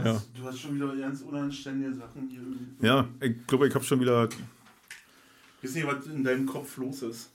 hast, 0.00 0.06
Ja. 0.34 0.40
du 0.40 0.46
hast 0.48 0.58
schon 0.60 0.74
wieder 0.76 0.94
ganz 0.96 1.22
unanständige 1.22 1.94
Sachen 1.94 2.28
hier. 2.28 2.88
Ja, 2.88 3.08
ich 3.20 3.46
glaube, 3.46 3.68
ich 3.68 3.74
habe 3.74 3.84
schon 3.84 4.00
wieder. 4.00 4.28
Ich 5.62 5.68
weiß 5.68 5.74
nicht, 5.74 5.86
was 5.86 6.06
in 6.06 6.24
deinem 6.24 6.46
Kopf 6.46 6.76
los 6.78 7.02
ist. 7.02 7.30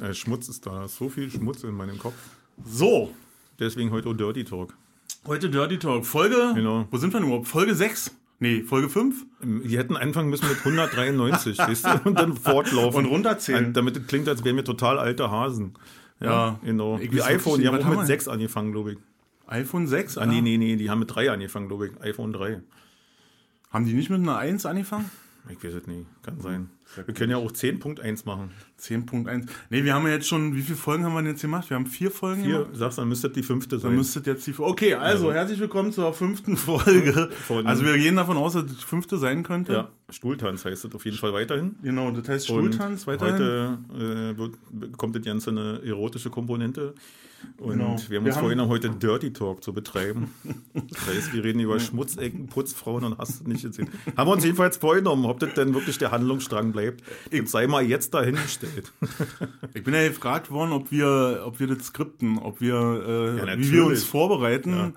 Äh, 0.00 0.12
Schmutz 0.12 0.48
ist 0.48 0.66
da. 0.66 0.88
So 0.88 1.08
viel 1.08 1.30
Schmutz 1.30 1.62
in 1.62 1.74
meinem 1.74 1.98
Kopf. 1.98 2.14
So, 2.64 3.12
Deswegen 3.60 3.90
heute 3.92 4.12
Dirty 4.14 4.42
Talk. 4.44 4.74
heute 5.26 5.48
Dirty 5.48 5.78
Talk. 5.78 6.04
Folge, 6.04 6.52
Genau. 6.56 6.88
wo 6.90 6.96
sind 6.98 7.12
wir 7.12 7.20
denn 7.20 7.28
überhaupt? 7.28 7.46
Folge 7.46 7.74
6? 7.74 8.10
Nee, 8.40 8.62
Folge 8.62 8.88
5? 8.88 9.24
Ähm, 9.44 9.62
Die 9.64 9.78
hätten 9.78 9.96
anfangen 9.96 10.28
müssen 10.30 10.48
mit 10.48 10.58
193, 10.64 11.56
weißt 11.58 11.84
du? 11.86 12.00
Und 12.08 12.18
dann 12.18 12.36
fortlaufen. 12.36 13.04
Und 13.04 13.06
runterzählen. 13.06 13.72
Damit 13.72 13.96
es 13.96 14.06
klingt, 14.08 14.28
als 14.28 14.42
wären 14.44 14.56
wir 14.56 14.64
total 14.64 14.98
alte 14.98 15.30
Hasen. 15.30 15.74
Ja. 16.20 16.58
genau. 16.64 16.98
Ich 16.98 17.12
Wie 17.12 17.22
iPhone, 17.22 17.60
die 17.60 17.68
haben 17.68 17.78
auch 17.80 17.88
mit 17.88 17.98
wir? 18.00 18.06
6 18.06 18.26
angefangen, 18.28 18.72
glaube 18.72 18.92
ich. 18.94 18.98
iPhone 19.46 19.86
6? 19.86 20.18
Ah, 20.18 20.26
nee, 20.26 20.40
nee, 20.40 20.56
nee, 20.58 20.76
die 20.76 20.90
haben 20.90 21.00
mit 21.00 21.14
3 21.14 21.30
angefangen, 21.30 21.68
glaube 21.68 21.88
ich. 21.88 22.00
iPhone 22.02 22.32
3. 22.32 22.60
Haben 23.70 23.86
die 23.86 23.94
nicht 23.94 24.10
mit 24.10 24.20
einer 24.20 24.36
1 24.38 24.66
angefangen? 24.66 25.10
Ich 25.50 25.62
weiß 25.62 25.74
es 25.74 25.86
nicht. 25.86 26.06
Kann 26.22 26.40
sein. 26.40 26.70
Wir 27.04 27.12
können 27.12 27.30
ja 27.32 27.36
auch 27.36 27.52
10.1 27.52 28.24
machen. 28.24 28.50
10.1. 28.80 29.46
Nee, 29.68 29.84
wir 29.84 29.92
haben 29.92 30.06
ja 30.06 30.12
jetzt 30.14 30.26
schon, 30.26 30.54
wie 30.54 30.62
viele 30.62 30.76
Folgen 30.78 31.04
haben 31.04 31.12
wir 31.12 31.20
denn 31.20 31.32
jetzt 31.32 31.42
gemacht? 31.42 31.68
Wir 31.68 31.74
haben 31.74 31.84
vier 31.84 32.10
Folgen 32.10 32.42
Hier, 32.42 32.60
gemacht. 32.60 32.76
sagst 32.76 32.96
du, 32.96 33.02
dann 33.02 33.10
müsste 33.10 33.28
das 33.28 33.34
die 33.34 33.42
fünfte 33.42 33.76
Dann 33.76 33.80
sein. 33.80 33.94
müsstet 33.96 34.26
jetzt 34.26 34.46
die. 34.46 34.54
Okay, 34.56 34.94
also 34.94 35.30
herzlich 35.34 35.60
willkommen 35.60 35.92
zur 35.92 36.14
fünften 36.14 36.56
Folge. 36.56 37.28
Von- 37.46 37.66
also 37.66 37.84
wir 37.84 37.98
gehen 37.98 38.16
davon 38.16 38.38
aus, 38.38 38.54
dass 38.54 38.64
die 38.64 38.74
fünfte 38.74 39.18
sein 39.18 39.42
könnte. 39.42 39.72
ja, 39.74 39.90
Stuhltanz 40.08 40.64
heißt 40.64 40.84
das 40.84 40.94
auf 40.94 41.04
jeden 41.04 41.18
Fall 41.18 41.34
weiterhin. 41.34 41.76
Genau, 41.82 42.10
das 42.10 42.26
heißt 42.26 42.48
Und 42.50 42.56
Stuhltanz 42.72 43.06
weiterhin. 43.06 43.34
Heute 43.34 43.78
äh, 44.34 44.38
wird, 44.38 44.54
bekommt 44.70 45.14
das 45.16 45.22
Ganze 45.24 45.50
eine 45.50 45.82
erotische 45.84 46.30
Komponente. 46.30 46.94
Und 47.58 47.70
Genau. 47.78 47.86
wir 47.86 47.94
haben 47.94 48.10
Wir 48.10 48.20
uns 48.20 48.36
haben- 48.36 48.40
vorhin 48.42 48.68
heute 48.68 48.90
Dirty 48.90 49.32
Talk 49.32 49.62
zu 49.64 49.72
betreiben. 49.72 50.30
Das 50.74 51.06
heißt, 51.06 51.32
wir 51.32 51.44
reden 51.44 51.60
über 51.60 51.78
Schmutzecken, 51.80 52.46
Putzfrauen 52.48 53.04
und 53.04 53.18
hast 53.18 53.46
nicht 53.46 53.62
gesehen. 53.62 53.88
Haben 54.16 54.28
wir 54.28 54.32
uns 54.32 54.44
jedenfalls 54.44 54.76
vorgenommen, 54.76 55.24
ob 55.24 55.38
das 55.38 55.54
denn 55.54 55.72
wirklich 55.74 55.98
der 55.98 56.10
Handlungsstrang 56.10 56.72
bleibt. 56.72 57.02
Jetzt 57.30 57.52
sei 57.52 57.66
mal 57.66 57.82
jetzt 57.84 58.12
dahingestellt. 58.14 58.92
Ich 59.72 59.82
bin 59.84 59.94
ja 59.94 60.06
gefragt 60.08 60.50
worden, 60.50 60.72
ob 60.72 60.90
wir, 60.90 61.42
ob 61.46 61.60
wir 61.60 61.68
das 61.68 61.86
skripten, 61.86 62.38
ob 62.38 62.60
wir, 62.60 62.74
äh, 62.74 63.38
Ja, 63.38 63.58
wie 63.58 63.70
wir 63.72 63.84
uns 63.86 64.04
vorbereiten. 64.04 64.94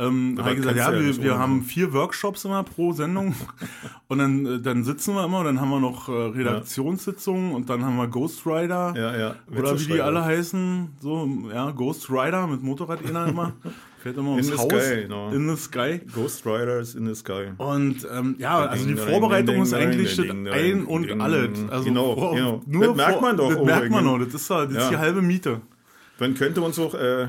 Ähm, 0.00 0.36
habe 0.38 0.50
ich 0.50 0.56
gesagt, 0.56 0.76
ja, 0.76 0.90
ja 0.92 0.98
wir, 0.98 1.22
wir 1.22 1.38
haben 1.38 1.62
vier 1.62 1.92
Workshops 1.92 2.44
immer 2.46 2.62
pro 2.62 2.92
Sendung 2.92 3.34
und 4.08 4.18
dann, 4.18 4.46
äh, 4.46 4.58
dann 4.60 4.82
sitzen 4.82 5.14
wir 5.14 5.24
immer 5.24 5.40
und 5.40 5.44
dann 5.44 5.60
haben 5.60 5.68
wir 5.70 5.80
noch 5.80 6.08
äh, 6.08 6.12
Redaktionssitzungen 6.12 7.52
und 7.54 7.68
dann 7.68 7.84
haben 7.84 7.96
wir 7.96 8.08
Ghost 8.08 8.46
Rider 8.46 8.94
Ja, 8.96 9.16
ja. 9.16 9.34
oder 9.56 9.78
wie 9.78 9.84
die 9.84 10.00
alle 10.00 10.24
heißen, 10.24 10.88
so, 11.00 11.28
ja, 11.52 11.70
Ghost 11.70 12.10
Rider 12.10 12.46
mit 12.46 12.62
Motorrad 12.62 13.02
immer, 13.02 13.52
fährt 14.02 14.16
immer 14.16 14.30
ums 14.30 14.46
the 14.46 14.56
Haus, 14.56 14.68
sky, 14.72 15.02
genau. 15.02 15.30
in 15.30 15.48
the 15.48 15.56
sky. 15.62 16.00
Ghost 16.14 16.46
Riders 16.46 16.94
in 16.94 17.06
the 17.06 17.14
Sky. 17.14 17.48
Und 17.58 18.06
ähm, 18.10 18.36
ja, 18.38 18.58
also 18.60 18.86
die 18.86 18.96
Vorbereitung 18.96 19.60
ist 19.62 19.74
eigentlich 19.74 20.18
ein 20.18 20.84
und 20.86 21.20
alles. 21.20 21.50
Also 21.68 21.84
Genau, 21.84 22.14
vor- 22.14 22.34
genau. 22.34 22.62
Nur 22.66 22.86
Das 22.88 22.96
merkt 22.96 23.20
man 23.20 23.36
doch 23.36 23.50
Das 23.54 23.64
merkt 23.64 23.90
man 23.90 24.04
noch. 24.04 24.18
Das 24.18 24.32
ist, 24.34 24.48
ja- 24.48 24.64
das 24.64 24.72
ist 24.72 24.78
Ja. 24.84 24.88
die 24.90 24.96
halbe 24.96 25.20
Miete. 25.20 25.60
Man 26.18 26.34
könnte 26.34 26.62
uns 26.62 26.78
auch 26.78 26.94
äh, 26.94 27.28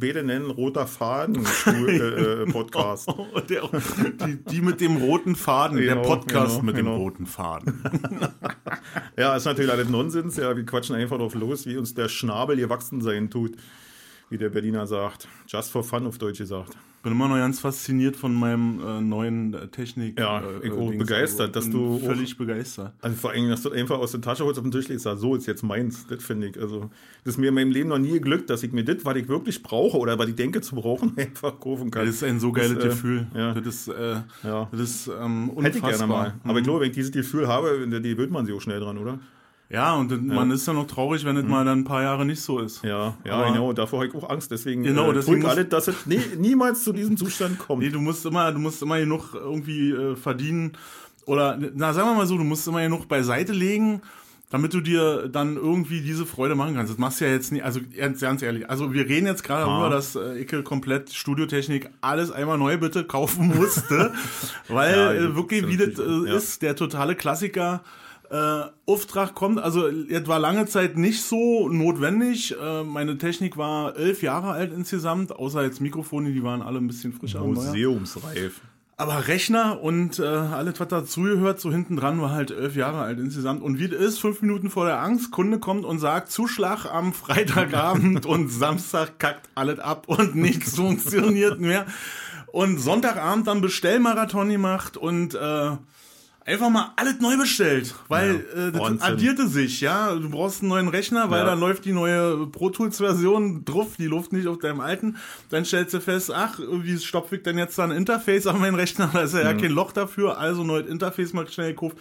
nennen, 0.00 0.50
roter 0.50 0.86
Faden 0.86 1.44
äh, 1.66 1.96
äh, 1.96 2.46
Podcast. 2.52 3.08
Der, 3.48 3.62
die, 4.26 4.36
die 4.44 4.60
mit 4.60 4.80
dem 4.80 4.96
roten 4.96 5.36
Faden, 5.36 5.76
der 5.76 5.96
Genau, 5.96 6.02
Podcast 6.02 6.60
genau, 6.60 6.62
mit 6.62 6.76
dem 6.76 6.86
genau. 6.86 6.96
roten 6.96 7.26
Faden. 7.26 7.82
Ja, 9.18 9.36
ist 9.36 9.44
natürlich 9.44 9.70
alles 9.70 9.88
Nonsens. 9.88 10.36
Ja, 10.36 10.56
wir 10.56 10.64
quatschen 10.64 10.96
einfach 10.96 11.18
drauf 11.18 11.34
los, 11.34 11.66
wie 11.66 11.76
uns 11.76 11.94
der 11.94 12.08
Schnabel 12.08 12.56
gewachsen 12.56 13.02
sein 13.02 13.30
tut, 13.30 13.56
wie 14.32 14.38
der 14.38 14.48
Berliner 14.48 14.86
sagt. 14.86 15.28
Just 15.46 15.70
for 15.70 15.84
fun 15.84 16.06
auf 16.06 16.18
Deutsch 16.18 16.38
gesagt. 16.38 16.76
Bin 17.02 17.12
immer 17.12 17.26
noch 17.26 17.34
ganz 17.34 17.58
fasziniert 17.58 18.14
von 18.14 18.32
meinem 18.32 18.80
äh, 18.80 19.00
neuen 19.00 19.54
äh, 19.54 19.66
Technik. 19.66 20.20
Ja, 20.20 20.38
äh, 20.40 20.66
ich 20.66 20.72
auch 20.72 20.88
Dings. 20.88 20.98
begeistert, 21.04 21.56
dass 21.56 21.64
bin 21.64 21.72
du 21.72 21.96
auch- 21.96 22.00
völlig 22.06 22.36
begeistert. 22.36 22.92
Also 23.00 23.16
vor 23.16 23.32
allem, 23.32 23.48
dass 23.48 23.62
du 23.62 23.70
einfach 23.72 23.98
aus 23.98 24.12
der 24.12 24.20
Tasche 24.20 24.44
holst 24.44 24.58
auf 24.58 24.62
den 24.64 24.70
Tisch 24.70 24.86
legst, 24.86 25.02
sagst, 25.02 25.20
so 25.20 25.34
ist 25.34 25.46
jetzt 25.46 25.64
meins. 25.64 26.06
Das 26.06 26.22
finde 26.22 26.46
ich. 26.48 26.60
Also, 26.60 26.90
das 27.24 27.34
ist 27.34 27.38
mir 27.38 27.48
in 27.48 27.54
meinem 27.54 27.72
Leben 27.72 27.88
noch 27.88 27.98
nie 27.98 28.12
geglückt, 28.12 28.50
dass 28.50 28.62
ich 28.62 28.70
mir 28.72 28.84
das, 28.84 29.04
was 29.04 29.16
ich 29.16 29.26
wirklich 29.28 29.64
brauche 29.64 29.98
oder 29.98 30.16
was 30.16 30.28
ich 30.28 30.36
denke 30.36 30.60
zu 30.60 30.76
brauchen, 30.76 31.12
einfach 31.18 31.58
kaufen 31.58 31.90
kann. 31.90 32.06
Das 32.06 32.14
ist 32.14 32.22
ein 32.24 32.38
so 32.38 32.52
geiles 32.52 32.74
Das, 32.76 32.84
äh, 32.84 32.88
Gefühl. 32.88 33.26
ja. 33.34 33.52
Das 33.54 33.66
ist, 33.66 33.88
äh, 33.88 34.16
Ja. 34.44 34.68
das 34.70 34.80
ist 34.80 35.08
ähm, 35.08 35.50
unfassbar. 35.50 35.64
Hätte 35.64 35.78
ich 35.78 35.84
gerne 35.98 36.06
mal. 36.06 36.34
Aber 36.44 36.52
Mhm. 36.52 36.58
ich 36.58 36.64
glaube, 36.64 36.80
wenn 36.82 36.90
ich 36.90 36.94
dieses 36.94 37.10
Gefühl 37.10 37.48
habe, 37.48 37.84
die 38.00 38.16
wird 38.16 38.30
man 38.30 38.46
sich 38.46 38.54
auch 38.54 38.60
schnell 38.60 38.78
dran, 38.78 38.96
oder? 38.98 39.18
Ja, 39.72 39.94
und 39.94 40.26
man 40.26 40.50
ist 40.50 40.66
ja 40.66 40.74
noch 40.74 40.86
traurig, 40.86 41.24
wenn 41.24 41.36
es 41.36 41.44
mal 41.46 41.64
dann 41.64 41.80
ein 41.80 41.84
paar 41.84 42.02
Jahre 42.02 42.26
nicht 42.26 42.42
so 42.42 42.58
ist. 42.58 42.82
Mhm. 42.84 42.90
Ja, 42.90 43.14
ja, 43.24 43.32
Aber- 43.32 43.46
genau. 43.52 43.72
Davor 43.72 44.00
habe 44.00 44.08
ich 44.08 44.14
auch 44.14 44.28
Angst. 44.28 44.50
Deswegen 44.50 44.82
Genau, 44.82 45.10
äh, 45.10 45.14
deswegen 45.14 45.46
alles, 45.46 45.68
dass 45.70 45.88
es 45.88 46.04
nie, 46.06 46.20
niemals 46.38 46.84
zu 46.84 46.92
diesem 46.92 47.16
Zustand 47.16 47.58
kommt. 47.58 47.82
Nee, 47.82 47.88
du 47.90 48.00
musst 48.00 48.26
immer, 48.26 48.52
du 48.52 48.58
musst 48.58 48.82
immer 48.82 48.98
genug 48.98 49.30
irgendwie 49.34 49.90
äh, 49.92 50.14
verdienen. 50.14 50.72
Oder, 51.24 51.58
na, 51.74 51.92
sagen 51.94 52.08
wir 52.10 52.14
mal 52.16 52.26
so, 52.26 52.36
du 52.36 52.44
musst 52.44 52.66
immer 52.68 52.82
genug 52.82 53.08
beiseite 53.08 53.52
legen, 53.52 54.02
damit 54.50 54.74
du 54.74 54.80
dir 54.82 55.28
dann 55.28 55.56
irgendwie 55.56 56.02
diese 56.02 56.26
Freude 56.26 56.54
machen 56.54 56.74
kannst. 56.74 56.90
Das 56.92 56.98
machst 56.98 57.20
du 57.22 57.24
ja 57.24 57.30
jetzt 57.30 57.52
nicht, 57.52 57.64
also 57.64 57.80
ganz, 57.96 58.20
ganz 58.20 58.42
ehrlich. 58.42 58.68
Also 58.68 58.92
wir 58.92 59.08
reden 59.08 59.26
jetzt 59.26 59.42
gerade 59.44 59.62
Ah. 59.64 59.66
darüber, 59.68 59.88
dass 59.88 60.16
äh, 60.16 60.42
Icke 60.42 60.62
komplett 60.62 61.14
Studiotechnik 61.14 61.88
alles 62.02 62.30
einmal 62.30 62.58
neu 62.58 62.76
bitte 62.76 63.04
kaufen 63.04 63.48
musste. 63.56 64.12
weil 64.68 64.94
Ja, 64.94 65.12
äh, 65.14 65.34
wirklich, 65.36 65.66
wie 65.68 65.78
das 65.78 65.98
äh, 65.98 66.28
ja. 66.28 66.36
ist, 66.36 66.60
der 66.60 66.76
totale 66.76 67.14
Klassiker. 67.14 67.80
Äh, 68.32 68.64
Auftrag 68.86 69.34
kommt, 69.34 69.58
also 69.58 69.86
es 69.86 70.26
war 70.26 70.38
lange 70.38 70.64
Zeit 70.64 70.96
nicht 70.96 71.22
so 71.22 71.68
notwendig. 71.68 72.56
Äh, 72.58 72.82
meine 72.82 73.18
Technik 73.18 73.58
war 73.58 73.94
elf 73.94 74.22
Jahre 74.22 74.52
alt 74.52 74.72
insgesamt, 74.72 75.36
außer 75.36 75.62
jetzt 75.62 75.82
Mikrofone, 75.82 76.32
die 76.32 76.42
waren 76.42 76.62
alle 76.62 76.78
ein 76.78 76.86
bisschen 76.86 77.12
frischer. 77.12 77.44
Museumsreif. 77.44 78.62
Aber 78.96 79.28
Rechner 79.28 79.82
und 79.82 80.18
äh, 80.18 80.24
alles, 80.24 80.80
was 80.80 80.88
dazugehört, 80.88 81.60
so 81.60 81.70
hinten 81.70 81.96
dran, 81.96 82.22
war 82.22 82.30
halt 82.30 82.52
elf 82.52 82.74
Jahre 82.74 83.00
alt 83.00 83.18
insgesamt. 83.18 83.60
Und 83.62 83.78
wie 83.78 83.88
das 83.88 84.00
ist, 84.00 84.18
fünf 84.18 84.40
Minuten 84.40 84.70
vor 84.70 84.86
der 84.86 85.02
Angst, 85.02 85.30
Kunde 85.30 85.58
kommt 85.58 85.84
und 85.84 85.98
sagt, 85.98 86.30
Zuschlag 86.30 86.86
am 86.86 87.12
Freitagabend 87.12 88.24
und 88.26 88.48
Samstag 88.48 89.18
kackt 89.18 89.50
alles 89.54 89.78
ab 89.78 90.04
und 90.06 90.36
nichts 90.36 90.76
funktioniert 90.76 91.60
mehr. 91.60 91.84
Und 92.46 92.78
Sonntagabend 92.78 93.46
dann 93.46 93.60
Bestellmarathon 93.60 94.48
gemacht 94.48 94.96
und 94.96 95.34
äh, 95.34 95.72
einfach 96.44 96.70
mal 96.70 96.92
alles 96.96 97.20
neu 97.20 97.36
bestellt, 97.36 97.94
weil 98.08 98.44
Ja, 98.56 98.68
äh, 98.68 98.72
das 98.72 98.80
Wahnsinn. 98.80 99.02
addierte 99.02 99.48
sich, 99.48 99.80
ja. 99.80 100.14
Du 100.14 100.28
brauchst 100.30 100.60
einen 100.60 100.68
neuen 100.70 100.88
Rechner, 100.88 101.30
weil 101.30 101.40
Ja. 101.40 101.46
da 101.46 101.54
läuft 101.54 101.84
die 101.84 101.92
neue 101.92 102.46
Pro 102.48 102.70
Tools 102.70 102.98
Version 102.98 103.64
drauf, 103.64 103.94
die 103.98 104.06
läuft 104.06 104.32
nicht 104.32 104.46
auf 104.48 104.58
deinem 104.58 104.80
alten. 104.80 105.16
Dann 105.50 105.64
stellst 105.64 105.94
du 105.94 106.00
fest, 106.00 106.32
ach, 106.34 106.58
wie 106.58 106.98
stopfe 106.98 107.36
ich 107.36 107.42
denn 107.42 107.58
jetzt 107.58 107.78
da 107.78 107.84
ein 107.84 107.90
Interface 107.92 108.46
an 108.46 108.60
meinen 108.60 108.74
Rechner? 108.74 109.10
Da 109.12 109.22
ist 109.22 109.34
ja, 109.34 109.40
Mhm. 109.40 109.46
ja 109.46 109.54
kein 109.54 109.70
Loch 109.72 109.92
dafür, 109.92 110.38
also 110.38 110.64
neues 110.64 110.86
Interface 110.88 111.32
mal 111.32 111.48
schnell 111.48 111.70
gekauft. 111.74 111.96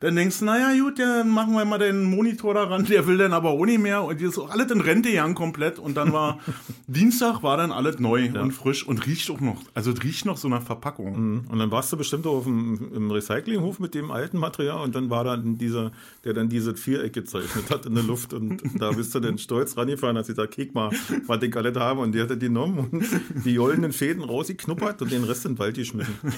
Dann 0.00 0.16
denkst 0.16 0.38
du, 0.38 0.46
naja, 0.46 0.72
gut, 0.82 0.98
dann 0.98 1.28
machen 1.28 1.52
wir 1.52 1.64
mal 1.66 1.78
den 1.78 2.04
Monitor 2.04 2.54
daran, 2.54 2.86
der 2.86 3.06
will 3.06 3.18
dann 3.18 3.34
aber 3.34 3.50
auch 3.50 3.66
nicht 3.66 3.80
mehr. 3.80 4.02
Und 4.02 4.18
die 4.18 4.24
ist 4.24 4.38
auch 4.38 4.48
alles 4.48 4.70
in 4.70 4.80
Rente 4.80 5.10
gegangen 5.10 5.34
komplett. 5.34 5.78
Und 5.78 5.96
dann 5.98 6.12
war 6.14 6.38
Dienstag 6.86 7.42
war 7.42 7.58
dann 7.58 7.70
alles 7.70 7.98
neu 7.98 8.30
und 8.40 8.52
frisch 8.52 8.86
und 8.86 9.06
riecht 9.06 9.30
auch 9.30 9.40
noch. 9.40 9.62
Also 9.74 9.92
es 9.92 10.02
riecht 10.02 10.24
noch 10.24 10.38
so 10.38 10.48
nach 10.48 10.62
Verpackung. 10.62 11.44
Und 11.46 11.58
dann 11.58 11.70
warst 11.70 11.92
du 11.92 11.98
bestimmt 11.98 12.26
auf 12.26 12.44
dem, 12.44 12.90
im 12.94 13.10
Recyclinghof 13.10 13.78
mit 13.78 13.94
dem 13.94 14.10
alten 14.10 14.38
Material 14.38 14.82
und 14.82 14.94
dann 14.94 15.10
war 15.10 15.22
dann 15.24 15.58
dieser, 15.58 15.92
der 16.24 16.32
dann 16.32 16.48
dieses 16.48 16.80
Viereck 16.80 17.12
gezeichnet 17.12 17.70
hat 17.70 17.84
in 17.84 17.94
der 17.94 18.04
Luft 18.04 18.32
und 18.32 18.62
da 18.80 18.92
bist 18.92 19.14
du 19.14 19.20
dann 19.20 19.36
stolz 19.36 19.76
rangefahren, 19.76 20.16
als 20.16 20.30
ich 20.30 20.34
gesagt, 20.36 20.54
kick 20.54 20.74
mal, 20.74 20.90
was 21.26 21.42
ich 21.42 21.54
alles 21.54 21.76
habe 21.76 22.00
und 22.00 22.12
die 22.14 22.22
hat 22.22 22.30
er 22.30 22.36
genommen 22.36 22.88
und 22.90 23.04
die 23.44 23.54
goldenen 23.56 23.92
Fäden 23.92 24.24
rausgeknuppert 24.24 25.02
und 25.02 25.12
den 25.12 25.24
Rest 25.24 25.44
in 25.44 25.52
den 25.52 25.58
Wald 25.58 25.74
geschmissen. 25.76 26.14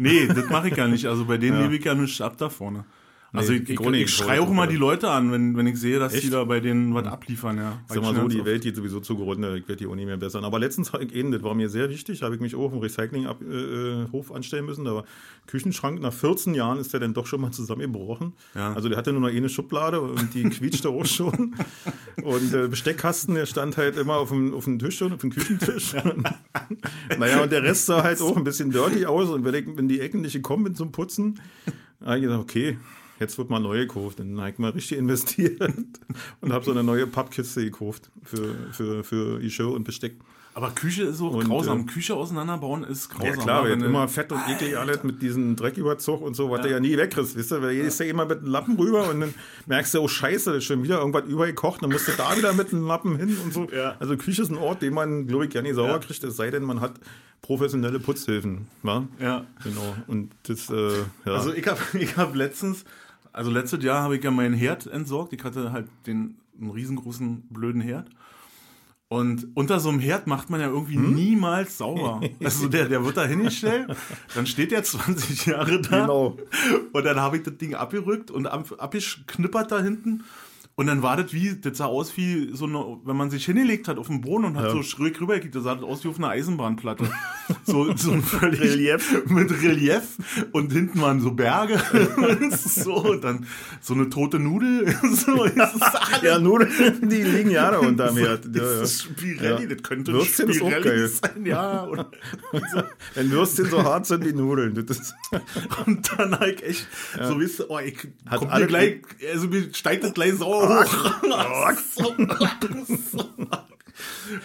Nee, 0.00 0.28
das 0.28 0.48
mache 0.48 0.68
ich 0.68 0.76
gar 0.76 0.86
nicht. 0.86 1.06
Also 1.06 1.24
bei 1.24 1.38
denen 1.38 1.56
Ja. 1.56 1.62
lebe 1.64 1.74
ich 1.76 1.84
ja 1.84 1.92
nicht 1.92 2.20
ab 2.20 2.36
da 2.38 2.48
vorne. 2.48 2.84
Also 3.32 3.52
Nee, 3.52 3.58
ich, 3.58 3.70
ich, 3.70 3.80
ich 3.80 3.92
ich 3.92 4.14
schreie 4.14 4.40
auch 4.40 4.50
immer 4.50 4.66
die 4.66 4.76
Leute 4.76 5.10
an, 5.10 5.30
wenn, 5.30 5.54
wenn 5.56 5.66
ich 5.66 5.78
sehe, 5.78 5.98
dass 5.98 6.12
die 6.12 6.18
Echt? 6.18 6.32
da 6.32 6.44
bei 6.44 6.60
denen 6.60 6.94
was 6.94 7.06
abliefern, 7.06 7.58
ja. 7.58 7.78
Sag 7.86 8.00
mal 8.00 8.14
so, 8.14 8.26
die 8.26 8.44
Welt 8.44 8.62
geht 8.62 8.74
sowieso 8.74 9.00
zugrunde, 9.00 9.58
ich 9.58 9.68
werde 9.68 9.76
die 9.76 9.86
auch 9.86 9.94
nicht 9.94 10.06
mehr 10.06 10.16
bessern. 10.16 10.44
Aber 10.44 10.58
letztens 10.58 10.94
habe 10.94 11.04
ich 11.04 11.14
eben, 11.14 11.30
das 11.30 11.42
war 11.42 11.54
mir 11.54 11.68
sehr 11.68 11.90
wichtig, 11.90 12.22
habe 12.22 12.34
ich 12.34 12.40
mich 12.40 12.54
auch 12.54 12.72
im 12.72 12.78
Recyclinghof 12.78 13.40
äh, 13.42 14.10
Hof 14.12 14.32
anstellen 14.32 14.64
müssen. 14.64 14.86
Da 14.86 14.94
war 14.94 15.04
Küchenschrank, 15.46 16.00
nach 16.00 16.12
14 16.12 16.54
Jahren 16.54 16.78
ist 16.78 16.94
der 16.94 17.00
dann 17.00 17.12
doch 17.12 17.26
schon 17.26 17.42
mal 17.42 17.50
zusammengebrochen. 17.50 18.32
Ja. 18.54 18.72
Also 18.72 18.88
der 18.88 18.96
hatte 18.96 19.12
nur 19.12 19.20
noch 19.20 19.28
eine 19.28 19.50
Schublade 19.50 20.00
und 20.00 20.32
die 20.32 20.44
quietschte 20.44 20.88
auch 20.88 21.06
schon. 21.06 21.54
Und 22.24 22.52
der 22.52 22.66
Besteckkasten, 22.66 23.36
der 23.36 23.46
stand 23.46 23.76
halt 23.76 23.96
immer 23.96 24.16
auf 24.16 24.30
dem, 24.30 24.52
auf 24.52 24.64
dem 24.64 24.80
Tisch 24.80 24.98
schon, 24.98 25.12
auf 25.12 25.20
dem 25.20 25.30
Küchentisch. 25.30 25.94
naja, 27.18 27.42
und 27.44 27.52
der 27.52 27.62
Rest 27.62 27.86
sah 27.86 28.02
halt 28.02 28.20
auch 28.20 28.36
ein 28.36 28.42
bisschen 28.42 28.72
dirty 28.72 29.06
aus. 29.06 29.28
Und 29.28 29.44
wenn, 29.44 29.54
ich, 29.54 29.64
wenn 29.76 29.86
die 29.86 30.00
Ecken 30.00 30.22
nicht 30.22 30.32
gekommen 30.32 30.64
bin 30.64 30.74
zum 30.74 30.90
Putzen, 30.90 31.40
habe 32.04 32.16
ich 32.16 32.22
gesagt, 32.24 32.42
okay, 32.42 32.76
jetzt 33.20 33.38
wird 33.38 33.50
mal 33.50 33.60
neu 33.60 33.78
gekauft. 33.78 34.20
Dann 34.20 34.38
habe 34.40 34.50
ich 34.50 34.58
mal 34.58 34.70
richtig 34.70 34.98
investiert 34.98 35.60
und 36.40 36.52
habe 36.52 36.64
so 36.64 36.70
eine 36.70 36.82
neue 36.82 37.06
Pappkiste 37.06 37.64
gekauft 37.64 38.10
für, 38.24 38.54
für, 38.72 39.04
für 39.04 39.38
Geschirr 39.40 39.72
und 39.72 39.84
Besteck. 39.84 40.16
Aber 40.54 40.70
Küche 40.72 41.04
ist 41.04 41.18
so 41.18 41.28
Und, 41.28 41.44
grausam. 41.46 41.82
äh, 41.82 41.84
Küche 41.84 42.16
auseinanderbauen 42.16 42.82
ist 42.82 43.10
grausam. 43.10 43.26
Ja 43.28 43.36
klar, 43.36 43.62
ne? 43.64 43.70
Wenn 43.70 43.78
du- 43.78 43.86
immer 43.86 44.08
fett 44.08 44.32
und 44.32 44.40
eklig 44.48 44.76
alles 44.76 45.04
mit 45.04 45.22
diesem 45.22 45.54
Drecküberzug 45.54 46.20
und 46.20 46.34
so, 46.34 46.50
was 46.50 46.62
du 46.62 46.70
ja 46.70 46.80
nie 46.80 46.96
wegkriegst, 46.96 47.36
wisst 47.36 47.52
ihr? 47.52 47.62
Weil 47.62 47.74
hier 47.76 47.84
ist 47.84 48.00
ja 48.00 48.06
immer 48.06 48.24
mit 48.26 48.38
einem 48.38 48.48
Lappen 48.48 48.76
rüber 48.76 49.08
und 49.08 49.20
dann 49.20 49.34
merkst 49.66 49.94
du, 49.94 50.00
oh 50.00 50.08
scheiße, 50.08 50.50
da 50.50 50.56
ist 50.56 50.64
schon 50.64 50.82
wieder 50.82 50.98
irgendwas 50.98 51.26
übergekocht, 51.28 51.80
dann 51.82 51.90
musst 51.92 52.08
du 52.08 52.12
da 52.16 52.36
wieder 52.36 52.52
mit 52.54 52.72
einem 52.72 52.88
Lappen 52.88 53.16
hin 53.16 53.36
und 53.44 53.52
so. 53.54 53.68
Ja. 53.70 53.94
Also 54.00 54.16
Küche 54.16 54.42
ist 54.42 54.50
ein 54.50 54.56
Ort, 54.56 54.82
den 54.82 54.94
man, 54.94 55.28
glaube 55.28 55.44
ich, 55.44 55.52
gar 55.52 55.62
nicht 55.62 55.76
sauber 55.76 55.90
Ja. 55.92 55.98
kriegt, 56.00 56.24
es 56.24 56.36
sei 56.36 56.50
denn, 56.50 56.64
man 56.64 56.80
hat 56.80 56.94
professionelle 57.40 58.00
Putzhilfen. 58.00 58.66
Wa? 58.82 59.06
Ja. 59.20 59.46
Genau. 59.62 59.94
Und 60.08 60.32
das, 60.48 60.68
äh, 60.70 60.90
ja. 61.24 61.34
Also 61.34 61.52
ich 61.52 61.68
habe 61.68 61.78
ich 62.00 62.16
hab 62.16 62.34
letztens, 62.34 62.84
also 63.32 63.50
letztes 63.50 63.82
Jahr 63.82 64.02
habe 64.02 64.16
ich 64.16 64.24
ja 64.24 64.30
meinen 64.30 64.54
Herd 64.54 64.86
entsorgt. 64.86 65.32
Ich 65.32 65.44
hatte 65.44 65.72
halt 65.72 65.88
den 66.06 66.36
einen 66.60 66.70
riesengroßen 66.70 67.42
blöden 67.50 67.80
Herd. 67.80 68.08
Und 69.10 69.46
unter 69.54 69.80
so 69.80 69.88
einem 69.88 70.00
Herd 70.00 70.26
macht 70.26 70.50
man 70.50 70.60
ja 70.60 70.66
irgendwie 70.68 70.96
Hm? 70.96 71.14
niemals 71.14 71.78
sauber. 71.78 72.20
Also 72.44 72.68
der, 72.68 72.88
der 72.88 73.04
wird 73.04 73.16
da 73.16 73.24
hingestellt, 73.24 73.96
dann 74.34 74.46
steht 74.46 74.70
der 74.70 74.82
20 74.82 75.46
Jahre 75.46 75.80
da. 75.80 76.00
Genau. 76.02 76.36
Und 76.92 77.04
dann 77.04 77.18
habe 77.18 77.38
ich 77.38 77.42
das 77.42 77.56
Ding 77.56 77.74
abgerückt 77.74 78.30
und 78.30 78.46
ab, 78.46 78.66
abgeknippert 78.76 79.72
da 79.72 79.80
hinten. 79.80 80.24
Und 80.78 80.86
dann 80.86 81.02
war 81.02 81.16
das 81.16 81.32
wie, 81.32 81.56
das 81.60 81.78
sah 81.78 81.86
aus 81.86 82.16
wie 82.16 82.50
so 82.54 82.66
eine, 82.66 82.98
wenn 83.04 83.16
man 83.16 83.30
sich 83.30 83.44
hingelegt 83.46 83.88
hat 83.88 83.98
auf 83.98 84.06
dem 84.06 84.20
Boden 84.20 84.44
und 84.44 84.56
hat 84.56 84.66
Ja. 84.66 84.70
so 84.70 84.84
schräg 84.84 85.20
rübergekickt, 85.20 85.56
das 85.56 85.64
sah 85.64 85.74
das 85.74 85.82
aus 85.82 86.04
wie 86.04 86.08
auf 86.08 86.18
einer 86.18 86.28
Eisenbahnplatte. 86.28 87.10
so, 87.64 87.96
so 87.96 88.12
ein 88.12 88.22
völlig 88.22 88.60
Relief. 88.60 89.24
mit 89.28 89.50
Relief 89.60 90.02
und 90.52 90.72
hinten 90.72 91.00
waren 91.00 91.20
so 91.20 91.32
Berge 91.32 91.80
so 92.56 92.94
und 92.94 93.24
dann 93.24 93.46
so 93.80 93.94
eine 93.94 94.08
tote 94.08 94.38
Nudel 94.38 94.94
so 95.12 95.42
ist 95.44 95.58
alles 95.58 96.22
ja, 96.22 96.38
nur 96.38 96.64
die 96.64 97.22
liegen 97.24 97.50
ja 97.50 97.72
da 97.72 97.78
unterm 97.78 98.16
Herd. 98.16 98.44
Ja, 98.44 98.50
das 98.52 98.62
ja. 98.76 98.82
ist 98.82 99.02
Spirelli, 99.02 99.62
Ja. 99.64 99.74
das 99.74 99.82
könnte 99.82 100.12
Würstchen 100.12 100.48
ist 100.48 100.56
Spirelli 100.58 100.84
geil. 100.84 101.08
sein, 101.08 101.44
ja. 101.44 101.80
Und, 101.82 102.06
Wenn 103.14 103.30
Würstchen 103.32 103.66
so 103.68 103.82
hart 103.82 104.06
sind 104.06 104.24
wie 104.24 104.32
Nudeln. 104.32 104.74
Das 104.86 104.96
ist, 104.96 105.14
und 105.86 106.08
dann 106.16 106.38
halt 106.38 106.62
echt, 106.62 106.86
so 107.20 107.38
wisst 107.40 107.58
ihr, 107.60 107.70
oh, 107.70 107.80
ich 107.80 107.98
Hat 108.26 108.38
kommt 108.38 108.54
mir 108.54 108.66
gleich, 108.68 109.00
also 109.32 109.48
mir 109.48 109.74
steigt 109.74 110.04
das 110.04 110.14
gleich 110.14 110.34
sauer 110.34 110.62
so, 110.62 110.67
so. 110.67 110.67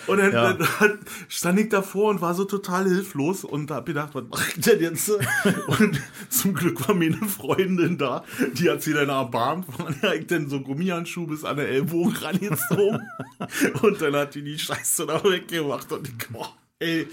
Und 0.07 0.17
dann, 0.17 0.31
Ja. 0.33 0.53
dann 0.53 0.99
stand 1.27 1.59
ich 1.59 1.69
davor 1.69 2.09
und 2.09 2.21
war 2.21 2.33
so 2.33 2.45
total 2.45 2.85
hilflos 2.85 3.43
und 3.43 3.69
hab 3.69 3.85
gedacht, 3.85 4.09
was 4.15 4.23
mach 4.29 4.47
ich 4.55 4.61
denn 4.63 4.79
jetzt? 4.81 5.11
Und 5.67 6.01
zum 6.29 6.53
Glück 6.53 6.87
war 6.87 6.95
meine 6.95 7.17
Freundin 7.17 7.97
da, 7.97 8.23
die 8.53 8.69
hat 8.69 8.81
sie 8.81 8.93
dann 8.93 9.09
erbarmt, 9.09 9.67
der 10.01 10.15
ich 10.15 10.27
dann 10.27 10.49
so 10.49 10.61
Gummihandschuh 10.61 11.27
bis 11.27 11.43
an 11.43 11.57
den 11.57 11.67
Ellbogen 11.67 12.15
rangezogen. 12.15 13.01
Und 13.81 14.01
dann 14.01 14.15
hat 14.15 14.33
die 14.35 14.43
die 14.43 14.57
Scheiße 14.57 15.05
da 15.05 15.23
weggemacht 15.23 15.91
und 15.91 16.07
ich, 16.07 16.29
boah, 16.29 16.51
ey, 16.79 17.07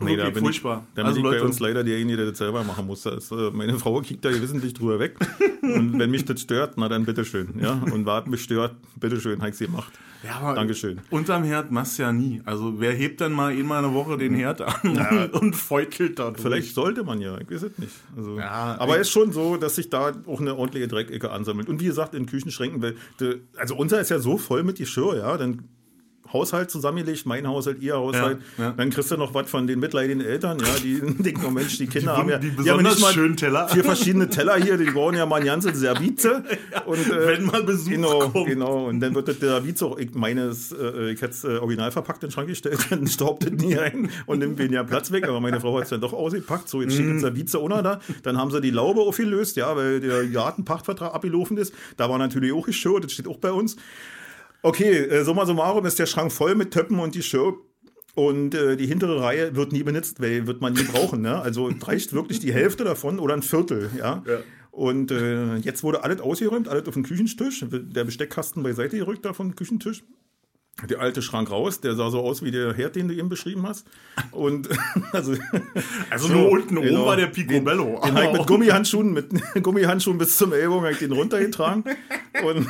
Nee, 0.00 0.16
da 0.16 0.30
bin 0.30 0.44
furchtbar. 0.44 0.84
Ich, 0.88 0.94
da 0.94 1.02
bin 1.02 1.06
also 1.06 1.18
ich 1.18 1.24
bei 1.24 1.42
uns 1.42 1.60
leider 1.60 1.84
derjenige, 1.84 2.16
der 2.18 2.26
das 2.26 2.38
selber 2.38 2.64
machen 2.64 2.86
muss. 2.86 3.06
Äh, 3.06 3.20
meine 3.52 3.78
Frau 3.78 4.00
kickt 4.00 4.24
da 4.24 4.30
wissentlich 4.30 4.74
drüber 4.74 4.98
weg. 4.98 5.16
Und 5.62 5.98
wenn 5.98 6.10
mich 6.10 6.24
das 6.24 6.40
stört, 6.40 6.74
na 6.76 6.88
dann 6.88 7.04
bitteschön. 7.04 7.54
Ja? 7.60 7.80
Und 7.92 8.04
was 8.06 8.26
mich 8.26 8.42
stört, 8.42 8.74
bitteschön, 8.96 9.38
habe 9.40 9.50
ich 9.50 9.56
sie 9.56 9.66
gemacht. 9.66 9.92
Ja, 10.24 10.36
aber 10.36 10.54
Dankeschön. 10.54 11.00
Unterm 11.10 11.44
Herd 11.44 11.70
machst 11.70 11.98
du 11.98 12.02
ja 12.02 12.12
nie. 12.12 12.40
Also 12.46 12.80
wer 12.80 12.92
hebt 12.92 13.20
dann 13.20 13.32
mal 13.32 13.52
einmal 13.52 13.84
eine 13.84 13.92
Woche 13.92 14.16
den 14.16 14.34
Herd 14.34 14.62
an 14.62 15.30
und 15.32 15.54
feutelt 15.54 16.18
da? 16.18 16.32
Vielleicht 16.34 16.74
sollte 16.74 17.04
man 17.04 17.20
ja, 17.20 17.38
ich 17.38 17.50
weiß 17.50 17.64
es 17.64 17.78
nicht. 17.78 17.92
Also, 18.16 18.38
Ja, 18.38 18.76
aber 18.78 18.96
ist 18.96 19.10
schon 19.10 19.32
so, 19.32 19.56
dass 19.56 19.76
sich 19.76 19.90
da 19.90 20.12
auch 20.26 20.40
eine 20.40 20.56
ordentliche 20.56 20.88
Dreckecke 20.88 21.30
ansammelt. 21.30 21.68
Und 21.68 21.80
wie 21.80 21.86
gesagt, 21.86 22.14
in 22.14 22.26
Küchenschränken, 22.26 22.80
weil, 22.80 22.94
also 23.56 23.76
unser 23.76 24.00
ist 24.00 24.10
ja 24.10 24.18
so 24.18 24.38
voll 24.38 24.62
mit 24.62 24.78
Geschirr, 24.78 25.18
ja, 25.18 25.36
dann 25.36 25.68
Haushalt 26.34 26.70
zusammengelegt, 26.70 27.24
mein 27.24 27.46
Haushalt, 27.48 27.80
ihr 27.80 27.94
Haushalt, 27.96 28.38
Ja, 28.58 28.64
ja. 28.64 28.70
dann 28.76 28.90
kriegst 28.90 29.10
du 29.10 29.16
noch 29.16 29.32
was 29.32 29.48
von 29.48 29.66
den 29.66 29.80
mitleidigen 29.80 30.20
Eltern, 30.20 30.58
ja, 30.58 30.66
die 30.82 31.00
denken, 31.22 31.42
oh 31.46 31.50
Mensch, 31.50 31.78
die 31.78 31.86
Kinder 31.86 32.12
Die 32.14 32.18
haben 32.20 32.28
ja, 32.28 32.38
die 32.38 32.50
die 32.50 32.56
haben 32.56 32.64
besonders 32.82 32.94
nicht 32.96 33.02
mal 33.02 33.12
schönen 33.14 33.36
Teller. 33.38 33.68
vier 33.68 33.84
verschiedene 33.84 34.28
Teller 34.28 34.56
hier, 34.56 34.76
die 34.76 34.84
brauchen 34.90 35.16
ja 35.16 35.24
mal 35.24 35.36
eine 35.36 35.46
ganze 35.46 35.74
Servize. 35.74 36.44
und, 36.86 36.98
äh, 37.10 37.26
wenn 37.28 37.44
mal 37.46 37.62
Besuch 37.62 37.88
Genau, 37.88 38.28
kommt. 38.28 38.46
genau. 38.48 38.86
Und 38.88 39.00
dann 39.00 39.14
wird 39.14 39.28
das 39.28 39.38
der 39.38 39.50
Service 39.50 39.82
auch, 39.82 39.96
ich 39.98 40.12
meine, 40.14 40.50
äh, 40.50 41.10
ich 41.12 41.22
hätte 41.22 41.30
es 41.32 41.44
äh, 41.44 41.56
original 41.58 41.92
verpackt 41.92 42.22
in 42.24 42.28
den 42.28 42.32
Schrank 42.34 42.48
gestellt, 42.48 42.78
dann 42.90 43.06
staubt 43.06 43.44
das 43.44 43.52
nie 43.52 43.78
ein 43.78 44.10
und 44.26 44.40
nimmt 44.40 44.58
weniger 44.58 44.84
Platz 44.84 45.12
weg. 45.12 45.28
Aber 45.28 45.40
meine 45.40 45.60
Frau 45.60 45.76
hat 45.76 45.84
es 45.84 45.90
dann 45.90 46.00
doch 46.00 46.12
ausgepackt. 46.12 46.68
So, 46.68 46.82
jetzt 46.82 46.94
steht 46.94 47.14
das 47.14 47.20
Service 47.20 47.54
ohne 47.54 47.82
da. 47.82 48.00
Dann 48.24 48.36
haben 48.38 48.50
sie 48.50 48.60
die 48.60 48.70
Laube 48.70 49.00
aufgelöst, 49.02 49.56
ja, 49.56 49.76
weil 49.76 50.00
der 50.00 50.26
Gartenpachtvertrag 50.26 51.14
abgelaufen 51.14 51.56
ist. 51.58 51.72
Da 51.96 52.10
war 52.10 52.18
natürlich 52.18 52.52
auch 52.52 52.66
Geschirr, 52.66 53.00
das 53.00 53.12
steht 53.12 53.28
auch 53.28 53.38
bei 53.38 53.52
uns. 53.52 53.76
Okay, 54.64 54.96
äh, 54.96 55.24
summa 55.24 55.44
summarum 55.44 55.84
ist 55.84 55.98
der 55.98 56.06
Schrank 56.06 56.32
voll 56.32 56.54
mit 56.54 56.70
Töppen 56.70 56.98
und 56.98 57.14
Geschirr. 57.14 57.52
Und 58.14 58.54
äh, 58.54 58.76
die 58.76 58.86
hintere 58.86 59.20
Reihe 59.20 59.54
wird 59.54 59.72
nie 59.72 59.82
benutzt, 59.82 60.22
weil 60.22 60.46
wird 60.46 60.62
man 60.62 60.72
nie 60.72 60.84
brauchen. 60.84 61.20
Ne? 61.20 61.38
Also 61.38 61.70
reicht 61.82 62.14
wirklich 62.14 62.40
die 62.40 62.50
Hälfte 62.50 62.82
davon 62.82 63.18
oder 63.18 63.34
ein 63.34 63.42
Viertel. 63.42 63.90
Ja. 63.98 64.22
Ja. 64.26 64.38
Und 64.70 65.10
äh, 65.10 65.56
jetzt 65.56 65.82
wurde 65.82 66.02
alles 66.02 66.22
ausgeräumt, 66.22 66.68
alles 66.68 66.88
auf 66.88 66.94
den 66.94 67.02
Küchentisch. 67.02 67.62
Der 67.70 68.04
Besteckkasten 68.04 68.62
beiseite 68.62 68.96
gerückt 68.96 69.26
da 69.26 69.34
vom 69.34 69.54
Küchentisch. 69.54 70.02
Der 70.88 70.98
alte 70.98 71.20
Schrank 71.22 71.50
raus, 71.50 71.80
der 71.80 71.94
sah 71.94 72.10
so 72.10 72.20
aus 72.20 72.42
wie 72.42 72.50
der 72.50 72.72
Herd, 72.72 72.96
den 72.96 73.06
du 73.06 73.14
eben 73.14 73.28
beschrieben 73.28 73.66
hast. 73.68 73.86
Und 74.30 74.68
also, 75.12 75.34
Also 76.08 76.28
So, 76.28 76.32
nur 76.32 76.50
unten 76.50 76.76
genau. 76.76 77.00
oben 77.00 77.06
war 77.06 77.16
der 77.16 77.26
Picobello. 77.26 78.00
den 78.02 78.14
habe 78.14 78.26
ich 78.26 78.32
mit 78.32 78.46
Gummihandschuhen, 78.46 79.12
mit 79.12 79.28
Gummihandschuhen 79.62 80.16
bis 80.16 80.38
zum 80.38 80.54
Ellbogen 80.54 80.90
ich 80.90 80.98
den 80.98 81.12
runtergetragen. 81.12 81.84
Und 82.44 82.66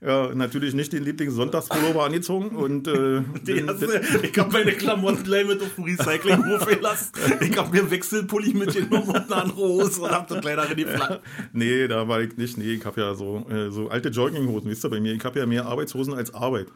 ja, 0.00 0.34
natürlich 0.34 0.74
nicht 0.74 0.92
den 0.92 1.04
Lieblings-Sonntagspullover 1.04 2.04
angezogen. 2.04 2.54
Und 2.56 2.86
äh, 2.88 3.22
hast 3.66 3.82
du- 3.82 4.22
ich 4.22 4.38
habe 4.38 4.52
meine 4.52 4.72
Klamotten 4.72 5.22
gleich 5.24 5.46
mit 5.46 5.62
auf 5.62 5.74
dem 5.74 5.84
Recyclinghof 5.84 6.66
gelassen. 6.66 7.12
Ich 7.40 7.56
habe 7.56 7.70
mir 7.74 7.90
Wechselpulli 7.90 8.54
mitgenommen 8.54 9.08
und 9.08 9.16
eine 9.16 9.36
andere 9.36 9.56
Hose 9.56 10.02
und 10.02 10.10
hab 10.10 10.28
das 10.28 10.44
leider 10.44 10.70
in 10.70 10.76
die 10.76 10.84
Flasche. 10.86 11.20
nee, 11.52 11.88
da 11.88 12.06
war 12.08 12.20
ich 12.20 12.36
nicht. 12.36 12.58
Nee, 12.58 12.74
ich 12.74 12.84
habe 12.84 13.00
ja 13.00 13.14
so, 13.14 13.46
äh, 13.50 13.70
so 13.70 13.88
alte 13.88 14.10
Jogginghosen, 14.10 14.70
wisst 14.70 14.84
ihr 14.84 14.90
bei 14.90 15.00
mir. 15.00 15.12
Ich 15.14 15.24
habe 15.24 15.38
ja 15.38 15.46
mehr 15.46 15.66
Arbeitshosen 15.66 16.14
als 16.14 16.34
Arbeit. 16.34 16.66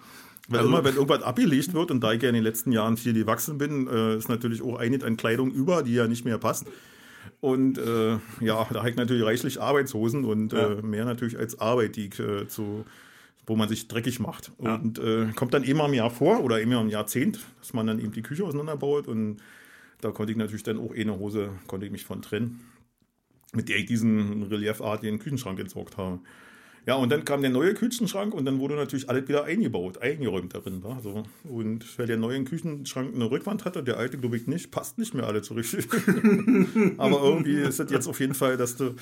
Weil 0.49 0.61
Also- 0.61 0.71
immer, 0.71 0.83
wenn 0.85 0.95
irgendwas 0.95 1.23
abgelegt 1.23 1.75
wird 1.75 1.91
und 1.91 2.01
da 2.01 2.13
ich 2.13 2.23
ja 2.23 2.29
in 2.31 2.35
den 2.35 2.45
letzten 2.45 2.73
Jahren 2.73 2.97
viel 2.97 3.13
gewachsen 3.13 3.59
bin, 3.59 3.87
äh, 3.87 4.17
ist 4.17 4.29
natürlich 4.29 4.63
auch 4.63 4.77
einiges 4.79 5.05
an 5.07 5.17
Kleidung 5.17 5.51
über, 5.53 5.83
die 5.83 5.95
ja 5.95 6.07
nicht 6.09 6.25
mehr 6.25 6.39
passt. 6.39 6.67
Und 7.41 7.79
äh, 7.79 8.13
ja, 8.41 8.67
da 8.71 8.81
habe 8.81 8.91
ich 8.91 8.97
natürlich 8.97 9.25
reichlich 9.25 9.61
Arbeitshosen 9.61 10.25
und 10.25 10.53
Ja. 10.53 10.73
äh, 10.73 10.83
mehr 10.83 11.05
natürlich 11.05 11.39
als 11.39 11.59
Arbeit, 11.61 11.97
die 11.97 12.07
ich, 12.09 12.19
äh, 12.19 12.49
zu, 12.49 12.85
wo 13.51 13.57
man 13.57 13.69
sich 13.69 13.89
dreckig 13.89 14.21
macht. 14.21 14.53
Ja. 14.63 14.77
Und 14.77 14.99
äh, 14.99 15.27
kommt 15.35 15.53
dann 15.53 15.65
immer 15.65 15.87
im 15.87 15.95
Jahr 15.95 16.11
vor 16.11 16.43
oder 16.45 16.61
immer 16.61 16.81
im 16.81 16.89
Jahrzehnt, 16.89 17.41
dass 17.59 17.73
man 17.73 17.87
dann 17.87 17.99
eben 17.99 18.13
die 18.13 18.23
Küche 18.23 18.45
auseinanderbaut. 18.45 19.09
Und 19.09 19.39
da 20.01 20.11
konnte 20.11 20.33
ich 20.33 20.39
natürlich 20.39 20.63
dann 20.63 20.79
auch 20.79 20.95
eh 20.95 21.03
eine 21.03 21.19
Hose, 21.19 21.51
konnte 21.67 21.85
ich 21.85 21.93
mich 21.93 22.05
von 22.05 22.23
trennen 22.23 22.61
mit 23.53 23.69
der 23.69 23.79
ich 23.79 23.87
diesen 23.87 24.45
reliefartigen 24.45 25.19
Küchenschrank 25.19 25.59
entsorgt 25.59 25.97
habe. 25.97 26.21
Ja, 26.87 26.95
und 26.95 27.11
dann 27.11 27.25
kam 27.25 27.43
der 27.43 27.51
neue 27.51 27.75
Küchenschrank 27.75 28.33
und 28.33 28.47
dann 28.47 28.59
wurde 28.59 28.75
natürlich 28.75 29.11
alles 29.11 29.29
wieder 29.29 29.45
eingebaut, 29.45 29.99
eingeräumt 29.99 30.55
darin. 30.55 30.83
War 30.83 31.01
so. 31.03 31.25
Und 31.45 31.99
weil 31.99 32.07
der 32.07 32.17
neue 32.17 32.43
Küchenschrank 32.45 33.15
eine 33.15 33.31
Rückwand 33.31 33.65
hatte, 33.65 33.83
der 33.83 33.99
alte 33.99 34.17
glaube 34.17 34.37
ich 34.37 34.47
nicht, 34.47 34.71
passt 34.71 34.97
nicht 34.99 35.13
mehr 35.13 35.27
alle 35.27 35.45
so 35.45 35.55
richtig. 35.55 35.89
Aber 36.97 37.23
irgendwie 37.23 37.57
ist 37.57 37.81
es 37.81 37.91
jetzt 37.91 38.07
auf 38.07 38.19
jeden 38.19 38.35
Fall, 38.35 38.57
dass 38.57 38.77
du, 38.77 38.95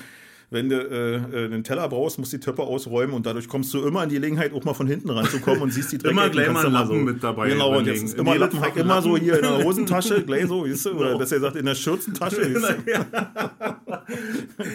wenn 0.51 0.67
du 0.69 0.75
äh, 0.75 1.15
äh, 1.15 1.45
einen 1.45 1.63
Teller 1.63 1.87
brauchst, 1.89 2.17
musst 2.17 2.33
du 2.33 2.37
die 2.37 2.43
Töpfe 2.43 2.63
ausräumen 2.63 3.13
und 3.15 3.25
dadurch 3.25 3.47
kommst 3.47 3.73
du 3.73 3.83
immer 3.85 4.03
in 4.03 4.09
die 4.09 4.15
Gelegenheit, 4.15 4.51
auch 4.53 4.63
mal 4.63 4.73
von 4.73 4.87
hinten 4.87 5.09
ranzukommen 5.11 5.61
und 5.61 5.71
siehst 5.71 5.91
die 5.91 5.97
Immer 6.07 6.29
Dreckecken, 6.29 6.31
gleich 6.31 6.51
mal 6.53 6.65
einen 6.65 6.73
Lappen 6.73 7.03
mit 7.05 7.23
dabei 7.23 7.49
Genau, 7.49 7.77
und 7.77 7.85
jetzt 7.85 8.03
ist 8.03 8.17
immer 8.17 8.31
jedem 8.33 8.41
Lappen, 8.41 8.59
Fach 8.59 8.75
immer 8.75 9.01
so 9.01 9.09
Lappen. 9.13 9.23
hier 9.23 9.35
in 9.35 9.41
der 9.43 9.63
Hosentasche, 9.63 10.23
gleich 10.23 10.47
so, 10.47 10.65
weißt 10.65 10.85
du, 10.87 10.89
oder 10.93 11.17
besser 11.17 11.35
gesagt 11.35 11.55
in 11.55 11.65
der 11.65 11.75
Schürzentasche. 11.75 12.41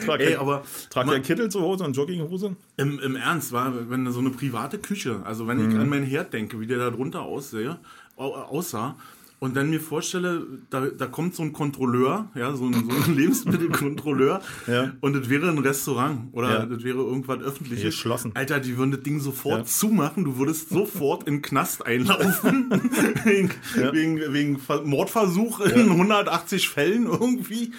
Trag 0.07 0.21
Ey, 0.21 0.37
aber 0.37 0.63
trag 0.91 1.07
ja 1.11 1.19
Kittel 1.19 1.49
zu 1.51 1.61
Hause 1.61 1.85
und 1.85 1.97
Jogginghose. 1.97 2.57
im, 2.77 2.99
im 3.01 3.17
Ernst, 3.17 3.53
war, 3.53 3.73
wenn 3.91 4.11
so 4.13 4.21
eine 4.21 4.31
private 4.31 4.79
Küche, 4.79 5.21
also 5.25 5.47
wenn 5.49 5.59
Mhm. 5.59 5.71
ich 5.71 5.77
an 5.79 5.89
meinen 5.89 6.05
Herd 6.07 6.33
denke, 6.33 6.61
wie 6.61 6.67
der 6.67 6.79
da 6.79 6.91
drunter 6.91 7.23
aussehe, 7.23 7.79
au- 8.17 8.33
aussah, 8.35 8.97
und 9.45 9.55
dann 9.57 9.69
mir 9.69 9.79
vorstelle, 9.81 10.47
da, 10.71 10.87
da 10.87 11.07
kommt 11.07 11.35
so 11.35 11.43
ein 11.43 11.53
Kontrolleur, 11.53 12.31
ja, 12.35 12.55
so 12.57 12.65
ein, 12.65 12.73
so 12.73 13.11
ein 13.11 13.15
Lebensmittelkontrolleur, 13.17 14.41
Ja. 14.67 14.93
und 15.01 15.15
das 15.15 15.29
wäre 15.29 15.49
ein 15.51 15.59
Restaurant 15.59 16.29
oder 16.33 16.51
Ja. 16.61 16.67
das 16.67 16.83
wäre 16.83 16.97
irgendwas 16.99 17.41
öffentliches. 17.41 17.85
Geschlossen. 17.95 18.33
Alter, 18.35 18.59
die 18.61 18.79
würden 18.79 18.93
das 18.93 19.03
Ding 19.03 19.21
sofort 19.21 19.59
Ja. 19.59 19.65
zumachen, 19.65 20.25
du 20.25 20.39
würdest 20.39 20.71
sofort 20.71 21.29
in 21.29 21.35
den 21.37 21.43
Knast 21.43 21.85
einlaufen, 21.85 22.71
wegen, 23.25 23.51
wegen, 23.93 24.33
wegen 24.33 24.59
Ver- 24.59 24.83
Mordversuch 24.83 25.61
in 25.61 25.91
180 25.91 26.69
Fällen 26.71 27.05
irgendwie. 27.07 27.73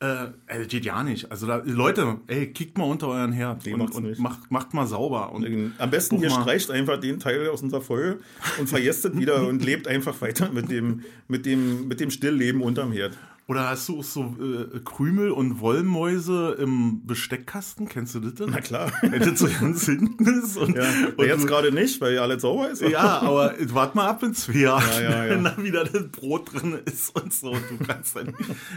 Äh, 0.00 0.26
ey, 0.46 0.58
das 0.58 0.68
geht 0.68 0.84
ja 0.84 1.02
nicht. 1.02 1.30
Also 1.30 1.46
da, 1.46 1.62
Leute, 1.64 2.18
ey, 2.26 2.52
kickt 2.52 2.76
mal 2.76 2.84
unter 2.84 3.08
euren 3.08 3.32
Herd 3.32 3.66
und, 3.66 3.78
macht's 3.78 3.96
und 3.96 4.04
nicht. 4.04 4.18
macht, 4.20 4.50
macht 4.50 4.74
mal 4.74 4.86
sauber. 4.86 5.32
Und 5.32 5.72
Am 5.78 5.90
besten 5.90 6.20
ihr 6.20 6.30
mal. 6.30 6.42
streicht 6.42 6.70
einfach 6.70 6.98
den 6.98 7.20
Teil 7.20 7.48
aus 7.48 7.62
unserer 7.62 7.80
Folge 7.80 8.18
und 8.58 8.68
vergesst 8.68 9.04
es 9.04 9.16
wieder 9.16 9.46
und 9.48 9.64
lebt 9.64 9.88
einfach 9.88 10.20
weiter 10.20 10.50
mit 10.52 10.70
dem, 10.70 11.02
mit 11.28 11.46
dem, 11.46 11.88
mit 11.88 12.00
dem 12.00 12.10
Stillleben 12.10 12.60
unterm 12.60 12.92
Herd. 12.92 13.16
Oder 13.46 13.68
hast 13.68 13.90
du 13.90 13.98
auch 13.98 14.04
so 14.04 14.34
äh, 14.40 14.80
Krümel 14.80 15.30
und 15.30 15.60
Wollmäuse 15.60 16.52
im 16.58 17.06
Besteckkasten? 17.06 17.86
Kennst 17.88 18.14
du 18.14 18.20
das 18.20 18.34
denn? 18.36 18.48
Na 18.50 18.62
klar. 18.62 18.90
Wenn 19.02 19.20
das 19.20 19.38
so 19.38 19.46
ganz 19.60 19.84
hinten 19.84 20.24
ist 20.24 20.56
und, 20.56 20.74
Ja, 20.74 20.84
und 21.14 21.26
jetzt 21.26 21.46
gerade 21.46 21.70
nicht, 21.70 22.00
weil 22.00 22.14
ja 22.14 22.22
alles 22.22 22.40
sauber 22.40 22.70
ist. 22.70 22.80
Ja, 22.80 23.20
aber 23.20 23.54
wart 23.74 23.94
mal 23.96 24.08
ab 24.08 24.22
in 24.22 24.32
zwei 24.32 24.60
Jahren, 24.60 24.88
Ja, 24.94 25.00
ja, 25.02 25.24
ja. 25.26 25.30
wenn 25.30 25.44
da 25.44 25.58
wieder 25.58 25.84
das 25.84 26.08
Brot 26.08 26.54
drin 26.54 26.78
ist 26.86 27.14
und 27.14 27.34
so. 27.34 27.52
Du 27.52 27.84
kannst 27.86 28.16
dann, 28.16 28.34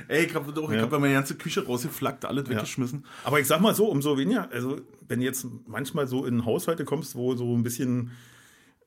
ey, 0.09 0.25
ich 0.25 0.35
habe 0.35 0.51
doch, 0.51 0.69
ich 0.69 0.77
Ja. 0.77 0.99
meine 0.99 1.13
ganze 1.13 1.35
Küche 1.35 1.65
rausgeflackt, 1.65 2.25
alles 2.25 2.49
weggeschmissen. 2.49 3.05
Aber 3.23 3.39
ich 3.39 3.47
sag 3.47 3.61
mal 3.61 3.73
so, 3.73 3.85
umso 3.87 4.17
weniger, 4.17 4.51
also 4.51 4.81
wenn 5.07 5.21
jetzt 5.21 5.47
manchmal 5.65 6.07
so 6.07 6.25
in 6.25 6.43
Haushalte 6.43 6.83
kommst, 6.83 7.15
wo 7.15 7.35
so 7.35 7.55
ein 7.55 7.63
bisschen 7.63 8.11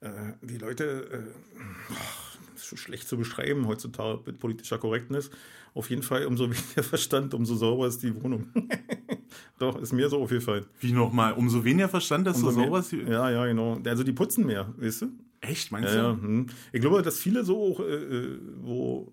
äh, 0.03 0.11
die 0.43 0.59
Leute 0.59 1.09
äh, 1.11 1.95
ist 2.55 2.79
schlecht 2.79 3.09
zu 3.09 3.17
beschreiben 3.17 3.67
heutzutage 3.67 4.21
mit 4.27 4.39
politischer 4.39 4.77
Korrektness. 4.77 5.31
Auf 5.75 5.89
jeden 5.91 6.03
Fall, 6.03 6.27
umso 6.27 6.45
weniger 6.51 6.83
Verstand, 6.83 7.35
umso 7.35 7.55
sauber 7.55 7.87
ist 7.87 8.03
die 8.03 8.15
Wohnung. 8.23 8.49
Doch, 9.59 9.81
ist 9.81 9.93
mir 9.93 10.09
so 10.09 10.21
auf 10.23 10.31
jeden 10.31 10.43
Fall. 10.43 10.67
Wie 10.81 10.93
nochmal? 10.93 11.33
Umso 11.35 11.63
weniger 11.65 11.89
Verstand, 11.89 12.27
desto 12.27 12.49
Umso 12.49 12.61
sauber 12.61 12.81
ist 12.81 12.93
die. 12.93 12.99
Ja, 13.03 13.31
ja, 13.31 13.47
genau. 13.47 13.79
Also 13.85 14.03
die 14.03 14.13
putzen 14.13 14.47
mehr, 14.47 14.73
weißt 14.79 15.03
du? 15.03 15.07
Echt, 15.41 15.71
meinst 15.73 15.95
Ja, 15.95 16.03
ja. 16.09 16.13
du? 16.13 16.23
hm. 16.23 16.47
Ich 16.73 16.81
glaube, 16.81 17.03
dass 17.03 17.19
viele 17.19 17.45
so, 17.45 17.63
auch, 17.73 17.81
äh, 17.81 17.85
äh, 17.95 18.39
wo 18.63 19.13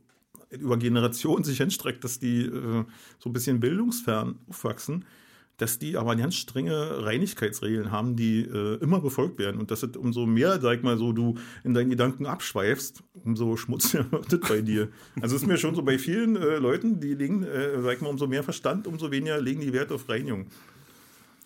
über 0.49 0.77
Generationen 0.77 1.43
sich 1.43 1.57
hinstreckt, 1.57 2.03
dass 2.03 2.19
die 2.19 2.41
äh, 2.43 2.85
so 3.19 3.29
ein 3.29 3.33
bisschen 3.33 3.59
bildungsfern 3.59 4.35
aufwachsen, 4.49 5.05
dass 5.57 5.79
die 5.79 5.97
aber 5.97 6.15
ganz 6.15 6.35
strenge 6.35 7.03
Reinigkeitsregeln 7.03 7.91
haben, 7.91 8.15
die 8.15 8.41
äh, 8.41 8.75
immer 8.75 9.01
befolgt 9.01 9.39
werden. 9.39 9.59
Und 9.59 9.71
dass 9.71 9.83
es 9.83 9.97
umso 9.97 10.25
mehr, 10.27 10.61
sag 10.61 10.77
ich 10.77 10.83
mal 10.83 10.97
so, 10.97 11.13
du 11.13 11.35
in 11.63 11.73
deinen 11.73 11.89
Gedanken 11.89 12.27
abschweifst, 12.27 13.03
umso 13.25 13.57
schmutziger 13.57 14.05
wird 14.11 14.31
es 14.31 14.39
bei 14.47 14.61
dir. 14.61 14.89
Also 15.19 15.35
es 15.35 15.41
ist 15.41 15.47
mir 15.47 15.57
schon 15.57 15.73
so 15.73 15.81
bei 15.81 15.97
vielen 15.97 16.35
äh, 16.35 16.57
Leuten, 16.57 16.99
die 16.99 17.15
legen, 17.15 17.43
äh, 17.43 17.81
sag 17.81 17.95
ich 17.95 18.01
mal, 18.01 18.09
umso 18.09 18.27
mehr 18.27 18.43
Verstand, 18.43 18.85
umso 18.85 19.11
weniger 19.11 19.41
legen 19.41 19.61
die 19.61 19.73
Wert 19.73 19.91
auf 19.91 20.07
Reinigung. 20.07 20.47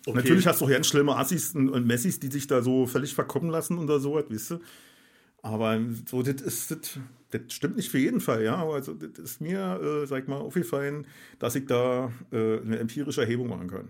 Okay. 0.04 0.16
Natürlich 0.16 0.46
hast 0.46 0.60
du 0.60 0.66
auch 0.66 0.70
ganz 0.70 0.88
schlimme 0.88 1.16
Assis 1.16 1.54
und 1.54 1.68
und 1.70 1.86
Messis, 1.86 2.18
die 2.18 2.28
sich 2.28 2.46
da 2.46 2.60
so 2.60 2.86
völlig 2.86 3.14
verkommen 3.14 3.50
lassen 3.50 3.78
oder 3.78 4.00
so, 4.00 4.14
weißt 4.14 4.50
du. 4.52 4.60
Aber 5.42 5.78
so, 6.08 6.22
das 6.22 6.40
ist, 6.40 6.70
das, 6.70 6.78
das 7.30 7.40
stimmt 7.48 7.76
nicht 7.76 7.90
für 7.90 7.98
jeden 7.98 8.20
Fall, 8.20 8.42
ja. 8.44 8.56
Aber 8.56 8.74
also, 8.74 8.94
das 8.94 9.18
ist 9.18 9.40
mir, 9.40 9.80
äh, 10.02 10.06
sag 10.06 10.22
ich 10.22 10.28
mal, 10.28 10.36
aufgefallen, 10.36 11.06
dass 11.40 11.54
ich 11.56 11.66
da 11.66 12.12
äh, 12.30 12.60
eine 12.60 12.78
empirische 12.78 13.22
Erhebung 13.22 13.48
machen 13.48 13.68
kann. 13.68 13.88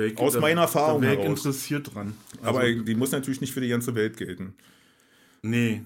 Ich, 0.00 0.18
Aus 0.18 0.34
da, 0.34 0.40
meiner 0.40 0.62
Erfahrung 0.62 1.00
Da 1.02 1.08
wäre 1.08 1.14
ich 1.20 1.24
heraus. 1.24 1.38
interessiert 1.38 1.94
dran. 1.94 2.14
Aber 2.42 2.60
Also, 2.60 2.82
die 2.82 2.94
muss 2.94 3.12
natürlich 3.12 3.40
nicht 3.40 3.52
für 3.52 3.60
die 3.60 3.68
ganze 3.68 3.94
Welt 3.94 4.16
gelten. 4.16 4.54
nee. 5.42 5.82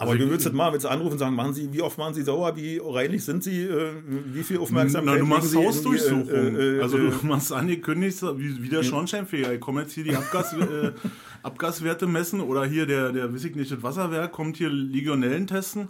Aber 0.00 0.12
Also 0.12 0.22
du 0.22 0.30
würdest 0.30 0.46
jetzt 0.46 0.54
mal 0.54 0.72
jetzt 0.72 0.86
anrufen 0.86 1.14
und 1.14 1.18
sagen, 1.18 1.34
machen 1.34 1.54
Sie, 1.54 1.72
wie 1.72 1.82
oft 1.82 1.98
waren 1.98 2.14
Sie 2.14 2.22
sauer, 2.22 2.54
wie 2.54 2.80
reinlich 2.80 3.24
sind 3.24 3.42
Sie, 3.42 3.64
äh, 3.64 3.94
wie 4.32 4.44
viel 4.44 4.58
Aufmerksamkeit 4.58 5.14
Na, 5.14 5.18
du 5.18 5.26
machst 5.26 5.52
Hausdurchsuchung. 5.56 6.28
äh, 6.54 6.76
äh, 6.76 6.82
also 6.82 6.98
äh, 6.98 7.10
du 7.10 7.26
machst 7.26 7.52
angekündigt, 7.52 8.22
wie, 8.36 8.62
wie 8.62 8.68
der 8.68 8.84
Schornsteinfeger. 8.84 9.54
Ich 9.54 9.60
komme 9.60 9.80
jetzt 9.82 9.94
hier 9.94 10.04
die 10.04 10.14
Abgas, 10.14 10.52
äh, 10.52 10.92
Abgaswerte 11.42 12.06
messen 12.06 12.40
oder 12.40 12.64
hier 12.64 12.86
der, 12.86 13.12
der, 13.12 13.32
weiß 13.32 13.44
ich 13.44 13.54
nicht, 13.54 13.70
das 13.70 13.82
Wasserwerk 13.82 14.32
kommt 14.32 14.56
hier 14.56 14.70
Legionellen 14.70 15.46
testen. 15.46 15.88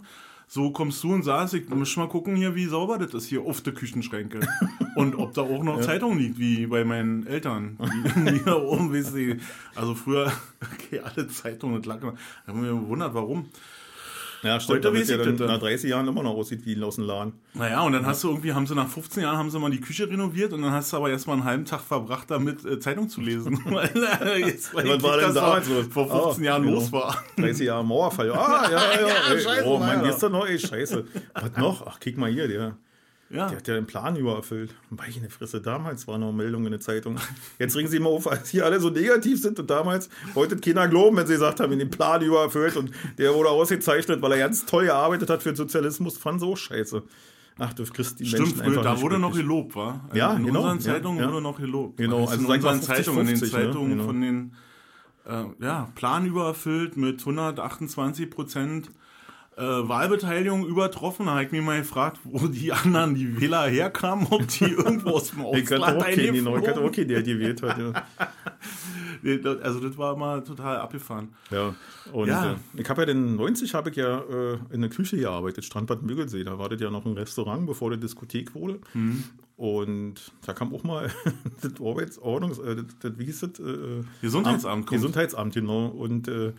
So 0.51 0.71
kommst 0.71 1.03
du 1.03 1.13
und 1.13 1.21
sagst, 1.21 1.53
ich 1.53 1.69
muss 1.69 1.95
mal 1.95 2.07
gucken 2.07 2.35
hier, 2.35 2.55
wie 2.55 2.65
sauber 2.65 2.97
das 2.97 3.13
ist 3.13 3.27
hier 3.27 3.43
auf 3.43 3.61
der 3.61 3.73
Küchenschränke. 3.73 4.39
und 4.95 5.15
ob 5.15 5.35
da 5.35 5.41
auch 5.41 5.63
noch 5.63 5.79
Zeitung 5.81 6.17
liegt, 6.17 6.39
wie 6.39 6.65
bei 6.65 6.83
meinen 6.83 7.27
Eltern. 7.27 7.77
Die, 7.79 8.31
die 8.33 8.43
da 8.43 8.55
oben, 8.55 8.91
weißt 8.91 9.15
du, 9.15 9.37
also 9.75 9.93
früher, 9.93 10.31
okay, 10.73 11.01
alle 11.01 11.27
Zeitungen, 11.27 11.77
das 11.77 11.85
lag 11.85 12.01
immer. 12.01 12.15
Da 12.47 12.53
haben 12.53 12.63
wir 12.63 12.71
gewundert, 12.71 13.13
warum. 13.13 13.45
Ja, 14.43 14.59
stimmt, 14.59 14.85
Heute 14.85 14.93
weiß 14.93 15.09
ich 15.09 15.17
dann 15.17 15.37
das. 15.37 15.47
nach 15.47 15.59
30 15.59 15.89
Jahren 15.89 16.07
immer 16.07 16.23
noch 16.23 16.33
aussieht 16.35 16.65
wie 16.65 16.81
aus 16.83 16.95
dem 16.95 17.05
Laden. 17.05 17.33
Naja, 17.53 17.81
und 17.81 17.91
dann 17.93 18.05
hast 18.05 18.23
du 18.23 18.29
irgendwie, 18.29 18.53
haben 18.53 18.65
sie 18.67 18.75
nach 18.75 18.87
15 18.87 19.23
Jahren 19.23 19.37
haben 19.37 19.49
sie 19.49 19.59
mal 19.59 19.69
die 19.71 19.81
Küche 19.81 20.09
renoviert 20.09 20.53
und 20.53 20.61
dann 20.61 20.71
hast 20.71 20.91
du 20.93 20.97
aber 20.97 21.09
erst 21.09 21.27
mal 21.27 21.33
einen 21.33 21.43
halben 21.43 21.65
Tag 21.65 21.81
verbracht, 21.81 22.29
damit 22.31 22.63
äh, 22.65 22.79
Zeitung 22.79 23.09
zu 23.09 23.21
lesen. 23.21 23.59
Äh, 23.69 24.39
jetzt, 24.45 24.73
weil 24.73 24.87
Was 24.89 25.03
war 25.03 25.17
denn 25.17 25.33
damals 25.33 25.67
los? 25.69 25.87
vor 25.91 26.07
15 26.09 26.43
Ah, 26.43 26.45
Jahren 26.45 26.63
genau. 26.63 26.75
los 26.75 26.91
war. 26.91 27.23
30 27.37 27.65
Jahre 27.67 27.83
Mauerfall. 27.85 28.31
Ah, 28.31 28.67
ja, 28.71 28.77
ja, 29.01 29.07
Ja, 29.07 29.33
ey, 29.33 29.39
scheiße, 29.41 29.65
Oh, 29.65 29.77
Alter. 29.77 30.03
gestern 30.03 30.31
noch, 30.31 30.47
ey, 30.47 30.59
scheiße. 30.59 31.05
Was 31.33 31.57
noch? 31.57 31.87
Ach, 31.87 31.99
kick 31.99 32.17
mal 32.17 32.29
hier, 32.31 32.47
der. 32.47 32.77
Ja, 33.31 33.47
Der 33.47 33.57
hat 33.57 33.67
ja 33.67 33.75
den 33.75 33.85
Plan 33.85 34.15
übererfüllt. 34.15 34.73
Meine 34.89 35.29
Fresse, 35.29 35.61
damals 35.61 36.07
war 36.07 36.17
noch 36.17 36.31
Meldung 36.33 36.65
in 36.65 36.71
der 36.71 36.79
Zeitung. 36.79 37.17
Jetzt 37.59 37.75
regen 37.75 37.87
sie 37.87 37.99
mal 37.99 38.09
auf, 38.09 38.27
als 38.27 38.49
hier 38.49 38.65
alle 38.65 38.79
so 38.79 38.89
negativ 38.89 39.39
sind 39.39 39.59
und 39.59 39.69
damals 39.69 40.09
wollte 40.33 40.57
keiner 40.57 40.87
glauben, 40.87 41.15
wenn 41.17 41.27
sie 41.27 41.33
gesagt 41.33 41.59
haben, 41.59 41.77
den 41.77 41.91
Plan 41.91 42.21
übererfüllt 42.23 42.75
und 42.75 42.91
der 43.19 43.33
wurde 43.35 43.49
ausgezeichnet, 43.49 44.21
weil 44.23 44.31
er 44.31 44.39
ganz 44.39 44.65
toll 44.65 44.85
gearbeitet 44.85 45.29
hat 45.29 45.43
für 45.43 45.51
den 45.51 45.55
Sozialismus, 45.57 46.17
fand 46.17 46.39
so 46.39 46.55
scheiße. 46.55 47.03
Ach, 47.59 47.73
du 47.73 47.83
kriegst 47.83 48.19
die 48.19 48.25
stimmt, 48.25 48.57
Menschen 48.57 48.61
einfach 48.61 48.81
da 48.83 49.01
wurde 49.01 49.19
noch 49.19 49.33
gelobt, 49.35 49.75
war? 49.75 50.05
Also 50.07 50.17
Ja, 50.17 50.33
in 50.33 50.45
genau, 50.45 50.61
unseren 50.61 50.77
ja, 50.79 50.93
Zeitungen 50.95 51.19
ja. 51.19 51.27
wurde 51.31 51.41
noch 51.41 51.57
gelobt. 51.59 51.97
Genau, 51.97 52.21
also 52.25 52.33
in 52.35 52.45
unseren 52.45 52.81
50, 52.81 52.87
Zeitungen, 52.95 53.19
in 53.21 53.27
den 53.27 53.37
50, 53.37 53.53
ne? 53.59 53.65
Zeitungen 53.65 53.89
Genau. 53.91 54.03
von 54.05 54.21
den, 54.21 54.53
äh, 55.27 55.43
ja, 55.65 55.91
Plan 55.93 56.25
übererfüllt 56.25 56.97
mit 56.97 57.19
128 57.19 58.29
Prozent. 58.31 58.89
Äh, 59.59 59.89
Wahlbeteiligung 59.89 60.65
übertroffen, 60.65 61.25
da 61.25 61.33
habe 61.33 61.43
ich 61.43 61.51
mich 61.51 61.61
mal 61.61 61.79
gefragt, 61.79 62.17
wo 62.23 62.47
die 62.47 62.71
anderen, 62.71 63.13
die 63.13 63.41
Wähler 63.41 63.67
herkamen, 63.67 64.25
ob 64.29 64.47
die 64.47 64.63
irgendwo 64.71 65.09
aus 65.09 65.31
dem 65.31 65.41
Ich 65.53 65.65
kannte 65.65 65.85
Ausland 65.85 66.01
auch 66.01 66.05
keinen, 66.05 66.33
genau, 66.33 66.51
ich 66.51 66.63
eingeflogen 66.63 66.87
auch 66.89 66.91
keinen, 66.95 67.07
der 67.09 67.23
gewählt 67.23 67.61
hat. 67.61 67.77
Ja. 67.77 67.93
Also 69.61 69.79
das 69.81 69.97
war 69.97 70.15
mal 70.15 70.43
total 70.43 70.77
abgefahren. 70.77 71.29
Ja, 71.51 71.75
und 72.13 72.27
Ja. 72.29 72.53
Äh, 72.53 72.55
ich 72.77 72.89
habe 72.89 73.01
ja 73.01 73.05
den 73.07 73.35
90 73.35 73.73
habe 73.73 73.89
ich 73.89 73.97
ja 73.97 74.19
äh, 74.19 74.59
in 74.71 74.79
der 74.81 74.89
Küche 74.89 75.17
gearbeitet, 75.17 75.65
Strandbad 75.65 76.03
Müggelsee. 76.03 76.43
Da 76.45 76.57
war 76.57 76.69
das 76.69 76.79
ja 76.79 76.89
noch 76.89 77.05
ein 77.05 77.13
Restaurant, 77.13 77.65
bevor 77.67 77.89
der 77.89 77.99
Diskothek 77.99 78.55
wurde. 78.55 78.79
Mhm. 78.93 79.23
Und 79.57 80.31
da 80.45 80.53
kam 80.53 80.73
auch 80.73 80.83
mal 80.83 81.11
das 81.61 81.73
Arbeitsordnungs, 81.81 82.59
äh, 82.59 82.77
das, 82.77 82.85
das, 83.01 83.11
wie 83.19 83.25
hieß 83.25 83.39
das? 83.41 83.59
Äh, 83.59 84.03
Gesundheitsamt 84.21 84.73
Amt- 84.73 84.85
kommt. 84.87 85.01
Gesundheitsamt, 85.01 85.53
genau. 85.53 85.87
Und 85.87 86.29
äh, 86.29 86.53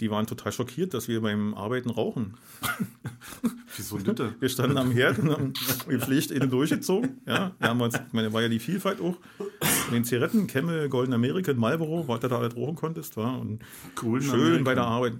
die 0.00 0.10
waren 0.10 0.26
total 0.26 0.52
schockiert, 0.52 0.94
dass 0.94 1.08
wir 1.08 1.20
beim 1.20 1.54
Arbeiten 1.54 1.90
rauchen. 1.90 2.34
Wieso 3.76 3.96
bitte? 3.96 4.34
Wir 4.40 4.48
standen 4.48 4.78
am 4.78 4.90
Herd 4.90 5.18
und 5.18 5.30
haben 5.30 5.52
gepflegt 5.88 6.30
innen 6.30 6.50
durchgezogen. 6.50 7.20
Ja, 7.26 7.52
damals, 7.60 7.94
ich 7.94 8.12
meine, 8.12 8.32
war 8.32 8.42
ja 8.42 8.48
die 8.48 8.58
Vielfalt 8.58 9.00
auch. 9.00 9.16
Und 9.38 9.92
den 9.92 10.04
Zigaretten, 10.04 10.46
Camel, 10.46 10.88
Golden 10.88 11.12
American, 11.12 11.56
Marlboro, 11.56 12.08
was 12.08 12.20
du 12.20 12.28
da 12.28 12.38
alles 12.38 12.56
rauchen 12.56 12.76
konntest, 12.76 13.16
war. 13.16 13.38
Und 13.38 13.60
Cool, 14.02 14.22
schön 14.22 14.64
bei 14.64 14.74
der 14.74 14.84
Arbeit 14.84 15.14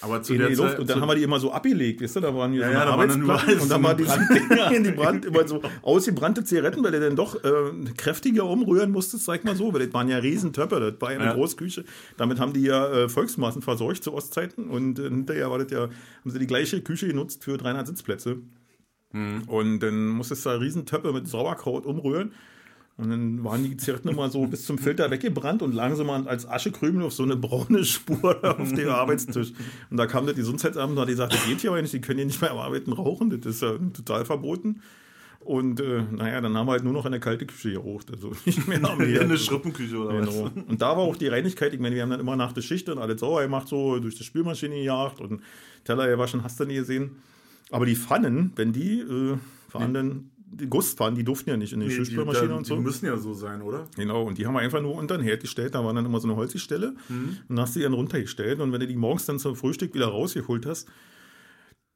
Aber 0.00 0.22
zu 0.22 0.32
in 0.32 0.38
der 0.38 0.48
die 0.48 0.54
Luft 0.54 0.70
Zeit, 0.70 0.78
und 0.78 0.88
dann 0.88 1.00
haben 1.00 1.08
wir 1.08 1.16
die 1.16 1.22
immer 1.22 1.40
so 1.40 1.50
abgelegt, 1.52 2.00
weißt 2.00 2.16
du, 2.16 2.20
da 2.20 2.34
waren 2.34 2.52
hier 2.52 2.62
Ja, 2.62 2.68
so 2.68 2.72
ja, 2.74 2.84
da 2.84 2.98
waren 2.98 3.22
überall 3.22 3.58
und 3.58 3.70
dann 3.70 3.82
war 3.82 3.94
die 3.94 4.04
in 4.76 4.84
die 4.84 4.92
Brand 4.92 5.24
immer 5.24 5.46
so 5.48 5.60
ausgebrannte 5.82 6.44
Zigaretten, 6.44 6.84
weil 6.84 6.92
du 6.92 7.00
dann 7.00 7.16
doch 7.16 7.42
äh, 7.42 7.50
kräftiger 7.96 8.44
umrühren 8.44 8.90
musstest, 8.92 9.24
sag 9.24 9.44
mal 9.44 9.56
so, 9.56 9.72
weil 9.72 9.84
das 9.84 9.92
waren 9.94 10.08
ja 10.08 10.18
Riesentöpfe, 10.18 10.78
das 10.78 11.00
war 11.00 11.12
ja 11.12 11.18
eine 11.18 11.28
Ja. 11.28 11.34
Großküche. 11.34 11.84
Damit 12.16 12.38
haben 12.38 12.52
die 12.52 12.62
ja 12.62 12.88
äh, 12.90 13.08
Volksmassen 13.08 13.62
versorgt 13.62 14.04
zu 14.04 14.14
Ostzeiten 14.14 14.68
und 14.68 14.98
äh, 14.98 15.02
hinterher 15.04 15.50
war 15.50 15.58
das 15.58 15.72
ja, 15.72 15.80
haben 15.80 16.30
sie 16.30 16.38
die 16.38 16.46
gleiche 16.46 16.80
Küche 16.80 17.08
genutzt 17.08 17.42
für 17.44 17.56
300 17.56 17.86
Sitzplätze. 17.86 18.38
Hm. 19.12 19.42
Und 19.46 19.80
dann 19.80 20.08
musstest 20.08 20.44
du 20.44 20.50
da 20.50 20.56
Riesentöpfe 20.56 21.12
mit 21.12 21.26
Sauerkraut 21.26 21.86
umrühren. 21.86 22.32
Und 22.98 23.10
dann 23.10 23.44
waren 23.44 23.62
die 23.62 23.76
Zigaretten 23.76 24.08
immer 24.08 24.28
so 24.28 24.44
bis 24.46 24.66
zum 24.66 24.76
Filter 24.76 25.08
weggebrannt 25.08 25.62
und 25.62 25.72
lagen 25.72 25.94
sie 25.94 26.02
mal 26.02 26.26
als 26.26 26.48
Aschekrümel 26.48 27.04
auf 27.04 27.12
so 27.12 27.22
eine 27.22 27.36
braune 27.36 27.84
Spur 27.84 28.36
auf 28.58 28.72
dem 28.72 28.88
Arbeitstisch. 28.88 29.52
Und 29.88 29.96
da 29.96 30.06
kam 30.06 30.26
das 30.26 30.34
Gesundheitsamt 30.34 30.92
und 30.92 30.98
hat 30.98 31.06
gesagt, 31.06 31.32
das 31.32 31.46
geht 31.46 31.60
hier 31.60 31.70
aber 31.70 31.80
nicht, 31.80 31.94
die 31.94 32.00
können 32.00 32.18
hier 32.18 32.26
nicht 32.26 32.40
mehr 32.40 32.50
am 32.50 32.58
Arbeiten 32.58 32.92
rauchen, 32.92 33.30
das 33.30 33.54
ist 33.54 33.62
ja 33.62 33.78
total 33.94 34.24
verboten. 34.24 34.82
Und 35.38 35.80
äh, 35.80 36.02
naja, 36.10 36.40
dann 36.40 36.56
haben 36.56 36.66
wir 36.66 36.72
halt 36.72 36.82
nur 36.82 36.92
noch 36.92 37.06
eine 37.06 37.20
kalte 37.20 37.46
Küche 37.46 37.70
geraucht, 37.70 38.10
also 38.10 38.32
nicht 38.44 38.66
mehr 38.66 38.84
am 38.84 39.00
in 39.00 39.16
eine 39.20 39.38
Schrippenküche 39.38 39.96
oder 39.96 40.18
was? 40.18 40.34
Genau. 40.34 40.50
Und 40.66 40.82
da 40.82 40.88
war 40.88 41.04
auch 41.04 41.16
die 41.16 41.28
Reinigkeit, 41.28 41.72
ich 41.72 41.80
meine, 41.80 41.94
wir 41.94 42.02
haben 42.02 42.10
dann 42.10 42.20
immer 42.20 42.34
nach 42.34 42.52
der 42.52 42.62
Schicht 42.62 42.88
dann 42.88 42.98
alles 42.98 43.20
sauber 43.20 43.42
gemacht, 43.42 43.68
so 43.68 44.00
durch 44.00 44.16
die 44.16 44.24
Spülmaschine 44.24 44.74
gejagt 44.74 45.20
und 45.20 45.40
Teller 45.84 46.08
gewaschen, 46.08 46.42
hast 46.42 46.58
du 46.58 46.64
nie 46.64 46.74
gesehen. 46.74 47.12
Aber 47.70 47.86
die 47.86 47.94
Pfannen, 47.94 48.52
wenn 48.56 48.72
die 48.72 49.00
äh, 49.00 49.36
waren 49.72 49.94
dann, 49.94 50.30
die 50.50 50.66
Gusspfannen, 50.68 51.14
die 51.14 51.24
durften 51.24 51.50
ja 51.50 51.56
nicht 51.56 51.72
in 51.72 51.80
die 51.80 51.86
Nee, 51.88 51.98
die, 51.98 52.04
Spülmaschine 52.06 52.48
da- 52.48 52.56
und 52.56 52.66
so. 52.66 52.74
die 52.76 52.80
müssen 52.82 53.06
ja 53.06 53.16
so 53.16 53.34
sein, 53.34 53.62
oder? 53.62 53.86
Genau, 53.96 54.22
und 54.24 54.38
die 54.38 54.46
haben 54.46 54.54
wir 54.54 54.60
einfach 54.60 54.80
nur 54.80 54.94
unter 54.94 55.16
den 55.18 55.24
Herd 55.24 55.40
gestellt, 55.42 55.74
da 55.74 55.84
war 55.84 55.92
dann 55.94 56.06
immer 56.06 56.20
so 56.20 56.28
eine 56.28 56.36
Holzstelle 56.36 56.94
Mhm. 57.08 57.36
und 57.48 57.56
dann 57.56 57.60
hast 57.60 57.74
du 57.74 57.80
die 57.80 57.84
dann 57.84 57.92
runtergestellt 57.94 58.60
und 58.60 58.72
wenn 58.72 58.80
du 58.80 58.86
die 58.86 58.96
morgens 58.96 59.26
dann 59.26 59.38
zum 59.38 59.56
Frühstück 59.56 59.94
wieder 59.94 60.06
rausgeholt 60.06 60.64
hast, 60.66 60.88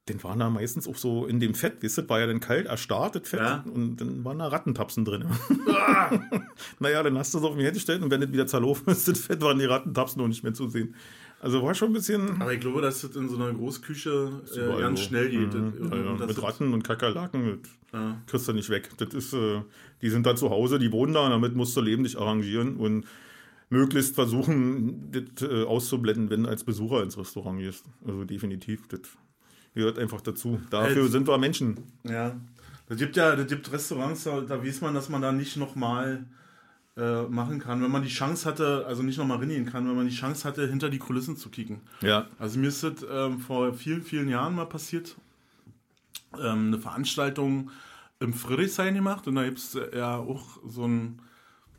dann 0.07 0.21
waren 0.25 0.41
da 0.41 0.51
meistens 0.51 0.89
auch 0.89 0.97
so 0.97 1.27
in 1.27 1.39
dem 1.39 1.55
Fett, 1.55 1.75
wisst 1.81 1.97
ihr, 1.99 2.09
war 2.09 2.19
ja 2.19 2.27
dann 2.27 2.41
kalt 2.41 2.67
erstartet 2.67 3.29
Fett 3.29 3.41
Ja. 3.41 3.65
und 3.73 3.97
dann 4.01 4.25
waren 4.25 4.39
da 4.41 4.49
Rattentapsen 4.49 5.05
drin. 5.05 5.25
naja, 6.81 7.03
dann 7.03 7.17
hast 7.19 7.35
du 7.35 7.39
es 7.39 7.45
auf 7.45 7.53
den 7.55 7.61
Herd 7.63 7.75
gestellt 7.75 8.03
und 8.03 8.11
wenn 8.11 8.21
das 8.21 8.33
wieder 8.33 8.47
zerlaufen 8.47 8.89
ist, 8.93 9.07
das 9.09 9.21
Fett, 9.21 9.41
waren 9.43 9.59
die 9.59 9.65
Rattentapsen 9.65 10.21
noch 10.21 10.29
nicht 10.29 10.43
mehr 10.43 10.55
zu 10.55 10.69
sehen. 10.69 10.95
Also 11.43 11.61
war 11.63 11.75
schon 11.75 11.89
ein 11.91 11.93
bisschen 11.93 12.41
Aber 12.41 12.53
ich 12.53 12.61
glaube, 12.61 12.81
dass 12.81 13.01
das 13.01 13.17
in 13.17 13.29
so 13.29 13.35
einer 13.35 13.53
Großküche 13.53 14.43
äh, 14.55 14.81
ganz 14.81 15.01
so. 15.01 15.07
schnell 15.07 15.29
geht. 15.29 15.53
Mhm. 15.53 15.91
Ja, 15.91 15.97
ja. 15.97 16.17
das 16.17 16.29
Mit 16.29 16.43
Ratten 16.43 16.73
und 16.73 16.85
Kakerlaken, 16.85 17.59
das 17.61 17.71
Ja. 18.01 18.23
kriegst 18.27 18.47
du 18.47 18.53
nicht 18.53 18.71
weg. 18.71 18.91
Das 18.99 19.13
ist, 19.13 19.33
äh, 19.35 19.61
die 20.01 20.09
sind 20.09 20.25
da 20.25 20.37
zu 20.37 20.51
Hause, 20.51 20.79
die 20.79 20.93
wohnen 20.93 21.13
da, 21.13 21.25
und 21.25 21.31
damit 21.31 21.57
musst 21.57 21.77
du 21.77 21.81
Leben 21.81 22.05
dich 22.05 22.17
arrangieren 22.17 22.77
und 22.77 23.07
möglichst 23.71 24.15
versuchen, 24.15 25.11
das 25.11 25.49
äh, 25.51 25.65
auszublenden, 25.65 26.31
wenn 26.31 26.45
du 26.45 26.49
als 26.49 26.63
Besucher 26.63 27.03
ins 27.03 27.19
Restaurant 27.19 27.59
gehst. 27.59 27.85
Also 28.07 28.23
definitiv, 28.25 28.87
das 28.87 29.01
gehört 29.75 29.99
einfach 29.99 30.21
dazu. 30.21 30.61
Dafür 30.71 31.03
Halt. 31.03 31.13
sind 31.13 31.27
wir 31.27 31.39
Menschen. 31.39 31.79
Ja. 32.05 32.37
Das 32.89 32.99
gibt 32.99 33.17
ja, 33.17 33.35
das 33.35 33.49
gibt 33.49 33.73
Restaurants, 33.73 34.25
da, 34.25 34.43
da 34.43 34.63
weiß 34.65 34.81
man, 34.83 34.95
dass 34.95 35.09
man 35.09 35.21
da 35.23 35.33
nicht 35.33 35.57
nochmal 35.57 36.25
äh, 36.97 37.23
machen 37.23 37.59
kann, 37.59 37.83
wenn 37.83 37.91
man 37.91 38.03
die 38.03 38.11
Chance 38.11 38.47
hatte, 38.47 38.85
also 38.87 39.03
nicht 39.03 39.17
nochmal 39.17 39.39
reingehen 39.39 39.65
kann, 39.65 39.89
wenn 39.89 39.97
man 39.97 40.07
die 40.07 40.15
Chance 40.15 40.47
hatte, 40.47 40.69
hinter 40.69 40.91
die 40.91 40.99
Kulissen 40.99 41.37
zu 41.39 41.49
kicken. 41.49 41.81
Ja. 42.03 42.27
Also 42.39 42.59
mir 42.59 42.69
ist 42.69 42.83
das 42.83 43.05
ähm, 43.11 43.39
vor 43.39 43.73
vielen, 43.73 44.03
vielen 44.03 44.29
Jahren 44.29 44.55
mal 44.55 44.67
passiert. 44.67 45.17
Ähm, 46.39 46.67
eine 46.67 46.79
Veranstaltung 46.79 47.71
im 48.21 48.35
Friedrichshain 48.35 48.95
gemacht 48.95 49.27
und 49.27 49.37
da 49.37 49.45
gibt 49.45 49.59
es 49.59 49.75
äh, 49.75 49.97
ja 49.97 50.17
auch 50.17 50.59
so 50.67 50.87
ein, 50.87 51.21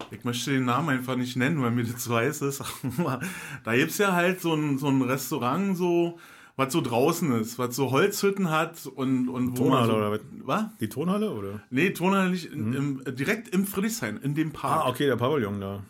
ich 0.10 0.24
möchte 0.24 0.51
den 0.51 0.65
Namen 0.65 0.89
einfach 0.89 1.15
nicht 1.15 1.36
nennen, 1.36 1.62
weil 1.62 1.72
mir 1.72 1.84
das 1.84 2.03
zu 2.03 2.15
heiß 2.15 2.41
ist, 2.41 2.63
da 3.63 3.75
gibt 3.75 3.91
es 3.91 4.00
ja 4.00 4.13
halt 4.13 4.41
so 4.41 4.53
ein, 4.55 4.77
so 4.77 4.88
ein 4.88 5.01
Restaurant 5.03 5.77
so, 5.77 6.20
was 6.55 6.72
so 6.72 6.81
draußen 6.81 7.31
ist, 7.39 7.57
was 7.57 7.75
so 7.75 7.91
Holzhütten 7.91 8.51
hat 8.51 8.86
und, 8.86 9.27
und 9.29 9.57
wo 9.57 9.63
Tonhalle 9.63 9.88
man 9.88 9.89
so, 9.89 9.95
oder 9.95 10.12
was? 10.12 10.19
Was? 10.43 10.77
Die 10.79 10.89
Tonhalle, 10.89 11.31
oder? 11.31 11.63
Nee, 11.69 11.89
Tonhalle 11.91 12.29
nicht, 12.29 12.51
in, 12.51 12.74
im, 12.74 13.15
direkt 13.15 13.50
im 13.50 13.65
Friedrichshain, 13.65 14.17
in 14.17 14.36
dem 14.36 14.51
Park. 14.51 14.86
Ah, 14.86 14.89
okay, 14.89 15.07
der 15.07 15.15
Pavillon 15.15 15.60
da. 15.60 15.83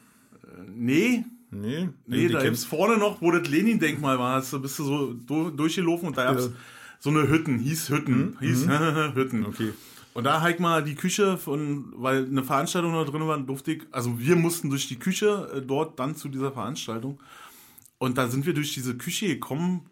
Nee, 0.73 1.25
Nee, 1.55 1.89
nee, 2.07 2.27
die 2.27 2.33
da 2.33 2.39
ist 2.39 2.65
vorne 2.65 2.97
noch, 2.97 3.21
wo 3.21 3.31
das 3.31 3.47
Lenin-Denkmal 3.47 4.17
war, 4.17 4.37
hast 4.37 4.53
du, 4.53 4.59
bist 4.59 4.79
du 4.79 4.83
so 4.85 5.13
du, 5.13 5.51
durchgelaufen 5.51 6.07
und 6.07 6.17
da 6.17 6.25
gab's 6.25 6.49
so 6.99 7.09
eine 7.09 7.29
Hütten, 7.29 7.59
hieß 7.59 7.89
Hütten, 7.89 8.37
hieß 8.39 8.67
Hütten. 9.13 9.41
Mhm. 9.41 9.45
Okay. 9.45 9.73
Und 10.13 10.25
da 10.25 10.41
halt 10.41 10.59
mal 10.59 10.83
die 10.83 10.95
Küche 10.95 11.37
von, 11.37 11.93
weil 11.95 12.25
eine 12.25 12.43
Veranstaltung 12.43 12.93
da 12.93 13.03
drin 13.03 13.27
war, 13.27 13.37
durfte 13.39 13.73
ich, 13.73 13.83
also 13.91 14.19
wir 14.19 14.35
mussten 14.35 14.69
durch 14.69 14.87
die 14.87 14.97
Küche 14.97 15.49
äh, 15.55 15.61
dort 15.61 15.99
dann 15.99 16.15
zu 16.15 16.29
dieser 16.29 16.51
Veranstaltung. 16.51 17.19
Und 17.97 18.17
da 18.17 18.27
sind 18.27 18.45
wir 18.45 18.53
durch 18.53 18.73
diese 18.73 18.95
Küche 18.95 19.27
gekommen, 19.27 19.89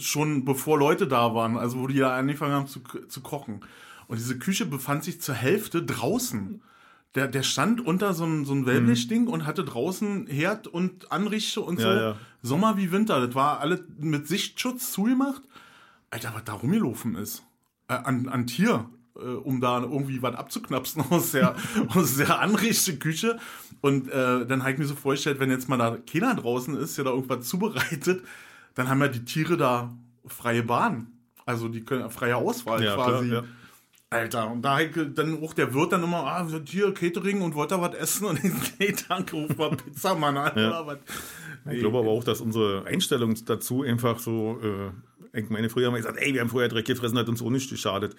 schon 0.00 0.44
bevor 0.44 0.78
Leute 0.78 1.06
da 1.06 1.34
waren, 1.34 1.56
also 1.56 1.78
wo 1.80 1.86
die 1.86 1.96
ja 1.96 2.14
angefangen 2.16 2.52
haben 2.52 2.66
zu, 2.66 2.80
zu 3.08 3.20
kochen. 3.20 3.60
Und 4.06 4.18
diese 4.18 4.38
Küche 4.38 4.66
befand 4.66 5.04
sich 5.04 5.20
zur 5.20 5.34
Hälfte 5.34 5.82
draußen. 5.82 6.62
Der, 7.14 7.28
der 7.28 7.42
stand 7.42 7.80
unter 7.80 8.14
so 8.14 8.24
einem 8.24 8.44
so 8.44 8.54
ein 8.54 8.66
Wellblechding 8.66 9.26
und 9.28 9.46
hatte 9.46 9.64
draußen 9.64 10.26
Herd 10.26 10.66
und 10.66 11.10
Anrichte 11.12 11.60
und 11.60 11.80
so. 11.80 11.86
Ja, 11.86 12.00
ja. 12.00 12.16
Sommer 12.42 12.76
wie 12.76 12.92
Winter. 12.92 13.24
Das 13.24 13.34
war 13.34 13.60
alles 13.60 13.80
mit 13.98 14.26
Sichtschutz 14.26 14.92
zugemacht. 14.92 15.42
Alter, 16.10 16.32
was 16.34 16.44
da 16.44 16.54
rumgelaufen 16.54 17.16
ist. 17.16 17.44
Äh, 17.88 17.94
an, 17.94 18.28
an 18.28 18.46
Tier, 18.46 18.88
äh, 19.16 19.20
um 19.20 19.60
da 19.60 19.82
irgendwie 19.82 20.22
was 20.22 20.34
abzuknapsen 20.34 21.04
aus 21.10 21.32
der, 21.32 21.56
aus 21.88 22.16
der 22.16 22.40
Anrichteküche. 22.40 23.38
Und 23.80 24.08
äh, 24.08 24.46
dann 24.46 24.62
habe 24.62 24.72
ich 24.72 24.78
mir 24.78 24.86
so 24.86 24.94
vorgestellt, 24.94 25.40
wenn 25.40 25.50
jetzt 25.50 25.68
mal 25.68 25.76
da 25.76 25.96
keiner 25.96 26.34
draußen 26.34 26.76
ist, 26.76 26.96
der 26.96 27.04
da 27.04 27.10
irgendwas 27.10 27.46
zubereitet, 27.46 28.22
dann 28.78 28.88
haben 28.88 29.00
ja 29.00 29.08
die 29.08 29.24
Tiere 29.24 29.56
da 29.56 29.92
freie 30.26 30.62
Bahn. 30.62 31.08
Also 31.44 31.68
die 31.68 31.82
können 31.84 32.08
freie 32.10 32.36
Auswahl 32.36 32.82
Ja, 32.82 32.94
quasi. 32.94 33.28
klar, 33.28 33.42
ja. 33.42 33.48
Alter, 34.10 34.50
und 34.50 34.62
da 34.62 34.78
dann 34.82 35.42
auch 35.42 35.52
der 35.52 35.74
Wirt 35.74 35.92
dann 35.92 36.02
immer, 36.02 36.18
ah, 36.26 36.46
hier 36.64 36.94
Catering 36.94 37.42
und 37.42 37.54
wollt 37.54 37.72
ihr 37.72 37.80
was 37.80 37.94
essen? 37.94 38.26
Und 38.26 38.40
nee, 38.78 38.94
danke, 39.08 39.36
ruf 39.36 39.56
mal 39.58 39.70
Pizza, 39.76 40.14
Mann, 40.14 40.36
an, 40.38 40.52
Ja. 40.56 40.68
oder 40.68 40.86
was. 40.86 40.98
Ich 41.70 41.80
glaube 41.80 41.98
aber 41.98 42.08
auch, 42.08 42.24
dass 42.24 42.40
unsere 42.40 42.86
Einstellung 42.86 43.34
dazu 43.44 43.82
einfach 43.82 44.18
so, 44.18 44.58
äh, 44.62 45.38
ich 45.38 45.50
meine, 45.50 45.68
früher 45.68 45.88
haben 45.88 45.94
wir 45.94 46.00
gesagt, 46.00 46.18
ey, 46.20 46.32
wir 46.32 46.40
haben 46.40 46.48
vorher 46.48 46.70
Dreck 46.70 46.86
gefressen, 46.86 47.18
hat 47.18 47.28
uns 47.28 47.42
auch 47.42 47.50
nicht 47.50 47.68
geschadet. 47.68 48.16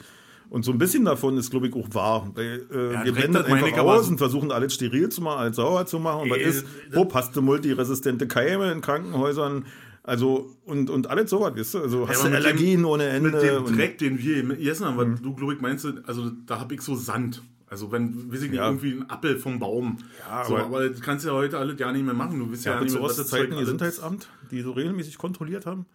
Und 0.50 0.64
so 0.66 0.72
ein 0.72 0.78
bisschen 0.80 1.06
davon 1.06 1.38
ist, 1.38 1.50
glaube 1.52 1.68
ich, 1.68 1.76
auch 1.76 1.88
wahr. 1.94 2.30
Weil, 2.36 2.66
äh, 2.72 2.94
Ja, 2.94 3.06
wir 3.06 3.12
blenden 3.14 3.38
einfach 3.38 3.78
aus 3.80 4.06
so- 4.06 4.12
und 4.12 4.18
versuchen 4.18 4.52
alles 4.52 4.74
steril 4.76 5.10
zu 5.10 5.22
machen, 5.22 5.40
alles 5.40 5.56
sauer 5.56 5.86
zu 5.88 6.00
machen. 6.00 6.22
Und 6.24 6.30
was 6.32 6.38
Ey, 6.38 6.44
ist, 6.44 6.66
das- 6.92 6.96
wo 6.96 7.12
hast 7.14 7.36
du 7.36 7.42
multiresistente 7.42 8.28
Keime 8.28 8.72
in 8.72 8.82
Krankenhäusern? 8.82 9.66
Also, 10.04 10.56
und, 10.66 10.90
und 10.90 11.08
alles 11.08 11.30
sowas, 11.30 11.54
weißt 11.56 11.74
du? 11.76 11.80
Also, 11.80 12.08
hast 12.08 12.20
aber 12.22 12.30
du 12.30 12.36
mit 12.36 12.44
dem- 12.44 12.46
Allergien 12.48 12.86
ohne 12.86 13.04
Ende. 13.06 13.32
Mit 13.32 13.42
dem 13.42 13.76
Dreck, 13.78 13.98
den 13.98 14.18
wir 14.20 14.44
gegessen 14.44 14.86
haben, 14.86 14.98
was 14.98 15.22
du, 15.22 15.34
glaube 15.36 15.54
ich, 15.54 15.62
meinst, 15.62 15.84
du, 15.86 16.02
also 16.06 16.32
da 16.46 16.60
habe 16.60 16.74
ich 16.74 16.82
so 16.82 16.96
Sand. 16.96 17.44
Also 17.68 17.92
wenn, 17.92 18.32
weiß 18.32 18.42
ich 18.44 18.50
nicht, 18.50 18.58
Ja. 18.58 18.68
irgendwie 18.68 18.94
ein 18.94 19.10
Apfel 19.10 19.38
vom 19.38 19.60
Baum. 19.60 19.98
Ja, 20.28 20.44
so, 20.46 20.56
aber- 20.58 20.66
aber 20.66 20.90
das 20.90 21.02
kannst 21.02 21.24
du 21.26 21.30
ja 21.30 21.36
heute 21.36 21.60
alles 21.60 21.78
ja 21.80 21.92
nicht 21.92 22.04
mehr 22.04 22.16
machen. 22.16 22.40
Du 22.40 22.50
wisst 22.52 22.66
ja, 22.66 22.72
Ja, 22.72 22.78
ja 22.80 22.84
nicht 22.86 22.94
mehr, 22.94 23.04
was 23.04 23.18
das 23.18 23.32
alles- 23.32 23.56
Gesundheitsamt, 23.60 24.28
die 24.50 24.62
so 24.62 24.72
regelmäßig 24.72 25.18
kontrolliert 25.20 25.66
haben. 25.68 25.86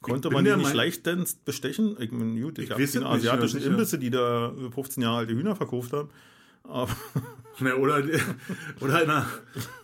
Konnte 0.00 0.30
man 0.30 0.44
die 0.44 0.54
nicht 0.56 0.72
leichtens 0.74 1.34
bestechen? 1.34 1.96
Ich 1.98 2.12
meine, 2.12 2.40
gut, 2.40 2.58
ich, 2.58 2.64
Ich 2.64 2.70
habe 2.70 2.82
keine 2.86 2.98
nicht, 2.98 3.06
asiatischen 3.06 3.56
ja, 3.56 3.62
sicher. 3.62 3.70
Imbisse, 3.72 3.98
die 3.98 4.10
da 4.10 4.52
15 4.74 5.02
Jahre 5.02 5.16
alte 5.18 5.34
Hühner 5.34 5.56
verkauft 5.56 5.92
haben. 5.92 6.08
Ne, 7.60 7.76
oder, 7.76 8.02
oder 8.80 8.96
einer, 8.96 9.26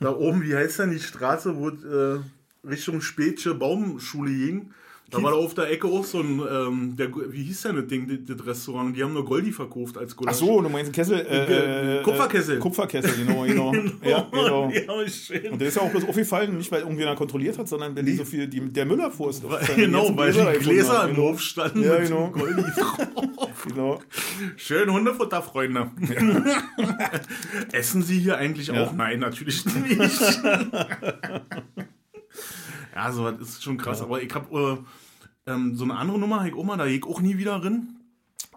da 0.00 0.12
oben, 0.16 0.42
wie 0.42 0.56
heißt 0.56 0.80
denn 0.80 0.90
die 0.90 0.98
Straße, 0.98 1.54
wo 1.56 1.68
äh, 1.68 2.18
Richtung 2.68 3.00
Spätsche 3.00 3.54
Baumschule 3.54 4.32
ging? 4.32 4.70
Da 5.10 5.20
war 5.22 5.32
da 5.32 5.36
auf 5.38 5.54
der 5.54 5.70
Ecke 5.70 5.88
auch 5.88 6.04
so 6.04 6.20
ein, 6.20 6.40
ähm, 6.40 6.96
der, 6.96 7.10
wie 7.32 7.42
hieß 7.42 7.62
denn 7.62 7.76
das 7.76 7.86
Ding, 7.88 8.24
das, 8.26 8.46
Restaurant? 8.46 8.96
Die 8.96 9.02
haben 9.02 9.12
nur 9.12 9.24
Goldi 9.24 9.50
verkauft 9.50 9.98
als 9.98 10.14
Gulasch. 10.14 10.36
Ach 10.36 10.38
so, 10.38 10.60
du 10.60 10.68
meinst 10.68 10.86
einen 10.86 10.92
Kessel? 10.92 11.26
Äh, 11.26 11.98
äh, 11.98 12.02
Kupferkessel. 12.02 12.56
Äh, 12.56 12.60
Kupferkessel, 12.60 13.26
genau, 13.26 13.42
genau. 13.42 13.74
ja, 14.04 14.28
genau. 14.30 14.70
ja, 14.70 15.08
schön. 15.08 15.52
Und 15.52 15.60
der 15.60 15.68
ist 15.68 15.76
ja 15.76 15.82
auch 15.82 15.90
bloß 15.90 16.08
aufgefallen, 16.08 16.56
nicht 16.56 16.70
weil 16.70 16.82
irgendjemand 16.82 17.18
kontrolliert 17.18 17.58
hat, 17.58 17.66
sondern 17.68 17.96
wenn 17.96 18.06
die 18.06 18.14
so 18.14 18.24
viel, 18.24 18.46
die, 18.46 18.60
der 18.60 18.86
Müller-Fuhr 18.86 19.30
ist. 19.30 19.42
Genau, 19.74 20.16
weil 20.16 20.32
die 20.32 20.58
Gläser 20.60 21.08
im 21.08 21.16
Hof 21.16 21.40
standen 21.40 21.82
Ja, 21.82 21.98
mit 21.98 22.08
genau. 22.08 22.30
Goldi 22.30 22.62
drauf. 22.62 23.08
Genau. 23.68 24.00
Schön 24.56 24.90
Hundefutter, 24.90 25.42
Freunde. 25.42 25.90
Essen 27.72 28.02
Sie 28.02 28.18
hier 28.18 28.38
eigentlich 28.38 28.70
auch? 28.70 28.94
Nein, 28.94 29.18
natürlich 29.20 29.66
nicht. 29.66 30.40
Ja, 32.94 33.12
so 33.12 33.30
das 33.30 33.48
ist 33.48 33.62
schon 33.62 33.78
krass. 33.78 34.02
Aber 34.02 34.22
ich 34.22 34.32
habe 34.34 34.84
äh, 35.46 35.50
ähm, 35.50 35.74
so 35.74 35.84
eine 35.84 35.96
andere 35.96 36.18
Nummer, 36.18 36.46
ich 36.46 36.54
auch 36.54 36.64
mal, 36.64 36.76
da 36.76 36.86
gehe 36.86 36.98
ich 36.98 37.04
auch 37.04 37.20
nie 37.20 37.38
wieder 37.38 37.58
drin. 37.60 37.96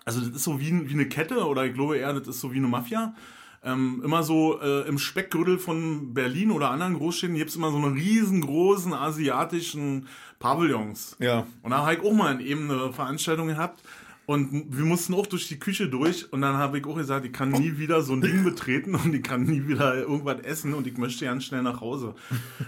Also 0.06 0.20
das 0.20 0.30
ist 0.30 0.44
so 0.44 0.60
wie, 0.60 0.90
wie 0.90 0.94
eine 0.94 1.08
Kette 1.08 1.46
oder 1.46 1.66
ich 1.66 1.74
glaube 1.74 1.98
eher, 1.98 2.14
das 2.14 2.28
ist 2.28 2.42
so 2.42 2.52
wie 2.52 2.58
eine 2.58 2.68
Mafia. 2.68 3.16
Ähm, 3.66 4.02
immer 4.04 4.24
so 4.24 4.60
äh, 4.62 4.86
im 4.90 4.98
Speckgürtel 4.98 5.58
von 5.58 6.14
Berlin 6.14 6.52
oder 6.52 6.70
anderen 6.70 6.96
Großstädten 6.96 7.38
gibt 7.38 7.50
es 7.50 7.56
immer 7.56 7.72
so 7.72 7.78
eine 7.78 7.96
riesengroßen 7.96 8.94
asiatischen 8.94 10.08
Pavillons. 10.40 11.16
Ja. 11.20 11.48
Und 11.62 11.72
da 11.72 11.86
habe 11.86 11.94
ich 11.94 12.02
auch 12.02 12.12
mal 12.12 12.42
eben 12.42 12.70
eine 12.70 12.92
Veranstaltung 12.92 13.48
gehabt. 13.48 13.82
Und 14.26 14.78
wir 14.78 14.86
mussten 14.86 15.14
auch 15.14 15.28
durch 15.28 15.48
die 15.50 15.60
Küche 15.60 15.90
durch. 15.90 16.32
Und 16.32 16.42
dann 16.42 16.56
habe 16.56 16.78
ich 16.78 16.86
auch 16.86 16.96
gesagt, 16.96 17.26
ich 17.26 17.34
kann 17.34 17.50
nie 17.52 17.78
wieder 17.78 18.02
so 18.02 18.14
ein 18.14 18.22
Ding 18.22 18.44
betreten 18.44 18.96
und 18.96 19.14
ich 19.14 19.22
kann 19.24 19.44
nie 19.44 19.68
wieder 19.68 19.96
irgendwas 19.98 20.40
essen 20.42 20.74
und 20.74 20.88
ich 20.88 20.98
möchte 20.98 21.26
ganz 21.26 21.44
schnell 21.44 21.62
nach 21.62 21.82
Hause. 21.82 22.16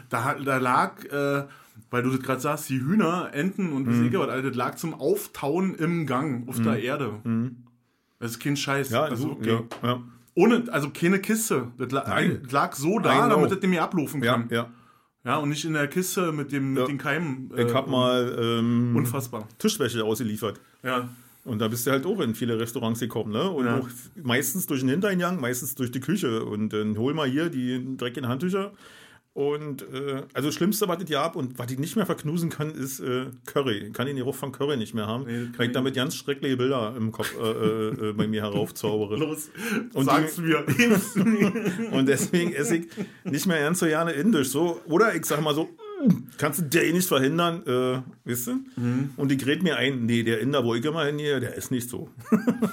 Da, 0.10 0.34
da 0.34 0.58
lag, 0.58 1.04
äh, 1.06 1.46
weil 1.92 2.04
du 2.04 2.10
das 2.10 2.20
gerade 2.22 2.42
sagst, 2.42 2.70
die 2.70 2.80
Hühner, 2.82 3.30
Enten 3.34 3.72
und 3.72 3.84
Mhm. 3.88 3.88
was 3.88 4.12
ich 4.12 4.18
Alter, 4.18 4.50
das 4.50 4.56
lag 4.58 4.76
zum 4.76 4.94
Auftauen 4.96 5.76
im 5.76 6.06
Gang 6.06 6.48
auf 6.50 6.62
der 6.62 6.82
Erde. 6.82 7.14
Das 8.20 8.32
ist 8.32 8.40
kein 8.40 8.58
Scheiß. 8.58 8.90
Ja, 8.90 9.04
also, 9.04 9.24
so, 9.28 9.32
okay. 9.32 9.60
ja, 9.82 9.88
ja. 9.90 10.04
Ohne, 10.34 10.64
also 10.72 10.90
keine 10.90 11.20
Kiste. 11.20 11.70
Das 11.78 11.92
lag, 11.92 12.22
das 12.44 12.52
lag 12.52 12.76
so 12.76 13.00
da, 13.00 13.18
Nein, 13.22 13.30
damit 13.30 13.52
das 13.52 13.60
dem 13.62 13.70
mir 13.70 13.82
ablaufen 13.84 14.22
Ja, 14.22 14.34
kann. 14.34 14.48
Ja. 14.50 14.70
ja. 15.24 15.38
und 15.38 15.48
nicht 15.50 15.64
in 15.64 15.72
der 15.74 15.88
Kiste 15.88 16.34
mit, 16.34 16.52
dem, 16.52 16.74
mit 16.74 16.82
Ja. 16.82 16.88
den 16.88 16.98
Keimen. 16.98 17.50
Ich 17.56 17.70
äh, 17.72 17.74
habe 17.74 17.90
mal 17.90 18.38
ähm, 18.42 18.94
Unfassbar. 18.98 19.48
Tischwäsche 19.58 20.04
ausgeliefert. 20.04 20.60
Ja. 20.84 21.08
Und 21.46 21.60
da 21.60 21.68
bist 21.70 21.86
du 21.88 21.92
halt 21.92 22.06
auch 22.06 22.20
in 22.20 22.36
viele 22.36 22.60
Restaurants 22.60 23.00
gekommen, 23.00 23.32
ne? 23.32 23.50
Und 23.50 23.66
Ja. 23.66 23.78
auch 23.80 23.88
meistens 24.22 24.66
durch 24.66 24.82
den 24.82 24.90
Hintereingang, 24.90 25.40
meistens 25.40 25.76
durch 25.76 25.92
die 25.92 26.00
Küche. 26.02 26.44
Und 26.44 26.74
dann 26.74 26.98
hol 26.98 27.14
mal 27.14 27.30
hier 27.30 27.50
die 27.50 27.96
dreckigen 27.98 28.28
Handtücher. 28.28 28.74
Und 29.34 29.82
äh, 29.94 30.24
also 30.34 30.48
das 30.48 30.56
Schlimmste, 30.56 30.88
was 30.88 31.02
ich 31.02 31.10
hier 31.10 31.20
hab 31.20 31.36
und 31.36 31.60
was 31.60 31.70
ich 31.70 31.78
nicht 31.78 31.98
mehr 31.98 32.06
verknusen 32.06 32.50
kann, 32.50 32.72
ist 32.72 33.02
äh, 33.02 33.26
Curry. 33.46 33.80
Ich 33.88 33.94
kann 33.94 34.08
den 34.08 34.16
Geruch 34.16 34.34
von 34.34 34.54
Curry 34.54 34.78
nicht 34.78 34.94
mehr 34.94 35.08
haben, 35.08 35.26
Nee, 35.26 35.50
weil 35.58 35.68
ich 35.68 35.74
damit 35.74 35.94
ganz 35.94 36.16
schreckliche 36.16 36.56
Bilder 36.56 36.94
im 36.98 37.12
Kopf 37.12 37.36
äh, 37.38 37.44
äh, 37.44 38.10
äh, 38.10 38.14
bei 38.14 38.28
mir 38.28 38.44
heraufzaubere. 38.44 39.18
Los, 39.20 39.50
Und 39.94 40.06
sag's 40.06 40.38
die- 40.38 40.42
mir. 40.44 40.64
Und 41.92 42.08
deswegen 42.08 42.54
esse 42.54 42.78
ich 42.78 42.88
nicht 43.26 43.46
mehr 43.46 43.60
ganz 43.60 43.80
so 43.80 43.88
gerne 43.88 44.14
indisch. 44.14 44.48
So, 44.50 44.80
oder 44.86 45.14
ich 45.14 45.26
sag 45.26 45.42
mal 45.42 45.54
so, 45.54 45.66
"Mm, 45.66 45.68
kannst 46.38 46.60
du 46.60 46.64
der 46.64 46.86
eh 46.86 46.94
nicht 46.94 47.08
verhindern, 47.08 47.64
äh, 47.66 48.02
weißt 48.30 48.48
du? 48.48 48.52
Mhm. 48.76 49.10
Und 49.18 49.30
die 49.32 49.38
gräht 49.38 49.64
mir 49.64 49.78
ein, 49.78 50.06
nee, 50.06 50.24
der 50.24 50.40
Inder, 50.40 50.64
wo 50.64 50.76
ich 50.76 50.84
immer 50.86 51.06
hingehe, 51.06 51.40
der 51.40 51.56
ist 51.56 51.72
nicht 51.72 51.90
so. 51.90 52.10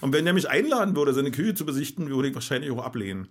Und 0.00 0.12
wenn 0.12 0.24
der 0.24 0.34
mich 0.34 0.48
einladen 0.48 0.94
würde, 0.96 1.12
seine 1.12 1.30
Küche 1.30 1.54
zu 1.54 1.66
besichten, 1.66 2.08
würde 2.10 2.28
ich 2.28 2.34
wahrscheinlich 2.34 2.70
auch 2.70 2.84
ablehnen. 2.84 3.28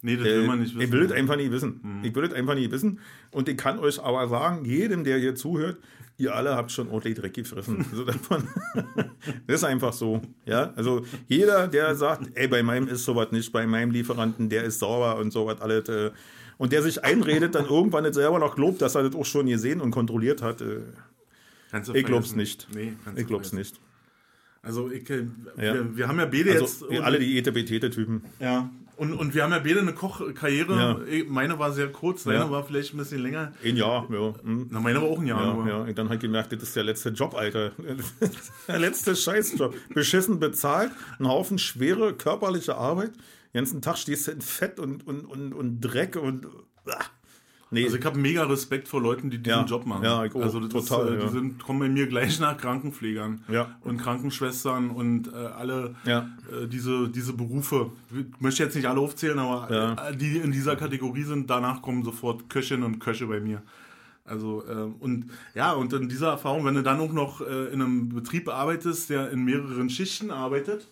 Nee, 0.00 0.16
das 0.16 0.26
Äh, 0.26 0.30
will 0.38 0.46
man 0.46 0.60
nicht 0.60 0.72
Ich 0.74 0.78
wissen. 0.78 0.92
will 0.92 1.02
es 1.02 1.12
einfach 1.12 1.36
nicht 1.36 1.50
wissen. 1.50 1.80
Mhm. 1.82 2.04
Ich 2.04 2.14
will 2.14 2.24
es 2.24 2.32
einfach 2.32 2.54
nicht 2.54 2.70
wissen. 2.70 3.00
Und 3.32 3.48
ich 3.48 3.56
kann 3.56 3.78
euch 3.78 4.02
aber 4.02 4.28
sagen, 4.28 4.64
jedem, 4.64 5.02
der 5.04 5.18
hier 5.18 5.34
zuhört, 5.34 5.78
ihr 6.18 6.34
alle 6.34 6.54
habt 6.56 6.70
schon 6.72 6.88
ordentlich 6.88 7.18
Dreck 7.18 7.34
gefressen. 7.34 7.84
Also 7.90 8.04
davon, 8.04 8.44
das 9.46 9.56
ist 9.56 9.64
einfach 9.64 9.92
so. 9.92 10.22
Ja, 10.46 10.72
also 10.76 11.04
jeder, 11.26 11.66
der 11.68 11.94
sagt, 11.96 12.30
ey, 12.34 12.46
bei 12.48 12.62
meinem 12.62 12.86
ist 12.88 13.04
sowas 13.04 13.32
nicht, 13.32 13.50
bei 13.52 13.66
meinem 13.66 13.90
Lieferanten, 13.90 14.48
der 14.48 14.64
ist 14.64 14.78
sauber 14.78 15.16
und 15.18 15.32
sowas 15.32 15.60
alles. 15.60 15.88
Äh, 15.88 16.10
und 16.58 16.72
der 16.72 16.82
sich 16.82 17.04
einredet, 17.04 17.54
dann 17.54 17.66
irgendwann 17.66 18.02
nicht 18.04 18.14
selber 18.14 18.38
noch 18.38 18.54
glaubt, 18.56 18.82
dass 18.82 18.94
er 18.94 19.04
das 19.04 19.14
auch 19.14 19.24
schon 19.24 19.46
gesehen 19.46 19.80
und 19.80 19.90
kontrolliert 19.90 20.42
hat. 20.42 20.60
Äh, 20.60 20.80
Kannst 21.70 21.88
du 21.90 21.94
ich 21.94 22.04
glaub's 22.04 22.34
nicht. 22.34 22.66
Nee, 22.74 22.94
kannst 23.04 23.18
du 23.18 23.22
ich 23.22 23.26
glaub's 23.28 23.50
vergessen. 23.50 23.76
nicht. 23.76 23.80
Also, 24.62 24.90
ich, 24.90 25.08
äh, 25.10 25.26
Ja. 25.56 25.74
wir, 25.74 25.96
wir 25.96 26.08
haben 26.08 26.18
ja 26.18 26.26
beide 26.26 26.52
Also 26.52 26.64
jetzt. 26.64 26.84
ihr 26.92 27.04
alle 27.04 27.18
die 27.18 27.38
Etepetete-Typen. 27.38 28.22
ja. 28.40 28.70
Und, 28.96 29.12
und 29.12 29.32
wir 29.32 29.44
haben 29.44 29.52
ja 29.52 29.60
beide 29.60 29.78
eine 29.78 29.92
Kochkarriere. 29.92 30.76
Ja. 31.08 31.24
Meine 31.28 31.56
war 31.60 31.70
sehr 31.72 31.86
kurz, 31.92 32.24
deine 32.24 32.38
Ja. 32.38 32.50
war 32.50 32.64
vielleicht 32.64 32.94
ein 32.94 32.96
bisschen 32.96 33.22
länger. 33.22 33.52
Ein 33.64 33.76
Jahr, 33.76 34.08
ja. 34.10 34.34
hm. 34.42 34.66
Na, 34.72 34.80
meine 34.80 35.00
war 35.00 35.08
auch 35.08 35.20
ein 35.20 35.26
Jahr. 35.28 35.40
Ja, 35.46 35.54
nur. 35.54 35.68
ja, 35.68 35.76
und 35.82 35.96
dann 35.96 36.08
halt 36.08 36.20
gemerkt, 36.20 36.50
das 36.52 36.64
ist 36.64 36.74
der 36.74 36.82
letzte 36.82 37.10
Job, 37.10 37.36
Alter. 37.36 37.70
der 38.66 38.78
letzte 38.80 39.14
Scheißjob. 39.14 39.72
Beschissen 39.94 40.40
bezahlt, 40.40 40.90
ein 41.20 41.28
Haufen 41.28 41.58
schwere 41.60 42.12
körperliche 42.12 42.74
Arbeit. 42.74 43.12
Den 43.54 43.58
ganzen 43.60 43.80
Tag 43.82 43.96
stehst 43.98 44.26
du 44.26 44.32
in 44.32 44.40
Fett 44.40 44.78
und, 44.78 45.06
und, 45.06 45.24
und, 45.24 45.52
und 45.54 45.80
Dreck 45.80 46.16
und. 46.16 46.46
Ah. 46.86 47.04
Nee, 47.70 47.84
Also 47.84 47.98
ich 47.98 48.04
habe 48.06 48.18
mega 48.18 48.44
Respekt 48.44 48.88
vor 48.88 49.02
Leuten, 49.02 49.28
die 49.28 49.36
diesen 49.38 49.58
Ja. 49.60 49.64
Job 49.66 49.84
machen. 49.84 50.02
Ja, 50.02 50.24
ich 50.24 50.34
auch. 50.34 50.40
also 50.40 50.58
das 50.58 50.70
Total, 50.70 51.08
ist, 51.08 51.12
äh, 51.12 51.18
ja. 51.18 51.26
Die 51.26 51.32
sind, 51.32 51.62
kommen 51.62 51.80
bei 51.80 51.88
mir 51.90 52.06
gleich 52.06 52.40
nach 52.40 52.56
Krankenpflegern 52.56 53.44
Ja. 53.48 53.76
und 53.82 53.98
Krankenschwestern 53.98 54.88
und 54.90 55.28
äh, 55.28 55.36
alle 55.36 55.94
Ja. 56.06 56.30
äh, 56.50 56.66
diese, 56.66 57.10
diese 57.10 57.34
Berufe. 57.34 57.90
Ich 58.10 58.40
möchte 58.40 58.62
jetzt 58.62 58.74
nicht 58.74 58.86
alle 58.88 59.00
aufzählen, 59.00 59.38
aber 59.38 59.98
äh, 60.10 60.16
die 60.16 60.38
in 60.38 60.50
dieser 60.50 60.76
Kategorie 60.76 61.24
sind, 61.24 61.50
danach 61.50 61.82
kommen 61.82 62.04
sofort 62.04 62.48
Köchinnen 62.48 62.84
und 62.84 63.00
Köche 63.00 63.26
bei 63.26 63.38
mir. 63.40 63.62
Also, 64.24 64.64
ähm, 64.66 64.94
und 65.00 65.26
ja, 65.54 65.72
und 65.72 65.92
in 65.92 66.08
dieser 66.08 66.28
Erfahrung, 66.28 66.64
wenn 66.64 66.74
du 66.74 66.82
dann 66.82 67.00
auch 67.00 67.12
noch 67.12 67.42
äh, 67.42 67.66
in 67.66 67.82
einem 67.82 68.08
Betrieb 68.10 68.48
arbeitest, 68.48 69.10
der 69.10 69.30
in 69.30 69.44
mehreren 69.44 69.90
Schichten 69.90 70.30
arbeitet, 70.30 70.88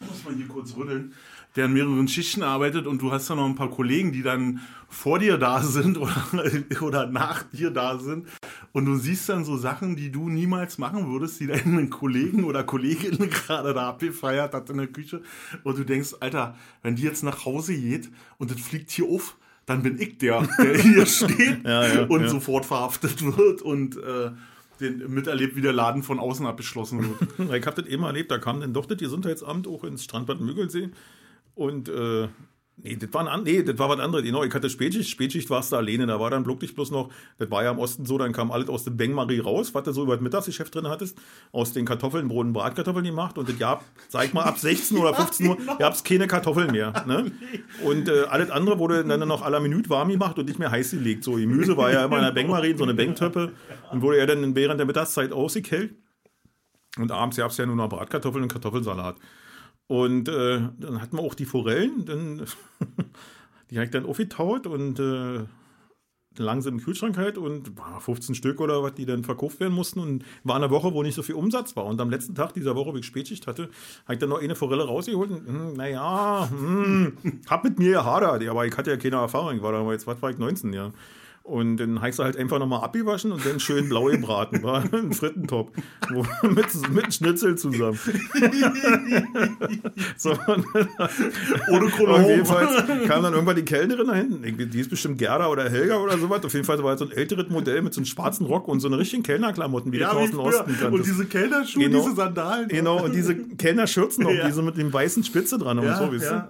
muss 0.00 0.24
man 0.24 0.36
hier 0.36 0.48
kurz 0.48 0.74
rütteln, 0.76 1.12
der 1.56 1.66
in 1.66 1.74
mehreren 1.74 2.08
Schichten 2.08 2.42
arbeitet 2.42 2.86
und 2.86 3.02
du 3.02 3.12
hast 3.12 3.28
ja 3.28 3.34
noch 3.34 3.44
ein 3.44 3.54
paar 3.54 3.70
Kollegen, 3.70 4.12
die 4.12 4.22
dann 4.22 4.60
vor 4.88 5.18
dir 5.18 5.36
da 5.36 5.62
sind 5.62 5.98
oder, 5.98 6.16
oder 6.80 7.06
nach 7.06 7.42
dir 7.44 7.70
da 7.70 7.98
sind 7.98 8.26
und 8.72 8.86
du 8.86 8.96
siehst 8.96 9.28
dann 9.28 9.44
so 9.44 9.56
Sachen, 9.56 9.96
die 9.96 10.10
du 10.10 10.28
niemals 10.28 10.78
machen 10.78 11.10
würdest, 11.10 11.38
die 11.40 11.46
deinen 11.46 11.90
Kollegen 11.90 12.44
oder 12.44 12.64
Kolleginnen 12.64 13.30
gerade 13.46 13.74
da 13.74 13.88
abgefeiert 13.88 14.54
hat 14.54 14.70
in 14.70 14.78
der 14.78 14.86
Küche 14.86 15.22
und 15.64 15.78
du 15.78 15.84
denkst, 15.84 16.14
Alter, 16.20 16.56
wenn 16.82 16.96
die 16.96 17.02
jetzt 17.02 17.22
nach 17.22 17.44
Hause 17.44 17.74
geht 17.74 18.08
und 18.38 18.50
das 18.50 18.60
fliegt 18.60 18.90
hier 18.90 19.06
auf, 19.06 19.36
dann 19.66 19.82
bin 19.82 20.00
ich 20.00 20.18
der, 20.18 20.48
der 20.58 20.78
hier 20.78 21.06
steht 21.06 21.64
Ja, 21.64 21.86
ja, 21.86 22.02
und 22.06 22.22
ja. 22.22 22.28
sofort 22.28 22.64
verhaftet 22.64 23.22
wird 23.36 23.62
und 23.62 23.96
äh, 23.98 24.30
den 24.80 25.12
miterlebt, 25.12 25.56
wie 25.56 25.60
der 25.60 25.72
Laden 25.72 26.02
von 26.02 26.18
außen 26.18 26.46
abgeschlossen 26.46 27.16
wird. 27.38 27.50
Ich 27.60 27.66
habe 27.66 27.82
das 27.82 27.90
eben 27.90 28.02
erlebt, 28.02 28.30
da 28.30 28.38
kam 28.38 28.60
dann 28.60 28.72
doch 28.72 28.86
das 28.86 28.98
Gesundheitsamt 28.98 29.68
auch 29.68 29.84
ins 29.84 30.04
Strandbad 30.04 30.40
Müggelsee 30.40 30.90
und 31.54 31.88
äh, 31.88 32.28
nee, 32.82 32.96
das 32.96 33.12
war, 33.12 33.26
ein, 33.26 33.42
nee, 33.42 33.62
das 33.62 33.78
war 33.78 33.88
was 33.88 34.00
anderes. 34.00 34.24
Genau, 34.24 34.42
ich 34.44 34.52
hatte 34.52 34.70
Spätschicht, 34.70 35.08
Spätschicht 35.08 35.50
warst 35.50 35.72
du 35.72 35.76
alleine, 35.76 36.06
da 36.06 36.20
war 36.20 36.30
dann 36.30 36.46
wirklich 36.46 36.74
bloß 36.74 36.90
noch, 36.90 37.10
das 37.38 37.50
war 37.50 37.62
ja 37.64 37.70
im 37.70 37.78
Osten 37.78 38.06
so, 38.06 38.18
dann 38.18 38.32
kam 38.32 38.50
alles 38.50 38.68
aus 38.68 38.84
dem 38.84 38.96
Bengmarie 38.96 39.40
raus, 39.40 39.74
was 39.74 39.84
du 39.84 39.92
so 39.92 40.02
über 40.02 40.14
das 40.14 40.22
Mittagsgeschäft 40.22 40.74
drin 40.74 40.88
hattest, 40.88 41.18
aus 41.52 41.72
den 41.72 41.84
Kartoffeln, 41.84 42.28
Broten, 42.28 42.52
Bratkartoffeln 42.52 43.04
gemacht 43.04 43.38
und 43.38 43.48
das 43.48 43.58
gab, 43.58 43.84
sag 44.08 44.24
ich 44.26 44.32
mal, 44.32 44.44
ab 44.44 44.58
16 44.58 44.96
oder 44.96 45.14
15 45.20 45.46
Uhr 45.46 45.56
gab 45.78 45.94
es 45.94 46.04
keine 46.04 46.26
Kartoffeln 46.26 46.72
mehr. 46.72 46.92
Ne? 47.06 47.30
Und 47.84 48.08
äh, 48.08 48.24
alles 48.28 48.50
andere 48.50 48.78
wurde 48.78 49.04
dann 49.04 49.26
noch 49.26 49.42
à 49.42 49.48
la 49.48 49.60
Minute 49.60 49.88
warm 49.90 50.08
gemacht 50.08 50.38
und 50.38 50.46
nicht 50.46 50.58
mehr 50.58 50.70
heiß 50.70 50.90
gelegt. 50.90 51.24
So, 51.24 51.32
Gemüse 51.34 51.76
war 51.76 51.90
ja 51.92 52.04
immer 52.04 52.18
in 52.18 52.24
der 52.24 52.32
Bengmarie, 52.32 52.76
so 52.76 52.84
eine 52.84 52.94
Bengtöppe 52.94 53.52
und 53.90 54.02
wurde 54.02 54.18
ja 54.18 54.26
dann 54.26 54.54
während 54.54 54.78
der 54.78 54.86
Mittagszeit 54.86 55.32
ausgekellt. 55.32 55.94
Und 56.98 57.12
abends 57.12 57.36
gab 57.36 57.50
es 57.50 57.56
ja 57.56 57.66
nur 57.66 57.76
noch 57.76 57.88
Bratkartoffeln 57.88 58.42
und 58.42 58.52
Kartoffelsalat. 58.52 59.16
Und 59.90 60.28
äh, 60.28 60.60
dann 60.78 61.02
hatten 61.02 61.16
wir 61.16 61.24
auch 61.24 61.34
die 61.34 61.46
Forellen, 61.46 62.04
dann, 62.04 62.46
die 63.70 63.76
habe 63.76 63.86
ich 63.86 63.90
dann 63.90 64.06
aufgetaut 64.06 64.68
und 64.68 65.00
äh, 65.00 65.40
langsam 66.38 66.74
im 66.74 66.80
Kühlschrank 66.80 67.16
halt 67.16 67.36
und 67.36 67.76
war 67.76 68.00
15 68.00 68.36
Stück 68.36 68.60
oder 68.60 68.84
was, 68.84 68.94
die 68.94 69.04
dann 69.04 69.24
verkauft 69.24 69.58
werden 69.58 69.74
mussten 69.74 69.98
und 69.98 70.24
war 70.44 70.54
eine 70.54 70.70
Woche, 70.70 70.94
wo 70.94 71.02
nicht 71.02 71.16
so 71.16 71.24
viel 71.24 71.34
Umsatz 71.34 71.74
war. 71.74 71.86
Und 71.86 72.00
am 72.00 72.08
letzten 72.08 72.36
Tag 72.36 72.54
dieser 72.54 72.76
Woche, 72.76 72.92
wo 72.92 72.98
ich 72.98 73.04
Spätschicht 73.04 73.48
hatte, 73.48 73.68
habe 74.04 74.12
ich 74.12 74.20
dann 74.20 74.28
noch 74.28 74.40
eine 74.40 74.54
Forelle 74.54 74.84
rausgeholt 74.84 75.32
und, 75.32 75.48
hm, 75.48 75.72
naja, 75.72 76.48
hm, 76.48 77.16
hab 77.48 77.64
mit 77.64 77.80
mir 77.80 77.90
gehadert, 77.90 78.46
aber 78.46 78.66
ich 78.66 78.76
hatte 78.76 78.92
ja 78.92 78.96
keine 78.96 79.16
Erfahrung, 79.16 79.56
ich 79.56 79.62
war 79.62 79.72
damals, 79.72 80.06
was 80.06 80.22
war 80.22 80.30
ich, 80.30 80.38
19, 80.38 80.72
ja. 80.72 80.92
Und 81.50 81.78
dann 81.78 82.00
heißt 82.00 82.20
er 82.20 82.26
halt 82.26 82.36
einfach 82.36 82.58
nochmal 82.60 82.82
abgewaschen 82.84 83.32
und 83.32 83.44
dann 83.44 83.58
schön 83.58 83.88
blau 83.88 84.04
gebraten. 84.04 84.62
War 84.62 84.84
ein 84.92 85.12
Frittentopf. 85.12 85.70
Wo, 86.10 86.24
mit, 86.48 86.66
mit 86.92 87.12
Schnitzel 87.14 87.56
zusammen. 87.56 87.98
so, 90.16 90.30
und 90.30 90.64
Ohne 91.68 91.84
und 91.86 91.92
Kohle 91.92 92.26
jedenfalls 92.28 92.86
kam 93.06 93.22
dann 93.22 93.32
irgendwann 93.34 93.56
die 93.56 93.64
Kellnerin 93.64 94.06
da 94.06 94.14
hinten. 94.14 94.70
Die 94.70 94.80
ist 94.80 94.90
bestimmt 94.90 95.18
Gerda 95.18 95.48
oder 95.48 95.68
Helga 95.68 95.96
oder 95.98 96.18
sowas. 96.18 96.44
Auf 96.44 96.52
jeden 96.52 96.64
Fall 96.64 96.82
war 96.82 96.96
so 96.96 97.04
ein 97.06 97.12
älteres 97.12 97.48
Modell 97.50 97.82
mit 97.82 97.94
so 97.94 98.00
einem 98.00 98.06
schwarzen 98.06 98.46
Rock 98.46 98.68
und 98.68 98.80
so 98.80 98.88
einer 98.88 98.98
richtigen 98.98 99.22
Kellnerklamotten, 99.22 99.92
wie 99.92 99.98
Ja, 99.98 100.12
du 100.12 100.18
aus 100.18 100.30
dem. 100.30 100.38
Osten 100.40 100.70
Und 100.70 100.78
kanntest. 100.80 101.06
diese 101.06 101.24
Kellnerschuhe, 101.26 101.82
Genau. 101.84 102.02
diese 102.04 102.14
Sandalen. 102.16 102.68
Genau, 102.68 103.04
und 103.04 103.14
diese 103.14 103.34
Kellnerschürzen 103.36 104.24
noch, 104.24 104.30
Ja. 104.32 104.46
diese 104.46 104.62
mit 104.62 104.76
dem 104.76 104.92
weißen 104.92 105.24
Spitze 105.24 105.58
dran 105.58 105.78
und 105.78 105.84
Ja, 105.86 105.96
so, 105.98 106.12
weißt 106.12 106.24
ja. 106.24 106.48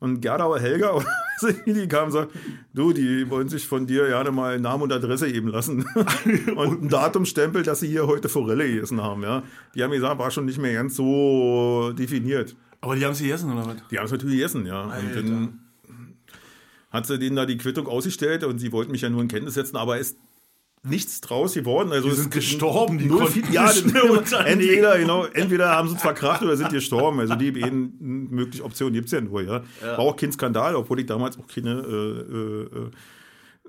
Und 0.00 0.20
Gerda 0.20 0.46
oder 0.48 0.60
Helga, 0.60 0.92
oder 0.92 1.06
so, 1.38 1.48
die 1.50 1.88
kamen 1.88 2.06
und 2.06 2.12
sagten, 2.12 2.38
du, 2.72 2.92
die 2.92 3.28
wollen 3.30 3.48
sich 3.48 3.66
von 3.66 3.86
dir 3.86 4.06
gerne 4.06 4.30
mal 4.30 4.58
Namen 4.60 4.84
und 4.84 4.92
Adresse 4.92 5.30
geben 5.30 5.48
lassen. 5.48 5.84
und 6.56 6.82
ein 6.82 6.88
Datumstempel, 6.88 7.62
dass 7.62 7.80
sie 7.80 7.88
hier 7.88 8.06
heute 8.06 8.28
Forelle 8.28 8.66
gegessen 8.66 9.02
haben, 9.02 9.22
ja. 9.22 9.42
Die 9.74 9.82
haben 9.82 9.90
gesagt, 9.90 10.18
war 10.18 10.30
schon 10.30 10.44
nicht 10.46 10.58
mehr 10.58 10.74
ganz 10.74 10.96
so 10.96 11.92
definiert. 11.92 12.56
Aber 12.80 12.94
die 12.94 13.04
haben 13.04 13.14
sie 13.14 13.24
gegessen, 13.24 13.52
oder 13.52 13.66
was? 13.66 13.76
Die 13.90 13.98
haben 13.98 14.06
es 14.06 14.12
natürlich 14.12 14.36
gegessen, 14.36 14.66
ja. 14.66 14.84
Und 14.84 15.16
dann 15.16 15.60
hat 16.90 17.06
sie 17.06 17.18
denen 17.18 17.36
da 17.36 17.44
die 17.44 17.58
Quittung 17.58 17.86
ausgestellt 17.86 18.44
und 18.44 18.58
sie 18.58 18.72
wollten 18.72 18.92
mich 18.92 19.02
ja 19.02 19.10
nur 19.10 19.20
in 19.20 19.28
Kenntnis 19.28 19.54
setzen, 19.54 19.76
aber 19.76 19.98
ist 19.98 20.16
nichts 20.84 21.20
draus 21.20 21.54
geworden. 21.54 21.92
Also 21.92 22.08
Die 22.08 22.14
sind 22.14 22.30
gestorben, 22.30 22.98
die 22.98 23.08
konnten 23.08 23.52
ja, 23.52 23.70
entweder, 24.44 24.98
genau, 24.98 25.24
entweder 25.24 25.70
haben 25.70 25.88
sie 25.88 25.96
es 25.96 26.02
verkracht 26.02 26.42
oder 26.42 26.56
sind 26.56 26.70
gestorben. 26.70 27.20
Also 27.20 27.34
die 27.34 27.52
beiden 27.52 27.94
mögliche 28.30 28.64
Optionen 28.64 28.94
gibt 28.94 29.06
es 29.06 29.12
ja 29.12 29.20
nur, 29.20 29.42
ja. 29.42 29.62
War 29.82 30.00
auch 30.00 30.16
kein 30.16 30.32
Skandal, 30.32 30.76
obwohl 30.76 31.00
ich 31.00 31.06
damals 31.06 31.38
auch 31.38 31.46
keine 31.46 31.80
äh, 31.80 32.34
äh, 32.34 32.62
äh, 32.62 32.90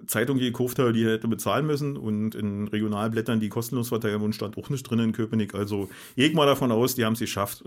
Zeitung 0.08 0.38
gekauft 0.38 0.80
habe, 0.80 0.94
die 0.94 1.06
hätte 1.06 1.28
bezahlen 1.28 1.66
müssen 1.66 1.98
und 1.98 2.36
in 2.36 2.68
Regionalblättern, 2.68 3.40
die 3.40 3.50
kostenlos 3.50 3.90
verteilen 3.90 4.22
wurden, 4.22 4.34
stand 4.34 4.58
auch 4.58 4.70
nicht 4.70 4.84
drin 4.84 5.00
in 5.00 5.12
Köpenick. 5.12 5.56
Also 5.56 5.90
ich 6.16 6.34
mal 6.34 6.46
davon 6.46 6.72
aus, 6.72 6.96
die 6.96 7.06
haben 7.06 7.14
es 7.14 7.20
geschafft. 7.20 7.64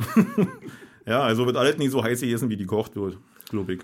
ja, 1.07 1.21
also 1.21 1.47
wird 1.47 1.57
alles 1.57 1.79
nicht 1.79 1.91
so 1.91 2.03
heiß 2.03 2.21
gegessen, 2.21 2.49
wie 2.49 2.57
die 2.57 2.65
gekocht 2.65 2.97
wird, 2.97 3.19
glaube 3.51 3.75
ich. 3.75 3.81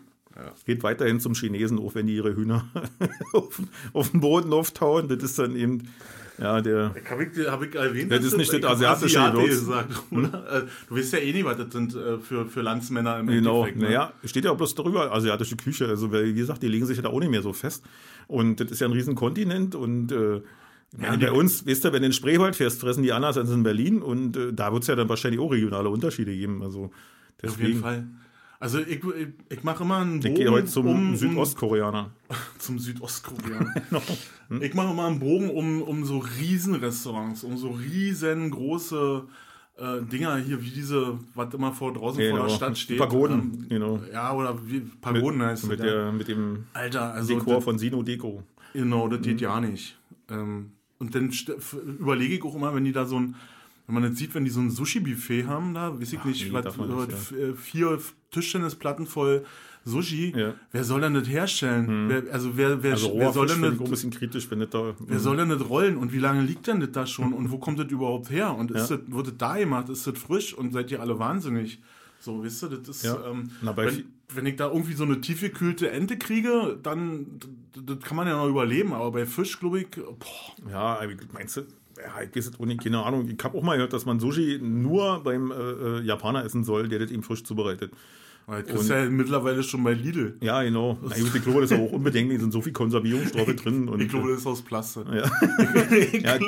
Geht 0.66 0.82
weiterhin 0.82 1.20
zum 1.20 1.34
Chinesen, 1.34 1.78
auch 1.78 1.94
wenn 1.94 2.06
die 2.06 2.16
ihre 2.16 2.34
Hühner 2.36 2.66
auf, 3.32 3.60
auf 3.92 4.10
den 4.10 4.20
Boden 4.20 4.52
auftauen. 4.52 5.08
Das 5.08 5.22
ist 5.22 5.38
dann 5.38 5.56
eben, 5.56 5.88
ja, 6.38 6.60
der. 6.60 6.94
Hab 7.10 7.20
ich, 7.20 7.46
hab 7.48 7.62
ich 7.62 7.74
erwähnt? 7.74 8.12
Das 8.12 8.24
ist 8.24 8.36
nicht 8.36 8.52
ich 8.52 8.60
das 8.60 8.72
asiatische 8.72 9.20
Asiate 9.20 9.48
gesagt, 9.48 10.02
oder? 10.10 10.62
Äh, 10.62 10.66
Du 10.88 10.96
weißt 10.96 11.12
ja 11.14 11.18
eh 11.18 11.32
nicht, 11.32 11.44
was 11.44 11.56
das 11.56 11.72
sind 11.72 11.94
äh, 11.94 12.18
für, 12.18 12.46
für 12.46 12.62
Landsmänner 12.62 13.18
im 13.18 13.26
Genau, 13.26 13.58
Endeffekt. 13.64 13.78
ne? 13.78 13.84
naja, 13.86 14.12
steht 14.24 14.44
ja 14.44 14.52
auch 14.52 14.56
bloß 14.56 14.74
darüber, 14.76 15.12
asiatische 15.12 15.56
Küche. 15.56 15.86
Also, 15.88 16.12
weil, 16.12 16.26
wie 16.26 16.34
gesagt, 16.34 16.62
die 16.62 16.68
legen 16.68 16.86
sich 16.86 16.96
ja 16.96 17.02
da 17.02 17.08
auch 17.08 17.18
nicht 17.20 17.30
mehr 17.30 17.42
so 17.42 17.52
fest. 17.52 17.84
Und 18.28 18.60
das 18.60 18.70
ist 18.70 18.80
ja 18.80 18.86
ein 18.86 18.92
Riesen-Kontinent 18.92 19.74
und 19.74 20.12
äh, 20.12 20.40
die- 20.92 21.16
bei 21.18 21.32
uns, 21.32 21.66
wisst 21.66 21.84
ihr, 21.84 21.92
wenn 21.92 22.00
du 22.02 22.06
in 22.06 22.12
Spreewald 22.12 22.56
fährst, 22.56 22.80
fressen 22.80 23.02
die 23.02 23.12
anders 23.12 23.36
als 23.36 23.50
in 23.50 23.62
Berlin 23.62 24.00
und 24.02 24.36
äh, 24.36 24.52
da 24.54 24.72
wird 24.72 24.82
es 24.84 24.88
ja 24.88 24.94
dann 24.96 25.08
wahrscheinlich 25.08 25.40
auch 25.40 25.50
regionale 25.52 25.88
Unterschiede 25.90 26.32
geben. 26.34 26.62
Also 26.62 26.84
Auf 26.84 26.90
jeden 27.42 27.56
deswegen, 27.58 27.80
Fall. 27.80 28.06
Also 28.60 28.80
ich, 28.80 29.02
ich, 29.04 29.28
ich 29.50 29.62
mache 29.62 29.84
immer 29.84 29.98
einen 29.98 30.18
Bogen 30.20 30.32
ich 30.32 30.38
gehe 30.38 30.50
heute 30.50 30.66
zum 30.66 30.86
um, 30.88 31.16
Südostkoreaner. 31.16 32.10
Um, 32.28 32.36
zum 32.58 32.78
Südostkoreaner. 32.78 33.72
Hm? 34.48 34.62
Ich 34.62 34.72
mache 34.72 34.90
immer 34.92 35.06
einen 35.06 35.18
Bogen 35.20 35.50
um, 35.50 35.82
um 35.82 36.04
so 36.06 36.18
Riesenrestaurants, 36.18 37.44
um 37.44 37.58
so 37.58 37.68
riesengroße 37.68 39.24
äh, 39.76 40.02
Dinger 40.10 40.36
hier, 40.38 40.62
wie 40.62 40.70
diese, 40.70 41.18
was 41.34 41.52
immer 41.54 41.72
vor 41.72 41.92
draußen 41.92 42.20
vor 42.22 42.32
Genau. 42.32 42.46
der 42.48 42.54
Stadt 42.54 42.78
steht. 42.78 42.98
Pagoden, 42.98 43.40
Ähm, 43.40 43.66
genau. 43.68 44.00
Ja, 44.12 44.32
oder 44.32 44.58
wie 44.66 44.80
Pagoden 44.80 45.42
heißt 45.42 45.64
es. 45.64 45.68
Mit, 45.68 45.80
ja. 45.80 45.84
der, 45.86 46.12
mit 46.12 46.28
dem 46.28 46.64
Alter, 46.72 47.12
also 47.12 47.34
Dekor 47.34 47.56
das- 47.56 47.64
von 47.64 47.78
Sino 47.78 48.02
Deko. 48.02 48.42
Genau, 48.72 49.06
das 49.08 49.18
Mhm. 49.20 49.22
geht 49.24 49.40
ja 49.42 49.60
nicht. 49.60 49.98
Ähm, 50.30 50.72
und 50.98 51.14
dann 51.14 51.30
überlege 51.98 52.34
ich 52.34 52.42
auch 52.42 52.54
immer, 52.56 52.74
wenn 52.74 52.84
die 52.84 52.92
da 52.92 53.04
so 53.04 53.20
ein, 53.20 53.36
wenn 53.88 53.94
man 53.94 54.04
jetzt 54.04 54.18
sieht, 54.18 54.34
wenn 54.34 54.44
die 54.44 54.50
so 54.50 54.60
ein 54.60 54.70
Sushi-Buffet 54.70 55.46
haben, 55.46 55.74
da 55.74 55.98
weiß 55.98 56.12
ich 56.12 56.22
nicht, 56.24 56.46
nee, 56.46 56.52
was, 56.52 56.76
nicht, 56.76 56.88
was, 57.12 57.32
äh, 57.32 57.54
vier 57.54 57.98
Tischtennisplatten 58.30 59.06
voll 59.06 59.44
Sushi, 59.84 60.34
Ja. 60.36 60.54
wer 60.70 60.84
soll 60.84 61.00
denn 61.00 61.14
das 61.14 61.26
herstellen? 61.28 62.08
Wer, 62.08 62.30
also 62.32 62.56
wer, 62.58 62.82
wer, 62.82 62.92
Also 62.92 63.12
wer 63.16 63.32
soll 63.32 63.46
denn 63.46 63.64
auch 63.64 63.68
ein 63.70 63.78
das, 63.78 63.88
bisschen 63.90 64.10
kritisch, 64.10 64.50
wenn 64.50 64.60
das 64.60 64.68
da. 64.70 64.94
wer 64.98 65.18
soll 65.18 65.38
denn 65.38 65.48
das 65.48 65.66
rollen 65.66 65.96
und 65.96 66.12
wie 66.12 66.18
lange 66.18 66.42
liegt 66.42 66.66
denn 66.66 66.80
das 66.80 66.92
da 66.92 67.06
schon 67.06 67.32
und 67.32 67.50
wo 67.50 67.56
kommt 67.64 67.78
das 67.78 67.90
überhaupt 67.90 68.30
her? 68.30 68.54
Und 68.54 68.70
ist 68.70 68.90
Ja. 68.90 68.98
das, 68.98 69.06
wird 69.10 69.26
das 69.28 69.34
da 69.38 69.56
gemacht? 69.56 69.88
Ist 69.88 70.06
das 70.06 70.18
frisch 70.18 70.52
und 70.52 70.72
seid 70.72 70.90
ihr 70.90 71.00
alle 71.00 71.18
wahnsinnig? 71.18 71.80
So, 72.20 72.42
wisst 72.42 72.62
ihr, 72.64 72.68
das 72.68 72.88
ist, 72.88 73.04
Ja. 73.04 73.30
ähm, 73.30 73.50
Na, 73.62 73.74
wenn, 73.76 74.04
wenn 74.34 74.44
ich 74.44 74.56
da 74.56 74.66
irgendwie 74.66 74.92
so 74.94 75.04
eine 75.04 75.20
tiefgekühlte 75.22 75.90
Ente 75.90 76.18
kriege, 76.18 76.78
dann, 76.82 77.38
das 77.74 78.00
kann 78.00 78.16
man 78.16 78.26
ja 78.26 78.36
noch 78.36 78.48
überleben, 78.48 78.92
aber 78.92 79.12
bei 79.12 79.24
Fisch, 79.24 79.58
glaube 79.58 79.80
ich, 79.80 79.86
boah, 79.90 80.68
Ja, 80.70 81.00
meinst 81.32 81.56
du, 81.56 81.62
ja, 82.02 82.22
ich 82.22 82.36
weiß 82.36 82.46
jetzt 82.46 82.60
auch 82.60 82.66
nicht, 82.66 82.82
keine 82.82 83.02
Ahnung. 83.04 83.28
Ich 83.28 83.42
habe 83.44 83.56
auch 83.58 83.62
mal 83.62 83.74
gehört, 83.76 83.92
dass 83.92 84.06
man 84.06 84.20
Sushi 84.20 84.58
nur 84.62 85.22
beim 85.22 85.50
äh, 85.50 85.54
äh, 85.54 86.00
Japaner 86.02 86.44
essen 86.44 86.64
soll, 86.64 86.88
der 86.88 86.98
das 87.00 87.10
eben 87.10 87.22
frisch 87.22 87.44
zubereitet. 87.44 87.92
das 88.46 88.80
ist 88.82 88.88
ja 88.88 89.04
mittlerweile 89.10 89.62
schon 89.62 89.84
bei 89.84 89.92
Lidl. 89.92 90.34
Ja, 90.40 90.62
genau. 90.62 90.96
Na 91.02 91.14
gut, 91.18 91.34
ich 91.34 91.42
glaube, 91.42 91.60
das 91.60 91.70
ist 91.70 91.78
auch 91.78 91.92
unbedenklich, 91.92 92.40
sind 92.40 92.50
so 92.52 92.62
viel 92.62 92.72
Konservierungsstoffe 92.72 93.54
drin. 93.62 93.88
Und, 93.88 94.00
Ich 94.00 94.08
glaube, 94.08 94.30
das 94.30 94.40
ist 94.40 94.46
aus 94.46 94.62
Plastik. 94.62 95.04
ja. 95.12 95.30
ich 95.90 96.22
Ja. 96.22 96.38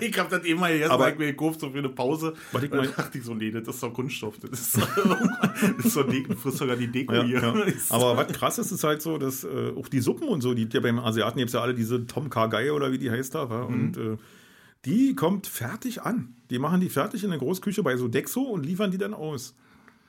ich 0.00 0.18
habe 0.18 0.28
das 0.30 0.44
eben 0.44 0.60
mal 0.60 0.70
gegessen, 0.72 0.90
Aber- 0.92 1.06
mir 1.14 1.26
gekauft 1.32 1.60
so 1.60 1.70
für 1.70 1.78
eine 1.78 1.88
Pause. 1.88 2.34
Was 2.52 2.62
ich 2.62 2.70
mein- 2.70 2.90
dachte 2.94 3.16
ich 3.16 3.24
so, 3.24 3.32
nee, 3.34 3.50
das 3.50 3.66
ist 3.68 3.82
doch 3.82 3.94
Kunststoff. 3.94 4.34
Das 4.38 4.50
ist, 4.60 4.76
das 5.78 5.86
ist 5.86 5.96
doch 5.96 6.06
Deko, 6.06 6.34
frisst 6.34 6.58
sogar 6.58 6.76
die 6.76 6.88
Deko 6.88 7.14
Ja, 7.14 7.22
hier. 7.24 7.40
ja. 7.40 7.54
Aber 7.88 8.16
was 8.18 8.28
krass 8.32 8.58
ist, 8.58 8.70
ist 8.72 8.84
halt 8.84 9.00
so, 9.00 9.16
dass 9.16 9.44
äh, 9.44 9.72
auch 9.78 9.88
die 9.88 10.00
Suppen 10.00 10.28
und 10.28 10.42
so, 10.42 10.52
die 10.52 10.68
ja 10.70 10.80
beim 10.80 10.98
Asiaten 10.98 11.38
gibt 11.38 11.48
es 11.48 11.54
ja 11.54 11.62
alle 11.62 11.72
diese 11.74 12.06
Tom 12.06 12.28
Kha 12.28 12.48
Gai 12.48 12.70
oder 12.72 12.92
wie 12.92 12.98
die 12.98 13.10
heißt 13.10 13.34
da, 13.34 13.48
wa? 13.48 13.62
und 13.62 13.96
äh, 13.96 14.16
die 14.84 15.14
kommt 15.14 15.46
fertig 15.46 16.02
an. 16.02 16.34
Die 16.50 16.58
machen 16.58 16.80
die 16.80 16.88
fertig 16.88 17.24
in 17.24 17.30
der 17.30 17.38
Großküche 17.38 17.82
bei 17.82 17.96
Sodexo 17.96 18.42
und 18.42 18.64
liefern 18.64 18.90
die 18.90 18.98
dann 18.98 19.14
aus. 19.14 19.54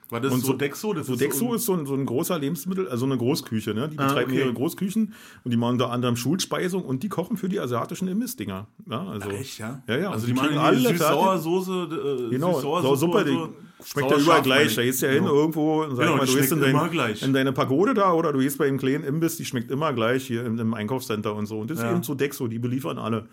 War 0.10 0.22
das 0.22 0.32
Und 0.32 0.40
so 0.40 0.48
so- 0.48 0.54
Dexo? 0.54 0.94
Das 0.94 1.08
Sodexo 1.08 1.54
ist 1.54 1.66
so 1.66 1.74
ein, 1.74 1.86
so 1.86 1.94
ein 1.94 2.06
großer 2.06 2.40
Lebensmittel, 2.40 2.88
also 2.88 3.06
eine 3.06 3.18
Großküche, 3.18 3.74
ne? 3.74 3.90
Die 3.90 3.98
Ah, 4.00 4.08
betreiben 4.08 4.32
okay. 4.32 4.40
ihre 4.40 4.54
Großküchen 4.54 5.14
und 5.44 5.52
die 5.52 5.58
machen 5.58 5.74
unter 5.74 5.92
anderem 5.92 6.16
Schulspeisung 6.16 6.86
und 6.86 7.04
die 7.04 7.10
kochen 7.10 7.36
für 7.36 7.50
die 7.50 7.60
asiatischen 7.60 8.08
Imbissdinger. 8.08 8.68
Ja, 8.90 9.06
also, 9.06 9.30
Echt, 9.32 9.60
ja? 9.60 9.84
Ja, 9.86 9.98
ja. 9.98 10.12
Also 10.12 10.28
Und 10.28 10.28
die, 10.28 10.34
machen 10.42 10.58
alle 10.60 10.80
Süß-Sauer-Soße. 10.80 12.28
Äh, 12.28 12.30
Genau, 12.30 12.56
die 12.56 12.62
so. 12.62 13.54
schmeckt 13.84 14.12
ja 14.12 14.18
überall 14.18 14.42
gleich. 14.44 14.60
meine 14.68 14.76
Da 14.78 14.82
gehst 14.84 15.02
du 15.02 15.06
ja 15.08 15.12
hin 15.12 15.24
Genau. 15.24 15.36
irgendwo 15.36 15.84
und 15.84 15.96
sag 15.98 16.06
Genau, 16.06 16.16
mal, 16.18 16.26
die 16.26 16.32
du 16.32 16.38
gehst 16.38 16.52
in, 16.54 16.62
dein, 16.62 17.16
in 17.22 17.34
deine 17.34 17.52
Pagode 17.52 17.94
da 17.94 18.14
oder 18.14 18.32
du 18.32 18.40
gehst 18.40 18.58
bei 18.58 18.68
dem 18.68 18.78
kleinen 18.78 19.04
Imbiss, 19.04 19.36
die 19.36 19.44
schmeckt 19.44 19.72
immer 19.72 19.92
gleich 19.92 20.26
hier 20.26 20.46
im, 20.46 20.58
im 20.58 20.74
Einkaufscenter 20.74 21.36
und 21.36 21.48
so. 21.48 21.60
Und 21.60 21.70
das 21.70 21.80
Ja. 21.80 21.88
ist 21.90 21.92
eben 21.92 22.04
Sodexo, 22.04 22.48
die 22.48 22.60
beliefern 22.60 22.98
alle. 22.98 23.28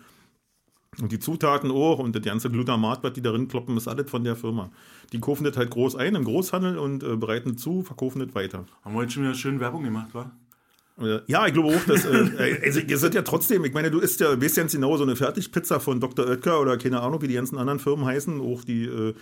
Und 1.01 1.11
die 1.11 1.19
Zutaten 1.19 1.71
auch 1.71 1.99
und 1.99 2.15
das 2.15 2.23
ganze 2.23 2.49
Glutamat, 2.49 3.03
was 3.03 3.13
die 3.13 3.21
darin 3.21 3.47
kloppen, 3.47 3.75
ist 3.77 3.87
alles 3.87 4.09
von 4.09 4.23
der 4.23 4.35
Firma. 4.35 4.71
Die 5.11 5.19
kaufen 5.19 5.43
das 5.43 5.57
halt 5.57 5.71
groß 5.71 5.95
ein 5.95 6.15
im 6.15 6.23
Großhandel 6.23 6.77
und 6.77 7.03
äh, 7.03 7.15
bereiten 7.15 7.51
es 7.51 7.61
zu, 7.61 7.83
verkaufen 7.83 8.19
das 8.19 8.33
weiter. 8.33 8.65
Haben 8.83 8.93
wir 8.93 8.99
heute 8.99 9.11
schon 9.11 9.23
wieder 9.23 9.33
schön 9.33 9.59
Werbung 9.59 9.83
gemacht, 9.83 10.09
wa? 10.13 10.31
Äh, 10.99 11.19
Ja, 11.27 11.45
ich 11.47 11.53
glaube 11.53 11.75
auch, 11.75 11.85
dass, 11.85 12.05
äh, 12.05 12.59
also, 12.63 12.79
ihr 12.79 12.97
seid 12.97 13.13
ja 13.13 13.21
trotzdem, 13.21 13.65
ich 13.65 13.73
meine, 13.73 13.91
du 13.91 13.99
isst 13.99 14.21
ja, 14.21 14.41
weißt 14.41 14.55
ganz 14.55 14.71
genau, 14.71 14.95
so 14.97 15.03
eine 15.03 15.15
Fertigpizza 15.15 15.79
von 15.79 15.99
Dr. 15.99 16.27
Oetker 16.27 16.61
oder 16.61 16.77
keine 16.77 17.01
Ahnung, 17.01 17.21
wie 17.21 17.27
die 17.27 17.33
ganzen 17.33 17.57
anderen 17.57 17.79
Firmen 17.79 18.05
heißen, 18.05 18.39
auch 18.39 18.63
die, 18.63 18.85
äh, 18.85 19.13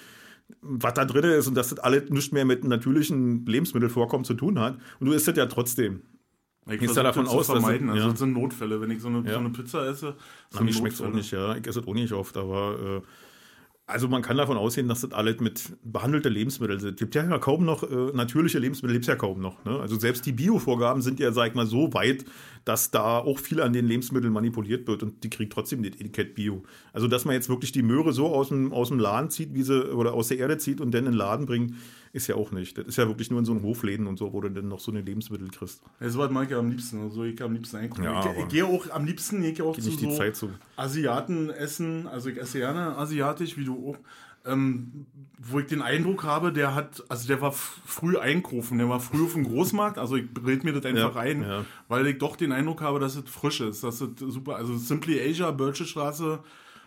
was 0.62 0.94
da 0.94 1.06
drin 1.06 1.24
ist 1.24 1.48
und 1.48 1.56
dass 1.56 1.70
das 1.70 1.80
alles 1.80 2.10
nicht 2.10 2.34
mehr 2.34 2.46
mit 2.46 2.64
natürlichen 2.64 3.46
Lebensmittelvorkommen 3.46 4.26
zu 4.26 4.34
tun 4.34 4.60
hat. 4.60 4.78
Und 5.00 5.08
du 5.08 5.14
isst 5.14 5.28
das 5.28 5.38
ja 5.38 5.46
trotzdem. 5.48 6.02
Ich 6.70 6.82
ja 6.82 7.04
davon 7.04 7.26
das 7.26 7.34
aus, 7.34 7.46
zu 7.48 7.54
dass 7.54 7.62
vermeiden. 7.64 7.88
es- 7.90 7.94
also 7.96 8.06
ja. 8.06 8.12
das 8.12 8.20
sind 8.20 8.34
Notfälle. 8.34 8.80
Wenn 8.82 8.92
ich 8.92 9.02
so 9.02 9.10
eine, 9.10 9.20
Ja. 9.26 9.34
so 9.34 9.40
eine 9.40 9.50
Pizza 9.50 9.86
esse, 9.88 10.16
Na, 10.52 10.58
sind 10.58 10.66
mir 10.66 10.74
schmeckt 10.74 10.96
es 10.96 11.02
auch 11.02 11.12
nicht, 11.12 11.32
ja. 11.32 11.56
Ich 11.56 11.68
esse 11.68 11.80
es 11.82 11.88
auch 11.88 11.94
nicht 11.94 12.14
oft, 12.14 12.38
aber 12.38 13.02
äh, 13.04 13.08
also 13.86 14.08
man 14.08 14.22
kann 14.22 14.38
davon 14.38 14.56
ausgehen, 14.56 14.88
dass 14.88 15.02
das 15.02 15.12
alles 15.12 15.42
mit 15.42 15.76
behandelte 15.84 16.30
Lebensmittel 16.30 16.80
sind. 16.80 16.92
Es 16.94 17.00
gibt 17.00 17.16
ja 17.16 17.38
kaum 17.40 17.66
noch 17.66 17.84
äh, 17.84 18.12
natürliche 18.14 18.58
Lebensmittel, 18.60 18.94
gibt 18.94 19.04
es 19.04 19.08
ja 19.10 19.16
kaum 19.18 19.42
noch. 19.42 19.64
Ne? 19.66 19.78
Also 19.78 20.00
selbst 20.00 20.26
die 20.26 20.32
Bio-Vorgaben 20.32 21.02
sind 21.02 21.20
ja, 21.20 21.34
sag 21.34 21.50
ich 21.50 21.54
mal, 21.56 21.66
so 21.66 21.94
weit, 21.94 22.24
dass 22.66 22.92
da 22.92 23.20
auch 23.20 23.40
viel 23.40 23.62
an 23.62 23.74
den 23.74 23.88
Lebensmitteln 23.88 24.32
manipuliert 24.32 24.88
wird 24.88 25.04
und 25.04 25.24
die 25.24 25.30
kriegt 25.30 25.54
trotzdem 25.54 25.84
das 25.84 25.94
Etikett 25.94 26.36
Bio. 26.36 26.64
Also 26.94 27.08
dass 27.08 27.26
man 27.26 27.36
jetzt 27.36 27.50
wirklich 27.50 27.72
die 27.72 27.84
Möhre 27.84 28.14
so 28.14 28.28
aus 28.28 28.50
dem, 28.50 28.72
aus 28.72 28.90
dem 28.90 29.00
Laden 29.00 29.30
zieht, 29.30 29.54
wie 29.54 29.64
sie, 29.64 29.94
oder 29.94 30.14
aus 30.14 30.30
der 30.30 30.38
Erde 30.38 30.58
zieht 30.58 30.80
und 30.80 30.92
dann 30.92 31.06
in 31.06 31.12
den 31.12 31.18
Laden 31.18 31.46
bringt, 31.46 31.74
ist 32.14 32.28
ja 32.28 32.36
auch 32.36 32.52
nicht. 32.52 32.78
Das 32.78 32.86
ist 32.86 32.98
ja 32.98 33.08
wirklich 33.08 33.32
nur 33.32 33.40
in 33.40 33.46
so 33.46 33.52
einem 33.52 33.64
Hofläden 33.64 34.06
und 34.06 34.18
so, 34.18 34.34
wo 34.34 34.40
du 34.40 34.50
dann 34.50 34.68
noch 34.68 34.80
so 34.80 34.92
eine 34.92 35.02
Lebensmittel 35.02 35.50
kriegst. 35.50 35.82
Was 36.00 36.16
mag 36.32 36.50
ich 36.50 36.56
am 36.56 36.70
liebsten. 36.70 37.02
Also 37.02 37.24
ich 37.24 37.42
am 37.42 37.54
liebsten 37.54 37.78
einkaufen. 37.78 38.04
Ja, 38.04 38.32
ich, 38.32 38.44
ich 38.44 38.48
gehe 38.50 38.66
auch 38.66 38.90
am 38.92 39.06
liebsten 39.06 39.42
gehe 39.42 39.52
ich 39.52 39.62
auch 39.62 39.76
Geht 39.76 39.84
zu 39.84 39.90
nicht 39.90 40.02
die 40.02 40.12
so 40.12 40.18
Zeit 40.18 40.36
zu. 40.36 40.52
Asiaten 40.76 41.50
essen. 41.50 42.08
Also 42.08 42.30
ich 42.30 42.38
esse 42.38 42.60
gerne 42.60 42.96
asiatisch, 42.98 43.58
wie 43.58 43.66
du 43.66 43.90
auch. 43.90 43.98
Ähm, 44.46 45.06
wo 45.40 45.60
ich 45.60 45.68
den 45.68 45.82
Eindruck 45.82 46.24
habe, 46.24 46.52
der 46.52 46.76
hat, 46.76 47.04
also 47.10 47.28
der 47.28 47.42
war 47.42 47.52
früh 47.54 48.18
einkaufen, 48.18 48.78
der 48.78 48.90
war 48.90 49.00
früh 49.00 49.24
auf 49.24 49.34
dem 49.34 49.44
Großmarkt, 49.46 49.98
also 49.98 50.16
ich 50.16 50.26
red 50.46 50.64
mir 50.64 50.74
das 50.74 50.86
einfach 50.86 51.16
Ja, 51.16 51.22
ein, 51.22 51.42
ja. 51.44 51.66
weil 51.88 52.08
ich 52.08 52.18
doch 52.18 52.36
den 52.36 52.52
Eindruck 52.52 52.82
habe, 52.82 53.00
dass 53.00 53.16
es 53.16 53.30
frisch 53.30 53.62
ist, 53.62 53.84
dass 53.84 54.02
es 54.02 54.10
super, 54.20 54.56
also 54.58 54.76
Simply 54.78 55.20
Asia, 55.22 55.52
Bölsche 55.52 55.86
Straße, 55.86 56.40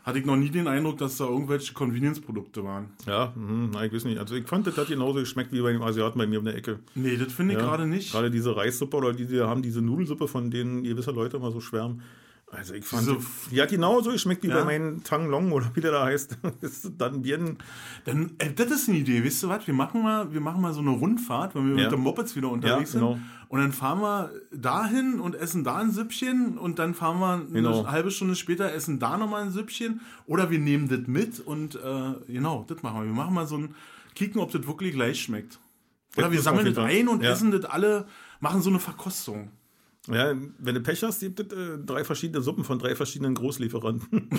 hatte 0.04 0.18
ich 0.20 0.24
noch 0.24 0.36
nie 0.36 0.50
den 0.50 0.68
Eindruck, 0.68 0.98
dass 0.98 1.16
da 1.16 1.24
irgendwelche 1.24 1.74
Convenience-Produkte 1.74 2.62
waren. 2.62 2.90
Ja, 3.06 3.32
hm, 3.34 3.70
na, 3.72 3.84
ich 3.84 3.92
weiß 3.92 4.04
nicht. 4.04 4.18
Also 4.18 4.36
ich 4.36 4.46
fand, 4.46 4.66
das 4.66 4.76
hat 4.78 4.86
genauso 4.86 5.18
geschmeckt 5.18 5.52
wie 5.52 5.60
bei 5.60 5.72
dem 5.72 5.82
Asiaten 5.82 6.16
bei 6.16 6.26
mir 6.28 6.38
um 6.38 6.44
der 6.44 6.54
Ecke. 6.54 6.78
Nee, 6.94 7.16
das 7.16 7.32
finde 7.32 7.54
ich 7.54 7.58
Ja, 7.60 7.66
gerade 7.66 7.86
nicht. 7.86 8.12
Gerade 8.12 8.30
diese 8.30 8.54
Reissuppe 8.54 8.96
oder 8.98 9.12
die, 9.12 9.26
die 9.26 9.40
haben 9.40 9.62
diese 9.62 9.82
Nudelsuppe, 9.82 10.28
von 10.28 10.50
denen 10.52 10.84
gewisse 10.84 11.10
Leute 11.10 11.38
immer 11.38 11.50
so 11.50 11.60
schwärmen. 11.60 12.02
Also 12.56 12.74
ich 12.74 12.84
fand, 12.84 13.06
Diese- 13.06 13.18
die, 13.50 13.60
hat 13.60 13.68
genauso 13.68 14.10
geschmeckt 14.10 14.42
wie 14.42 14.48
Ja. 14.48 14.58
bei 14.60 14.64
meinen 14.64 15.02
Tang 15.04 15.28
Long 15.28 15.52
oder 15.52 15.70
wie 15.74 15.80
der 15.80 15.92
da 15.92 16.04
heißt. 16.06 16.38
Das 16.62 16.72
ist 16.84 16.92
dann 16.98 17.22
Birnen. 17.22 17.58
Dann, 18.06 18.32
äh, 18.38 18.52
das 18.52 18.70
ist 18.70 18.88
eine 18.88 18.98
Idee, 18.98 19.22
wisst 19.22 19.42
ihr 19.44 19.48
was? 19.48 19.66
Wir 19.66 19.74
machen 19.74 20.02
mal, 20.02 20.32
wir 20.32 20.40
machen 20.40 20.62
mal 20.62 20.72
so 20.72 20.80
eine 20.80 20.90
Rundfahrt, 20.90 21.54
wenn 21.54 21.68
wir 21.68 21.76
Ja. 21.76 21.82
mit 21.84 21.92
den 21.92 22.00
Mopeds 22.00 22.34
wieder 22.34 22.48
unterwegs 22.50 22.94
Ja, 22.94 23.00
genau. 23.00 23.12
sind. 23.14 23.24
Und 23.48 23.60
dann 23.60 23.72
fahren 23.72 24.00
wir 24.00 24.30
dahin 24.52 25.20
und 25.20 25.34
essen 25.36 25.62
da 25.64 25.76
ein 25.76 25.92
Süppchen 25.92 26.58
und 26.58 26.78
dann 26.80 26.94
fahren 26.94 27.20
wir 27.20 27.34
eine 27.34 27.44
Genau. 27.52 27.86
halbe 27.86 28.10
Stunde 28.10 28.34
später, 28.34 28.72
essen 28.72 28.98
da 28.98 29.16
nochmal 29.18 29.42
ein 29.42 29.50
Süppchen. 29.52 30.00
Oder 30.26 30.50
wir 30.50 30.58
nehmen 30.58 30.88
das 30.88 31.06
mit 31.06 31.38
und 31.40 31.76
äh, 31.76 32.14
genau, 32.26 32.64
das 32.66 32.82
machen 32.82 33.00
wir. 33.02 33.06
Wir 33.06 33.14
machen 33.14 33.34
mal 33.34 33.46
so 33.46 33.58
ein, 33.58 33.74
kicken, 34.14 34.40
ob 34.40 34.50
das 34.50 34.66
wirklich 34.66 34.94
gleich 34.94 35.20
schmeckt. 35.22 35.60
Oder 36.16 36.24
Das 36.28 36.32
wir 36.32 36.40
sammeln 36.40 36.74
das 36.74 36.78
ein 36.84 37.06
und 37.08 37.22
essen 37.22 37.50
das 37.50 37.66
alle, 37.66 38.06
machen 38.40 38.62
so 38.62 38.70
eine 38.70 38.80
Verkostung. 38.80 39.50
Ja, 40.08 40.34
wenn 40.58 40.74
du 40.74 40.80
Pech 40.80 41.02
hast, 41.02 41.20
gibt 41.20 41.40
es 41.40 41.58
äh, 41.58 41.78
drei 41.84 42.04
verschiedene 42.04 42.40
Suppen 42.42 42.64
von 42.64 42.78
drei 42.78 42.94
verschiedenen 42.94 43.34
Großlieferanten. 43.34 44.30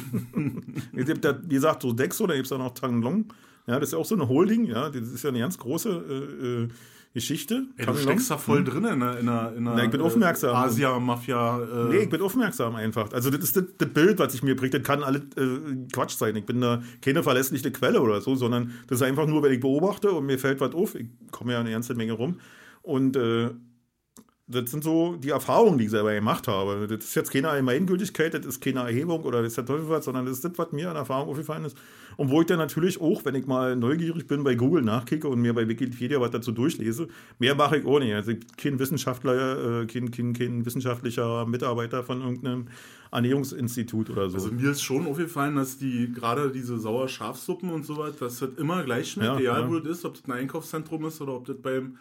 es 0.96 1.06
gibt 1.06 1.26
da, 1.26 1.38
wie 1.44 1.56
gesagt, 1.56 1.82
so 1.82 1.92
Dexo, 1.92 2.26
da 2.28 2.36
gibt 2.36 2.46
es 2.46 2.52
auch 2.52 2.58
noch 2.58 2.74
Tang 2.74 3.02
Long. 3.02 3.26
Ja, 3.68 3.80
das 3.80 3.90
ist 3.90 3.94
ja 3.94 4.00
auch 4.00 4.06
so 4.06 4.16
eine 4.16 4.30
Holding, 4.30 4.66
ja, 4.66 4.90
das 4.90 5.10
ist 5.10 5.24
ja 5.24 5.30
eine 5.30 5.40
ganz 5.40 5.58
große 5.58 5.90
äh, 5.90 6.64
äh, 6.64 6.68
Geschichte. 7.14 7.66
Ey, 7.78 7.86
du 7.86 7.96
steckst 7.96 8.32
da 8.32 8.38
voll 8.38 8.64
drin 8.64 8.86
in 8.86 9.00
der, 9.00 9.20
in 9.20 9.26
der, 9.26 9.54
in 9.58 9.80
ich 9.80 9.90
bin 9.90 10.02
aufmerksam. 10.02 10.56
Asia-Mafia. 10.56 11.60
Äh, 11.62 11.90
Nee, 11.90 11.98
ich 12.04 12.10
bin 12.10 12.22
aufmerksam 12.22 12.76
einfach. 12.76 13.12
Also 13.12 13.30
das 13.30 13.42
ist 13.42 13.58
das, 13.58 13.64
das 13.78 13.90
Bild, 13.90 14.20
was 14.20 14.34
ich 14.36 14.44
mir 14.44 14.56
bringt. 14.56 14.74
Das 14.74 14.84
kann 14.84 15.04
alles 15.04 15.22
äh, 15.36 15.88
Quatsch 15.92 16.16
sein. 16.16 16.36
Ich 16.36 16.46
bin 16.46 16.62
da 16.62 16.82
keine 17.02 17.24
verlässliche 17.24 17.72
Quelle 17.72 18.02
oder 18.02 18.22
so, 18.22 18.36
sondern 18.36 18.72
das 18.88 19.00
ist 19.00 19.02
einfach 19.02 19.26
nur, 19.26 19.44
wenn 19.44 19.52
ich 19.52 19.60
beobachte 19.60 20.12
und 20.12 20.28
mir 20.28 20.38
fällt 20.38 20.62
was 20.62 20.74
auf. 20.74 20.96
Ich 20.96 21.08
komme 21.32 21.54
ja 21.54 21.60
eine 21.60 21.72
ganze 21.72 21.96
Menge 21.96 22.14
rum. 22.14 22.40
Und 22.84 23.18
äh, 23.18 23.50
das 24.50 24.72
sind 24.72 24.82
so 24.82 25.18
die 25.18 25.30
Erfahrungen, 25.32 25.78
die 25.78 25.86
ich 25.86 25.92
selber 25.92 26.14
gemacht 26.14 26.48
habe. 26.48 26.88
Das 26.88 27.04
ist 27.04 27.16
jetzt 27.16 27.32
keine 27.32 27.50
Allgemeingültigkeit, 27.50 28.34
das 28.34 28.46
ist 28.46 28.62
keine 28.62 28.80
Erhebung 28.80 29.24
oder 29.24 29.42
das 29.42 29.52
ist 29.52 29.58
der 29.58 29.66
Teufel 29.66 29.90
was, 29.90 30.06
sondern 30.06 30.26
das 30.26 30.36
ist 30.36 30.46
das, 30.46 30.54
was 30.56 30.72
mir 30.72 30.90
an 30.90 30.96
Erfahrung 30.96 31.28
aufgefallen 31.28 31.66
ist. 31.66 31.78
Und 32.16 32.32
wo 32.32 32.40
ich 32.40 32.48
dann 32.48 32.58
natürlich 32.58 33.02
auch, 33.02 33.26
wenn 33.26 33.36
ich 33.36 33.46
mal 33.46 33.76
neugierig 33.76 34.26
bin, 34.26 34.46
bei 34.46 34.56
Google 34.56 34.84
nachkicke 34.84 35.28
und 35.28 35.42
mir 35.42 35.54
bei 35.54 35.68
Wikipedia 35.68 36.22
was 36.22 36.32
dazu 36.32 36.54
durchlese, 36.54 37.10
mehr 37.40 37.56
mache 37.56 37.80
ich 37.80 37.86
auch 37.86 38.00
nicht. 38.00 38.14
Also 38.14 38.32
kein 38.56 38.80
Wissenschaftler, 38.80 39.82
äh, 39.82 39.86
kein, 39.86 40.12
kein, 40.12 40.32
kein 40.32 40.66
wissenschaftlicher 40.66 41.46
Mitarbeiter 41.46 42.04
von 42.04 42.22
irgendeinem 42.22 42.68
Ernährungsinstitut 43.12 44.10
oder 44.10 44.30
so. 44.30 44.38
Also 44.38 44.52
mir 44.52 44.72
ist 44.72 44.82
schon 44.82 45.08
aufgefallen, 45.08 45.58
dass 45.58 45.78
die 45.78 46.12
gerade 46.14 46.52
diese 46.52 46.78
Sauer-Schafsuppen 46.80 47.70
und 47.70 47.86
so 47.86 47.98
weiter, 47.98 48.16
dass 48.22 48.40
das 48.40 48.50
immer 48.58 48.84
gleich 48.84 49.12
schmeckt, 49.12 49.28
Ja, 49.28 49.40
egal 49.40 49.62
ja. 49.64 49.70
wo 49.70 49.80
das 49.80 49.98
ist, 49.98 50.06
ob 50.06 50.14
das 50.14 50.24
ein 50.26 50.32
Einkaufszentrum 50.32 51.06
ist 51.06 51.20
oder 51.20 51.34
ob 51.34 51.46
das 51.46 51.58
beim 51.62 51.98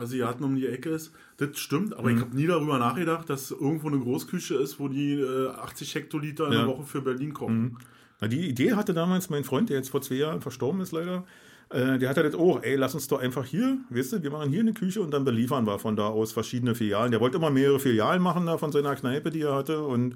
Asiaten 0.00 0.44
um 0.44 0.56
die 0.56 0.66
Ecke 0.66 0.90
ist. 0.90 1.12
Das 1.38 1.58
stimmt, 1.58 1.94
aber 1.96 2.10
Mhm. 2.10 2.16
ich 2.16 2.22
habe 2.22 2.36
nie 2.36 2.46
darüber 2.46 2.78
nachgedacht, 2.78 3.28
dass 3.30 3.50
irgendwo 3.50 3.88
eine 3.88 3.98
Großküche 3.98 4.54
ist, 4.56 4.78
wo 4.80 4.88
die 4.88 5.14
äh, 5.20 5.48
80 5.48 5.94
Hektoliter 5.94 6.46
in 6.46 6.52
Ja. 6.52 6.62
Mhm. 6.62 6.66
der 6.68 6.76
Woche 6.76 6.84
für 6.86 7.00
Berlin 7.02 7.32
kochen. 7.34 7.76
Na, 8.20 8.28
die 8.28 8.48
Idee 8.48 8.72
hatte 8.74 8.94
damals 8.94 9.30
mein 9.30 9.44
Freund, 9.44 9.68
der 9.70 9.76
jetzt 9.76 9.90
vor 9.90 10.02
zwei 10.02 10.16
Jahren 10.16 10.40
verstorben 10.40 10.80
ist 10.80 10.92
leider. 10.92 11.24
Äh, 11.70 11.98
der 11.98 12.08
hatte 12.08 12.22
das 12.22 12.34
auch, 12.34 12.62
ey, 12.62 12.76
lass 12.76 12.94
uns 12.94 13.08
doch 13.08 13.20
einfach 13.20 13.44
hier, 13.44 13.76
weißt 13.90 14.14
du, 14.14 14.22
wir 14.22 14.30
machen 14.30 14.50
hier 14.50 14.60
eine 14.60 14.72
Küche 14.72 15.02
und 15.02 15.10
dann 15.12 15.24
beliefern 15.24 15.66
wir 15.66 15.78
von 15.78 15.96
da 15.96 16.06
aus 16.08 16.32
verschiedene 16.32 16.74
Filialen. 16.74 17.10
Der 17.10 17.20
wollte 17.20 17.36
immer 17.36 17.50
mehrere 17.50 17.78
Filialen 17.78 18.22
machen 18.22 18.46
da 18.46 18.56
von 18.56 18.72
seiner 18.72 18.96
Kneipe, 18.96 19.30
die 19.30 19.42
er 19.42 19.54
hatte 19.54 19.82
und 19.82 20.14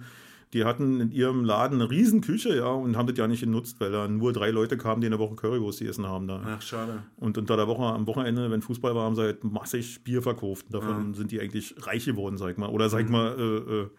die 0.53 0.65
hatten 0.65 1.01
in 1.01 1.11
ihrem 1.11 1.45
Laden 1.45 1.81
eine 1.81 1.91
riesen 1.91 2.21
Küche, 2.21 2.55
ja, 2.55 2.67
und 2.67 2.97
haben 2.97 3.07
das 3.07 3.17
ja 3.17 3.27
nicht 3.27 3.41
genutzt, 3.41 3.81
weil 3.81 3.91
da 3.91 4.07
nur 4.07 4.33
drei 4.33 4.51
Leute 4.51 4.77
kamen, 4.77 5.01
die 5.01 5.07
eine 5.07 5.19
Woche 5.19 5.35
Currywurst 5.35 5.79
gegessen 5.79 6.07
haben 6.07 6.27
da. 6.29 6.43
Ach, 6.45 6.61
schade. 6.61 7.03
Und 7.17 7.39
unter 7.39 7.57
der 7.57 7.69
Woche, 7.69 7.85
am 7.85 8.07
Wochenende, 8.07 8.51
wenn 8.51 8.61
Fußball 8.61 8.95
war, 8.95 9.05
haben 9.05 9.17
sie 9.17 9.23
halt 9.23 9.45
massig 9.45 10.05
Bier 10.05 10.21
verkauft. 10.21 10.67
Davon 10.71 11.15
sind 11.15 11.31
die 11.31 11.41
eigentlich 11.41 11.75
reich 11.87 12.05
geworden, 12.05 12.37
sag 12.37 12.51
ich 12.51 12.59
mal. 12.59 12.69
Oder 12.69 12.91
sag 12.91 13.05
ich 13.05 13.09
mal, 13.09 13.35
äh, 13.39 13.75
äh, 13.75 13.91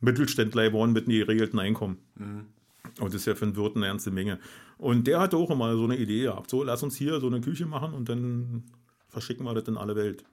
Mittelständler 0.00 0.68
geworden 0.68 0.92
mit 0.92 1.06
einem 1.06 1.18
geregelten 1.18 1.58
Einkommen. 1.58 1.98
Und 3.00 3.12
das 3.12 3.22
ist 3.22 3.26
ja 3.26 3.34
für 3.34 3.44
einen 3.44 3.56
Wirt 3.56 3.76
eine 3.76 3.86
ernste 3.86 4.10
Menge. 4.10 4.38
Und 4.78 5.06
der 5.06 5.20
hatte 5.20 5.36
auch 5.36 5.50
immer 5.50 5.76
so 5.76 5.84
eine 5.84 5.96
Idee 5.96 6.22
gehabt. 6.22 6.48
So, 6.50 6.62
lass 6.62 6.82
uns 6.82 6.96
hier 6.96 7.20
so 7.20 7.26
eine 7.26 7.40
Küche 7.40 7.66
machen 7.66 7.92
und 7.92 8.08
dann 8.08 8.64
verschicken 9.08 9.44
wir 9.44 9.54
das 9.54 9.68
in 9.68 9.76
alle 9.76 9.96
Welt. 9.96 10.24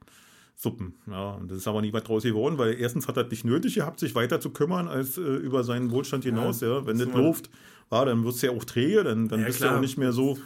Suppen. 0.58 0.94
Ja, 1.06 1.32
und 1.32 1.50
das 1.50 1.58
ist 1.58 1.68
aber 1.68 1.82
nie 1.82 1.92
was 1.92 2.04
draus 2.04 2.22
geworden, 2.22 2.56
weil 2.56 2.80
erstens 2.80 3.06
hat 3.08 3.18
er 3.18 3.24
nicht 3.24 3.44
nötig 3.44 3.74
gehabt, 3.74 4.00
sich 4.00 4.14
weiter 4.14 4.40
zu 4.40 4.50
kümmern 4.50 4.88
als 4.88 5.18
äh, 5.18 5.20
über 5.20 5.62
seinen 5.64 5.90
Wohlstand 5.90 6.24
hinaus. 6.24 6.62
Ja, 6.62 6.86
wenn 6.86 6.98
das 6.98 7.12
läuft, 7.12 7.50
ja, 7.92 8.04
dann 8.06 8.24
wird 8.24 8.34
es 8.36 8.42
ja 8.42 8.50
auch 8.52 8.64
träge, 8.64 9.04
dann, 9.04 9.28
dann 9.28 9.40
Ja, 9.40 9.46
bist 9.46 9.60
du 9.60 9.64
ja 9.64 9.68
klar. 9.68 9.76
auch 9.78 9.82
nicht 9.82 9.98
mehr 9.98 10.12
so. 10.12 10.38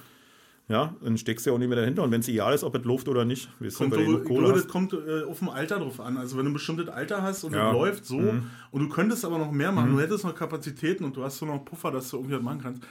Ja, 0.68 0.94
dann 1.02 1.16
steckst 1.18 1.46
du 1.46 1.50
ja 1.50 1.54
auch 1.54 1.58
nicht 1.58 1.68
mehr 1.68 1.78
dahinter. 1.78 2.02
Und 2.04 2.10
wenn 2.12 2.20
es 2.20 2.28
egal 2.28 2.54
ist, 2.54 2.62
ob 2.64 2.74
es 2.76 2.84
läuft 2.84 3.08
oder 3.08 3.24
nicht, 3.24 3.48
weißt 3.60 3.76
Kommt, 3.76 3.96
du, 3.96 4.04
du 4.18 4.22
glaube, 4.22 4.52
das 4.52 4.68
kommt 4.68 4.92
äh, 4.92 5.22
auf 5.24 5.38
dem 5.40 5.48
Alter 5.48 5.78
drauf 5.78 6.00
an. 6.00 6.16
Also 6.16 6.36
wenn 6.36 6.44
du 6.44 6.50
ein 6.50 6.54
bestimmtes 6.54 6.88
Alter 6.88 7.22
hast 7.22 7.42
und 7.44 7.52
Ja. 7.54 7.66
es 7.66 7.72
läuft 7.72 8.04
so 8.04 8.18
Mhm. 8.20 8.42
und 8.72 8.80
du 8.82 8.88
könntest 8.88 9.24
aber 9.24 9.38
noch 9.38 9.50
mehr 9.52 9.72
machen, 9.72 9.90
du 9.92 10.00
hättest 10.00 10.24
noch 10.24 10.34
Kapazitäten 10.34 11.04
und 11.04 11.16
du 11.16 11.22
hast 11.24 11.38
so 11.38 11.46
noch 11.46 11.64
Puffer, 11.64 11.90
dass 11.90 12.10
du 12.10 12.18
irgendwie 12.18 12.36
was 12.36 12.42
machen 12.42 12.60
kannst, 12.62 12.82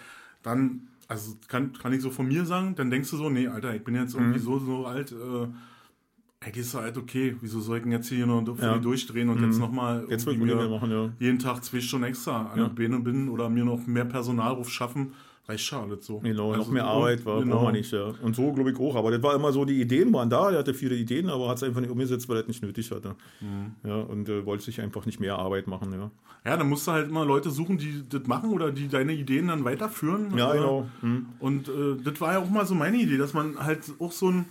dann, 0.43 0.87
also 1.07 1.35
kann, 1.47 1.71
kann 1.73 1.93
ich 1.93 2.01
so 2.01 2.11
von 2.11 2.27
mir 2.27 2.45
sagen, 2.45 2.75
dann 2.75 2.89
denkst 2.89 3.09
du 3.11 3.17
so, 3.17 3.29
nee, 3.29 3.47
Alter, 3.47 3.73
ich 3.75 3.83
bin 3.83 3.95
jetzt 3.95 4.13
Mhm. 4.13 4.21
irgendwie 4.23 4.39
so, 4.39 4.59
so 4.59 4.85
alt, 4.85 5.11
äh, 5.13 5.47
gehst 6.49 6.73
du 6.73 6.77
halt, 6.79 6.97
okay, 6.97 7.35
wieso 7.41 7.59
soll 7.59 7.77
ich 7.77 7.83
denn 7.83 7.91
jetzt 7.91 8.07
hier 8.09 8.25
noch 8.25 8.43
Ja. 8.61 8.77
durchdrehen 8.77 9.27
und 9.29 9.41
jetzt 9.43 9.59
nochmal 9.59 10.05
Jetzt 10.09 10.25
machen, 10.25 10.89
ja. 10.91 11.09
jeden 11.19 11.37
Tag 11.39 11.63
zwei 11.65 11.81
Stunden 11.81 12.05
extra 12.05 12.47
an 12.53 12.57
Ja. 12.59 12.67
der 12.67 12.73
Beine 12.75 12.99
binden 13.01 13.27
oder 13.29 13.49
mir 13.49 13.65
noch 13.65 13.85
mehr 13.85 14.05
Personalruf 14.05 14.69
schaffen, 14.69 15.13
reicht 15.49 15.65
schade 15.65 15.97
so. 15.99 16.19
Genau, 16.19 16.51
Also, 16.53 16.63
noch 16.63 16.71
mehr 16.71 16.85
Arbeit 16.85 17.25
war, 17.25 17.41
genau. 17.41 17.59
braucht 17.63 17.73
nicht, 17.73 17.91
ja. 17.91 18.13
Und 18.21 18.35
so 18.37 18.53
glaube 18.53 18.71
ich 18.71 18.79
auch. 18.79 18.95
Aber 18.95 19.11
das 19.11 19.21
war 19.21 19.35
immer 19.35 19.51
so, 19.51 19.65
die 19.65 19.81
Ideen 19.81 20.13
waren 20.13 20.29
da, 20.29 20.49
er 20.51 20.59
hatte 20.59 20.73
viele 20.73 20.95
Ideen, 20.95 21.29
aber 21.29 21.49
hat 21.49 21.57
es 21.57 21.63
einfach 21.63 21.81
nicht 21.81 21.89
umgesetzt, 21.89 22.29
weil 22.29 22.37
er 22.37 22.41
es 22.43 22.47
nicht 22.47 22.63
nötig 22.63 22.89
hatte. 22.91 23.15
Mhm. 23.41 23.71
Ja, 23.83 23.95
und 23.97 24.29
äh, 24.29 24.45
wollte 24.45 24.63
sich 24.63 24.79
einfach 24.79 25.05
nicht 25.05 25.19
mehr 25.19 25.37
Arbeit 25.37 25.67
machen, 25.67 25.91
ja. 25.91 26.09
Ja, 26.45 26.55
dann 26.55 26.69
musst 26.69 26.87
du 26.87 26.91
halt 26.93 27.09
immer 27.09 27.25
Leute 27.25 27.49
suchen, 27.49 27.77
die 27.77 28.03
das 28.07 28.25
machen 28.27 28.51
oder 28.51 28.71
die 28.71 28.87
deine 28.87 29.11
Ideen 29.11 29.49
dann 29.49 29.65
weiterführen. 29.65 30.37
Ja, 30.37 30.53
Äh, 30.53 30.57
genau. 30.57 30.87
Hm. 31.01 31.25
Und 31.39 31.67
äh, 31.67 31.97
das 32.01 32.21
war 32.21 32.31
ja 32.33 32.39
auch 32.39 32.49
mal 32.49 32.65
so 32.65 32.75
meine 32.75 32.95
Idee, 32.97 33.17
dass 33.17 33.33
man 33.33 33.59
halt 33.59 33.91
auch 33.99 34.13
so 34.13 34.29
ein, 34.31 34.45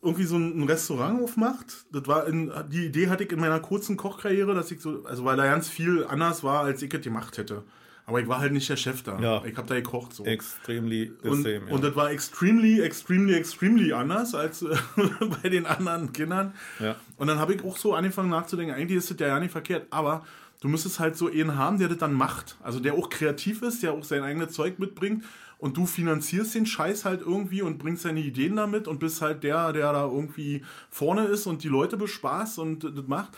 irgendwie 0.00 0.24
so 0.24 0.36
ein 0.36 0.62
Restaurant 0.62 1.22
aufmacht. 1.22 1.86
Das 1.90 2.06
war 2.06 2.26
in, 2.26 2.52
die 2.70 2.86
Idee 2.86 3.08
hatte 3.08 3.24
ich 3.24 3.32
in 3.32 3.40
meiner 3.40 3.60
kurzen 3.60 3.96
Kochkarriere, 3.96 4.54
dass 4.54 4.70
ich 4.70 4.80
so, 4.80 5.04
also 5.04 5.24
weil 5.24 5.36
da 5.36 5.44
ganz 5.44 5.68
viel 5.68 6.04
anders 6.04 6.44
war, 6.44 6.62
als 6.62 6.82
ich 6.82 6.92
es 6.92 7.00
gemacht 7.00 7.36
hätte. 7.38 7.64
Aber 8.06 8.20
ich 8.20 8.28
war 8.28 8.38
halt 8.38 8.52
nicht 8.54 8.66
der 8.70 8.76
Chef 8.76 9.02
da. 9.02 9.18
Ja. 9.20 9.44
Ich 9.44 9.54
habe 9.58 9.68
da 9.68 9.74
gekocht 9.74 10.14
so. 10.14 10.24
Extremely 10.24 11.12
the 11.22 11.28
Und, 11.28 11.42
same. 11.42 11.62
Ja. 11.66 11.74
und 11.74 11.84
das 11.84 11.94
war 11.94 12.10
extremely, 12.10 12.80
extremely, 12.80 13.34
extremely 13.34 13.92
anders 13.92 14.34
als 14.34 14.62
äh, 14.62 14.74
bei 15.42 15.50
den 15.50 15.66
anderen 15.66 16.12
Kindern. 16.12 16.54
Ja. 16.78 16.96
Und 17.16 17.26
dann 17.26 17.38
habe 17.38 17.54
ich 17.54 17.62
auch 17.64 17.76
so 17.76 17.94
angefangen 17.94 18.30
nachzudenken, 18.30 18.74
eigentlich 18.74 18.96
ist 18.96 19.10
das 19.10 19.18
ja 19.20 19.26
ja 19.26 19.40
nicht 19.40 19.52
verkehrt, 19.52 19.88
aber 19.90 20.24
du 20.60 20.68
müsstest 20.68 21.00
halt 21.00 21.18
so 21.18 21.28
einen 21.28 21.56
haben, 21.56 21.78
der 21.78 21.88
das 21.88 21.98
dann 21.98 22.14
macht. 22.14 22.56
Also 22.62 22.80
der 22.80 22.94
auch 22.94 23.10
kreativ 23.10 23.60
ist, 23.60 23.82
der 23.82 23.92
auch 23.92 24.04
sein 24.04 24.22
eigenes 24.22 24.52
Zeug 24.52 24.78
mitbringt 24.78 25.24
und 25.58 25.76
du 25.76 25.86
finanzierst 25.86 26.54
den 26.54 26.66
Scheiß 26.66 27.04
halt 27.04 27.20
irgendwie 27.20 27.62
und 27.62 27.78
bringst 27.78 28.04
deine 28.04 28.20
Ideen 28.20 28.56
damit 28.56 28.86
und 28.88 29.00
bist 29.00 29.20
halt 29.20 29.42
der, 29.42 29.72
der 29.72 29.92
da 29.92 30.04
irgendwie 30.04 30.62
vorne 30.88 31.24
ist 31.24 31.46
und 31.46 31.64
die 31.64 31.68
Leute 31.68 31.96
bespaßt 31.96 32.60
und 32.60 32.84
das 32.84 33.06
macht. 33.06 33.36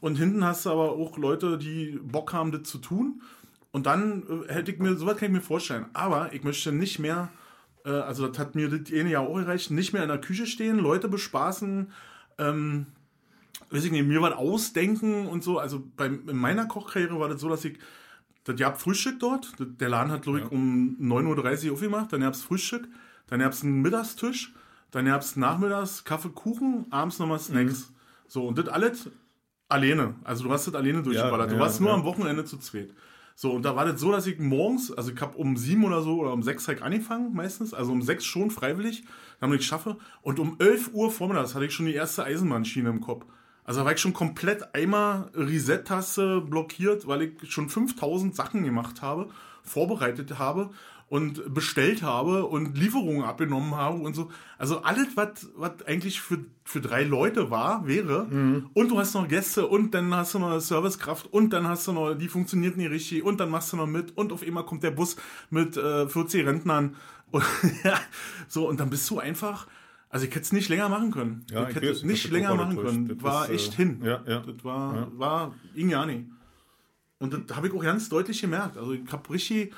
Und 0.00 0.16
hinten 0.16 0.44
hast 0.44 0.66
du 0.66 0.70
aber 0.70 0.92
auch 0.92 1.16
Leute, 1.16 1.56
die 1.56 1.98
Bock 2.02 2.32
haben, 2.32 2.52
das 2.52 2.64
zu 2.64 2.78
tun. 2.78 3.22
Und 3.70 3.86
dann 3.86 4.44
äh, 4.48 4.52
hätte 4.52 4.72
ich 4.72 4.78
mir, 4.78 4.96
sowas 4.96 5.16
kann 5.16 5.28
ich 5.28 5.34
mir 5.34 5.40
vorstellen. 5.40 5.86
Aber 5.94 6.32
ich 6.34 6.44
möchte 6.44 6.72
nicht 6.72 6.98
mehr, 6.98 7.30
äh, 7.86 7.90
also 7.90 8.26
das 8.26 8.38
hat 8.38 8.54
mir 8.54 8.68
das 8.68 8.92
eine 8.92 9.10
ja 9.10 9.20
auch 9.20 9.38
erreicht, 9.38 9.70
nicht 9.70 9.92
mehr 9.92 10.02
in 10.02 10.08
der 10.08 10.20
Küche 10.20 10.46
stehen, 10.46 10.78
Leute 10.78 11.08
bespaßen, 11.08 11.90
ähm, 12.38 12.86
weiß 13.70 13.84
ich 13.84 13.92
nicht, 13.92 14.06
mir 14.06 14.20
was 14.20 14.34
ausdenken 14.34 15.26
und 15.26 15.42
so. 15.42 15.58
Also 15.58 15.82
bei, 15.96 16.06
in 16.06 16.36
meiner 16.36 16.66
Kochkarriere 16.66 17.18
war 17.18 17.28
das 17.28 17.40
so, 17.40 17.48
dass 17.48 17.64
ich, 17.64 17.78
das 18.44 18.56
gab 18.56 18.80
Frühstück 18.80 19.20
dort. 19.20 19.52
Der 19.58 19.88
Laden 19.88 20.10
hat, 20.10 20.22
glaube 20.22 20.40
ich, 20.40 20.50
um 20.50 20.96
9.30 21.00 21.66
Uhr 21.68 21.74
aufgemacht. 21.74 22.12
Dann 22.12 22.22
gab 22.22 22.34
es 22.34 22.42
Frühstück, 22.42 22.88
dann 23.28 23.40
gab 23.40 23.52
es 23.52 23.62
einen 23.62 23.82
Mittagstisch, 23.82 24.52
dann 24.90 25.06
gab 25.06 25.22
es 25.22 25.36
nachmittags 25.36 26.04
Kaffee, 26.04 26.30
Kuchen, 26.30 26.86
abends 26.90 27.18
nochmal 27.18 27.38
Snacks. 27.38 27.92
So, 28.26 28.46
und 28.46 28.58
das 28.58 28.68
alles 28.68 29.10
alleine. 29.68 30.14
Also 30.24 30.44
du 30.44 30.50
hast 30.50 30.66
das 30.66 30.74
alleine 30.74 31.02
durchgeballert. 31.02 31.50
du 31.50 31.54
ja, 31.54 31.60
warst 31.60 31.80
nur 31.80 31.90
ja. 31.90 31.94
am 31.94 32.04
Wochenende 32.04 32.44
zu 32.44 32.58
zweit. 32.58 32.92
So, 33.34 33.52
und 33.52 33.64
da 33.64 33.74
war 33.74 33.86
das 33.86 34.00
so, 34.00 34.12
dass 34.12 34.26
ich 34.26 34.38
morgens, 34.38 34.92
also 34.92 35.10
ich 35.12 35.20
habe 35.20 35.36
um 35.38 35.56
sieben 35.56 35.84
oder 35.84 36.02
so 36.02 36.18
oder 36.20 36.32
um 36.32 36.42
sechs 36.42 36.68
halt 36.68 36.82
angefangen 36.82 37.32
meistens, 37.32 37.72
also 37.72 37.92
um 37.92 38.02
sechs 38.02 38.24
schon 38.24 38.50
freiwillig, 38.50 39.04
damit 39.40 39.60
ich 39.60 39.66
schaffe. 39.66 39.96
Und 40.20 40.38
um 40.38 40.56
11 40.58 40.90
Uhr 40.92 41.10
vormittags 41.10 41.54
hatte 41.54 41.64
ich 41.64 41.72
schon 41.72 41.86
die 41.86 41.94
erste 41.94 42.24
Eisenbahnschiene 42.24 42.90
im 42.90 43.00
Kopf. 43.00 43.24
Also 43.72 43.86
war 43.86 43.92
ich 43.92 44.00
schon 44.00 44.12
komplett 44.12 44.74
einmal 44.74 45.30
Reset-Taste 45.34 46.42
blockiert, 46.42 47.06
weil 47.06 47.22
ich 47.22 47.50
schon 47.50 47.70
5000 47.70 48.36
Sachen 48.36 48.64
gemacht 48.64 49.00
habe, 49.00 49.30
vorbereitet 49.62 50.38
habe 50.38 50.68
und 51.08 51.54
bestellt 51.54 52.02
habe 52.02 52.44
und 52.44 52.76
Lieferungen 52.76 53.24
abgenommen 53.24 53.74
habe 53.74 53.96
und 53.96 54.12
so. 54.12 54.30
Also 54.58 54.82
alles, 54.82 55.16
was 55.16 55.48
was 55.56 55.86
eigentlich 55.86 56.20
für, 56.20 56.40
für 56.64 56.82
drei 56.82 57.02
Leute 57.02 57.50
war, 57.50 57.86
wäre. 57.86 58.26
Und 58.74 58.90
du 58.90 58.98
hast 58.98 59.14
noch 59.14 59.26
Gäste 59.26 59.66
und 59.66 59.94
dann 59.94 60.14
hast 60.14 60.34
du 60.34 60.40
noch 60.40 60.60
Servicekraft 60.60 61.32
und 61.32 61.54
dann 61.54 61.66
hast 61.66 61.88
du 61.88 61.92
noch, 61.92 62.12
die 62.12 62.28
funktioniert 62.28 62.76
nicht 62.76 62.90
richtig 62.90 63.22
und 63.22 63.40
dann 63.40 63.48
machst 63.48 63.72
du 63.72 63.78
noch 63.78 63.86
mit 63.86 64.14
und 64.18 64.34
auf 64.34 64.42
einmal 64.42 64.66
kommt 64.66 64.82
der 64.82 64.90
Bus 64.90 65.16
mit 65.48 65.78
äh, 65.78 66.06
40 66.06 66.46
Rentnern. 66.46 66.94
Und, 67.30 67.42
ja, 67.84 67.98
so, 68.48 68.68
und 68.68 68.80
dann 68.80 68.90
bist 68.90 69.08
du 69.08 69.18
einfach. 69.18 69.66
Also 70.14 70.26
ich 70.26 70.30
hätte 70.30 70.42
es 70.44 70.52
nicht 70.52 70.68
länger 70.68 70.88
machen 70.90 71.10
können. 71.10 71.46
Ja, 71.50 71.68
ich 71.68 71.74
hätte 71.74 71.88
es 71.88 71.98
ich 71.98 72.04
nicht 72.04 72.30
länger 72.30 72.54
machen 72.54 72.76
können. 72.76 73.08
Das 73.08 73.22
war 73.22 73.48
äh, 73.48 73.54
echt 73.54 73.72
hin. 73.74 74.00
ja, 74.04 74.20
ja. 74.26 74.40
Das 74.40 74.62
war, 74.62 74.94
Ja. 74.94 75.08
war 75.14 75.54
nicht. 76.06 76.26
Und 77.18 77.32
das 77.48 77.56
habe 77.56 77.68
ich 77.68 77.72
auch 77.72 77.82
ganz 77.82 78.08
deutlich 78.10 78.40
gemerkt. 78.40 78.76
Also 78.76 78.92
ich 78.92 79.10
habe 79.10 79.30
richtig 79.32 79.72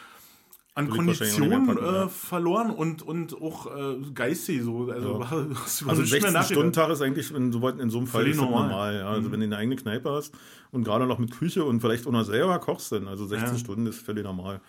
an 0.77 0.89
packen, 0.89 1.79
äh, 1.79 1.93
ja. 2.01 2.09
verloren 2.09 2.71
und, 2.73 3.03
und 3.03 3.41
auch 3.41 3.67
äh, 3.77 3.97
geistig 4.13 4.63
so. 4.65 4.91
Also, 4.91 5.13
Ja. 5.13 5.19
war, 5.21 5.33
Also 5.55 5.85
nicht 5.85 5.87
mehr 5.87 6.05
16 6.05 6.21
nachgedacht. 6.33 6.47
Stunden 6.51 6.73
Tag 6.73 6.91
ist 6.91 7.01
eigentlich 7.01 7.33
in 7.33 7.53
so, 7.53 7.63
weit- 7.63 7.79
in 7.79 7.91
so 7.91 7.99
einem 7.99 8.09
Fall 8.09 8.25
normal. 8.35 8.69
normal. 8.69 8.95
Ja. 8.97 9.09
Also 9.11 9.31
wenn 9.31 9.39
du 9.39 9.47
eine 9.47 9.57
eigene 9.57 9.77
Kneipe 9.77 10.11
hast 10.11 10.35
und 10.73 10.83
gerade 10.83 11.07
noch 11.07 11.21
mit 11.21 11.31
Küche 11.31 11.65
und 11.65 11.79
vielleicht 11.81 12.09
auch 12.09 12.13
noch 12.13 12.25
selber 12.25 12.59
kochst, 12.59 12.91
dann 12.91 13.07
also 13.07 13.25
16 13.25 13.53
Ja. 13.53 13.59
Stunden 13.61 13.87
ist 13.87 14.01
völlig 14.05 14.25
normal. 14.25 14.61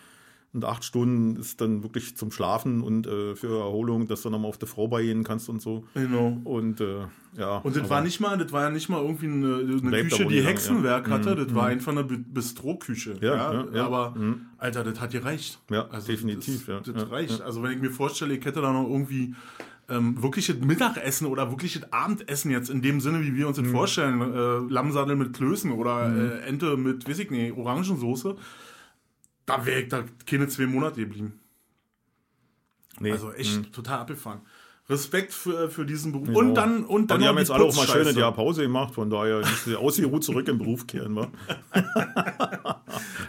Und 0.55 0.63
acht 0.63 0.85
Stunden 0.85 1.35
ist 1.35 1.59
dann 1.59 1.83
wirklich 1.83 2.15
zum 2.15 2.31
Schlafen 2.31 2.81
und 2.81 3.07
äh, 3.07 3.35
für 3.35 3.59
Erholung, 3.59 4.07
dass 4.07 4.21
du 4.21 4.29
nochmal 4.29 4.47
auf 4.47 4.57
die 4.57 4.65
Frau 4.65 4.87
beigehen 4.87 5.25
kannst 5.25 5.49
und 5.49 5.61
so. 5.61 5.83
Genau. 5.95 6.37
Und 6.45 6.79
äh, 6.79 7.01
ja. 7.37 7.57
Und 7.57 7.75
das 7.75 7.89
war 7.89 7.99
nicht 8.01 8.21
mal, 8.21 8.37
das 8.37 8.53
war 8.53 8.63
ja 8.63 8.69
nicht 8.69 8.87
mal 8.87 9.01
irgendwie 9.01 9.25
eine, 9.27 9.55
eine 9.57 10.01
Küche, 10.03 10.25
die 10.25 10.37
lang, 10.39 10.47
Hexenwerk 10.47 11.07
ja. 11.09 11.13
hatte. 11.13 11.35
Das 11.35 11.53
war 11.53 11.65
einfach 11.65 11.91
eine 11.91 12.05
Bi- 12.05 12.23
Bistro-Küche. 12.25 13.17
Ja, 13.19 13.35
ja, 13.53 13.65
ja. 13.73 13.85
Aber, 13.85 14.15
Mhm. 14.17 14.45
Alter, 14.57 14.85
das 14.85 15.01
hat 15.01 15.11
gereicht. 15.11 15.59
Ja, 15.69 15.83
definitiv, 16.07 16.65
Das, 16.67 16.83
das 16.93 17.11
reicht. 17.11 17.41
Also, 17.41 17.61
wenn 17.61 17.71
ich 17.73 17.81
mir 17.81 17.91
vorstelle, 17.91 18.33
ich 18.33 18.45
hätte 18.45 18.61
da 18.61 18.71
noch 18.71 18.89
irgendwie 18.89 19.35
ähm, 19.89 20.23
wirkliches 20.23 20.55
Mittagessen 20.61 21.27
oder 21.27 21.51
wirkliches 21.51 21.91
Abendessen 21.91 22.49
jetzt 22.49 22.69
in 22.69 22.81
dem 22.81 23.01
Sinne, 23.01 23.21
wie 23.23 23.35
wir 23.35 23.47
uns 23.47 23.57
das 23.57 23.67
Mhm. 23.67 23.71
vorstellen, 23.71 24.21
äh, 24.21 24.73
Lammsadel 24.73 25.15
mit 25.17 25.33
Klößen 25.33 25.71
oder 25.71 26.15
äh, 26.15 26.47
Ente 26.47 26.77
mit, 26.77 27.07
weiß 27.07 27.19
ich 27.19 27.29
nicht, 27.29 27.55
Orangensoße, 27.57 28.35
da 29.45 29.65
wäre 29.65 29.81
ich 29.81 29.89
da 29.89 30.03
keine 30.25 30.47
zwei 30.47 30.65
Monate 30.67 30.99
geblieben. 31.01 31.39
nee. 32.99 33.11
Also 33.11 33.31
echt 33.31 33.71
total 33.73 33.99
abgefahren. 33.99 34.41
Respekt 34.87 35.33
für, 35.33 35.67
für 35.71 35.83
diesen 35.83 36.11
Beruf. 36.11 36.27
Genau. 36.27 36.39
Und 36.39 36.53
dann, 36.53 36.83
und 36.85 37.09
dann 37.09 37.15
Und 37.17 37.21
die 37.23 37.27
haben 37.27 37.37
jetzt 37.39 37.49
alle 37.49 37.63
auch 37.63 37.75
mal 37.75 37.87
schön 37.87 38.07
ein. 38.07 38.15
Jahr 38.15 38.31
Pause 38.35 38.61
gemacht, 38.61 38.93
von 38.93 39.09
daher 39.09 39.39
ist 39.39 39.65
sie 39.65 39.75
ausgeruht 39.75 40.23
zurück 40.23 40.47
im 40.47 40.59
Beruf 40.59 40.85
kehren, 40.85 41.15
wa? 41.15 41.27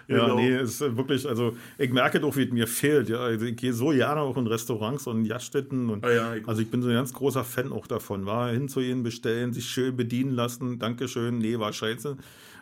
ja, 0.06 0.26
Genau. 0.26 0.36
nee, 0.36 0.50
es 0.52 0.80
ist 0.80 0.96
wirklich, 0.96 1.26
also 1.26 1.56
ich 1.78 1.90
merke 1.90 2.20
doch, 2.20 2.36
wie 2.36 2.42
es 2.44 2.52
mir 2.52 2.66
fehlt. 2.66 3.08
Ja, 3.08 3.20
also 3.20 3.46
ich 3.46 3.56
gehe 3.56 3.72
so 3.72 3.88
gerne 3.88 4.20
auch 4.20 4.36
in 4.36 4.46
Restaurants 4.46 5.06
und 5.06 5.26
Gaststätten 5.26 5.88
und 5.88 6.04
Ah 6.04 6.12
ja, 6.12 6.34
ich- 6.34 6.46
also 6.46 6.60
ich 6.60 6.70
bin 6.70 6.82
so 6.82 6.88
ein 6.88 6.94
ganz 6.94 7.12
großer 7.14 7.42
Fan 7.44 7.72
auch 7.72 7.86
davon. 7.86 8.26
War 8.26 8.50
hinzugehen, 8.50 9.02
bestellen, 9.02 9.52
sich 9.54 9.66
schön 9.66 9.96
bedienen 9.96 10.32
lassen, 10.32 10.78
Dankeschön, 10.78 11.38
nee, 11.38 11.58
war 11.58 11.72
scheiße. 11.72 12.16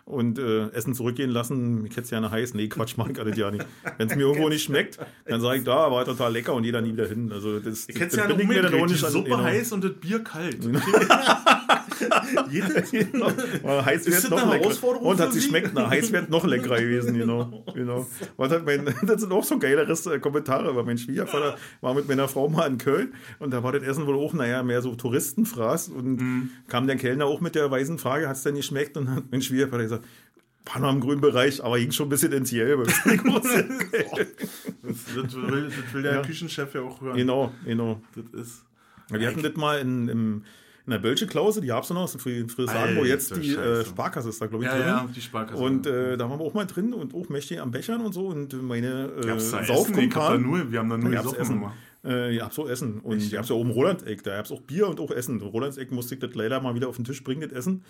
Und 0.05 0.39
äh, 0.39 0.69
Essen 0.69 0.93
zurückgehen 0.95 1.31
lassen, 1.31 1.87
ich 1.87 1.93
hätte 1.93 2.03
es 2.03 2.11
gerne 2.11 2.31
heiß. 2.31 2.53
Nee, 2.53 2.69
Quatsch, 2.69 2.95
mach 2.99 3.09
ich 3.09 3.19
alles 3.19 3.39
ja 3.39 3.51
nicht. 3.51 3.65
Wenn 3.97 4.09
es 4.09 4.15
mir 4.15 4.23
irgendwo 4.27 4.51
nicht 4.51 4.63
schmeckt, 4.63 4.99
dann 5.25 5.41
sage 5.41 5.59
ich, 5.59 5.65
da 5.65 5.91
war 5.91 6.05
total 6.05 6.33
lecker 6.33 6.53
und 6.53 6.65
jeder 6.65 6.83
nie 6.83 6.93
wieder 6.93 7.07
hin. 7.07 7.33
Also 7.33 7.59
das, 7.59 7.89
Ich 7.89 7.99
hätte 7.99 8.09
es 8.09 8.17
ja 8.17 8.29
noch 8.29 8.37
mir 8.37 8.63
dann 8.63 8.89
Suppe 8.89 9.31
genau. 9.31 9.43
heiß 9.43 9.73
und 9.73 9.83
das 9.83 9.93
Bier 9.95 10.23
kalt. 10.23 10.59
Jedes, 12.51 12.93
Weil 13.63 13.85
heiß 13.85 14.07
wird 14.07 14.31
noch 14.31 14.53
leckerer. 14.53 15.03
Und 15.03 15.21
hat 15.21 15.33
sie 15.33 15.41
schmeckt, 15.41 15.73
na, 15.75 15.89
heiß 15.91 16.13
wird 16.13 16.31
noch 16.31 16.45
leckerer 16.47 16.81
gewesen, 16.81 17.19
genau. 17.19 17.65
genau. 17.75 18.07
Was 18.37 18.53
hat 18.53 18.65
mein, 18.65 18.85
das 19.03 19.21
sind 19.21 19.33
auch 19.33 19.45
so 19.45 19.59
geile 19.59 19.83
äh, 19.83 20.19
Kommentare, 20.19 20.75
weil 20.77 20.85
mein 20.85 20.99
Schwiegervater 20.99 21.57
war 21.81 21.95
mit 21.95 22.09
meiner 22.09 22.29
Frau 22.29 22.49
mal 22.49 22.67
in 22.67 22.79
Köln 22.79 23.15
und 23.39 23.51
da 23.53 23.63
war 23.63 23.73
das 23.73 23.83
Essen 23.83 24.07
wohl 24.07 24.17
auch, 24.17 24.33
naja, 24.33 24.63
mehr 24.63 24.83
so 24.83 24.95
Touristenfraß 24.95 25.89
und 25.89 26.15
Mhm. 26.21 26.51
kam 26.69 26.87
der 26.87 26.97
Kellner 26.97 27.27
auch 27.27 27.41
mit 27.41 27.55
der 27.55 27.71
weisen 27.71 27.99
Frage, 27.99 28.29
hat 28.29 28.37
es 28.37 28.43
denn 28.43 28.55
nicht 28.55 28.67
schmeckt? 28.67 28.97
Und 28.97 29.11
hat 29.11 29.25
mein 29.31 29.43
Schwiegervater 29.43 29.83
gesagt, 29.83 30.05
war 30.67 30.81
noch 30.81 30.93
im 30.93 31.01
grünen 31.01 31.21
Bereich, 31.21 31.63
aber 31.63 31.79
ging 31.79 31.93
schon 31.93 32.07
ein 32.07 32.11
bisschen 32.11 32.33
ins 32.33 32.51
Gelbe. 32.51 32.85
das, 33.03 33.03
das, 33.05 33.25
will, 35.35 35.71
das 35.71 35.93
will 35.95 36.03
der 36.03 36.15
Ja. 36.15 36.23
Küchenchef 36.23 36.75
ja 36.75 36.81
auch 36.83 37.01
hören. 37.01 37.17
genau, 37.17 37.53
genau. 37.65 38.01
Das 38.15 38.41
ist. 38.41 38.65
Wir 39.11 39.29
hatten 39.29 39.43
das 39.43 39.55
mal 39.57 39.79
in, 39.81 40.09
im, 40.09 40.45
in 40.87 40.91
der 40.91 40.99
Bölsche 40.99 41.27
Klause, 41.27 41.61
die 41.63 41.69
gab's 41.69 41.89
noch, 41.91 42.03
das 42.03 42.15
ist 42.15 42.27
in 42.27 42.49
Friedrichshagen, 42.49 42.97
wo 42.97 43.05
jetzt 43.05 43.35
die 43.37 43.55
äh. 43.55 43.85
Sparkasse 43.85 44.29
ist 44.29 44.41
da, 44.41 44.47
glaube 44.47 44.65
ich, 44.65 44.71
Ja, 44.71 44.77
drin. 44.77 44.87
ja, 44.87 45.09
die 45.15 45.21
Sparkasse. 45.21 45.63
Und 45.63 45.87
äh, 45.87 46.17
da 46.19 46.29
waren 46.29 46.39
wir 46.39 46.45
auch 46.45 46.53
mal 46.55 46.67
drin 46.67 46.93
und 46.93 47.15
auch 47.15 47.29
mächtig 47.31 47.61
am 47.61 47.71
Bechern 47.71 48.03
und 48.03 48.13
so 48.13 48.27
und 48.29 48.53
meine 48.63 49.11
äh, 49.23 49.27
Gab's 49.27 49.51
da 49.51 49.61
Essen? 49.61 49.65
Ich 49.65 49.69
hab 49.69 49.69
da 49.69 49.75
Saufkumpan. 49.75 50.43
nur, 50.43 50.71
wir 50.73 50.79
haben 50.81 50.91
da 50.91 50.99
nur 50.99 51.11
Da 51.11 51.21
Essen. 51.39 51.55
gemacht. 51.61 51.75
Äh, 52.05 52.35
ja, 52.37 52.51
so 52.51 52.69
Essen. 52.69 53.01
Und 53.01 53.17
Echt, 53.17 53.33
ihr 53.33 53.39
habt 53.39 53.49
ja 53.49 53.55
oben 53.57 53.71
Rolandseck, 53.71 54.23
da 54.25 54.37
gab's 54.37 54.53
auch 54.53 54.61
Bier 54.61 54.87
und 54.89 55.01
auch 55.01 55.11
Essen. 55.11 55.41
Rolandseck 55.41 55.91
musste 55.91 56.15
ich 56.17 56.21
das 56.21 56.35
leider 56.35 56.61
mal 56.61 56.75
wieder 56.75 56.89
auf 56.89 56.97
den 56.97 57.05
Tisch 57.07 57.25
bringen, 57.25 57.41
das 57.41 57.53
Essen, 57.53 57.83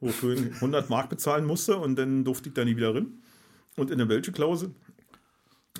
wofür 0.00 0.34
ich 0.34 0.54
100 0.54 0.90
Mark 0.90 1.08
bezahlen 1.08 1.44
musste 1.44 1.76
und 1.76 1.96
dann 1.96 2.24
durfte 2.24 2.48
ich 2.48 2.54
da 2.54 2.64
nie 2.64 2.76
wieder 2.76 2.94
rein. 2.94 3.12
Und 3.76 3.92
in 3.92 3.98
der 3.98 4.08
Welche 4.08 4.32
Klause 4.32 4.72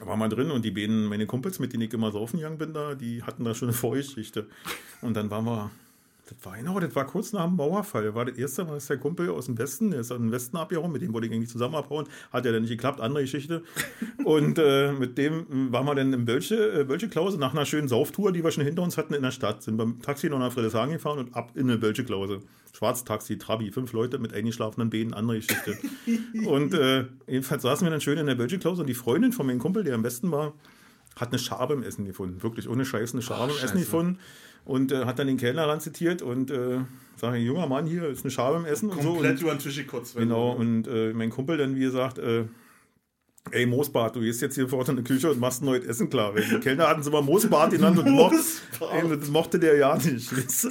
war 0.05 0.17
mal 0.17 0.29
drin 0.29 0.53
und 0.53 0.65
die 0.65 0.71
beiden, 0.71 1.07
meine 1.07 1.27
Kumpels, 1.27 1.59
mit 1.59 1.73
denen 1.73 1.83
ich 1.83 1.93
immer 1.93 2.13
saufen 2.13 2.37
gegangen 2.37 2.59
bin, 2.59 2.73
da, 2.73 2.95
die 2.95 3.25
hatten 3.25 3.45
da 3.45 3.55
schon 3.55 3.69
eine 3.69 3.77
Vorgeschichte. 3.77 4.47
Und 5.03 5.15
dann 5.15 5.31
waren 5.31 5.45
wir, 5.45 5.71
das 6.31 6.45
war 6.45 6.57
genau, 6.57 6.79
das 6.79 6.95
war 6.95 7.07
kurz 7.07 7.33
nach 7.33 7.45
dem 7.45 7.57
Mauerfall. 7.57 8.15
War 8.15 8.25
das 8.25 8.39
erste 8.39 8.65
Mal, 8.65 8.77
ist 8.77 8.89
der 8.89 8.99
Kumpel 8.99 9.31
aus 9.31 9.47
dem 9.47 9.59
Westen, 9.59 9.91
der 9.91 10.01
ist 10.01 10.13
aus 10.13 10.19
dem 10.19 10.31
Westen 10.31 10.57
abgehauen, 10.57 10.93
mit 10.93 11.03
dem 11.03 11.13
wollte 11.13 11.27
ich 11.27 11.33
eigentlich 11.33 11.51
zusammen 11.51 11.75
abhauen, 11.75 12.07
hat 12.33 12.45
ja 12.45 12.53
dann 12.53 12.63
nicht 12.63 12.71
geklappt, 12.71 13.01
andere 13.01 13.25
Geschichte. 13.25 13.65
Und 14.25 14.59
äh, 14.59 14.93
mit 14.93 15.19
dem 15.19 15.41
äh, 15.41 15.73
waren 15.73 15.87
wir 15.87 15.95
dann 15.97 16.13
im 16.13 16.25
Bölsche, 16.27 16.81
äh, 16.81 16.85
Bölsche 16.85 17.09
Klause 17.09 17.37
nach 17.39 17.53
einer 17.53 17.67
schönen 17.67 17.89
Sauftour, 17.89 18.31
die 18.33 18.45
wir 18.45 18.53
schon 18.53 18.65
hinter 18.65 18.83
uns 18.83 18.97
hatten 18.97 19.13
in 19.13 19.23
der 19.23 19.33
Stadt, 19.33 19.63
sind 19.63 19.77
beim 19.77 20.01
Taxi 20.03 20.31
noch 20.31 20.39
nach 20.39 20.53
Friedrichshagen 20.53 20.93
gefahren 20.93 21.19
und 21.19 21.35
ab 21.35 21.51
in 21.55 21.69
eine 21.69 21.79
Bölsche 21.79 22.05
Klause. 22.05 22.41
Schwarztaxi, 22.77 23.37
Trabi, 23.37 23.73
fünf 23.73 23.93
Leute 23.93 24.19
mit 24.19 24.33
eingeschlafenen 24.33 24.89
Beinen, 24.89 25.13
andere 25.13 25.39
Geschichte. 25.39 25.77
und 26.47 26.75
äh, 26.75 27.07
jedenfalls 27.27 27.63
saßen 27.63 27.85
wir 27.85 27.91
dann 27.91 28.01
schön 28.01 28.19
in 28.19 28.27
der 28.27 28.37
Bölsche 28.37 28.61
Klause 28.61 28.83
und 28.83 28.87
die 28.87 28.95
Freundin 28.95 29.33
von 29.33 29.47
meinem 29.47 29.59
Kumpel, 29.59 29.83
der 29.83 29.97
am 29.97 30.05
Westen 30.05 30.31
war, 30.31 30.53
hat 31.17 31.31
eine 31.31 31.41
Schabe 31.41 31.75
im 31.75 31.83
Essen 31.83 32.05
gefunden. 32.05 32.43
Wirklich 32.45 32.69
ohne 32.69 32.85
Scheiß 32.85 33.15
eine 33.15 33.23
Schabe 33.23 33.53
im 33.53 33.65
Essen 33.65 33.81
gefunden. 33.81 34.19
Und 34.65 34.93
äh, 34.93 35.05
hat 35.05 35.19
dann 35.19 35.27
den 35.27 35.37
Kellner 35.37 35.67
ran 35.67 35.81
zitiert 35.81 36.23
und 36.23 36.51
äh, 36.51 36.79
sage, 37.17 37.39
junger 37.39 37.67
Mann, 37.67 37.87
hier 37.87 38.09
ist 38.09 38.25
eine 38.25 38.31
Schabe 38.31 38.57
im 38.57 38.65
Essen 38.65 38.91
und 38.91 39.03
so. 39.03 39.13
Komplett 39.13 39.41
über 39.41 39.53
den 39.53 39.59
Tisch 39.59 39.77
gekotzt. 39.77 40.17
genau, 40.17 40.53
und 40.53 40.87
äh, 40.87 41.13
mein 41.13 41.31
Kumpel 41.31 41.57
dann, 41.57 41.77
wie 41.77 41.81
gesagt, 41.81 42.19
äh, 42.19 42.45
Ey, 43.53 43.67
Moosbad, 43.67 44.15
du 44.15 44.21
gehst 44.21 44.43
jetzt 44.43 44.55
hier 44.55 44.69
fort 44.69 44.89
in 44.91 44.97
die 44.97 45.03
Küche 45.03 45.31
und 45.31 45.41
machst 45.41 45.63
ein 45.63 45.65
neues 45.65 45.85
Essen 45.85 46.09
klar. 46.09 46.35
Weil 46.35 46.45
Die 46.45 46.61
Kellner 46.61 46.89
hatten 46.89 47.01
es 47.01 47.07
immer 47.07 47.23
Moosbad 47.23 47.71
genannt 47.71 47.99
und 47.99 48.11
mocht, 48.11 48.35
ey, 48.93 49.19
das 49.19 49.29
mochte 49.29 49.59
der 49.59 49.77
ja 49.77 49.97
nicht. 49.97 50.31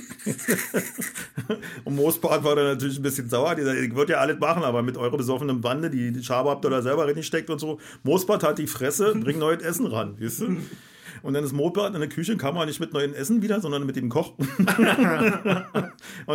und 1.84 1.96
Moosbad 1.96 2.44
war 2.44 2.56
dann 2.56 2.66
natürlich 2.66 3.00
ein 3.00 3.02
bisschen 3.02 3.28
sauer. 3.28 3.56
Die 3.56 3.64
sagt, 3.64 3.80
ich 3.80 3.94
würde 3.96 4.14
ja 4.14 4.20
alles 4.20 4.40
machen, 4.40 4.64
aber 4.64 4.82
mit 4.82 4.98
eurer 4.98 5.18
besoffenen 5.18 5.60
Bande, 5.60 5.90
die, 5.90 6.14
die 6.14 6.24
Schabe 6.24 6.52
habt 6.52 6.64
ihr 6.64 6.70
da 6.70 6.82
selber 6.82 7.06
reingesteckt 7.06 7.50
und 7.50 7.60
so. 7.60 7.80
Moosbad 8.04 8.44
hat 8.44 8.60
die 8.60 8.68
Fresse, 8.68 9.14
bring 9.16 9.40
neues 9.40 9.62
Essen 9.62 9.88
ran, 9.88 10.16
weißt 10.22 10.42
du? 10.42 10.58
Und 11.22 11.34
dann 11.34 11.44
ist 11.44 11.54
Moosbad 11.54 11.94
in 11.94 12.00
der 12.00 12.10
Küche, 12.10 12.38
kam 12.38 12.56
er 12.58 12.66
nicht 12.66 12.80
mit 12.80 12.94
neuen 12.94 13.14
Essen 13.14 13.42
wieder, 13.42 13.62
sondern 13.62 13.86
mit 13.86 13.96
dem 13.96 14.10
Koch. 14.10 14.34
und 14.38 14.48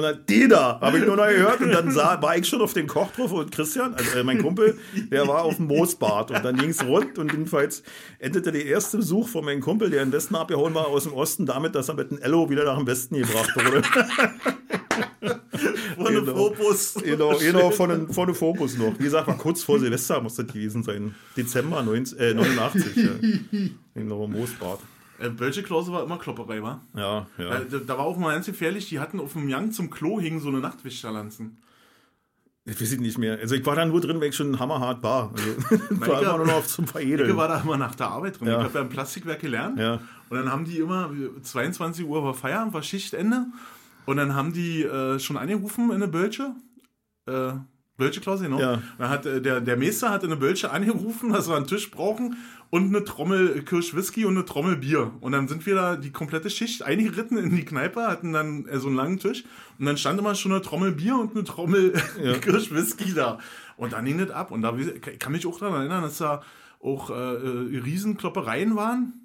dann, 0.03 0.19
die 0.29 0.49
da, 0.49 0.81
habe 0.81 0.99
ich 0.99 1.07
nur 1.07 1.17
noch 1.17 1.27
gehört. 1.29 1.61
Und 1.61 1.73
dann 1.73 1.91
sah, 1.91 2.21
war 2.21 2.37
ich 2.37 2.47
schon 2.49 2.61
auf 2.61 2.75
dem 2.75 2.87
Koch 2.87 3.11
drauf 3.13 3.33
und 3.33 3.51
Christian, 3.53 3.95
also 3.95 4.19
äh, 4.19 4.25
mein 4.25 4.43
Kumpel, 4.43 4.79
der 5.11 5.27
war 5.27 5.43
auf 5.43 5.57
dem 5.57 5.67
Moosbad. 5.67 6.31
Und 6.31 6.45
dann 6.45 6.57
ging 6.57 6.71
es 6.71 6.85
rund 6.85 7.19
und 7.19 7.33
jedenfalls 7.33 7.83
endete 8.19 8.53
der 8.53 8.67
erste 8.67 8.99
Besuch 8.99 9.29
von 9.29 9.45
meinem 9.45 9.61
Kumpel, 9.61 9.91
der 9.91 10.03
in 10.03 10.09
den 10.09 10.15
Westen 10.15 10.35
abgehauen 10.35 10.75
war, 10.75 10.89
aus 10.89 11.05
dem 11.05 11.13
Osten, 11.13 11.47
damit, 11.47 11.75
dass 11.75 11.89
er 11.89 11.95
mit 11.95 12.11
dem 12.11 12.19
Ello 12.19 12.51
wieder 12.51 12.65
nach 12.65 12.79
dem 12.79 12.87
Westen 12.87 13.17
gebracht 13.17 13.55
wurde. 13.57 13.83
Von 15.97 16.13
dem 16.13 16.25
Genau. 16.25 16.37
Fokus. 16.37 16.95
Genau, 16.95 17.37
genau 17.39 17.71
von, 17.71 17.91
den, 17.91 18.13
von 18.13 18.27
dem 18.27 18.35
Fokus 18.35 18.77
noch. 18.77 18.99
Wie 18.99 19.05
gesagt, 19.05 19.27
war 19.27 19.37
kurz 19.39 19.63
vor 19.63 19.79
Silvester 19.79 20.21
muss 20.21 20.35
das 20.35 20.47
gewesen 20.47 20.83
sein. 20.83 21.15
Dezember 21.37 21.83
19, 21.83 22.19
äh, 22.19 22.35
89. 22.35 22.97
ja. 22.97 23.11
Genau, 23.95 24.27
Moosbad. 24.27 24.81
Äh, 25.19 25.63
Klause 25.63 25.93
war 25.93 26.03
immer 26.03 26.19
Klopperei, 26.19 26.63
war? 26.63 26.83
Ja, 26.95 27.27
ja. 27.39 27.61
Da, 27.61 27.79
da 27.79 27.99
war 27.99 28.05
auch 28.05 28.17
mal 28.17 28.33
ganz 28.35 28.47
gefährlich, 28.47 28.89
die 28.89 28.99
hatten 28.99 29.21
auf 29.21 29.33
dem 29.35 29.49
Young 29.49 29.71
zum 29.71 29.91
Klo 29.91 30.21
hingen 30.21 30.41
so 30.41 30.49
eine 30.49 30.59
Nachtwächterlanzen. 30.59 31.59
Ich 32.67 32.81
weiß 32.81 32.99
nicht 32.99 33.19
mehr. 33.19 33.39
Also 33.39 33.55
ich 33.55 33.67
war 33.67 33.77
da 33.77 33.85
nur 33.85 34.01
drin, 34.01 34.21
weil 34.21 34.31
ich 34.31 34.37
schon 34.37 34.59
hammerhart 34.59 35.03
war. 35.03 35.33
Also, 35.35 35.77
ich 35.91 36.01
war 36.01 36.23
immer 36.23 36.37
nur 36.39 36.47
noch 36.47 36.67
zum 36.67 36.87
Ich 36.87 36.91
Veredeln. 36.93 37.37
war 37.37 37.47
da 37.49 37.61
immer 37.61 37.77
nach 37.77 37.95
der 37.95 38.09
Arbeit 38.09 38.41
drin. 38.41 38.49
Ja. 38.49 38.59
Ich 38.59 38.65
habe 38.65 38.79
ja 38.79 38.81
im 38.81 38.89
Plastikwerk 38.89 39.41
gelernt. 39.41 39.79
Ja. 39.79 40.01
Und 40.31 40.39
dann 40.39 40.51
haben 40.51 40.65
die 40.65 40.79
immer, 40.79 41.11
22 41.43 42.07
Uhr 42.07 42.25
war 42.25 42.33
Feierabend, 42.33 42.73
war 42.73 42.83
Schichtende. 42.83 43.47
Und 44.07 44.17
dann 44.17 44.35
haben 44.35 44.55
die 44.55 44.83
äh, 44.83 45.19
schon 45.19 45.37
angerufen 45.37 45.91
in 45.91 45.97
eine 45.97 46.09
Bölsche. 46.09 46.55
Äh, 47.27 47.53
Bölsche 47.97 48.21
Klause, 48.21 48.45
genau. 48.45 48.61
Ja. 48.61 48.83
Dann 48.99 49.09
hat 49.09 49.25
äh, 49.25 49.41
der, 49.41 49.61
der 49.61 49.77
Meister 49.77 50.11
hat 50.11 50.25
in 50.25 50.31
eine 50.31 50.41
Bölsche 50.41 50.71
angerufen, 50.71 51.33
dass 51.33 51.49
wir 51.49 51.57
einen 51.57 51.67
Tisch 51.67 51.91
brauchen 51.91 52.37
und 52.71 52.89
eine 52.89 53.05
Trommel 53.05 53.63
Kirsch 53.63 53.95
Whisky 53.95 54.25
und 54.25 54.37
eine 54.37 54.45
Trommel 54.45 54.77
Bier. 54.77 55.13
Und 55.21 55.33
dann 55.33 55.47
sind 55.47 55.65
wir 55.65 55.77
da 55.77 55.97
die 55.97 56.11
komplette 56.11 56.51
Schicht 56.51 56.83
eingeritten 56.83 57.39
in 57.39 57.55
die 57.55 57.65
Kneipe, 57.65 58.07
hatten 58.09 58.33
dann 58.33 58.67
äh, 58.67 58.79
so 58.79 58.89
einen 58.89 58.97
langen 58.97 59.19
Tisch. 59.19 59.45
Und 59.79 59.87
dann 59.87 59.97
stand 59.97 60.19
immer 60.19 60.35
schon 60.35 60.53
eine 60.53 60.63
Trommel 60.63 60.93
Bier 60.93 61.17
und 61.17 61.37
eine 61.37 61.45
Trommel 61.45 61.95
Ja. 62.23 62.35
Kirsch 62.39 62.73
Whisky 62.73 63.15
da. 63.15 63.39
Und 63.77 63.93
dann 63.93 64.05
ging 64.05 64.19
das 64.19 64.31
ab. 64.31 64.51
Und 64.51 64.63
da 64.63 64.77
ich 64.77 65.19
kann 65.19 65.33
mich 65.33 65.47
auch 65.47 65.59
daran 65.59 65.81
erinnern, 65.81 66.03
dass 66.03 66.19
da 66.19 66.43
auch 66.81 67.11
äh, 67.11 67.15
äh, 67.15 67.79
Riesenkloppereien 67.79 68.77
waren. 68.77 69.24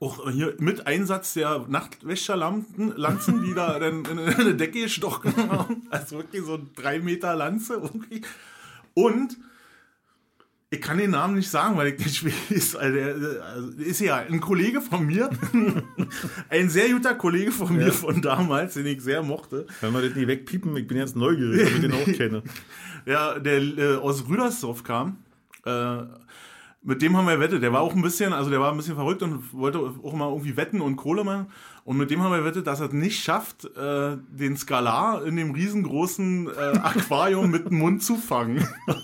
Auch 0.00 0.30
hier 0.30 0.54
mit 0.58 0.86
Einsatz 0.86 1.34
der 1.34 1.66
Nachtwächterlanzen, 1.68 2.96
Lanzen, 2.96 3.44
die 3.44 3.52
da 3.54 3.78
dann 3.78 4.04
in 4.06 4.18
in 4.18 4.34
eine 4.34 4.54
Decke 4.54 4.80
gestochen 4.82 5.36
haben. 5.36 5.82
Also 5.90 6.16
wirklich 6.16 6.42
so 6.42 6.58
drei 6.74 7.00
Meter 7.00 7.36
Lanze. 7.36 7.74
Irgendwie. 7.74 8.22
Und 8.94 9.36
ich 10.70 10.80
kann 10.80 10.98
den 10.98 11.10
Namen 11.10 11.34
nicht 11.34 11.50
sagen, 11.50 11.76
weil 11.76 11.88
ich 11.88 11.98
nicht 11.98 12.24
weiß. 12.24 12.76
Also 12.76 12.94
der, 12.94 13.44
also 13.44 13.68
ist 13.78 14.00
ja 14.00 14.16
ein 14.16 14.40
Kollege 14.40 14.80
von 14.80 15.04
mir. 15.04 15.28
ein 16.48 16.70
sehr 16.70 16.88
guter 16.90 17.14
Kollege 17.16 17.50
von 17.52 17.74
mir 17.76 17.86
Ja. 17.88 17.92
von 17.92 18.22
damals, 18.22 18.74
den 18.74 18.86
ich 18.86 19.02
sehr 19.02 19.22
mochte. 19.22 19.66
Wenn 19.80 19.92
wir 19.92 20.00
das 20.00 20.14
nicht 20.14 20.28
wegpiepen, 20.28 20.74
ich 20.76 20.86
bin 20.86 20.96
jetzt 20.96 21.16
neugierig, 21.16 21.66
ob 21.66 21.74
ich 21.74 21.80
den 21.80 21.92
auch 21.92 22.04
kenne. 22.16 22.42
Ja, 23.06 23.38
der 23.38 23.60
äh, 23.62 23.96
aus 23.96 24.28
Rüdersdorf 24.28 24.84
kam. 24.84 25.16
Äh, 25.64 26.02
mit 26.82 27.02
dem 27.02 27.16
haben 27.16 27.26
wir 27.26 27.40
wettet. 27.40 27.62
Der 27.62 27.72
war 27.72 27.82
auch 27.82 27.94
ein 27.94 28.02
bisschen, 28.02 28.32
also 28.32 28.48
der 28.50 28.60
war 28.60 28.70
ein 28.70 28.76
bisschen 28.76 28.94
verrückt 28.94 29.22
und 29.22 29.52
wollte 29.52 29.78
auch 29.78 30.14
mal 30.14 30.30
irgendwie 30.30 30.56
wetten 30.56 30.80
und 30.80 30.96
Kohle 30.96 31.24
machen. 31.24 31.48
Und 31.84 31.98
mit 31.98 32.10
dem 32.10 32.22
haben 32.22 32.32
wir 32.32 32.44
wettet, 32.44 32.66
dass 32.66 32.80
er 32.80 32.86
es 32.86 32.92
nicht 32.92 33.22
schafft, 33.22 33.64
äh, 33.76 34.16
den 34.30 34.56
Skalar 34.56 35.24
in 35.26 35.36
dem 35.36 35.50
riesengroßen 35.50 36.48
äh, 36.48 36.78
Aquarium 36.78 37.50
mit 37.50 37.66
dem 37.66 37.78
Mund 37.78 38.02
zu 38.02 38.16
fangen. 38.16 38.66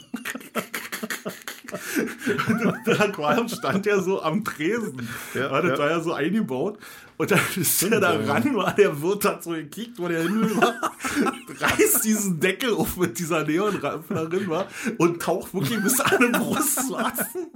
das 2.86 3.00
Aquarium 3.00 3.48
stand 3.48 3.84
ja 3.86 4.00
so 4.00 4.22
am 4.22 4.44
Tresen. 4.44 5.08
Ja, 5.34 5.52
Ja, 5.52 5.62
das 5.62 5.72
ja. 5.72 5.78
war 5.78 5.90
ja 5.90 6.00
so 6.00 6.12
eingebaut. 6.12 6.78
Und 7.18 7.30
dann 7.30 7.40
ist 7.56 7.82
er 7.82 8.00
da 8.00 8.20
ja. 8.20 8.32
ran, 8.32 8.54
war 8.56 8.74
der 8.74 9.00
Wirt 9.00 9.24
hat 9.24 9.42
so 9.42 9.50
gekickt, 9.50 9.98
wo 9.98 10.06
der 10.06 10.22
Himmel 10.22 10.54
war, 10.56 10.74
reißt 11.60 12.04
diesen 12.04 12.40
Deckel 12.40 12.74
auf 12.74 12.96
mit 12.98 13.18
dieser 13.18 13.44
Neonrampe 13.44 14.12
darin 14.12 14.48
war 14.50 14.66
und 14.98 15.22
taucht 15.22 15.54
wirklich 15.54 15.80
bis 15.82 15.98
an 16.00 16.20
den 16.20 16.32
Brustwarzen 16.32 17.46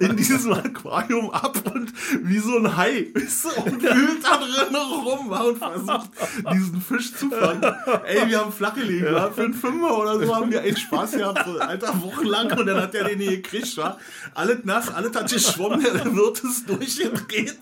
in 0.00 0.16
diesem 0.16 0.52
Aquarium 0.52 1.30
ab 1.30 1.56
und 1.72 1.92
wie 2.22 2.38
so 2.38 2.56
ein 2.56 2.76
Hai 2.76 3.06
ist 3.14 3.42
so 3.42 3.50
und 3.62 3.80
wühlt 3.80 4.24
da 4.24 4.38
drin 4.38 4.74
rum 4.74 5.30
war 5.30 5.46
und 5.46 5.58
versucht, 5.58 6.10
diesen 6.52 6.80
Fisch 6.80 7.14
zu 7.14 7.30
fangen. 7.30 7.62
Ey, 8.06 8.28
wir 8.28 8.40
haben 8.40 8.52
flach 8.52 8.74
gelegen, 8.74 9.06
ja. 9.06 9.30
für 9.30 9.44
einen 9.44 9.54
Fünfer 9.54 9.98
oder 9.98 10.18
so 10.18 10.34
haben 10.34 10.50
wir 10.50 10.64
echt 10.64 10.80
Spaß 10.80 11.12
gehabt, 11.12 11.44
so, 11.46 11.58
alter, 11.58 12.02
wochenlang 12.02 12.58
und 12.58 12.66
dann 12.66 12.80
hat 12.80 12.92
der 12.94 13.04
den 13.04 13.18
nie 13.18 13.26
gekriegt, 13.26 13.76
war. 13.76 13.98
Alles 14.34 14.58
nass, 14.64 14.92
alles 14.92 15.14
hat 15.14 15.30
geschwommen, 15.30 15.80
der 15.80 16.12
Wirt 16.12 16.42
ist 16.42 16.68
durchgedreht. 16.68 17.58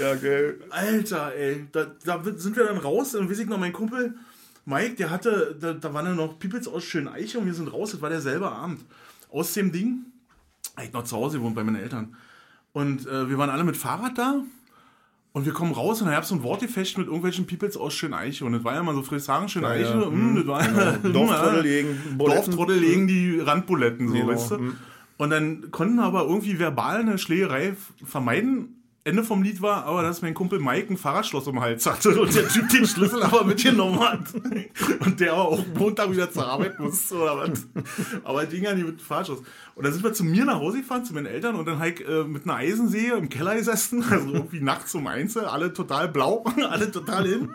Ja, 0.00 0.14
geil. 0.14 0.60
Alter, 0.70 1.34
ey, 1.34 1.66
da, 1.72 1.86
da 2.04 2.22
sind 2.36 2.56
wir 2.56 2.64
dann 2.64 2.78
raus 2.78 3.14
und 3.14 3.30
weiß 3.30 3.38
ich 3.38 3.46
noch, 3.48 3.58
mein 3.58 3.72
Kumpel 3.72 4.14
Mike, 4.66 4.94
der 4.94 5.10
hatte, 5.10 5.56
da, 5.60 5.74
da 5.74 5.92
waren 5.92 6.06
dann 6.06 6.16
noch 6.16 6.38
Peoples 6.38 6.66
aus 6.68 6.84
Schöneiche 6.84 7.38
und 7.38 7.46
wir 7.46 7.54
sind 7.54 7.68
raus, 7.72 7.92
das 7.92 8.00
war 8.00 8.08
derselbe 8.10 8.50
Abend. 8.50 8.80
Aus 9.30 9.52
dem 9.52 9.72
Ding, 9.72 10.06
ich 10.82 10.92
noch 10.92 11.04
zu 11.04 11.16
Hause 11.16 11.38
gewohnt 11.38 11.54
bei 11.54 11.64
meinen 11.64 11.76
Eltern. 11.76 12.16
Und 12.72 13.06
äh, 13.06 13.28
wir 13.28 13.38
waren 13.38 13.50
alle 13.50 13.64
mit 13.64 13.76
Fahrrad 13.76 14.16
da 14.16 14.42
und 15.32 15.44
wir 15.44 15.52
kommen 15.52 15.72
raus 15.72 16.00
und 16.00 16.06
da 16.06 16.14
gab 16.14 16.22
es 16.22 16.30
so 16.30 16.34
ein 16.36 16.42
Wortgefecht 16.42 16.96
mit 16.96 17.06
irgendwelchen 17.06 17.46
Peoples 17.46 17.76
aus 17.76 17.92
Schöneiche. 17.94 18.44
Und 18.44 18.52
das 18.52 18.64
war 18.64 18.74
ja 18.74 18.82
mal 18.82 18.94
so 18.94 19.02
Frieshagen, 19.02 19.48
Schöneiche. 19.48 19.90
Ja, 19.90 20.00
ja. 20.00 20.10
mm, 20.10 20.36
das 20.36 20.46
war 20.46 20.62
Dorftrottel 21.02 21.62
gegen 21.62 22.16
Buletten. 22.16 22.44
Dorftrottel 22.44 22.78
legen 22.78 23.06
die 23.06 23.40
Randbuletten, 23.40 24.08
so, 24.08 24.14
Genau, 24.14 24.28
weißt 24.28 24.50
du. 24.52 24.58
mm. 24.58 24.76
Und 25.16 25.30
dann 25.30 25.70
konnten 25.70 25.96
wir 25.96 26.04
aber 26.04 26.22
irgendwie 26.22 26.58
verbal 26.58 27.00
eine 27.00 27.18
Schlägerei 27.18 27.76
vermeiden. 28.04 28.83
Ende 29.06 29.22
vom 29.22 29.42
Lied 29.42 29.60
war 29.60 29.84
aber, 29.84 30.02
dass 30.02 30.22
mein 30.22 30.32
Kumpel 30.32 30.58
Mike 30.58 30.90
ein 30.90 30.96
Fahrradschloss 30.96 31.46
um 31.46 31.56
den 31.56 31.62
Hals 31.62 31.84
hatte 31.84 32.18
und 32.18 32.34
der 32.34 32.48
Typ 32.48 32.70
den 32.70 32.86
Schlüssel 32.86 33.22
aber 33.22 33.44
mitgenommen 33.44 34.00
hat. 34.00 34.20
Und 35.04 35.20
der 35.20 35.34
aber 35.34 35.48
auch 35.48 35.64
Montag 35.78 36.10
wieder 36.10 36.32
zur 36.32 36.46
Arbeit 36.46 36.80
musste 36.80 37.16
oder 37.16 37.36
was. 37.36 37.66
Aber 38.24 38.46
ging 38.46 38.64
ja 38.64 38.74
nicht 38.74 38.86
mit 38.86 38.98
dem 38.98 39.04
Fahrradschloss. 39.04 39.40
Und 39.74 39.84
dann 39.84 39.92
sind 39.92 40.02
wir 40.02 40.14
zu 40.14 40.24
mir 40.24 40.46
nach 40.46 40.58
Hause 40.58 40.78
gefahren, 40.78 41.04
zu 41.04 41.12
meinen 41.12 41.26
Eltern 41.26 41.54
und 41.56 41.66
dann 41.66 41.80
halt 41.80 42.00
äh, 42.00 42.24
mit 42.24 42.44
einer 42.44 42.54
Eisensäge 42.54 43.12
im 43.12 43.28
Keller 43.28 43.56
gesessen, 43.56 44.02
also 44.10 44.32
irgendwie 44.32 44.60
nachts 44.60 44.94
um 44.94 45.06
eins, 45.06 45.36
alle 45.36 45.74
total 45.74 46.08
blau, 46.08 46.42
alle 46.70 46.90
total 46.90 47.28
hin. 47.28 47.50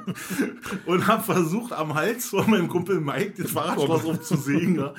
Und 0.85 1.07
haben 1.07 1.23
versucht, 1.23 1.73
am 1.73 1.95
Hals 1.95 2.27
von 2.27 2.47
meinem 2.47 2.67
Kumpel 2.67 3.01
Mike 3.01 3.41
das 3.41 3.51
Fahrradschloss 3.51 4.03
umzusägen. 4.03 4.75
Ja. 4.75 4.93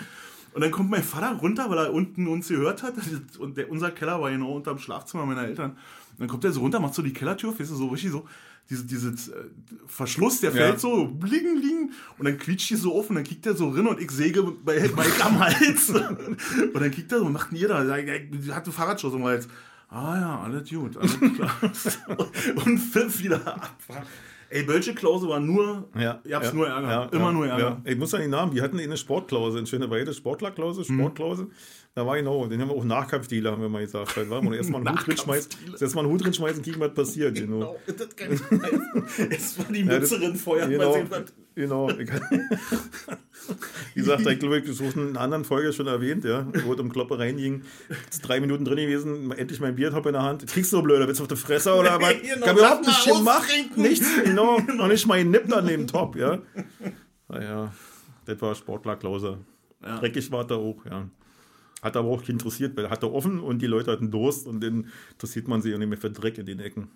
Und 0.52 0.62
dann 0.62 0.72
kommt 0.72 0.90
mein 0.90 1.04
Vater 1.04 1.32
runter, 1.38 1.70
weil 1.70 1.78
er 1.78 1.92
unten 1.92 2.26
uns 2.26 2.48
gehört 2.48 2.82
hat. 2.82 2.94
Und 3.38 3.56
der, 3.56 3.70
unser 3.70 3.92
Keller 3.92 4.20
war 4.20 4.30
genau 4.30 4.52
unterm 4.52 4.78
Schlafzimmer 4.78 5.24
meiner 5.26 5.44
Eltern. 5.44 5.76
Dann 6.20 6.28
kommt 6.28 6.44
er 6.44 6.52
so 6.52 6.60
runter, 6.60 6.78
macht 6.78 6.94
so 6.94 7.02
die 7.02 7.12
Kellertür, 7.12 7.50
weißt 7.58 7.70
du, 7.70 7.74
so 7.74 7.88
richtig 7.88 8.12
so, 8.12 8.24
diese, 8.68 8.84
dieses 8.86 9.28
äh, 9.30 9.34
Verschluss, 9.86 10.40
der 10.40 10.50
Ja. 10.50 10.56
fällt 10.66 10.78
so, 10.80 11.06
bling, 11.06 11.60
bling. 11.60 11.90
Und 12.18 12.26
dann 12.26 12.38
quietscht 12.38 12.70
die 12.70 12.76
so 12.76 12.92
und 12.92 13.14
dann 13.16 13.24
kickt 13.24 13.44
er 13.46 13.56
so 13.56 13.70
rein 13.70 13.86
und 13.88 14.00
ich 14.00 14.10
säge 14.12 14.42
bei 14.64 14.80
Mike 14.80 15.24
am 15.24 15.40
Hals. 15.40 15.88
und 15.90 16.74
dann 16.80 16.90
kickt 16.92 17.10
er 17.10 17.18
so, 17.18 17.24
macht 17.28 17.50
denn 17.50 17.58
ihr 17.58 17.68
da? 17.68 17.82
Er 17.84 18.54
hat 18.54 18.66
ein 18.66 18.72
Fahrradschloss 18.72 19.14
am 19.14 19.24
Hals. 19.24 19.48
Ah 19.88 20.16
ja, 20.20 20.40
alles 20.42 20.68
gut, 20.70 20.96
alles 20.96 21.18
klar. 21.18 21.56
und 22.64 22.78
pfiff 22.78 23.20
wieder 23.24 23.44
ab. 23.44 23.72
Ey, 24.52 24.64
Bölsche 24.64 24.94
Klause 24.94 25.28
war 25.28 25.38
nur, 25.40 25.88
Ja, 25.96 26.20
ihr 26.24 26.34
habt's 26.36 26.48
ja, 26.48 26.54
nur 26.54 26.66
Ärger. 26.68 26.88
ja, 26.88 27.04
Immer 27.06 27.24
ja, 27.26 27.32
nur 27.32 27.46
Ärger. 27.46 27.80
Ja. 27.84 27.90
Ich 27.92 27.96
muss 27.96 28.12
an 28.14 28.20
die 28.20 28.26
Namen, 28.28 28.52
die 28.52 28.60
hatten 28.60 28.78
eine 28.80 28.96
Sportklause, 28.96 29.58
eine 29.58 29.66
schöne 29.66 29.88
Weide, 29.90 30.12
Sportlerklause, 30.12 30.80
Mhm. 30.92 30.98
Sportklause. 30.98 31.48
Da 31.92 32.06
war 32.06 32.16
genau, 32.16 32.46
den 32.46 32.60
haben 32.60 32.68
wir 32.68 32.76
auch 32.76 32.84
Nachkampfdealer, 32.84 33.50
haben 33.50 33.62
wir 33.62 33.68
mal 33.68 33.82
gesagt. 33.82 34.16
Da 34.16 34.30
war 34.30 34.40
man 34.40 34.52
erstmal 34.52 34.80
einen 34.86 34.96
Hut 34.96 35.06
drin 35.08 35.16
schmeißen, 35.16 35.50
erstmal 35.80 36.04
einen 36.04 36.12
Hut 36.12 36.24
drin 36.24 36.32
schmeißen, 36.32 36.62
kicken, 36.62 36.80
was 36.80 36.94
passiert. 36.94 37.34
Genau. 37.34 37.76
Genau, 37.86 37.98
das 37.98 38.16
kann 38.16 38.32
ich. 38.32 38.40
Es 39.30 39.54
war 39.58 39.64
die 39.72 39.82
Mützerin 39.84 40.36
vorher. 40.36 40.66
Mal 40.68 40.72
Genau, 40.78 40.92
sehen, 40.94 41.06
was 41.10 41.22
genau. 41.56 41.88
Wie 43.94 44.00
gesagt, 44.00 44.24
ich 44.24 44.38
glaube, 44.38 44.58
ich 44.58 44.78
habe 44.78 44.88
es 44.88 44.94
in 44.94 45.08
einer 45.08 45.20
anderen 45.20 45.44
Folge 45.44 45.72
schon 45.72 45.88
erwähnt, 45.88 46.24
ja, 46.24 46.46
wo 46.64 46.74
es 46.74 46.78
um 46.80 46.92
Kloppereien 46.92 47.36
ging. 47.36 47.62
Jetzt 48.04 48.20
drei 48.20 48.38
Minuten 48.38 48.64
drin 48.64 48.76
gewesen, 48.76 49.32
endlich 49.32 49.58
mein 49.60 49.74
Biertop 49.74 50.06
in 50.06 50.12
der 50.12 50.22
Hand. 50.22 50.46
Kriegst 50.46 50.70
du 50.72 50.76
nur 50.76 50.84
blöder, 50.84 51.08
willst 51.08 51.18
du 51.18 51.24
auf 51.24 51.28
die 51.28 51.36
Fresse 51.36 51.74
oder 51.74 52.00
was? 52.00 52.14
Genau, 52.22 52.36
Ich 52.36 52.42
hab 52.48 52.56
überhaupt 52.56 52.86
nichts 52.86 53.06
mal 53.08 53.18
gemacht, 53.18 53.76
nichts, 53.76 54.06
genau, 54.24 54.60
noch 54.60 54.86
nicht 54.86 55.06
mal 55.08 55.24
Nipp 55.24 55.52
an 55.52 55.66
dem 55.66 55.88
Top, 55.88 56.14
ja. 56.14 56.38
Naja, 57.28 57.72
das 58.26 58.40
war 58.40 58.54
Sportlerklause. 58.54 59.38
Ja. 59.82 59.98
Dreckig 59.98 60.30
war 60.30 60.46
da 60.46 60.54
auch, 60.54 60.84
ja. 60.88 61.08
Hat 61.82 61.96
aber 61.96 62.08
auch 62.08 62.20
nicht 62.20 62.28
interessiert, 62.28 62.76
weil 62.76 62.84
er 62.84 62.90
hatte 62.90 63.12
offen 63.12 63.40
und 63.40 63.60
die 63.62 63.66
Leute 63.66 63.90
hatten 63.90 64.10
Durst 64.10 64.46
und 64.46 64.62
dann 64.62 64.88
interessiert 65.12 65.48
man 65.48 65.62
sich 65.62 65.74
auch 65.74 65.78
nicht 65.78 65.88
mehr 65.88 65.98
für 65.98 66.10
Dreck 66.10 66.38
in 66.38 66.46
den 66.46 66.60
Ecken. 66.60 66.88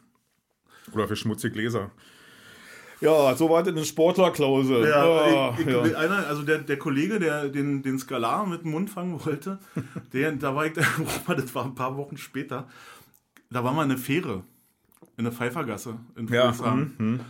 Oder 0.92 1.08
für 1.08 1.16
schmutzige 1.16 1.54
Gläser. 1.54 1.90
Ja, 3.00 3.34
so 3.34 3.50
war 3.50 3.62
das 3.62 3.74
eine 3.74 3.84
Sportlerklause. 3.84 4.88
Ja, 4.88 5.50
ich, 5.58 5.66
ich, 5.66 5.72
ja. 5.72 5.82
Einer, 5.98 6.26
also 6.26 6.42
der, 6.42 6.58
der 6.58 6.78
Kollege, 6.78 7.18
der 7.18 7.48
den, 7.48 7.82
den 7.82 7.98
Skalar 7.98 8.46
mit 8.46 8.62
dem 8.62 8.70
Mund 8.70 8.90
fangen 8.90 9.22
wollte, 9.24 9.58
der, 10.12 10.32
da 10.32 10.54
war 10.54 10.66
ich, 10.66 10.72
das 11.26 11.54
war 11.54 11.64
ein 11.64 11.74
paar 11.74 11.96
Wochen 11.96 12.16
später, 12.16 12.68
da 13.50 13.64
war 13.64 13.72
mal 13.72 13.82
eine 13.82 13.98
Fähre 13.98 14.44
in 15.16 15.24
der 15.24 15.32
Pfeiffergasse 15.32 15.98
in 16.16 16.28
Friedrichshain. 16.28 16.94
Ja, 16.98 17.04
mhm. 17.04 17.20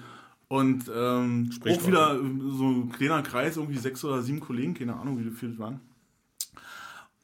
Und 0.48 0.90
ähm, 0.94 1.50
auch 1.62 1.86
wieder 1.86 2.16
so 2.16 2.68
ein 2.68 2.92
kleiner 2.92 3.22
Kreis, 3.22 3.56
irgendwie 3.56 3.78
sechs 3.78 4.04
oder 4.04 4.22
sieben 4.22 4.40
Kollegen, 4.40 4.74
keine 4.74 4.94
Ahnung, 4.94 5.18
wie 5.18 5.30
viele 5.30 5.52
das 5.52 5.60
waren. 5.60 5.80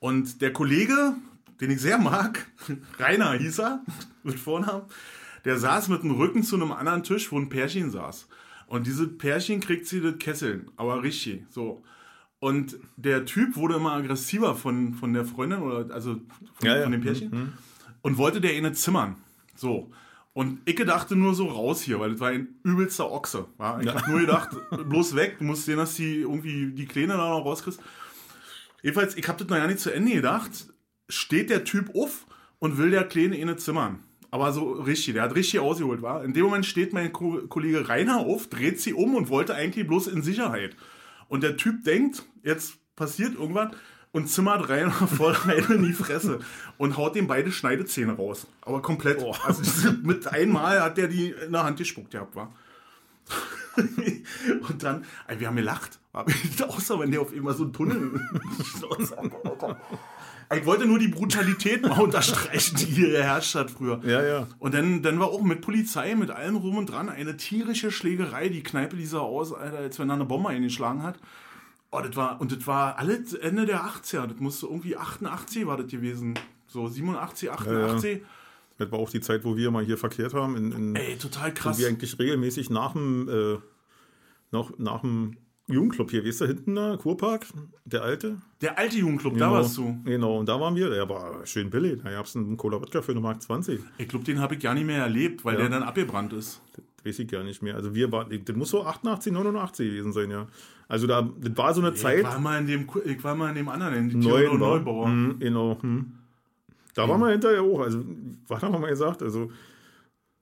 Und 0.01 0.41
der 0.41 0.53
Kollege, 0.53 1.15
den 1.61 1.71
ich 1.71 1.81
sehr 1.81 1.99
mag, 1.99 2.47
Rainer 2.99 3.35
hieß 3.35 3.61
er, 3.61 3.85
mit 4.25 4.39
Vornamen, 4.39 4.83
der 5.45 5.59
saß 5.59 5.89
mit 5.89 6.03
dem 6.03 6.11
Rücken 6.11 6.43
zu 6.43 6.57
einem 6.57 6.73
anderen 6.73 7.05
Tisch, 7.05 7.31
wo 7.31 7.39
ein 7.39 7.49
Pärchen 7.49 7.91
saß. 7.91 8.27
Und 8.67 8.87
diese 8.87 9.07
Pärchen 9.07 9.61
kriegt 9.61 9.87
sie 9.87 10.01
das 10.01 10.19
Kesseln, 10.19 10.71
aber 10.77 11.03
richtig, 11.03 11.45
so. 11.51 11.83
Und 12.39 12.79
der 12.97 13.27
Typ 13.27 13.57
wurde 13.57 13.75
immer 13.75 13.93
aggressiver 13.93 14.55
von, 14.55 14.95
von 14.95 15.13
der 15.13 15.27
Freundin 15.27 15.61
oder 15.61 15.93
also 15.95 16.15
von, 16.55 16.67
ja, 16.67 16.77
ja. 16.77 16.83
von 16.85 16.93
dem 16.93 17.03
Pärchen 17.03 17.31
mhm. 17.31 17.53
und 18.01 18.17
wollte 18.17 18.41
der 18.41 18.53
eine 18.53 18.73
zimmern. 18.73 19.17
So. 19.55 19.91
Und 20.33 20.61
ich 20.65 20.77
dachte 20.77 21.17
nur 21.17 21.35
so 21.35 21.49
raus 21.49 21.83
hier, 21.83 22.01
weil 22.01 22.13
das 22.13 22.21
war 22.21 22.29
ein 22.29 22.49
übelster 22.63 23.11
Ochse. 23.11 23.47
War. 23.59 23.81
Ich 23.81 23.87
ja. 23.87 23.95
habe 23.95 24.11
nur 24.11 24.21
gedacht, 24.21 24.51
bloß 24.89 25.17
weg, 25.17 25.39
du 25.39 25.45
musst 25.45 25.67
sehen, 25.67 25.77
dass 25.77 25.97
die 25.97 26.21
irgendwie 26.21 26.73
die 26.73 26.87
Kleine 26.87 27.15
da 27.15 27.29
noch 27.29 27.45
rauskriegst. 27.45 27.81
Jedenfalls, 28.83 29.16
ich 29.16 29.28
habe 29.28 29.39
das 29.39 29.49
noch 29.49 29.57
ja 29.57 29.66
nicht 29.66 29.81
zu 29.81 29.91
Ende 29.91 30.12
gedacht. 30.12 30.51
Steht 31.09 31.51
der 31.51 31.64
Typ 31.64 31.95
auf 31.95 32.26
und 32.59 32.78
will 32.78 32.91
der 32.91 33.05
Kleine 33.05 33.37
eine 33.37 33.57
zimmern. 33.57 34.01
Aber 34.31 34.53
so 34.53 34.72
richtig, 34.72 35.14
der 35.14 35.24
hat 35.24 35.35
richtig 35.35 35.61
ausgeholt, 35.61 36.03
war. 36.03 36.24
In 36.24 36.33
dem 36.33 36.45
Moment 36.45 36.64
steht 36.64 36.93
mein 36.93 37.12
Ko 37.12 37.43
Kollege 37.49 37.89
Rainer 37.89 38.18
auf, 38.18 38.49
dreht 38.49 38.81
sie 38.81 38.95
um 38.95 39.14
und 39.16 39.28
wollte 39.28 39.55
eigentlich 39.55 39.87
bloß 39.87 40.07
in 40.07 40.22
Sicherheit. 40.22 40.76
Und 41.28 41.43
der 41.43 41.57
Typ 41.57 41.85
denkt, 41.85 42.22
jetzt 42.45 42.74
passiert 42.95 43.35
irgendwas 43.35 43.70
und 44.12 44.28
zimmert 44.28 44.68
rein 44.68 44.91
voll 45.16 45.33
rein 45.33 45.64
in 45.70 45.83
die 45.83 45.93
Fresse 45.93 46.41
und 46.78 46.97
haut 46.97 47.16
dem 47.16 47.26
beide 47.26 47.51
Schneidezähne 47.51 48.12
raus. 48.12 48.47
Aber 48.62 48.83
komplett. 48.83 49.20
Oh. 49.20 49.35
Also 49.45 49.93
mit 50.03 50.26
einmal 50.28 50.81
hat 50.81 50.97
der 50.97 51.09
die 51.09 51.31
in 51.31 51.53
der 51.53 51.64
Hand 51.64 51.78
gespuckt 51.78 52.12
gehabt, 52.12 52.37
war. 52.37 52.55
dann, 54.83 55.05
wir 55.39 55.47
haben 55.47 55.57
gelacht. 55.57 55.99
Außer 56.12 56.99
wenn 57.01 57.11
der 57.11 57.20
auf 57.20 57.33
immer 57.33 57.55
so 57.55 57.64
einen 57.64 57.72
Tunnel. 57.72 58.20
ich 60.55 60.66
wollte 60.66 60.87
nur 60.87 60.99
die 60.99 61.09
Brutalität 61.09 61.83
mal 61.83 62.01
unterstreichen, 62.01 62.76
die 62.76 62.87
hier 62.87 63.11
geherrscht 63.11 63.55
hat 63.55 63.70
früher. 63.70 64.01
Ja, 64.05 64.22
ja. 64.22 64.47
Und 64.59 64.74
dann, 64.74 65.03
dann 65.03 65.20
war 65.20 65.28
auch 65.28 65.43
mit 65.43 65.61
Polizei, 65.61 66.14
mit 66.14 66.31
allem 66.31 66.57
rum 66.57 66.76
und 66.76 66.87
dran, 66.87 67.09
eine 67.09 67.37
tierische 67.37 67.91
Schlägerei. 67.91 68.49
Die 68.49 68.62
Kneipe, 68.62 68.97
die 68.97 69.07
sah 69.07 69.20
aus, 69.20 69.53
als 69.53 69.99
wenn 69.99 70.09
da 70.09 70.14
eine 70.14 70.24
Bombe 70.24 70.49
eingeschlagen 70.49 71.03
hat. 71.03 71.18
Oh, 71.93 72.01
das 72.01 72.14
war, 72.16 72.41
und 72.41 72.53
das 72.53 72.66
war 72.66 72.99
alles 72.99 73.35
Ende 73.35 73.66
der 73.66 73.85
80er. 73.85 74.26
Das 74.26 74.39
musste 74.39 74.66
irgendwie 74.66 74.97
88 74.97 75.66
war 75.66 75.76
das 75.76 75.89
gewesen. 75.89 76.39
So 76.66 76.89
87, 76.89 77.51
88. 77.51 78.11
Ja, 78.11 78.18
ja. 78.18 78.24
Das 78.78 78.91
war 78.93 78.99
auch 78.99 79.11
die 79.11 79.20
Zeit, 79.20 79.45
wo 79.45 79.57
wir 79.57 79.70
mal 79.70 79.85
hier 79.85 79.99
verkehrt 79.99 80.33
haben. 80.33 80.57
In, 80.57 80.72
in, 80.72 80.97
Ey, 80.97 81.18
total 81.18 81.53
krass. 81.53 81.76
Wo 81.76 81.83
wir 81.83 81.89
eigentlich 81.89 82.18
regelmäßig 82.18 82.70
nach 82.70 82.93
dem, 82.93 83.28
äh, 83.28 83.59
noch, 84.51 84.79
nach 84.79 85.01
dem 85.01 85.37
Jugendclub 85.71 86.11
hier, 86.11 86.25
wie 86.25 86.29
ist 86.29 86.41
da 86.41 86.47
hinten 86.47 86.75
da? 86.75 86.97
Kurpark? 86.97 87.47
Der 87.85 88.03
alte? 88.03 88.39
Der 88.61 88.77
alte 88.77 88.99
Jugendclub, 88.99 89.35
genau, 89.35 89.47
da 89.47 89.53
warst 89.53 89.77
du. 89.77 89.97
Genau, 90.05 90.39
und 90.39 90.49
da 90.49 90.61
waren 90.61 90.75
wir. 90.75 90.91
Der 90.91 91.09
war 91.09 91.47
schön 91.47 91.71
billig. 91.71 92.01
Da 92.03 92.11
gab 92.11 92.27
es 92.27 92.37
einen 92.37 92.57
Cola 92.57 92.81
Wodka 92.81 93.03
für 93.03 93.13
eine 93.13 93.21
Mark 93.21 93.41
20. 93.41 93.81
Ich 93.99 94.09
glaube, 94.09 94.25
den 94.25 94.41
habe 94.41 94.55
ich 94.55 94.61
gar 94.61 94.75
nicht 94.75 94.87
mehr 94.87 95.03
erlebt, 95.03 95.45
weil 95.45 95.55
ja. 95.55 95.61
der 95.61 95.71
dann 95.71 95.83
abgebrannt 95.85 96.33
ist. 96.33 96.61
Das 96.75 96.85
weiß 97.05 97.19
ich 97.21 97.29
gar 97.29 97.45
nicht 97.45 97.63
mehr. 97.63 97.77
Also 97.77 97.95
wir 97.95 98.11
waren, 98.11 98.29
das 98.45 98.57
muss 98.57 98.71
so 98.71 98.85
88, 98.85 99.33
89 99.33 99.89
gewesen 99.89 100.13
sein, 100.13 100.31
ja. 100.31 100.49
Also 100.89 101.07
da, 101.07 101.23
das 101.41 101.57
war 101.57 101.73
so 101.73 101.81
eine 101.81 101.91
ich 101.91 102.01
Zeit. 102.01 102.25
War 102.25 102.41
mal 102.41 102.59
in 102.61 102.67
dem, 102.67 102.89
ich 103.05 103.23
war 103.23 103.37
mal 103.37 103.51
in 103.51 103.55
dem 103.55 103.69
anderen, 103.69 104.11
in 104.11 104.19
Neuen, 104.19 104.59
Neubauer. 104.59 105.07
Hm, 105.07 105.37
genau. 105.39 105.79
Hm. 105.81 106.13
Da 106.95 107.07
mhm. 107.07 107.11
waren 107.11 107.21
wir 107.21 107.29
hinterher 107.29 107.63
auch. 107.63 107.81
Also, 107.81 108.05
was 108.49 108.61
haben 108.61 108.73
wir 108.73 108.81
mal 108.81 108.91
gesagt? 108.91 109.23
Also, 109.23 109.53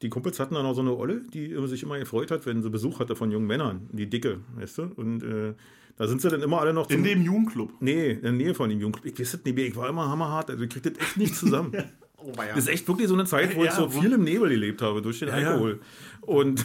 die 0.03 0.09
Kumpels 0.09 0.39
hatten 0.39 0.55
dann 0.55 0.65
auch 0.65 0.75
so 0.75 0.81
eine 0.81 0.97
Olle, 0.97 1.23
die 1.33 1.55
sich 1.67 1.83
immer 1.83 1.99
gefreut 1.99 2.31
hat, 2.31 2.47
wenn 2.47 2.63
sie 2.63 2.71
Besuch 2.71 3.01
hatte 3.01 3.17
von 3.17 3.31
jungen 3.31 3.47
Männern, 3.47 3.89
die 3.93 4.09
Dicke, 4.09 4.41
weißt 4.57 4.79
du? 4.79 4.83
Und 4.95 5.23
äh, 5.23 5.55
da 5.97 6.07
sind 6.07 6.23
sie 6.23 6.29
dann 6.29 6.43
immer 6.43 6.61
alle 6.61 6.73
noch. 6.73 6.89
In 6.91 7.03
dem 7.03 7.23
Jugendclub? 7.23 7.73
Nee, 7.81 8.13
in 8.13 8.23
der 8.23 8.33
Nähe 8.33 8.55
von 8.55 8.71
dem 8.71 8.79
Jugendclub. 8.79 9.13
Ich 9.13 9.19
weiß 9.19 9.35
es 9.35 9.45
nicht 9.45 9.55
mehr, 9.57 9.67
ich 9.67 9.77
war 9.77 9.89
immer 9.89 10.09
hammerhart, 10.09 10.51
also 10.51 10.63
ich 10.63 10.71
krieg 10.71 10.85
das 10.85 10.93
echt 10.99 11.17
nicht 11.17 11.35
zusammen. 11.35 11.73
oh, 12.17 12.33
ja. 12.37 12.55
Das 12.55 12.59
ist 12.59 12.69
echt 12.69 12.87
wirklich 12.87 13.09
so 13.09 13.15
eine 13.15 13.25
Zeit, 13.25 13.57
wo 13.57 13.65
ja, 13.65 13.71
ich 13.71 13.77
so 13.77 13.89
viel 13.89 14.13
im 14.13 14.23
Nebel 14.23 14.49
gelebt 14.49 14.83
habe 14.83 15.03
durch 15.03 15.19
den 15.19 15.29
ja, 15.29 15.35
Alkohol. 15.35 15.81
Und 16.21 16.65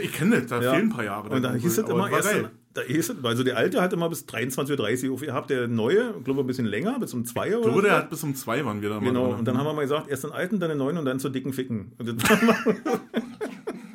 ich 0.00 0.12
kenne 0.12 0.40
das, 0.40 0.46
da 0.46 0.60
fehlen 0.60 0.74
ein 0.74 0.90
paar 0.90 1.04
Jahre. 1.04 1.28
Und 1.30 1.42
da 1.42 1.54
hieß 1.54 1.78
es 1.78 1.88
immer 1.88 2.08
erst, 2.08 2.50
da 2.72 2.82
ist, 2.82 3.14
also 3.22 3.42
der 3.42 3.56
alte 3.56 3.80
hat 3.80 3.92
immer 3.92 4.08
bis 4.08 4.24
23.30 4.26 5.08
Uhr 5.08 5.14
aufgehabt, 5.14 5.50
der 5.50 5.66
neue, 5.66 6.12
glaube 6.22 6.40
ich, 6.40 6.44
ein 6.44 6.46
bisschen 6.46 6.66
länger, 6.66 6.98
bis 7.00 7.12
um 7.14 7.24
2 7.24 7.50
Uhr. 7.52 7.58
Ich 7.58 7.64
glaube, 7.64 7.82
der 7.82 7.96
hat 7.96 8.10
bis 8.10 8.22
um 8.22 8.34
2 8.34 8.64
waren 8.64 8.80
wir 8.80 8.90
da 8.90 8.98
Genau, 8.98 9.30
mal 9.30 9.38
und 9.38 9.44
dann 9.46 9.58
haben 9.58 9.66
wir 9.66 9.72
mal 9.72 9.82
gesagt, 9.82 10.08
erst 10.08 10.24
den 10.24 10.32
alten, 10.32 10.60
dann 10.60 10.68
den 10.68 10.78
neuen 10.78 10.96
und 10.96 11.04
dann 11.04 11.18
zur 11.18 11.30
dicken 11.30 11.52
Ficken. 11.52 11.92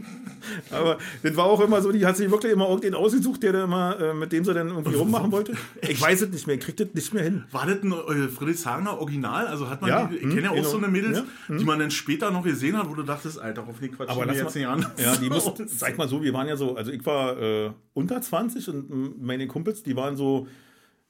Aber 0.71 0.97
das 1.23 1.35
war 1.35 1.45
auch 1.45 1.61
immer 1.61 1.81
so, 1.81 1.91
die 1.91 2.05
hat 2.05 2.17
sich 2.17 2.29
wirklich 2.29 2.51
immer 2.51 2.67
irgendwen 2.67 2.95
ausgesucht, 2.95 3.43
der 3.43 3.53
da 3.53 3.63
immer, 3.63 3.99
äh, 3.99 4.13
mit 4.13 4.31
dem 4.31 4.43
sie 4.43 4.53
dann 4.53 4.69
irgendwie 4.69 4.95
rummachen 4.95 5.31
wollte. 5.31 5.53
Ich 5.81 6.01
weiß 6.01 6.21
es 6.21 6.29
nicht 6.29 6.47
mehr, 6.47 6.57
kriegt 6.57 6.79
das 6.79 6.93
nicht 6.93 7.13
mehr 7.13 7.23
hin. 7.23 7.43
War 7.51 7.65
das 7.65 7.83
ein 7.83 7.91
äh, 7.91 8.27
Friedrichshagener 8.27 8.99
Original? 8.99 9.47
Also 9.47 9.69
hat 9.69 9.81
man, 9.81 9.89
ja, 9.89 10.05
die, 10.05 10.15
ich 10.15 10.21
kenne 10.21 10.43
ja 10.43 10.49
auch 10.51 10.55
genau. 10.55 10.69
so 10.69 10.77
eine 10.77 10.87
Mädels, 10.87 11.19
ja, 11.19 11.25
hm. 11.47 11.57
die 11.57 11.65
man 11.65 11.79
dann 11.79 11.91
später 11.91 12.31
noch 12.31 12.43
gesehen 12.43 12.77
hat, 12.77 12.89
wo 12.89 12.93
du 12.93 13.03
dachtest, 13.03 13.39
Alter, 13.39 13.67
auf 13.67 13.79
die 13.79 13.89
Quatsch, 13.89 14.09
aber 14.09 14.31
jetzt 14.33 14.55
nicht 14.55 14.67
an. 14.67 14.85
Ja, 14.97 15.15
die 15.15 15.29
mussten, 15.29 15.67
sag 15.67 15.97
mal 15.97 16.07
so, 16.07 16.21
wir 16.21 16.33
waren 16.33 16.47
ja 16.47 16.57
so, 16.57 16.75
also 16.75 16.91
ich 16.91 17.05
war 17.05 17.39
äh, 17.41 17.71
unter 17.93 18.21
20 18.21 18.69
und 18.69 19.21
meine 19.21 19.47
Kumpels, 19.47 19.83
die 19.83 19.95
waren 19.95 20.15
so 20.15 20.47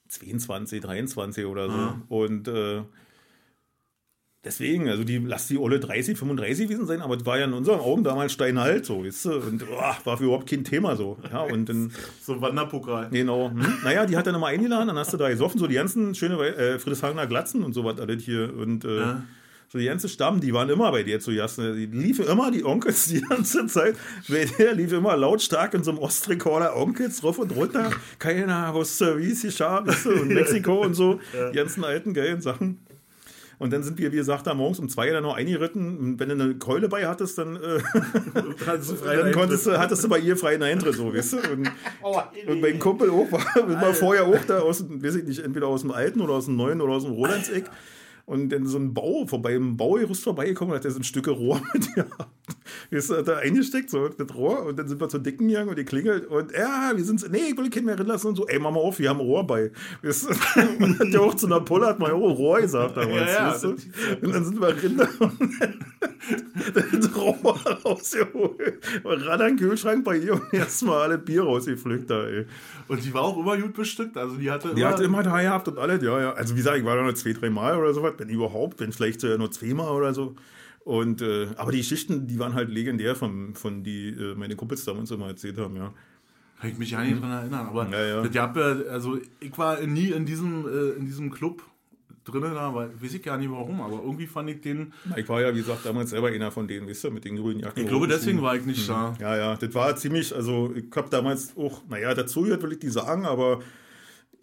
22, 0.10 0.82
23 0.82 1.46
oder 1.46 1.70
so. 1.70 1.78
Ah. 1.78 2.02
Und 2.10 2.48
äh, 2.48 2.84
Deswegen, 4.46 4.88
also 4.89 5.04
die, 5.04 5.18
lass 5.18 5.48
die 5.48 5.58
Olle 5.58 5.80
30, 5.80 6.20
35 6.20 6.68
gewesen 6.68 6.86
sein, 6.86 7.02
aber 7.02 7.18
das 7.18 7.26
war 7.26 7.39
ja 7.39 7.46
in 7.46 7.54
unseren 7.54 7.80
Augen 7.80 8.04
damals 8.04 8.32
steinhalt 8.32 8.86
so, 8.86 9.04
weißt 9.04 9.26
du? 9.26 9.32
Und 9.38 9.64
oh, 9.64 10.06
war 10.06 10.18
für 10.18 10.26
überhaupt 10.26 10.48
kein 10.48 10.64
Thema 10.64 10.96
so. 10.96 11.18
Ja, 11.32 11.41
und 11.41 11.68
dann, 11.68 11.91
so 12.22 12.39
Wanderpokal. 12.39 13.10
Genau. 13.10 13.50
Hm? 13.50 13.66
Naja, 13.84 14.06
die 14.06 14.16
hat 14.16 14.28
dann 14.28 14.36
immer 14.36 14.46
eingeladen, 14.48 14.88
dann 14.88 15.00
hast 15.00 15.12
du 15.12 15.18
da 15.18 15.30
gesoffen, 15.30 15.60
so 15.60 15.66
die 15.66 15.74
ganzen 15.74 16.14
schöne 16.14 16.38
äh, 16.38 16.78
Friedrichshagener 16.78 17.26
Glatzen 17.26 17.64
und 17.64 17.74
so 17.74 17.84
was 17.84 18.00
alles 18.00 18.22
hier. 18.22 18.56
Und 18.56 18.86
äh, 18.86 19.00
ja. 19.00 19.24
so 19.68 19.80
die 19.80 19.86
ganze 19.86 20.10
Stamm, 20.10 20.41
die 20.41 20.54
waren 20.54 20.70
immer 20.70 20.91
bei 20.91 21.02
dir 21.02 21.20
zu 21.20 21.34
Gast. 21.36 21.58
Ne? 21.58 21.74
Die 21.74 21.88
liefen 21.88 22.28
immer, 22.28 22.52
die 22.52 22.64
Onkels, 22.64 23.08
die 23.08 23.22
ganze 23.22 23.66
Zeit. 23.66 23.96
Der 24.30 24.76
lief 24.76 24.93
immer 24.93 25.18
lautstark 25.18 25.74
in 25.74 25.84
so 25.84 25.89
einem 25.89 26.00
Ostrekorder 26.00 26.78
Onkels 26.78 27.24
rauf 27.24 27.39
und 27.39 27.56
runter. 27.56 27.89
Keiner 28.20 28.76
wusste, 28.76 29.18
wie 29.18 29.32
es 29.32 29.41
hier 29.41 29.50
scharf 29.50 29.88
ist 29.88 30.06
und 30.06 30.28
Mexiko 30.34 30.82
und 30.84 30.93
so. 30.93 31.20
Ja. 31.34 31.50
Die 31.50 31.58
ganzen 31.58 31.84
alten 31.84 32.14
geilen 32.14 32.41
Sachen. 32.41 32.85
Und 33.58 33.72
dann 33.72 33.84
sind 33.84 33.97
wir, 33.97 34.12
wie 34.12 34.18
gesagt, 34.18 34.47
da 34.47 34.53
morgens 34.53 34.80
um 34.80 34.89
zwei 34.89 35.10
dann 35.10 35.24
noch 35.24 35.36
eingeritten. 35.36 36.20
Wenn 36.20 36.30
du 36.30 36.36
eine 36.36 36.56
Keule 36.56 36.89
bei 36.89 37.08
hattest, 37.08 37.38
dann, 37.38 37.56
äh, 37.56 37.80
dann 39.03 39.32
konntest 39.32 39.66
du, 39.66 39.78
hattest 39.78 40.03
du 40.03 40.10
bei 40.10 40.20
ihr 40.20 40.36
freien 40.36 40.64
Eintritt, 40.64 40.95
so, 40.95 41.14
weißt 41.14 41.34
du? 41.34 41.38
Und, 41.51 41.72
oh, 42.03 42.22
und 42.47 42.62
beim 42.62 42.80
Kumpel 42.80 43.10
auch, 43.10 43.32
war, 43.32 43.82
war 43.82 43.93
vorher 43.93 44.26
auch 44.26 44.43
da 44.47 44.60
aus, 44.60 44.84
weiß 44.88 45.16
ich 45.16 45.24
nicht, 45.24 45.39
entweder 45.39 45.68
aus 45.68 45.82
dem 45.82 45.91
alten 45.91 46.22
oder 46.22 46.34
aus 46.34 46.45
dem 46.45 46.56
neuen 46.56 46.82
oder 46.82 46.93
aus 46.93 47.03
dem 47.03 47.14
Rolandseck 47.14 47.66
und 48.26 48.50
dann 48.50 48.66
so 48.66 48.78
ein 48.78 48.94
Bau 48.94 49.26
vorbei, 49.26 49.56
ein 49.56 49.78
Baugerüst 49.78 50.24
vorbeigekommen, 50.24 50.76
hat 50.76 50.86
er 50.86 50.92
so 50.92 51.00
ein 51.00 51.04
Stück 51.04 51.28
Rohr 51.28 51.62
mit 51.74 51.96
dir 51.96 52.08
Ist 52.90 53.10
da 53.10 53.38
eingesteckt, 53.38 53.90
so 53.90 54.08
das 54.10 54.34
Rohr, 54.36 54.66
und 54.66 54.78
dann 54.78 54.88
sind 54.88 55.00
wir 55.00 55.10
zur 55.10 55.20
Dicken 55.20 55.48
gegangen 55.48 55.70
und 55.70 55.78
die 55.78 55.86
klingelt 55.86 56.28
und 56.28 56.52
ja, 56.52 56.92
wir 56.96 57.04
sind, 57.04 57.30
nee, 57.32 57.50
ich 57.50 57.58
will 57.58 57.70
Kind 57.70 57.86
mehr 57.86 57.98
lassen 57.98 58.28
und 58.28 58.36
so, 58.36 58.48
ey, 58.48 58.60
mach 58.60 58.72
mal 58.72 58.80
auf, 58.80 59.00
wir 59.00 59.10
haben 59.10 59.20
Rohr 59.20 59.46
bei. 59.46 59.72
Weißt 60.02 60.28
und 60.80 61.00
hat 61.00 61.08
ja 61.10 61.20
auch 61.20 61.36
zu 61.36 61.46
einer 61.46 61.62
Pulle, 61.62 61.88
hat 61.88 62.00
mal 62.00 62.14
oh, 62.14 62.32
Rohr 62.32 62.62
gesagt 62.62 62.98
damals, 62.98 63.34
ja, 63.34 63.52
ja, 63.52 63.58
du? 63.58 63.70
Und 63.70 64.34
dann 64.34 64.46
sind 64.46 64.60
wir 64.60 64.84
Rinder 64.84 65.10
und 65.20 65.40
dann 65.60 65.80
Rohr 67.16 67.60
rausgeholt. 67.86 69.04
Und 69.04 69.28
ran 69.28 69.42
an 69.42 69.48
den 69.48 69.58
Kühlschrank 69.58 70.04
bei 70.04 70.18
ihr 70.18 70.34
und 70.34 70.54
erstmal 70.54 71.04
alle 71.04 71.18
Bier 71.18 71.44
rausgepflückt 71.44 72.10
da, 72.10 72.28
ey. 72.28 72.46
Und 72.88 73.04
die 73.04 73.14
war 73.14 73.24
auch 73.24 73.38
immer 73.38 73.58
gut 73.58 73.74
bestückt, 73.74 74.18
also 74.18 74.36
die 74.36 74.50
hatte 74.50 74.70
immer... 74.70 74.76
Die 74.76 74.86
hatte 74.86 75.04
immer 75.04 75.24
da 75.24 75.42
gehabt 75.42 75.68
und 75.68 75.78
alles, 75.78 76.02
ja, 76.04 76.20
ja. 76.20 76.34
Also 76.34 76.54
wie 76.54 76.58
gesagt, 76.58 76.78
ich 76.78 76.86
war 76.86 76.96
da 76.96 77.04
nur 77.04 77.16
zwei, 77.16 77.34
drei 77.34 77.50
Mal 77.50 77.78
oder 77.78 77.94
so 77.94 78.04
was, 78.04 78.14
wenn 78.18 78.30
überhaupt, 78.30 78.80
wenn 78.80 78.92
vielleicht 78.92 79.22
sogar 79.22 79.38
nur 79.38 79.52
zweimal 79.52 79.90
oder 79.90 80.14
so. 80.14 80.36
Und, 80.84 81.22
äh, 81.22 81.48
aber 81.58 81.72
die 81.72 81.84
Schichten, 81.84 82.28
die 82.28 82.38
waren 82.38 82.54
halt 82.54 82.70
legendär 82.70 83.16
von, 83.16 83.56
von 83.56 83.84
die 83.84 84.10
äh, 84.10 84.36
meine 84.36 84.56
Kumpels 84.56 84.86
damals 84.86 85.10
immer 85.10 85.28
erzählt 85.28 85.58
haben, 85.58 85.76
ja. 85.76 85.94
Kann 86.60 86.70
ich 86.70 86.78
mich 86.78 86.92
ja 86.92 87.02
nicht 87.02 87.16
mhm. 87.16 87.22
dran 87.22 87.32
erinnern, 87.32 87.68
aber 87.68 87.90
ja, 87.90 88.06
ja. 88.06 88.22
Das 88.22 88.32
gab 88.32 88.56
also 88.56 89.18
ich 89.40 89.58
war 89.58 89.82
nie 89.82 90.12
in 90.12 90.26
diesem, 90.26 90.66
äh, 90.68 90.92
in 90.98 91.06
diesem 91.06 91.32
Club 91.32 91.64
drinnen, 92.26 92.54
da, 92.54 92.74
weil, 92.74 92.90
weiß 93.02 93.14
ich 93.14 93.24
gar 93.24 93.38
nicht 93.38 93.52
warum, 93.52 93.80
aber 93.82 94.02
irgendwie 94.04 94.28
fand 94.28 94.50
ich 94.50 94.62
den. 94.62 94.94
Ich 95.16 95.30
war 95.30 95.42
ja, 95.42 95.54
wie 95.54 95.60
gesagt, 95.60 95.86
damals 95.86 96.10
selber 96.10 96.28
einer 96.28 96.52
von 96.52 96.68
denen, 96.68 96.88
wisst 96.88 97.04
ihr, 97.04 97.12
mit 97.12 97.24
den 97.26 97.38
grünen 97.38 97.60
Jacken. 97.60 97.84
Ich 97.84 97.88
glaube, 97.88 98.08
deswegen 98.08 98.42
war 98.42 98.56
ich 98.56 98.66
nicht 98.66 98.88
mhm. 98.88 98.94
da. 98.94 99.16
Ja, 99.20 99.38
ja, 99.38 99.56
das 99.56 99.74
war 99.74 99.96
ziemlich, 99.96 100.36
also 100.36 100.74
ich 100.76 100.86
habe 100.96 101.10
damals 101.10 101.56
auch, 101.56 101.82
naja, 101.90 102.14
dazu 102.14 102.42
gehört, 102.42 102.64
will 102.64 102.74
ich 102.74 102.80
die 102.80 102.90
sagen, 102.90 103.26
aber 103.26 103.62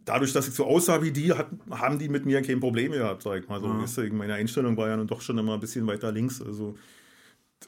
dadurch, 0.05 0.33
dass 0.33 0.49
ich 0.49 0.55
so 0.55 0.65
aussah 0.65 1.03
wie 1.03 1.11
die, 1.11 1.33
hat, 1.33 1.49
haben 1.71 1.99
die 1.99 2.09
mit 2.09 2.27
mir 2.27 2.43
kein 2.43 2.61
Problem 2.61 2.93
gehabt, 2.93 3.23
sag 3.23 3.43
ich 3.43 3.49
mal 3.49 3.61
so. 3.61 3.67
Ja. 3.67 4.13
Meine 4.13 4.35
Einstellung 4.35 4.77
war 4.77 4.89
ja 4.89 4.97
nun 4.97 5.07
doch 5.07 5.21
schon 5.21 5.39
immer 5.39 5.55
ein 5.55 5.61
bisschen 5.61 5.87
weiter 5.87 6.13
links. 6.13 6.41
Also 6.41 6.77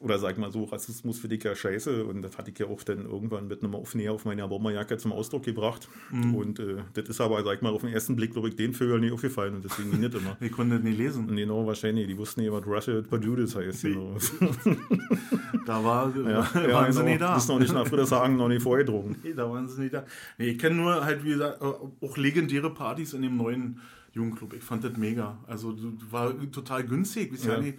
oder 0.00 0.18
sag 0.18 0.38
mal 0.38 0.50
so, 0.50 0.64
Rassismus 0.64 1.18
für 1.18 1.28
dich 1.28 1.42
ja 1.44 1.54
scheiße. 1.54 2.04
Und 2.04 2.22
das 2.22 2.36
hatte 2.38 2.50
ich 2.50 2.58
ja 2.58 2.66
auch 2.66 2.82
dann 2.82 3.04
irgendwann 3.06 3.48
mit 3.48 3.62
einem 3.62 3.74
Aufnäher 3.74 4.12
auf 4.12 4.24
meiner 4.24 4.48
Bomberjacke 4.48 4.96
zum 4.98 5.12
Ausdruck 5.12 5.44
gebracht. 5.44 5.88
Mhm. 6.10 6.34
Und 6.34 6.58
äh, 6.60 6.76
das 6.94 7.08
ist 7.08 7.20
aber, 7.20 7.42
sag 7.44 7.62
mal, 7.62 7.72
auf 7.72 7.82
den 7.82 7.90
ersten 7.92 8.16
Blick, 8.16 8.32
glaube 8.32 8.48
ich, 8.48 8.56
den 8.56 8.72
Vögeln 8.74 9.00
nicht 9.00 9.12
aufgefallen 9.12 9.54
und 9.56 9.64
deswegen 9.64 9.98
nicht 10.00 10.14
immer. 10.14 10.36
Ich 10.40 10.52
konnte 10.52 10.76
das 10.76 10.84
nicht 10.84 10.98
lesen. 10.98 11.28
Und 11.28 11.36
genau, 11.36 11.66
wahrscheinlich. 11.66 12.06
Die 12.06 12.16
wussten 12.18 12.40
nicht, 12.42 12.52
was 12.52 12.66
Russia 12.66 13.00
Pajudas 13.02 13.56
heißt. 13.56 13.82
Genau. 13.82 14.16
Da 15.66 15.82
war, 15.82 16.12
Ja, 16.16 16.22
waren 16.54 16.68
ja, 16.68 16.92
sie 16.92 16.98
genau. 16.98 17.08
nicht 17.10 17.20
da. 17.20 17.34
Das 17.34 17.42
ist 17.44 17.48
noch 17.48 17.58
nicht 17.58 17.72
nach 17.72 17.86
Friedrichshagen 17.86 18.36
noch 18.36 18.48
nicht 18.48 18.62
vorgedrungen. 18.62 19.16
Nee, 19.22 19.32
da 19.34 19.48
waren 19.50 19.68
sie 19.68 19.80
nicht 19.82 19.94
da. 19.94 20.04
Nee, 20.38 20.48
ich 20.50 20.58
kenne 20.58 20.76
nur 20.76 21.04
halt, 21.04 21.24
wie 21.24 21.30
gesagt, 21.30 21.60
auch 21.62 22.16
legendäre 22.16 22.72
Partys 22.72 23.14
in 23.14 23.22
dem 23.22 23.36
neuen 23.36 23.80
Jugendclub. 24.12 24.52
Ich 24.54 24.62
fand 24.62 24.84
das 24.84 24.96
mega. 24.96 25.38
Also, 25.46 25.74
war 26.10 26.34
total 26.52 26.84
günstig. 26.84 27.32
Wisst 27.32 27.46
ihr 27.46 27.52
Ja. 27.54 27.60
nicht, 27.60 27.78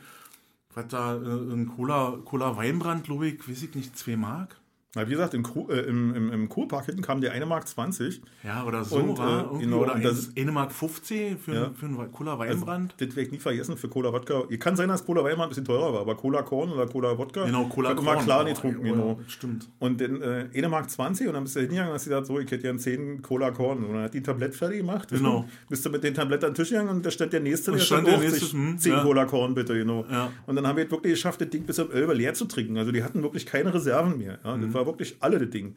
was 0.75 0.87
da, 0.89 1.15
äh, 1.15 1.19
ein 1.19 1.67
Cola, 1.75 2.19
Cola 2.25 2.57
Weinbrand, 2.57 3.05
glaube 3.05 3.27
ich, 3.29 3.49
weiß 3.49 3.63
ich 3.63 3.75
nicht, 3.75 3.97
2 3.97 4.17
Mark? 4.17 4.59
Na, 4.95 5.05
wie 5.07 5.11
gesagt, 5.11 5.33
im, 5.33 5.43
äh, 5.69 5.79
im, 5.81 6.15
im, 6.15 6.31
im 6.31 6.49
Kurpark 6.49 6.85
hinten 6.85 7.01
kam 7.01 7.19
der 7.21 7.33
1 7.33 7.45
Mark 7.45 7.67
20. 7.67 8.21
Ja, 8.43 8.63
oder 8.65 8.83
so, 8.85 8.95
Und, 8.95 9.17
war 9.17 9.53
äh, 9.55 9.59
genau, 9.59 9.79
oder 9.79 9.95
und 9.95 10.05
das- 10.05 10.31
1 10.37 10.51
Mark 10.51 10.71
50 10.71 11.37
für, 11.39 11.53
Ja. 11.53 11.65
einen- 11.65 11.75
für 11.75 11.85
einen 11.85 12.11
Cola 12.11 12.37
Also, 12.37 12.61
Weinbrand. 12.61 12.93
das 12.97 13.09
werde 13.09 13.21
ich 13.21 13.31
nie 13.31 13.39
vergessen 13.39 13.75
für 13.77 13.89
Cola 13.89 14.13
Wodka. 14.13 14.43
Ihr 14.49 14.57
kann 14.57 14.75
sein, 14.75 14.87
dass 14.89 15.05
Cola 15.05 15.23
Weinbrand 15.23 15.47
ein 15.47 15.49
bisschen 15.49 15.65
teurer 15.65 15.93
war, 15.93 16.01
aber 16.01 16.15
Cola 16.15 16.41
Korn 16.43 16.71
oder 16.71 16.87
Cola 16.87 17.17
Wodka. 17.17 17.45
genau, 17.45 17.65
Cola 17.65 17.89
hat 17.89 17.99
immer 17.99 18.13
Korn. 18.13 18.23
klar 18.25 18.41
Oh, 18.41 18.43
nicht 18.45 18.61
getrunken, 18.61 18.85
ja, 18.85 18.91
genau. 18.93 19.19
Stimmt. 19.27 19.69
Und 19.79 19.99
dann 19.99 20.21
äh, 20.21 20.47
1 20.55 20.69
Mark 20.69 20.89
20 20.89 21.27
und 21.27 21.33
dann 21.33 21.43
bist 21.43 21.55
du 21.55 21.59
hingegangen 21.59 21.89
und 21.89 21.95
hast 21.95 22.05
gesagt, 22.05 22.27
so, 22.27 22.39
ich 22.39 22.49
hätte 22.49 22.65
ja 22.67 22.77
10 22.77 23.21
Cola 23.21 23.51
Korn. 23.51 23.83
Und 23.83 23.93
dann 23.93 24.03
hat 24.03 24.13
die 24.13 24.19
ein 24.19 24.23
Tablett 24.23 24.55
fertig 24.55 24.77
gemacht. 24.77 25.09
Genau. 25.09 25.45
Bist 25.69 25.85
du 25.85 25.89
mit 25.89 26.03
dem 26.05 26.13
Tablett 26.13 26.43
an 26.43 26.51
den 26.51 26.55
Tisch 26.55 26.69
gegangen 26.69 26.89
und 26.89 27.05
da 27.05 27.11
stand 27.11 27.33
der 27.33 27.41
nächste, 27.41 27.71
Und 27.71 27.79
der 27.79 27.83
stand 27.85 28.07
stand 28.07 28.21
der 28.21 28.29
nächste, 28.29 28.45
sich 28.45 28.53
hm, 28.53 28.77
10 28.77 28.91
ja. 28.93 29.01
Cola 29.03 29.25
Korn 29.25 29.53
bitte, 29.55 29.73
genau. 29.73 30.05
Ja. 30.09 30.31
Und 30.45 30.55
dann 30.55 30.65
haben 30.65 30.77
wir 30.77 30.89
wirklich 30.89 31.13
geschafft, 31.13 31.41
das 31.41 31.49
Ding 31.49 31.63
bis 31.63 31.79
um 31.79 31.91
11 31.91 32.07
Uhr 32.07 32.15
leer 32.15 32.33
zu 32.33 32.45
trinken. 32.45 32.77
Also 32.77 32.91
die 32.93 33.03
hatten 33.03 33.21
wirklich 33.23 33.45
keine 33.45 33.73
Reserven 33.73 34.17
mehr. 34.17 34.39
Ja. 34.43 34.55
Mhm. 34.55 34.61
Das 34.61 34.73
war 34.73 34.84
wirklich 34.85 35.15
alle 35.19 35.39
das 35.39 35.49
Ding. 35.49 35.75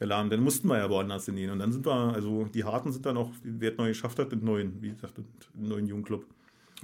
Der 0.00 0.06
Laden, 0.08 0.30
dann 0.30 0.40
mussten 0.40 0.66
wir 0.68 0.78
ja 0.78 0.88
woanders 0.90 1.26
hingehen. 1.26 1.50
Und 1.50 1.58
dann 1.60 1.70
sind 1.72 1.86
wir, 1.86 1.92
also 2.14 2.44
die 2.52 2.64
Harten 2.64 2.90
sind 2.92 3.06
dann 3.06 3.16
auch, 3.16 3.30
wer 3.44 3.72
es 3.72 3.78
neu 3.78 3.88
geschafft 3.88 4.18
hat, 4.18 4.30
mit 4.32 4.42
neuen, 4.42 4.80
wie 4.80 4.90
gesagt, 4.90 5.16
mit 5.18 5.26
neuen 5.54 5.86
Jugendclub. 5.86 6.24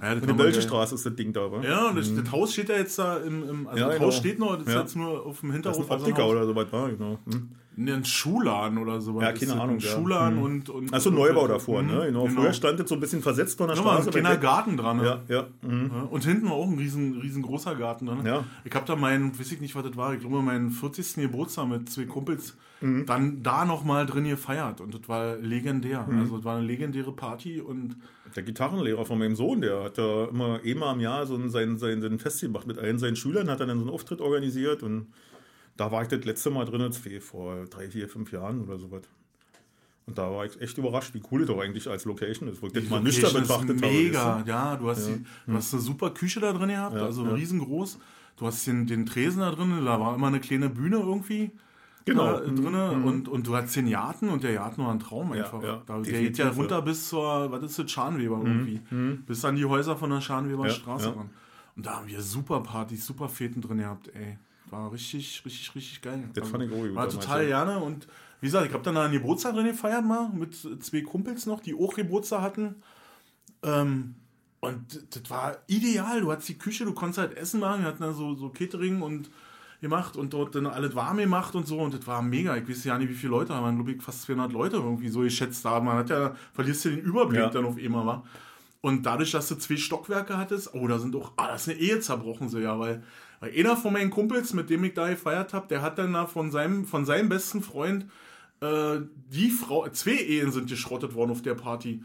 Ja, 0.01 0.13
Und 0.13 0.21
die 0.23 0.27
man 0.27 0.37
Bölsche 0.37 0.59
ja- 0.61 0.65
Straße 0.67 0.95
ist 0.95 1.05
das 1.05 1.15
Ding 1.15 1.33
da, 1.33 1.51
wa? 1.51 1.61
Ja, 1.61 1.89
und 1.89 1.97
das, 1.97 2.13
das 2.15 2.31
Haus 2.31 2.53
steht 2.53 2.69
ja 2.69 2.77
jetzt 2.77 2.97
da 2.97 3.17
im, 3.17 3.49
im 3.49 3.67
also 3.67 3.79
Ja, 3.79 3.87
das 3.87 3.95
genau. 3.95 4.05
Haus 4.07 4.15
steht 4.17 4.39
noch, 4.39 4.55
das 4.57 4.67
ist 4.67 4.73
Ja. 4.73 4.79
jetzt 4.81 4.95
nur 4.95 5.25
auf 5.25 5.39
dem 5.41 5.49
Das 5.49 5.57
ist 5.57 5.63
Hinterhof. 5.65 5.85
ein 5.85 5.91
also 5.91 6.05
Optiker 6.05 6.27
oder 6.29 6.45
so 6.45 6.55
was 6.55 6.71
war, 6.71 6.89
genau. 6.89 7.19
Hm. 7.29 7.49
Ein 7.81 8.03
Schuhladen 8.03 8.77
oder 8.77 8.99
sowas. 8.99 9.23
Ja, 9.23 9.31
keine 9.31 9.61
Ahnung, 9.61 9.77
Ein 9.77 9.79
ja. 9.79 9.89
Schuhladen 9.89 10.37
und, 10.39 10.69
und. 10.69 10.93
Achso, 10.93 11.09
und- 11.09 11.15
Neubau 11.15 11.47
davor, 11.47 11.81
ne? 11.81 11.93
Mhm, 11.93 12.01
Genau. 12.07 12.25
Früher 12.27 12.51
stand 12.51 12.77
das 12.79 12.89
so 12.89 12.95
ein 12.95 12.99
bisschen 12.99 13.21
versetzt 13.21 13.57
von 13.57 13.67
der 13.69 13.77
Ja, 13.77 13.85
war 13.85 13.91
ein 13.95 14.01
Straße. 14.01 14.19
kleiner. 14.19 14.35
Garten 14.37 14.75
dran. 14.75 14.97
ne? 14.97 15.21
Ja, 15.29 15.35
ja. 15.35 15.47
Mhm. 15.61 15.91
Ja, 15.93 16.01
Und 16.09 16.25
hinten 16.25 16.45
war 16.47 16.53
auch 16.55 16.67
ein 16.67 16.77
riesen, 16.77 17.19
riesengroßer 17.21 17.75
Garten. 17.75 18.05
Ne? 18.05 18.17
Ja. 18.25 18.43
Ich 18.65 18.75
habe 18.75 18.85
da 18.85 18.95
meinen, 18.97 19.39
weiß 19.39 19.51
ich 19.53 19.61
nicht, 19.61 19.75
was 19.75 19.83
das 19.83 19.95
war, 19.95 20.13
ich 20.13 20.19
glaube, 20.19 20.41
meinen 20.41 20.71
40. 20.71 21.15
Geburtstag 21.21 21.67
mit 21.69 21.89
zwei 21.89 22.03
Kumpels 22.05 22.57
Mhm. 22.81 23.05
dann 23.05 23.43
da 23.43 23.65
nochmal 23.65 24.05
drin 24.05 24.23
gefeiert. 24.25 24.79
Und 24.81 24.93
das 24.93 25.01
war 25.07 25.35
legendär. 25.37 26.05
Mhm. 26.09 26.19
Also, 26.19 26.35
das 26.37 26.45
war 26.45 26.57
eine 26.57 26.65
legendäre 26.65 27.11
Party 27.13 27.59
und 27.61 27.95
Der 28.35 28.43
Gitarrenlehrer 28.43 29.05
von 29.05 29.17
meinem 29.19 29.35
Sohn, 29.35 29.61
der 29.61 29.83
hat 29.85 29.97
da 29.97 30.25
immer 30.25 30.59
einmal 30.65 30.93
im 30.95 30.99
Jahr 31.01 31.25
so 31.25 31.35
ein, 31.35 31.49
sein, 31.49 31.77
sein, 31.77 32.01
sein 32.01 32.19
Fest 32.19 32.41
gemacht 32.41 32.67
mit 32.67 32.77
allen 32.77 32.99
seinen 32.99 33.15
Schülern, 33.15 33.49
hat 33.49 33.59
dann 33.59 33.69
so 33.69 33.73
einen 33.85 33.89
Auftritt 33.89 34.21
organisiert 34.21 34.83
und 34.83 35.07
da 35.79 35.91
war 35.91 36.01
ich 36.01 36.09
das 36.09 36.25
letzte 36.25 36.49
Mal 36.49 36.65
drin, 36.65 36.91
vor 37.21 37.65
drei, 37.65 37.89
vier, 37.89 38.09
fünf 38.09 38.31
Jahren 38.33 38.61
oder 38.61 38.77
sowas. 38.77 39.03
Und 40.05 40.17
da 40.17 40.29
war 40.29 40.43
ich 40.45 40.59
echt 40.59 40.77
überrascht, 40.77 41.13
wie 41.13 41.21
cool 41.31 41.41
das 41.41 41.47
doch 41.47 41.61
eigentlich 41.61 41.87
als 41.87 42.03
Location 42.03 42.49
ist. 42.49 42.61
Wo 42.61 42.67
ich 42.67 42.73
das 42.73 42.83
Die 42.83 42.89
mal 42.89 42.99
nüchtern 43.01 43.29
ist 43.29 43.41
betrachtet 43.47 43.81
habe. 43.81 43.93
Mega, 43.93 44.43
ja. 44.45 44.75
Du 44.75 44.89
hast, 44.89 45.07
Die, 45.07 45.23
du 45.45 45.53
hast 45.53 45.71
eine 45.73 45.81
super 45.81 46.09
Küche 46.09 46.39
da 46.41 46.51
drin 46.51 46.69
gehabt, 46.69 46.95
Ja, 46.95 47.05
also 47.05 47.23
ja. 47.25 47.33
riesengroß. 47.33 47.99
Du 48.35 48.45
hast 48.45 48.65
den, 48.67 48.87
den 48.87 49.05
Tresen 49.05 49.41
da 49.41 49.51
drin, 49.51 49.85
da 49.85 49.99
war 49.99 50.15
immer 50.15 50.27
eine 50.27 50.39
kleine 50.39 50.69
Bühne 50.69 50.97
irgendwie. 50.97 51.51
Genau. 52.05 52.39
Äh, 52.39 52.51
drinne 52.51 52.91
und, 52.91 53.27
und 53.29 53.45
du 53.47 53.55
hast 53.55 53.75
den 53.75 53.89
Garten 53.89 54.29
und 54.29 54.43
der 54.43 54.55
Garten 54.55 54.83
war 54.83 54.91
ein 54.91 54.99
Traum 54.99 55.33
Ja, 55.33 55.43
einfach. 55.43 55.61
ja, 55.63 55.81
da, 55.85 55.99
der 55.99 56.19
geht 56.21 56.37
ja 56.39 56.45
ja. 56.45 56.51
runter 56.51 56.81
bis 56.81 57.07
zur, 57.07 57.51
was 57.51 57.63
ist 57.63 57.79
das, 57.79 57.91
Scharnweber 57.91 58.41
irgendwie. 58.43 58.81
Bis 59.27 59.45
an 59.45 59.55
die 59.55 59.65
Häuser 59.65 59.95
von 59.95 60.09
der 60.09 60.21
Scharnweber 60.21 60.65
Ja, 60.67 60.73
Straße 60.73 61.09
ja. 61.09 61.11
ran. 61.11 61.29
Und 61.75 61.85
da 61.85 61.97
haben 61.97 62.07
wir 62.07 62.21
super 62.21 62.61
Partys, 62.61 63.05
super 63.05 63.29
Feten 63.29 63.61
drin 63.61 63.77
gehabt, 63.77 64.09
ey. 64.15 64.37
War 64.71 64.91
richtig, 64.91 65.41
richtig, 65.45 65.75
richtig 65.75 66.01
geil. 66.01 66.23
Also, 66.27 66.41
Das 66.41 66.49
fand 66.49 66.63
ich 66.63 66.71
auch 66.71 66.75
gut 66.81 66.95
War 66.95 67.09
total 67.09 67.45
gerne 67.45 67.79
und 67.79 68.07
wie 68.41 68.47
gesagt, 68.47 68.67
ich 68.67 68.73
habe 68.73 68.83
dann 68.83 68.95
einen 68.97 69.13
Geburtstag 69.13 69.53
drin 69.53 69.65
gefeiert 69.65 70.05
mal 70.05 70.29
mit 70.29 70.55
zwei 70.55 71.01
Kumpels 71.01 71.45
noch, 71.45 71.59
die 71.59 71.75
auch 71.75 71.93
Geburtstag 71.93 72.41
hatten. 72.41 72.75
Ähm, 73.63 74.15
und 74.61 75.15
das 75.15 75.29
war 75.29 75.57
ideal. 75.67 76.21
Du 76.21 76.31
hattest 76.31 76.49
die 76.49 76.57
Küche, 76.57 76.85
du 76.85 76.93
konntest 76.93 77.19
halt 77.19 77.37
Essen 77.37 77.59
machen. 77.59 77.81
Wir 77.81 77.87
hatten 77.89 78.01
da 78.03 78.13
so, 78.13 78.35
so 78.35 78.49
Catering 78.49 79.01
und 79.01 79.29
gemacht 79.81 80.17
und 80.17 80.33
dort 80.33 80.55
dann 80.55 80.65
alles 80.67 80.95
warm 80.95 81.17
gemacht 81.17 81.55
und 81.55 81.65
so. 81.67 81.79
Und 81.79 81.93
das 81.93 82.05
war 82.07 82.21
mega. 82.21 82.55
Ich 82.57 82.67
weiß 82.67 82.83
ja 82.85 82.97
nicht, 82.97 83.09
wie 83.09 83.13
viele 83.13 83.31
Leute 83.31 83.53
da 83.53 83.61
waren. 83.61 83.75
glaube 83.75 83.91
ich, 83.91 84.01
fast 84.01 84.23
200 84.23 84.51
Leute 84.51 84.77
irgendwie 84.77 85.09
so 85.09 85.21
geschätzt 85.21 85.63
da. 85.65 85.79
Man 85.79 85.97
hat 85.97 86.09
ja, 86.09 86.35
verlierst 86.53 86.85
du 86.85 86.89
den 86.89 86.99
Überblick 86.99 87.39
Ja. 87.39 87.49
dann 87.49 87.65
auf 87.65 87.77
einmal, 87.77 88.05
war. 88.05 88.23
Und 88.81 89.05
dadurch, 89.05 89.31
dass 89.31 89.47
du 89.49 89.55
zwei 89.55 89.75
Stockwerke 89.77 90.37
hattest, 90.37 90.73
oh, 90.73 90.87
da 90.87 90.99
sind 90.99 91.15
auch, 91.15 91.33
ah, 91.37 91.47
das 91.47 91.67
ist 91.67 91.69
eine 91.73 91.79
Ehe 91.79 91.99
zerbrochen, 91.99 92.47
so 92.49 92.59
ja, 92.59 92.77
weil 92.79 93.03
einer 93.41 93.77
von 93.77 93.93
meinen 93.93 94.09
Kumpels, 94.09 94.53
mit 94.53 94.69
dem 94.69 94.83
ich 94.83 94.93
da 94.93 95.09
gefeiert 95.09 95.53
habe, 95.53 95.67
der 95.67 95.81
hat 95.81 95.97
dann 95.97 96.13
da 96.13 96.25
von 96.25 96.51
seinem, 96.51 96.85
von 96.85 97.05
seinem 97.05 97.29
besten 97.29 97.61
Freund, 97.61 98.05
äh, 98.61 98.99
die 99.29 99.49
Frau, 99.49 99.87
zwei 99.89 100.11
Ehen 100.11 100.51
sind 100.51 100.69
geschrottet 100.69 101.13
worden 101.13 101.31
auf 101.31 101.41
der 101.41 101.55
Party. 101.55 102.03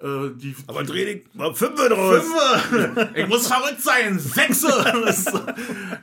Äh, 0.00 0.30
die, 0.34 0.54
Aber 0.66 0.82
dreh 0.82 1.04
dich 1.04 1.24
mal 1.34 1.54
fünf 1.54 1.74
draus. 1.74 2.24
Fünfe! 2.70 3.10
Ich 3.14 3.28
muss 3.28 3.46
verrückt 3.46 3.82
sein! 3.82 4.18
Sechse! 4.18 4.72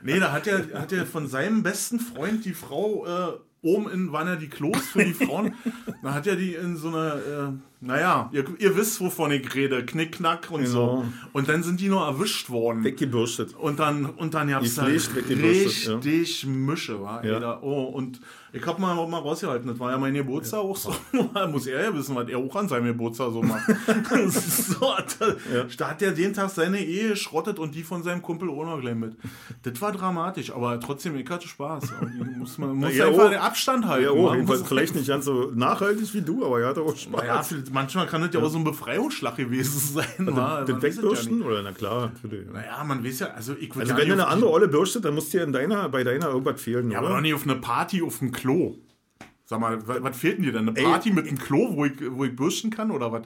nee, 0.02 0.20
da 0.20 0.32
hat 0.32 0.46
er, 0.46 0.80
hat 0.80 0.92
er 0.92 1.04
von 1.06 1.26
seinem 1.26 1.62
besten 1.62 1.98
Freund 1.98 2.44
die 2.44 2.54
Frau, 2.54 3.06
äh, 3.06 3.38
oben 3.62 3.90
in, 3.90 4.12
waren 4.12 4.28
ja 4.28 4.36
die 4.36 4.48
Klos 4.48 4.86
für 4.92 5.04
die 5.04 5.14
Frauen, 5.14 5.54
da 6.02 6.14
hat 6.14 6.26
er 6.26 6.36
die 6.36 6.54
in 6.54 6.76
so 6.76 6.88
eine, 6.88 7.58
äh, 7.58 7.67
naja, 7.80 8.28
ihr, 8.32 8.44
ihr 8.58 8.76
wisst, 8.76 9.00
wovon 9.00 9.30
ich 9.30 9.54
rede, 9.54 9.86
Knickknack 9.86 10.50
und 10.50 10.66
so. 10.66 10.86
Genau. 10.86 11.04
Und 11.32 11.48
dann 11.48 11.62
sind 11.62 11.80
die 11.80 11.88
noch 11.88 12.06
erwischt 12.06 12.50
worden. 12.50 12.82
Weggebürstet. 12.82 13.54
Und 13.54 13.78
dann, 13.78 14.06
und 14.06 14.34
dann 14.34 14.48
da 14.48 14.60
Pflicht 14.60 15.14
weggebürstet, 15.14 15.86
ja. 15.86 15.96
richtig 15.98 16.46
Mische, 16.46 17.00
war 17.00 17.24
Ja. 17.24 17.60
Oh, 17.62 17.84
und 17.84 18.20
ich 18.52 18.66
hab 18.66 18.78
mal, 18.78 18.94
mal 19.06 19.18
rausgehalten, 19.18 19.68
das 19.68 19.78
war 19.78 19.92
ja 19.92 19.98
mein 19.98 20.14
Geburtstag 20.14 20.60
auch 20.60 20.76
so. 20.76 20.92
Muss 21.52 21.66
er 21.66 21.84
ja 21.84 21.94
wissen, 21.94 22.16
was 22.16 22.28
er 22.28 22.38
auch 22.38 22.56
an 22.56 22.68
seinem 22.68 22.86
Geburtstag 22.86 23.30
so 23.32 23.42
macht. 23.42 23.66
so, 24.30 24.94
da, 25.18 25.66
da 25.76 25.90
hat 25.90 26.02
er 26.02 26.12
den 26.12 26.32
Tag 26.32 26.50
seine 26.50 26.82
Ehe 26.82 27.10
geschrottet 27.10 27.58
und 27.58 27.74
die 27.74 27.82
von 27.82 28.02
seinem 28.02 28.22
Kumpel 28.22 28.48
auch 28.48 28.64
noch 28.64 28.80
gleich 28.80 28.94
mit. 28.94 29.16
Das 29.62 29.80
war 29.82 29.92
dramatisch, 29.92 30.50
aber 30.50 30.80
trotzdem, 30.80 31.16
ich 31.16 31.28
hatte 31.28 31.46
Spaß. 31.46 31.92
Muss 32.38 32.56
man 32.56 32.74
muss 32.74 32.96
ja, 32.96 33.08
einfach 33.08 33.26
oh. 33.26 33.28
den 33.28 33.38
Abstand 33.38 33.86
halten. 33.86 34.04
Ja, 34.04 34.12
oh, 34.12 34.32
jedenfalls 34.32 34.62
vielleicht 34.62 34.94
nicht 34.94 35.08
ganz 35.08 35.26
so 35.26 35.52
nachhaltig 35.54 36.12
wie 36.14 36.22
du, 36.22 36.44
aber 36.44 36.60
er 36.60 36.68
hatte 36.68 36.80
auch 36.80 36.96
Spaß. 36.96 37.54
Manchmal 37.72 38.06
kann 38.06 38.22
das 38.22 38.32
ja 38.34 38.40
auch 38.40 38.48
so 38.48 38.58
ein 38.58 38.64
Befreiungsschlag 38.64 39.36
gewesen 39.36 39.78
sein. 39.94 40.26
wa? 40.26 40.62
den 40.64 40.76
ja 40.76 40.82
wegbürsten? 40.82 41.38
nicht. 41.38 41.46
Oder 41.46 41.62
na 41.62 41.72
klar, 41.72 42.12
natürlich. 42.14 42.48
Naja, 42.50 42.82
man 42.84 43.04
weiß 43.04 43.20
ja, 43.20 43.26
also 43.28 43.54
ich 43.54 43.68
würd 43.74 43.80
Also 43.82 43.92
ja 43.94 43.98
wenn 43.98 44.08
du 44.08 44.14
eine 44.14 44.26
andere 44.28 44.50
Olle 44.50 44.68
bürstet, 44.68 45.04
dann 45.04 45.14
muss 45.14 45.30
dir 45.30 45.42
in 45.42 45.52
deiner, 45.52 45.88
bei 45.88 46.04
deiner 46.04 46.28
irgendwas 46.28 46.60
fehlen, 46.60 46.90
Ja, 46.90 46.98
aber 46.98 47.06
oder? 47.08 47.16
doch 47.16 47.22
nicht 47.22 47.34
auf 47.34 47.44
eine 47.44 47.56
Party 47.56 48.02
auf 48.02 48.18
dem 48.18 48.32
Klo. 48.32 48.76
Sag 49.44 49.60
mal, 49.60 49.78
was, 49.86 50.02
was 50.02 50.16
fehlt 50.16 50.38
denn 50.38 50.44
dir 50.44 50.52
denn? 50.52 50.68
Eine 50.68 50.76
Ey, 50.78 50.84
Party 50.84 51.10
mit 51.10 51.26
einem 51.26 51.38
Klo, 51.38 51.74
wo 51.74 51.84
ich, 51.86 51.92
wo 52.10 52.24
ich 52.24 52.36
bürsten 52.36 52.70
kann 52.70 52.90
oder 52.90 53.10
was? 53.12 53.22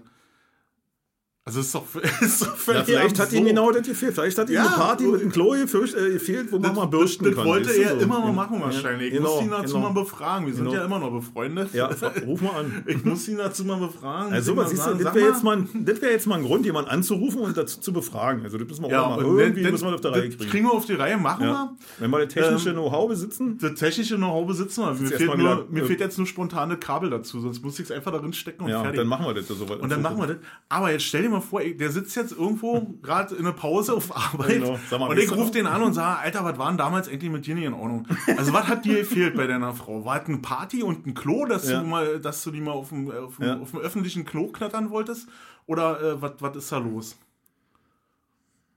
Also 1.45 1.59
ist 1.59 1.75
doch, 1.75 1.83
ist 2.21 2.41
doch 2.43 2.47
Ja, 2.47 2.53
völlig 2.55 2.85
vielleicht 2.85 3.19
hat 3.19 3.33
ihm 3.33 3.45
genau 3.45 3.73
das 3.73 3.85
gefehlt. 3.85 4.15
Vielleicht 4.15 4.39
hat 4.39 4.49
ihm 4.49 4.55
Ja, 4.55 4.61
eine 4.67 4.77
Party 4.77 5.05
mit 5.07 5.23
einem 5.23 5.33
Klo 5.33 5.51
gefürcht- 5.55 5.97
äh, 5.97 6.13
gefehlt, 6.13 6.53
wo 6.53 6.61
man 6.61 6.73
mal 6.73 6.87
bürsten 6.87 7.25
das, 7.25 7.35
kann. 7.35 7.45
Das 7.45 7.53
wollte 7.53 7.73
er 7.83 7.97
so. 7.97 8.05
immer 8.05 8.21
mal 8.21 8.27
Ja, 8.29 8.33
machen 8.33 8.61
wahrscheinlich. 8.61 9.09
Ich 9.09 9.15
ja, 9.15 9.21
muss 9.23 9.41
genau, 9.41 9.43
ihn 9.43 9.51
dazu 9.63 9.75
genau. 9.75 9.89
mal 9.93 10.01
befragen. 10.03 10.47
Wir 10.47 10.55
sind 10.55 10.65
Genau. 10.67 10.77
ja 10.77 10.85
immer 10.85 11.01
noch 11.01 11.11
befreundet. 11.11 11.75
Ja, 11.75 11.91
ruf 12.25 12.41
mal 12.43 12.51
an. 12.61 12.85
Ich 12.87 13.05
muss 13.05 13.27
ihn 13.27 13.39
dazu 13.39 13.65
mal 13.65 13.75
befragen. 13.81 14.33
Also, 14.33 14.57
was 14.57 14.71
siehst 14.71 14.87
du, 14.87 14.95
das 14.95 15.15
wäre 15.17 15.27
jetzt, 15.31 15.43
mal 15.43 15.57
ein- 15.57 15.85
das 15.85 16.01
wär 16.01 16.13
jetzt 16.13 16.29
mal 16.29 16.37
ein 16.39 16.45
Grund, 16.45 16.65
jemanden 16.65 16.91
anzurufen 16.91 17.41
und 17.41 17.57
dazu 17.57 17.81
zu 17.81 17.93
befragen. 17.93 18.45
Also, 18.45 18.57
das 18.57 18.69
müssen 18.69 18.83
wir 18.85 18.91
Ja, 18.91 19.03
auch 19.03 19.17
mal 19.17 19.25
irgendwie 19.25 19.63
dann- 19.65 19.73
müssen 19.73 19.89
wir 19.89 19.95
auf 19.95 20.01
der 20.01 20.13
Reihe 20.13 20.29
das 20.29 20.39
kriegen. 20.39 20.49
kriegen 20.51 20.67
wir 20.67 20.73
auf 20.75 20.85
die 20.87 20.93
Reihe, 20.95 21.17
machen 21.17 21.43
Ja. 21.45 21.51
wir. 21.51 21.77
Wenn 21.99 22.11
wir 22.13 22.25
das 22.25 22.35
technische 22.35 22.69
Ähm, 22.69 22.77
Know-how 22.77 23.09
besitzen, 23.09 23.59
Das 23.61 23.75
technische 23.75 24.15
Know-how 24.15 24.47
besitzen 24.47 24.83
wir. 24.85 24.93
Mir, 24.95 25.09
fehlt, 25.09 25.37
nur, 25.37 25.67
mir 25.69 25.83
äh, 25.83 25.87
fehlt 25.87 25.99
jetzt 25.99 26.19
nur 26.19 26.27
spontane 26.29 26.77
Kabel 26.77 27.11
dazu, 27.11 27.41
sonst 27.41 27.65
muss 27.65 27.81
ich 27.81 27.87
es 27.87 27.91
einfach 27.91 28.13
darin 28.13 28.33
stecken 28.33 28.63
und 28.63 28.71
ja, 28.71 28.81
fertig. 28.83 28.99
dann 29.01 29.09
machen 29.09 29.27
wir 29.27 29.35
das. 29.35 29.51
Und 29.51 29.91
dann 29.91 30.03
machen 30.03 30.19
wir 30.19 30.29
das. 30.29 30.37
Aber 30.69 30.93
jetzt 30.93 31.03
stell 31.03 31.23
dir 31.23 31.32
mal 31.33 31.41
vor, 31.41 31.61
der 31.63 31.91
sitzt 31.91 32.15
jetzt 32.17 32.33
irgendwo 32.33 32.81
gerade 33.03 33.35
in 33.35 33.45
der 33.45 33.53
Pause 33.53 33.95
auf 33.95 34.15
Arbeit 34.17 34.61
Genau. 34.63 34.79
Mal, 34.99 35.11
und 35.11 35.19
ich 35.19 35.31
rufe 35.35 35.51
den 35.51 35.67
an 35.67 35.83
und 35.83 35.93
sage, 35.95 36.19
Alter, 36.21 36.45
was 36.45 36.59
war 36.59 36.69
denn 36.69 36.79
damals 36.79 37.09
eigentlich 37.09 37.31
mit 37.33 37.47
dir 37.47 37.55
nicht 37.55 37.65
in 37.65 37.75
Ordnung? 37.75 38.07
Also 38.37 38.53
was 38.53 38.67
hat 38.69 38.85
dir 38.85 38.99
gefehlt 38.99 39.35
bei 39.37 39.47
deiner 39.47 39.75
Frau? 39.75 40.05
War 40.05 40.23
es 40.23 40.29
eine 40.29 40.39
Party 40.39 40.83
und 40.83 41.07
ein 41.07 41.15
Klo, 41.15 41.45
dass, 41.47 41.69
Ja. 41.69 41.81
du, 41.81 41.87
mal, 41.87 42.21
dass 42.21 42.43
du 42.45 42.51
die 42.51 42.61
mal 42.61 42.73
auf 42.73 42.91
dem, 42.91 43.11
auf 43.11 43.37
dem, 43.37 43.45
Ja. 43.47 43.59
auf 43.59 43.71
dem 43.73 43.81
öffentlichen 43.81 44.25
Klo 44.25 44.49
knattern 44.49 44.91
wolltest? 44.91 45.29
Oder 45.67 46.01
äh, 46.01 46.17
was 46.21 46.57
ist 46.57 46.71
da 46.73 46.79
los? 46.79 47.17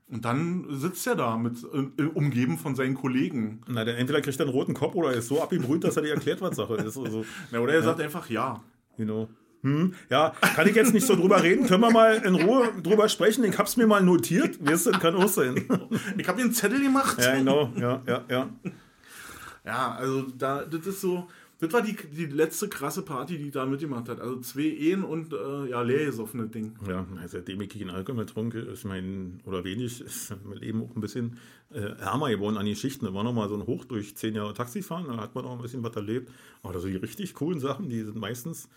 Und 0.08 0.24
dann 0.24 0.66
sitzt 0.70 1.04
er 1.08 1.16
da 1.16 1.36
mit 1.36 1.56
äh, 1.98 2.02
umgeben 2.04 2.58
von 2.58 2.76
seinen 2.76 2.94
Kollegen. 2.94 3.60
Na, 3.66 3.84
der 3.84 3.98
entweder 3.98 4.20
kriegt 4.20 4.38
er 4.38 4.46
einen 4.46 4.54
roten 4.54 4.72
Kopf 4.72 4.94
oder 4.94 5.12
ist 5.12 5.26
so 5.26 5.42
abgebrüht, 5.42 5.82
dass 5.82 5.96
er 5.96 6.02
dir 6.04 6.14
erklärt, 6.14 6.40
was 6.40 6.54
Sache 6.56 6.74
ist. 6.76 6.96
Also, 6.96 7.24
Ja, 7.50 7.58
oder 7.58 7.74
er 7.74 7.82
sagt 7.82 8.00
einfach 8.00 8.30
ja. 8.30 8.62
you 8.96 9.04
know. 9.04 9.28
Hm, 9.66 9.94
ja, 10.10 10.32
kann 10.54 10.68
ich 10.68 10.76
jetzt 10.76 10.94
nicht 10.94 11.04
so 11.04 11.16
drüber 11.16 11.42
reden, 11.42 11.66
können 11.66 11.80
wir 11.80 11.90
mal 11.90 12.22
in 12.24 12.36
Ruhe 12.36 12.72
drüber 12.84 13.08
sprechen, 13.08 13.42
ich 13.42 13.58
hab's 13.58 13.76
mir 13.76 13.88
mal 13.88 14.00
notiert, 14.00 14.64
weißt 14.64 14.86
du, 14.86 14.90
kann 14.92 15.16
auch 15.16 15.28
sein. 15.28 15.56
Ich 16.16 16.28
habe 16.28 16.38
hier 16.38 16.44
einen 16.44 16.54
Zettel 16.54 16.80
gemacht. 16.80 17.18
Ja, 17.20 17.34
genau, 17.34 17.72
ja, 17.76 18.00
ja, 18.06 18.24
ja. 18.28 18.48
Ja, 19.64 19.94
also 19.96 20.22
da, 20.38 20.64
das 20.64 20.86
ist 20.86 21.00
so, 21.00 21.26
das 21.58 21.72
war 21.72 21.82
die, 21.82 21.96
die 21.96 22.26
letzte 22.26 22.68
krasse 22.68 23.02
Party, 23.02 23.38
die 23.38 23.50
da 23.50 23.66
mitgemacht 23.66 24.08
hat. 24.08 24.20
Also 24.20 24.40
zwei 24.40 24.60
Ehen 24.62 25.02
und 25.02 25.32
äh, 25.32 25.70
ja, 25.70 25.82
leer 25.82 26.06
gesoffene 26.06 26.46
Ding. 26.46 26.76
Ja, 26.86 27.04
seitdem 27.26 27.60
ich 27.62 27.70
keinen 27.70 27.90
Alkohol 27.90 28.16
mehr 28.16 28.26
trinke, 28.26 28.60
ist 28.60 28.84
mein, 28.84 29.40
oder 29.44 29.64
wenig, 29.64 30.00
ist 30.00 30.32
mein 30.44 30.58
Leben 30.58 30.82
auch 30.82 30.94
ein 30.94 31.00
bisschen 31.00 31.38
äh, 31.72 31.80
ärmer 31.98 32.30
geworden 32.30 32.56
an 32.56 32.66
die 32.66 32.76
Schichten. 32.76 33.06
Da 33.06 33.14
war 33.14 33.24
nochmal 33.24 33.48
so 33.48 33.56
ein 33.56 33.66
Hoch 33.66 33.84
durch 33.84 34.16
zehn 34.16 34.36
Jahre 34.36 34.54
Taxifahren, 34.54 35.08
da 35.08 35.16
hat 35.16 35.34
man 35.34 35.44
auch 35.44 35.56
ein 35.56 35.62
bisschen 35.62 35.82
was 35.82 35.96
erlebt. 35.96 36.30
Aber 36.62 36.78
so 36.78 36.86
die 36.86 36.96
richtig 36.96 37.34
coolen 37.34 37.58
Sachen, 37.58 37.88
die 37.88 38.02
sind 38.02 38.16
meistens, 38.16 38.68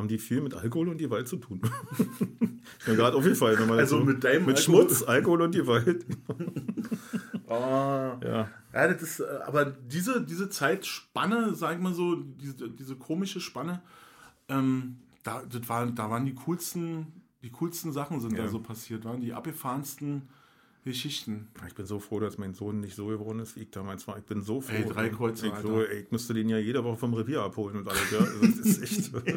haben 0.00 0.08
die 0.08 0.18
viel 0.18 0.40
mit 0.40 0.54
Alkohol 0.54 0.88
und 0.88 0.98
Gewalt 0.98 1.28
zu 1.28 1.36
tun. 1.36 1.60
ist 2.78 2.88
mir 2.88 2.96
gerade 2.96 3.16
aufgefallen. 3.16 3.58
wenn 3.60 3.68
man 3.68 3.78
Also 3.78 3.98
so 3.98 4.04
mit 4.04 4.24
deinem 4.24 4.46
mit 4.46 4.56
Alkohol- 4.58 4.82
Schmutz, 4.88 5.02
Alkohol 5.04 5.42
und 5.42 5.54
Gewalt. 5.54 6.04
Ah. 7.48 8.16
Ja. 8.22 8.48
Ja, 8.72 8.88
das 8.92 9.02
ist, 9.02 9.20
äh, 9.20 9.24
aber 9.44 9.64
diese, 9.64 10.22
diese 10.24 10.48
Zeitspanne, 10.48 11.54
sag 11.56 11.74
ich 11.74 11.80
mal 11.82 11.92
so, 11.94 12.14
diese, 12.14 12.70
diese 12.70 12.94
komische 12.94 13.40
Spanne, 13.40 13.82
ähm, 14.48 14.98
da, 15.24 15.42
das 15.50 15.68
war, 15.68 15.86
da 15.86 16.08
waren 16.10 16.24
die 16.26 16.34
coolsten, 16.34 17.08
die 17.42 17.50
coolsten 17.50 17.92
Sachen 17.92 18.20
sind 18.20 18.36
Ja. 18.36 18.44
da 18.44 18.48
so 18.48 18.60
passiert, 18.60 19.04
waren 19.04 19.20
die 19.20 19.32
abgefahrensten 19.32 20.28
Geschichten. 20.84 21.48
Ich 21.66 21.74
bin 21.74 21.86
so 21.86 21.98
froh, 21.98 22.20
dass 22.20 22.38
mein 22.38 22.54
Sohn 22.54 22.80
nicht 22.80 22.94
so 22.94 23.06
geworden 23.06 23.40
ist, 23.40 23.56
wie 23.56 23.60
ich 23.62 23.70
damals 23.70 24.06
war. 24.08 24.16
Ich 24.18 24.24
bin 24.24 24.42
so 24.42 24.60
froh. 24.60 24.72
Ey, 24.74 24.84
drei 24.84 25.08
Kreuze, 25.10 25.48
ich, 25.48 25.54
so, 25.56 25.82
ey, 25.82 26.00
ich 26.00 26.10
müsste 26.10 26.34
den 26.34 26.48
ja 26.48 26.58
jede 26.58 26.82
Woche 26.84 26.96
vom 26.96 27.12
Revier 27.14 27.42
abholen 27.42 27.76
und 27.76 27.88
alles. 27.88 28.10
Ja. 28.10 28.18
Also, 28.18 28.40
das 28.40 28.56
ist 28.58 28.82
echt. 28.82 29.14
und, 29.14 29.28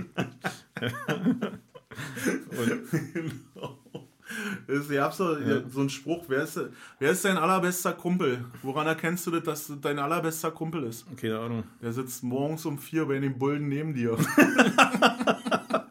Es 4.68 4.90
gab 4.90 5.14
so, 5.14 5.36
so 5.70 5.80
einen 5.82 5.90
Spruch, 5.90 6.26
wer 6.28 6.44
ist, 6.44 6.60
wer 7.00 7.12
ist 7.12 7.26
dein 7.26 7.38
allerbester 7.38 7.94
Kumpel? 7.94 8.46
Woran 8.62 8.88
erkennst 8.88 9.28
du 9.28 9.32
das, 9.32 9.44
dass 9.44 9.68
das 9.68 9.82
dein 9.82 10.00
allerbester 10.00 10.52
Kumpel 10.52 10.84
ist? 10.84 11.06
keine 11.18 11.40
Ahnung. 11.40 11.64
Der 11.82 11.94
sitzt 11.94 12.24
morgens 12.24 12.66
um 12.66 12.80
vier 12.80 13.06
bei 13.06 13.20
den 13.20 13.38
Bullen 13.38 13.68
neben 13.68 13.94
dir. 13.94 14.18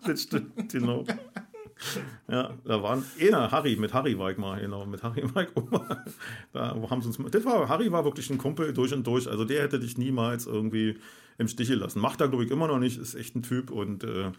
Das 0.05 0.23
stimmt, 0.23 0.73
genau. 0.73 1.05
Ja, 2.29 2.55
da 2.65 2.83
waren 2.83 3.05
einer, 3.21 3.51
Harry, 3.51 3.77
mit 3.77 3.93
Harry 3.93 4.19
war 4.19 4.31
ich 4.31 4.39
mal, 4.39 4.61
genau, 4.61 4.87
mit 4.87 5.03
Harry 5.03 5.23
war 5.35 5.43
ich 5.43 5.55
mal. 5.71 6.05
Da 6.53 6.77
haben 6.91 7.03
sie 7.03 7.09
uns, 7.09 7.19
das 7.31 7.45
war, 7.45 7.69
Harry 7.69 7.91
war 7.93 8.05
wirklich 8.05 8.31
ein 8.31 8.39
Kumpel 8.39 8.73
durch 8.73 8.93
und 8.93 9.07
durch, 9.07 9.29
also 9.29 9.45
der 9.45 9.63
hätte 9.63 9.79
dich 9.79 9.99
niemals 9.99 10.47
irgendwie 10.47 10.97
im 11.39 11.49
Stich 11.49 11.69
gelassen. 11.69 12.01
Macht 12.01 12.21
er, 12.21 12.29
glaube 12.29 12.45
ich, 12.45 12.51
immer 12.51 12.69
noch 12.69 12.79
nicht, 12.79 12.99
ist 12.99 13.15
echt 13.15 13.37
ein 13.37 13.43
Typ 13.43 13.71
und 13.71 14.05
äh, 14.05 14.31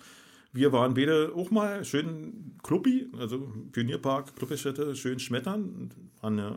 wir 0.53 0.71
waren 0.71 0.93
beide 0.93 1.33
auch 1.35 1.49
mal 1.49 1.83
schön 1.83 2.55
Kluppi, 2.61 3.09
also 3.17 3.51
Pionierpark, 3.71 4.35
Kluppistätte, 4.35 4.95
schön 4.95 5.19
schmettern. 5.19 5.89
An, 6.21 6.37
äh, 6.37 6.51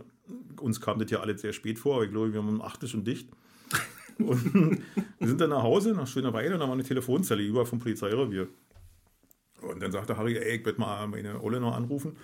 uns 0.60 0.80
kam 0.80 0.98
das 0.98 1.10
ja 1.10 1.20
alles 1.20 1.40
sehr 1.40 1.54
spät 1.54 1.78
vor, 1.78 1.96
aber 1.96 2.04
ich 2.04 2.10
glaube, 2.10 2.32
wir 2.32 2.40
haben 2.40 2.48
um 2.48 2.62
8 2.62 2.88
schon 2.88 3.04
dicht. 3.04 3.28
Und 4.18 4.54
wir 5.18 5.28
sind 5.28 5.40
dann 5.40 5.50
nach 5.50 5.62
Hause, 5.62 5.92
nach 5.92 6.06
schöner 6.06 6.32
Weile, 6.32 6.54
und 6.54 6.60
da 6.60 6.66
war 6.66 6.74
eine 6.74 6.84
Telefonzelle 6.84 7.42
über 7.42 7.64
vom 7.64 7.78
Polizeirevier. 7.78 8.48
Und 9.66 9.82
dann 9.82 9.92
sagte 9.92 10.16
Harry, 10.16 10.36
ey, 10.36 10.56
ich 10.56 10.64
werde 10.64 10.80
mal 10.80 11.06
meine 11.06 11.42
Olle 11.42 11.60
noch 11.60 11.74
anrufen. 11.74 12.16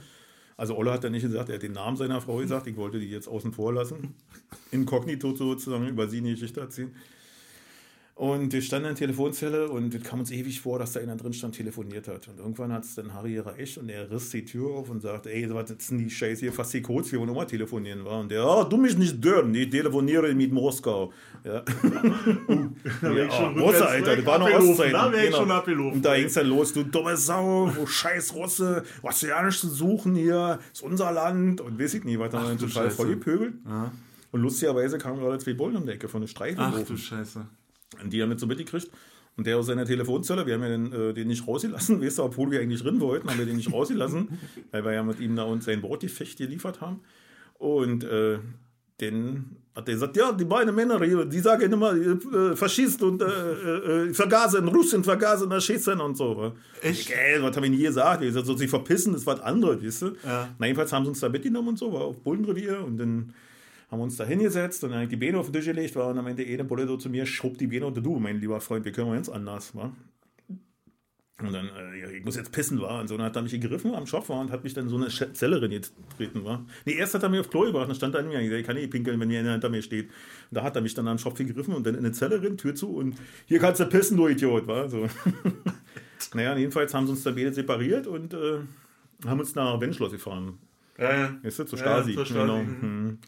Also 0.56 0.76
Olle 0.76 0.92
hat 0.92 1.04
dann 1.04 1.12
nicht 1.12 1.22
gesagt, 1.22 1.48
er 1.48 1.56
hat 1.56 1.62
den 1.62 1.72
Namen 1.72 1.96
seiner 1.96 2.20
Frau 2.20 2.36
gesagt, 2.36 2.66
ich 2.66 2.76
wollte 2.76 3.00
die 3.00 3.10
jetzt 3.10 3.28
außen 3.28 3.52
vor 3.52 3.72
lassen. 3.72 4.14
Inkognito 4.70 5.34
sozusagen 5.34 5.88
über 5.88 6.08
sie 6.08 6.18
eine 6.18 6.30
Geschichte 6.32 6.60
erzählen. 6.60 6.94
Und 8.14 8.52
wir 8.52 8.60
standen 8.60 8.88
in 8.88 8.94
der 8.94 9.06
Telefonzelle 9.06 9.70
und 9.70 9.94
es 9.94 10.02
kam 10.02 10.20
uns 10.20 10.30
ewig 10.30 10.60
vor, 10.60 10.78
dass 10.78 10.92
da 10.92 11.00
einer 11.00 11.16
drin 11.16 11.32
stand, 11.32 11.54
telefoniert 11.54 12.08
hat. 12.08 12.28
Und 12.28 12.38
irgendwann 12.38 12.70
hat 12.70 12.84
es 12.84 12.94
dann 12.94 13.14
Harry 13.14 13.36
erreicht 13.36 13.78
und 13.78 13.88
er 13.88 14.10
riss 14.10 14.28
die 14.28 14.44
Tür 14.44 14.70
auf 14.70 14.90
und 14.90 15.00
sagte, 15.00 15.32
ey, 15.32 15.48
was 15.52 15.70
ist 15.70 15.90
denn 15.90 15.98
die 15.98 16.10
Scheiße 16.10 16.40
hier, 16.40 16.52
fast 16.52 16.74
die 16.74 16.82
Codes, 16.82 17.10
wir 17.10 17.18
wollen 17.18 17.28
nochmal 17.28 17.46
telefonieren. 17.46 18.04
War. 18.04 18.20
Und 18.20 18.30
der, 18.30 18.42
ah, 18.42 18.64
du 18.64 18.76
mich 18.76 18.98
nicht 18.98 19.24
dörren, 19.24 19.54
ich 19.54 19.70
telefoniere 19.70 20.34
mit 20.34 20.52
Moskau. 20.52 21.10
Ja. 21.42 21.64
schon 21.80 22.76
ja, 23.00 23.08
Russe, 23.08 23.46
rückwärts 23.56 23.82
Alter, 23.82 24.16
das 24.16 24.26
war 24.26 24.38
noch 24.38 24.50
Ostzeiten. 24.50 24.92
da 24.92 25.10
wär 25.10 25.18
ich 25.18 25.26
genau. 25.26 25.38
schon 25.38 25.50
abgelaufen. 25.50 25.92
Und 25.94 26.04
da 26.04 26.14
ging 26.14 26.26
es 26.26 26.34
dann 26.34 26.46
los, 26.46 26.72
du 26.74 26.82
dumme 26.84 27.16
Sau, 27.16 27.70
du 27.70 27.86
scheiß 27.86 28.34
Russe, 28.34 28.84
was 29.00 29.20
du 29.20 29.28
ja 29.28 29.42
nicht 29.42 29.58
zu 29.58 29.70
suchen 29.70 30.14
hier, 30.14 30.58
ist 30.70 30.82
unser 30.82 31.12
Land 31.12 31.62
und 31.62 31.80
weiß 31.80 31.94
ich 31.94 32.04
nicht, 32.04 32.18
was 32.18 32.30
da 32.30 32.42
total 32.42 32.68
Scheiße. 32.68 32.96
vollgepöbelt. 32.96 33.54
Ja. 33.66 33.90
Und 34.32 34.42
lustigerweise 34.42 34.98
kamen 34.98 35.18
gerade 35.18 35.38
zwei 35.38 35.54
Bullen 35.54 35.76
um 35.76 35.86
die 35.86 35.92
Ecke 35.92 36.08
von 36.08 36.20
der 36.20 36.28
Streife 36.28 36.58
Ach 36.60 36.78
du 36.82 36.96
Scheiße. 36.96 37.46
Die 38.04 38.22
haben 38.22 38.30
nicht 38.30 38.40
so 38.40 38.46
mitgekriegt. 38.46 38.90
Und 39.36 39.46
der 39.46 39.56
aus 39.56 39.66
seiner 39.66 39.86
Telefonzelle, 39.86 40.46
wir 40.46 40.54
haben 40.54 40.62
ja 40.62 40.68
den, 40.68 40.92
äh, 40.92 41.14
den 41.14 41.28
nicht 41.28 41.46
rausgelassen, 41.46 42.00
weißt 42.02 42.18
du, 42.18 42.24
obwohl 42.24 42.50
wir 42.50 42.60
eigentlich 42.60 42.82
drin 42.82 43.00
wollten, 43.00 43.28
haben 43.30 43.38
wir 43.38 43.46
den 43.46 43.56
nicht 43.56 43.72
rausgelassen, 43.72 44.38
weil 44.70 44.84
wir 44.84 44.92
ja 44.92 45.02
mit 45.02 45.20
ihm 45.20 45.36
da 45.36 45.44
uns 45.44 45.64
sein 45.64 45.82
Wortgefecht 45.82 46.38
geliefert 46.38 46.80
haben. 46.80 47.00
Und 47.58 48.04
äh, 48.04 48.38
dann 48.98 49.56
hat 49.74 49.88
er 49.88 49.94
gesagt, 49.94 50.16
ja, 50.16 50.32
die 50.32 50.44
beiden 50.44 50.74
Männer 50.74 51.00
die 51.00 51.38
sagen 51.38 51.72
immer, 51.72 51.94
äh, 51.94 52.56
Faschist 52.56 53.02
und 53.02 53.22
äh, 53.22 53.24
äh, 53.26 54.14
vergasen, 54.14 54.68
Russen 54.68 55.02
vergasen, 55.02 55.50
erschießen 55.50 55.98
und 55.98 56.16
so. 56.16 56.36
wa? 56.36 56.52
Echt? 56.82 57.10
Ey, 57.10 57.42
was 57.42 57.56
habe 57.56 57.66
ich 57.66 57.72
nie 57.72 57.82
gesagt? 57.82 58.20
Wir 58.20 58.28
gesagt, 58.28 58.46
so, 58.46 58.56
sie 58.56 58.68
verpissen, 58.68 59.12
das 59.12 59.22
ist 59.22 59.26
was 59.26 59.40
anderes, 59.40 59.82
weißt 59.82 60.02
du? 60.02 60.06
Ja. 60.24 60.54
Na, 60.58 60.66
jedenfalls 60.66 60.92
haben 60.92 61.04
sie 61.04 61.10
uns 61.10 61.20
da 61.20 61.30
mitgenommen 61.30 61.68
und 61.68 61.78
so, 61.78 61.92
war 61.92 62.02
auf 62.02 62.20
Bullenrevier 62.20 62.84
und 62.84 62.98
dann 62.98 63.32
haben 63.92 63.98
wir 64.00 64.04
uns 64.04 64.16
da 64.16 64.24
hingesetzt 64.24 64.82
und 64.84 64.90
dann 64.90 65.06
die 65.08 65.16
Beine 65.16 65.38
auf 65.38 65.46
den 65.46 65.52
Tisch 65.52 65.66
gelegt, 65.66 65.94
war 65.96 66.08
und 66.08 66.18
am 66.18 66.26
Ende 66.26 66.44
eine 66.44 66.64
Bulle 66.64 66.86
so 66.86 66.96
zu 66.96 67.10
mir, 67.10 67.26
schob 67.26 67.58
die 67.58 67.66
Beine 67.66 67.86
unter 67.86 68.00
du, 68.00 68.18
mein 68.18 68.40
lieber 68.40 68.58
Freund, 68.60 68.84
wir 68.86 68.92
können 68.92 69.12
ganz 69.12 69.28
anders, 69.28 69.74
wa? 69.76 69.92
Und 71.40 71.52
dann, 71.52 71.66
äh, 71.68 72.00
ja, 72.00 72.08
ich 72.08 72.24
muss 72.24 72.36
jetzt 72.36 72.52
pissen, 72.52 72.80
war. 72.80 73.00
Und 73.00 73.08
so, 73.08 73.16
dann 73.16 73.26
hat 73.26 73.34
er 73.36 73.42
mich 73.42 73.52
gegriffen 73.52 73.94
am 73.94 74.06
Schopf 74.06 74.28
war 74.28 74.40
und 74.40 74.50
hat 74.52 74.62
mich 74.64 74.74
dann 74.74 74.88
so 74.88 74.96
eine 74.96 75.08
Zellerin 75.08 75.70
getreten, 75.72 76.44
war. 76.44 76.64
Nee, 76.86 76.92
erst 76.94 77.14
hat 77.14 77.22
er 77.22 77.28
mir 77.28 77.40
auf 77.40 77.50
Klo 77.50 77.62
gebracht, 77.62 77.88
dann 77.88 77.96
stand 77.96 78.14
er 78.14 78.20
an 78.20 78.28
mir, 78.28 78.40
ich, 78.40 78.50
ich 78.50 78.64
kann 78.66 78.76
nicht 78.76 78.90
pinkeln, 78.90 79.18
wenn 79.20 79.30
einer 79.30 79.52
hinter 79.52 79.68
mir 79.68 79.82
steht. 79.82 80.06
Und 80.06 80.12
da 80.56 80.62
hat 80.62 80.76
er 80.76 80.82
mich 80.82 80.94
dann 80.94 81.08
am 81.08 81.18
Schopf 81.18 81.38
gegriffen 81.38 81.74
und 81.74 81.84
dann 81.86 81.94
in 81.94 82.00
eine 82.00 82.12
Zellerin, 82.12 82.56
Tür 82.56 82.74
zu 82.74 82.94
und 82.96 83.16
hier 83.46 83.58
kannst 83.58 83.80
du 83.80 83.86
pissen, 83.86 84.16
du 84.16 84.28
Idiot, 84.28 84.66
war. 84.68 84.88
So. 84.88 85.06
naja, 86.34 86.56
jedenfalls 86.56 86.94
haben 86.94 87.06
sie 87.06 87.12
uns 87.12 87.24
dann 87.24 87.34
beide 87.34 87.52
separiert 87.52 88.06
und 88.06 88.32
äh, 88.34 88.60
haben 89.26 89.40
uns 89.40 89.54
nach 89.54 89.80
Wenschloss 89.80 90.12
gefahren. 90.12 90.58
Ja, 90.98 91.12
ja. 91.16 91.34
Weißt 91.42 91.58
du, 91.58 91.64
zur 91.64 91.78
Ja, 91.78 91.84
Stasi. 91.84 92.14
zur 92.14 92.24
Stasi, 92.26 92.40
Genau. 92.40 92.62
mhm. 92.62 93.18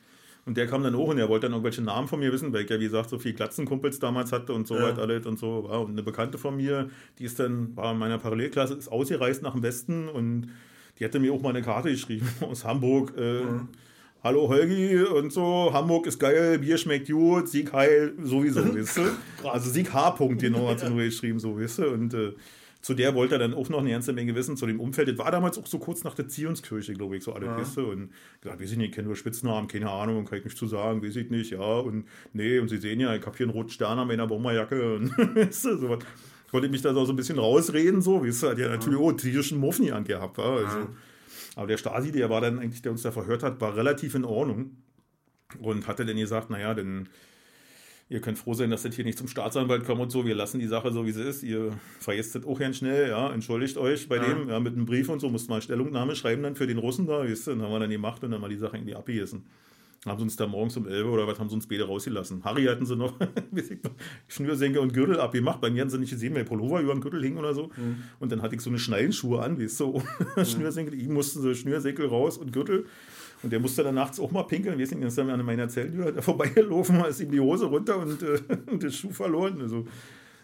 Mhm. 0.44 0.50
Und 0.50 0.56
der 0.56 0.66
kam 0.66 0.82
dann 0.82 0.94
hoch 0.96 1.08
und 1.08 1.18
er 1.18 1.28
wollte 1.28 1.46
dann 1.46 1.52
irgendwelche 1.52 1.82
Namen 1.82 2.06
von 2.08 2.20
mir 2.20 2.32
wissen, 2.32 2.52
weil 2.52 2.64
ich 2.64 2.70
ja, 2.70 2.78
wie 2.78 2.84
gesagt, 2.84 3.08
so 3.10 3.18
viele 3.18 3.34
Glatzenkumpels 3.34 3.98
damals 3.98 4.32
hatte 4.32 4.52
und 4.52 4.66
so 4.66 4.76
Ja. 4.76 4.82
weit 4.82 4.98
alles 4.98 5.26
und 5.26 5.38
so. 5.38 5.68
Ja, 5.70 5.78
und 5.78 5.90
eine 5.92 6.02
Bekannte 6.02 6.38
von 6.38 6.56
mir, 6.56 6.88
die 7.18 7.24
ist 7.24 7.38
dann, 7.40 7.76
war 7.76 7.92
in 7.92 7.98
meiner 7.98 8.18
Parallelklasse, 8.18 8.74
ist 8.74 8.88
ausgereist 8.88 9.42
nach 9.42 9.52
dem 9.52 9.62
Westen 9.62 10.08
und 10.08 10.48
die 10.98 11.04
hatte 11.04 11.18
mir 11.18 11.32
auch 11.32 11.42
mal 11.42 11.50
eine 11.50 11.62
Karte 11.62 11.90
geschrieben 11.90 12.28
aus 12.40 12.64
Hamburg. 12.64 13.16
Äh, 13.16 13.40
Hallo 14.22 14.48
Holgi 14.48 15.02
und 15.02 15.34
so, 15.34 15.70
Hamburg 15.74 16.06
ist 16.06 16.18
geil, 16.18 16.58
Bier 16.58 16.78
schmeckt 16.78 17.10
gut, 17.10 17.46
Sieg 17.46 17.74
heil, 17.74 18.14
sowieso, 18.22 18.60
weißt 18.74 18.96
du? 19.42 19.48
Also 19.48 19.68
Sieg 19.68 19.92
H. 19.92 20.16
-Punkt, 20.16 20.36
genau, 20.36 20.66
hat 20.68 20.80
sie 20.80 20.88
nur 20.90 21.02
geschrieben, 21.02 21.38
so, 21.38 21.58
weißt 21.60 21.80
du? 21.80 21.88
Und 21.90 22.14
äh, 22.14 22.32
zu 22.84 22.92
der 22.92 23.14
wollte 23.14 23.36
er 23.36 23.38
dann 23.38 23.54
auch 23.54 23.70
noch 23.70 23.78
eine 23.78 23.92
ganze 23.92 24.12
Menge 24.12 24.34
wissen, 24.34 24.58
zu 24.58 24.66
dem 24.66 24.78
Umfeld. 24.78 25.08
Das 25.08 25.16
war 25.16 25.30
damals 25.30 25.56
auch 25.56 25.66
so 25.66 25.78
kurz 25.78 26.04
nach 26.04 26.14
der 26.14 26.28
Zionskirche, 26.28 26.92
glaube 26.92 27.16
ich, 27.16 27.24
so 27.24 27.32
alle, 27.32 27.46
du? 27.78 27.80
Und 27.90 28.12
gesagt, 28.42 28.60
weiß 28.60 28.72
ich 28.72 28.76
nicht, 28.76 28.88
ich 28.90 28.94
kenne 28.94 29.06
nur 29.06 29.16
Spitznamen, 29.16 29.68
keine 29.68 29.88
Ahnung, 29.90 30.26
kann 30.26 30.36
ich 30.36 30.44
nicht 30.44 30.58
zu 30.58 30.66
sagen, 30.66 31.02
weiß 31.02 31.16
ich 31.16 31.30
nicht, 31.30 31.50
ja. 31.52 31.78
Und 31.78 32.04
nee, 32.34 32.58
und 32.58 32.68
Sie 32.68 32.76
sehen 32.76 33.00
ja, 33.00 33.16
ich 33.16 33.24
habe 33.24 33.34
hier 33.38 33.46
einen 33.46 33.54
roten 33.54 33.70
Stern 33.70 33.98
an 33.98 34.06
meiner 34.06 34.26
Bomberjacke 34.26 34.96
und 34.96 35.16
weißt 35.34 35.64
du, 35.64 35.78
so 35.78 35.88
was. 35.88 36.00
Konnte 36.50 36.66
ich 36.66 36.72
mich 36.72 36.82
da 36.82 36.92
so 36.92 37.10
ein 37.10 37.16
bisschen 37.16 37.38
rausreden, 37.38 38.02
so, 38.02 38.22
weißt 38.22 38.42
du, 38.42 38.48
hat 38.50 38.58
ja 38.58 38.68
natürlich 38.68 38.98
auch 38.98 39.12
tierischen 39.12 39.58
Muffni 39.58 39.90
angehabt, 39.90 40.36
wa? 40.36 40.56
Also, 40.56 40.78
Ja. 40.80 40.88
aber 41.56 41.66
der 41.68 41.78
Stasi, 41.78 42.12
der 42.12 42.28
war 42.28 42.42
dann 42.42 42.58
eigentlich, 42.58 42.82
der 42.82 42.92
uns 42.92 43.00
da 43.00 43.12
verhört 43.12 43.42
hat, 43.42 43.62
war 43.62 43.74
relativ 43.74 44.14
in 44.14 44.26
Ordnung 44.26 44.76
und 45.58 45.88
hatte 45.88 46.04
dann 46.04 46.18
gesagt, 46.18 46.50
naja, 46.50 46.74
dann 46.74 47.08
ihr 48.14 48.20
könnt 48.20 48.38
froh 48.38 48.54
sein, 48.54 48.70
dass 48.70 48.82
das 48.84 48.94
hier 48.94 49.04
nicht 49.04 49.18
zum 49.18 49.28
Staatsanwalt 49.28 49.84
kommt 49.84 50.00
und 50.00 50.10
so, 50.10 50.24
wir 50.24 50.34
lassen 50.34 50.60
die 50.60 50.66
Sache 50.68 50.92
so, 50.92 51.04
wie 51.04 51.10
sie 51.12 51.22
ist, 51.22 51.42
ihr 51.42 51.72
vergesst 51.98 52.34
das 52.34 52.44
auch 52.46 52.58
ganz 52.58 52.76
schnell, 52.78 53.08
ja, 53.10 53.32
entschuldigt 53.32 53.76
euch 53.76 54.08
bei 54.08 54.16
Ja. 54.16 54.22
dem, 54.32 54.48
ja, 54.48 54.60
mit 54.60 54.74
einem 54.74 54.86
Brief 54.86 55.08
und 55.08 55.20
so, 55.20 55.28
musst 55.28 55.50
mal 55.50 55.60
Stellungnahme 55.60 56.14
schreiben 56.14 56.42
dann 56.44 56.54
für 56.54 56.66
den 56.66 56.78
Russen 56.78 57.06
da, 57.06 57.24
weißt 57.24 57.48
du, 57.48 57.52
und 57.52 57.62
haben 57.62 57.72
wir 57.72 57.80
dann 57.80 57.90
gemacht 57.90 58.22
und 58.24 58.30
dann 58.30 58.40
mal 58.40 58.48
die 58.48 58.56
Sache 58.56 58.76
irgendwie 58.76 58.94
abgegessen. 58.94 59.42
Haben 60.06 60.18
sie 60.18 60.24
uns 60.24 60.36
da 60.36 60.46
morgens 60.46 60.76
um 60.76 60.86
11 60.86 61.06
oder 61.06 61.26
was 61.26 61.38
haben 61.38 61.48
sie 61.48 61.54
uns 61.54 61.66
beide 61.66 61.84
rausgelassen. 61.84 62.44
Harry 62.44 62.64
hatten 62.66 62.84
sie 62.84 62.94
noch, 62.94 63.14
ich 63.56 63.78
Schnürsenkel 64.28 64.80
und 64.82 64.92
Gürtel 64.92 65.18
abgemacht. 65.18 65.62
Bei 65.62 65.70
mir 65.70 65.80
haben 65.80 65.88
sie 65.88 65.98
nicht 65.98 66.10
gesehen, 66.10 66.34
weil 66.34 66.44
Pullover 66.44 66.80
über 66.82 66.92
den 66.92 67.00
Gürtel 67.00 67.22
hing 67.22 67.38
oder 67.38 67.54
so. 67.54 67.70
Und 68.20 68.30
dann 68.30 68.42
hatte 68.42 68.54
ich 68.54 68.60
so 68.60 68.68
eine 68.68 68.78
Schnallenschuhe 68.78 69.40
an, 69.42 69.58
weißt 69.58 69.80
du, 69.80 70.02
Schnürsenkel. 70.44 70.94
Ihm 71.00 71.14
mussten 71.14 71.40
sie 71.40 71.54
Schnürsenkel 71.54 72.06
raus 72.06 72.36
und 72.36 72.52
Gürtel. 72.52 72.84
Und 73.44 73.52
der 73.52 73.60
musste 73.60 73.82
dann 73.82 73.94
nachts 73.94 74.18
auch 74.18 74.30
mal 74.30 74.44
pinkeln. 74.44 74.78
Dann 74.78 75.02
ist 75.02 75.18
er 75.18 75.28
an 75.28 75.44
meiner 75.44 75.68
Zelltür 75.68 76.10
da 76.10 76.22
vorbeigelaufen, 76.22 77.04
ist 77.04 77.20
ihm 77.20 77.30
die 77.30 77.40
Hose 77.40 77.66
runter 77.66 77.98
und, 77.98 78.22
äh, 78.22 78.40
und 78.70 78.82
den 78.82 78.90
Schuh 78.90 79.10
verloren. 79.10 79.60
Also 79.60 79.86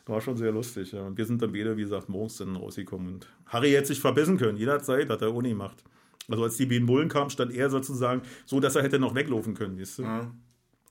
war 0.07 0.21
schon 0.21 0.37
sehr 0.37 0.53
lustig. 0.53 0.93
Ja. 0.93 1.03
Und 1.03 1.17
wir 1.17 1.25
sind 1.25 1.41
dann 1.41 1.53
beide, 1.53 1.77
wie 1.77 1.83
gesagt, 1.83 2.09
morgens 2.09 2.37
dann 2.37 2.57
rausgekommen. 2.57 3.15
Und 3.15 3.27
Harry 3.47 3.71
hätte 3.71 3.89
sich 3.89 4.01
verbissen 4.01 4.37
können, 4.37 4.59
jederzeit, 4.59 5.09
hat 5.09 5.23
er 5.23 5.35
ohne 5.35 5.49
gemacht. 5.49 5.83
Also 6.29 6.45
als 6.45 6.57
die 6.57 6.67
beiden 6.67 6.87
Bullen 6.87 7.09
kamen, 7.09 7.31
stand 7.31 7.53
er 7.53 7.71
sozusagen 7.71 8.23
so, 8.45 8.61
dass 8.61 8.77
er 8.77 8.83
hätte 8.83 8.99
noch 8.99 9.15
weglaufen 9.15 9.55
können. 9.55 9.81
Weißt 9.81 9.99
du? 9.99 10.03
Ja. 10.03 10.31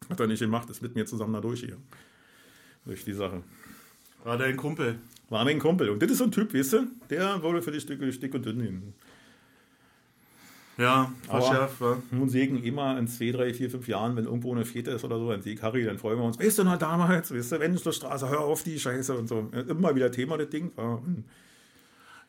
Hat 0.10 0.20
er 0.20 0.28
nicht 0.28 0.40
gemacht, 0.40 0.70
ist 0.70 0.82
mit 0.82 0.96
mir 0.96 1.06
zusammen 1.06 1.34
da 1.34 1.42
durch 1.42 1.60
hier. 1.60 1.78
Durch 2.86 3.06
die 3.06 3.14
Sache. 3.14 3.44
War 4.24 4.38
dein 4.38 4.58
Kumpel. 4.58 4.98
War 5.30 5.46
mein 5.46 5.60
Kumpel. 5.60 5.90
Und 5.90 6.02
das 6.02 6.12
ist 6.12 6.18
so 6.18 6.24
ein 6.24 6.32
Typ, 6.32 6.54
weißt 6.54 6.74
du, 6.74 6.88
der 7.10 7.42
wurde 7.44 7.62
für 7.62 7.72
die 7.72 7.80
Stücke 7.80 8.10
dick 8.10 8.34
und 8.34 8.46
dünn 8.46 8.58
nehmen. 8.58 8.94
Ja, 10.80 11.12
verschärft, 11.24 11.82
ja. 11.82 11.98
Nun 12.10 12.30
sägen 12.30 12.64
immer 12.64 12.98
in 12.98 13.06
zwei, 13.08 13.32
drei, 13.32 13.54
vier, 13.54 13.70
fünf 13.70 13.88
Jahren, 13.90 14.16
wenn 14.16 14.24
irgendwo 14.24 14.54
eine 14.54 14.64
Fete 14.64 14.92
ist 14.92 15.04
oder 15.04 15.20
so, 15.20 15.30
dann 15.30 15.42
säg 15.42 15.62
Harry, 15.62 15.84
dann 15.84 15.98
freuen 15.98 16.18
wir 16.18 16.24
uns. 16.24 16.40
Weißt 16.40 16.58
du 16.58 16.64
noch 16.64 16.78
damals, 16.78 17.34
weißt 17.34 17.52
du, 17.52 17.60
Wendelstraße, 17.60 18.30
hör 18.30 18.40
auf 18.40 18.64
die 18.64 18.80
Scheiße 18.80 19.14
und 19.14 19.28
so. 19.28 19.52
Immer 19.68 19.94
wieder 19.94 20.10
Thema, 20.10 20.38
das 20.38 20.50
Ding. 20.50 20.72
Ja. 20.78 21.02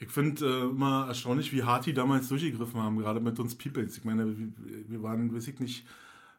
Ich 0.01 0.09
finde 0.09 0.45
äh, 0.45 0.63
immer 0.71 1.07
erstaunlich, 1.07 1.53
wie 1.53 1.63
hart 1.63 1.87
die 1.87 1.93
damals 1.93 2.29
durchgegriffen 2.29 2.83
haben, 2.83 2.99
gerade 2.99 3.21
mit 3.21 3.39
uns 3.39 3.55
Peoples. 3.55 3.99
Ich 3.99 4.05
meine, 4.05 4.35
wir, 4.89 5.03
waren, 5.03 5.33
weiß 5.33 5.47
ich 5.47 5.61
nicht, 5.61 5.87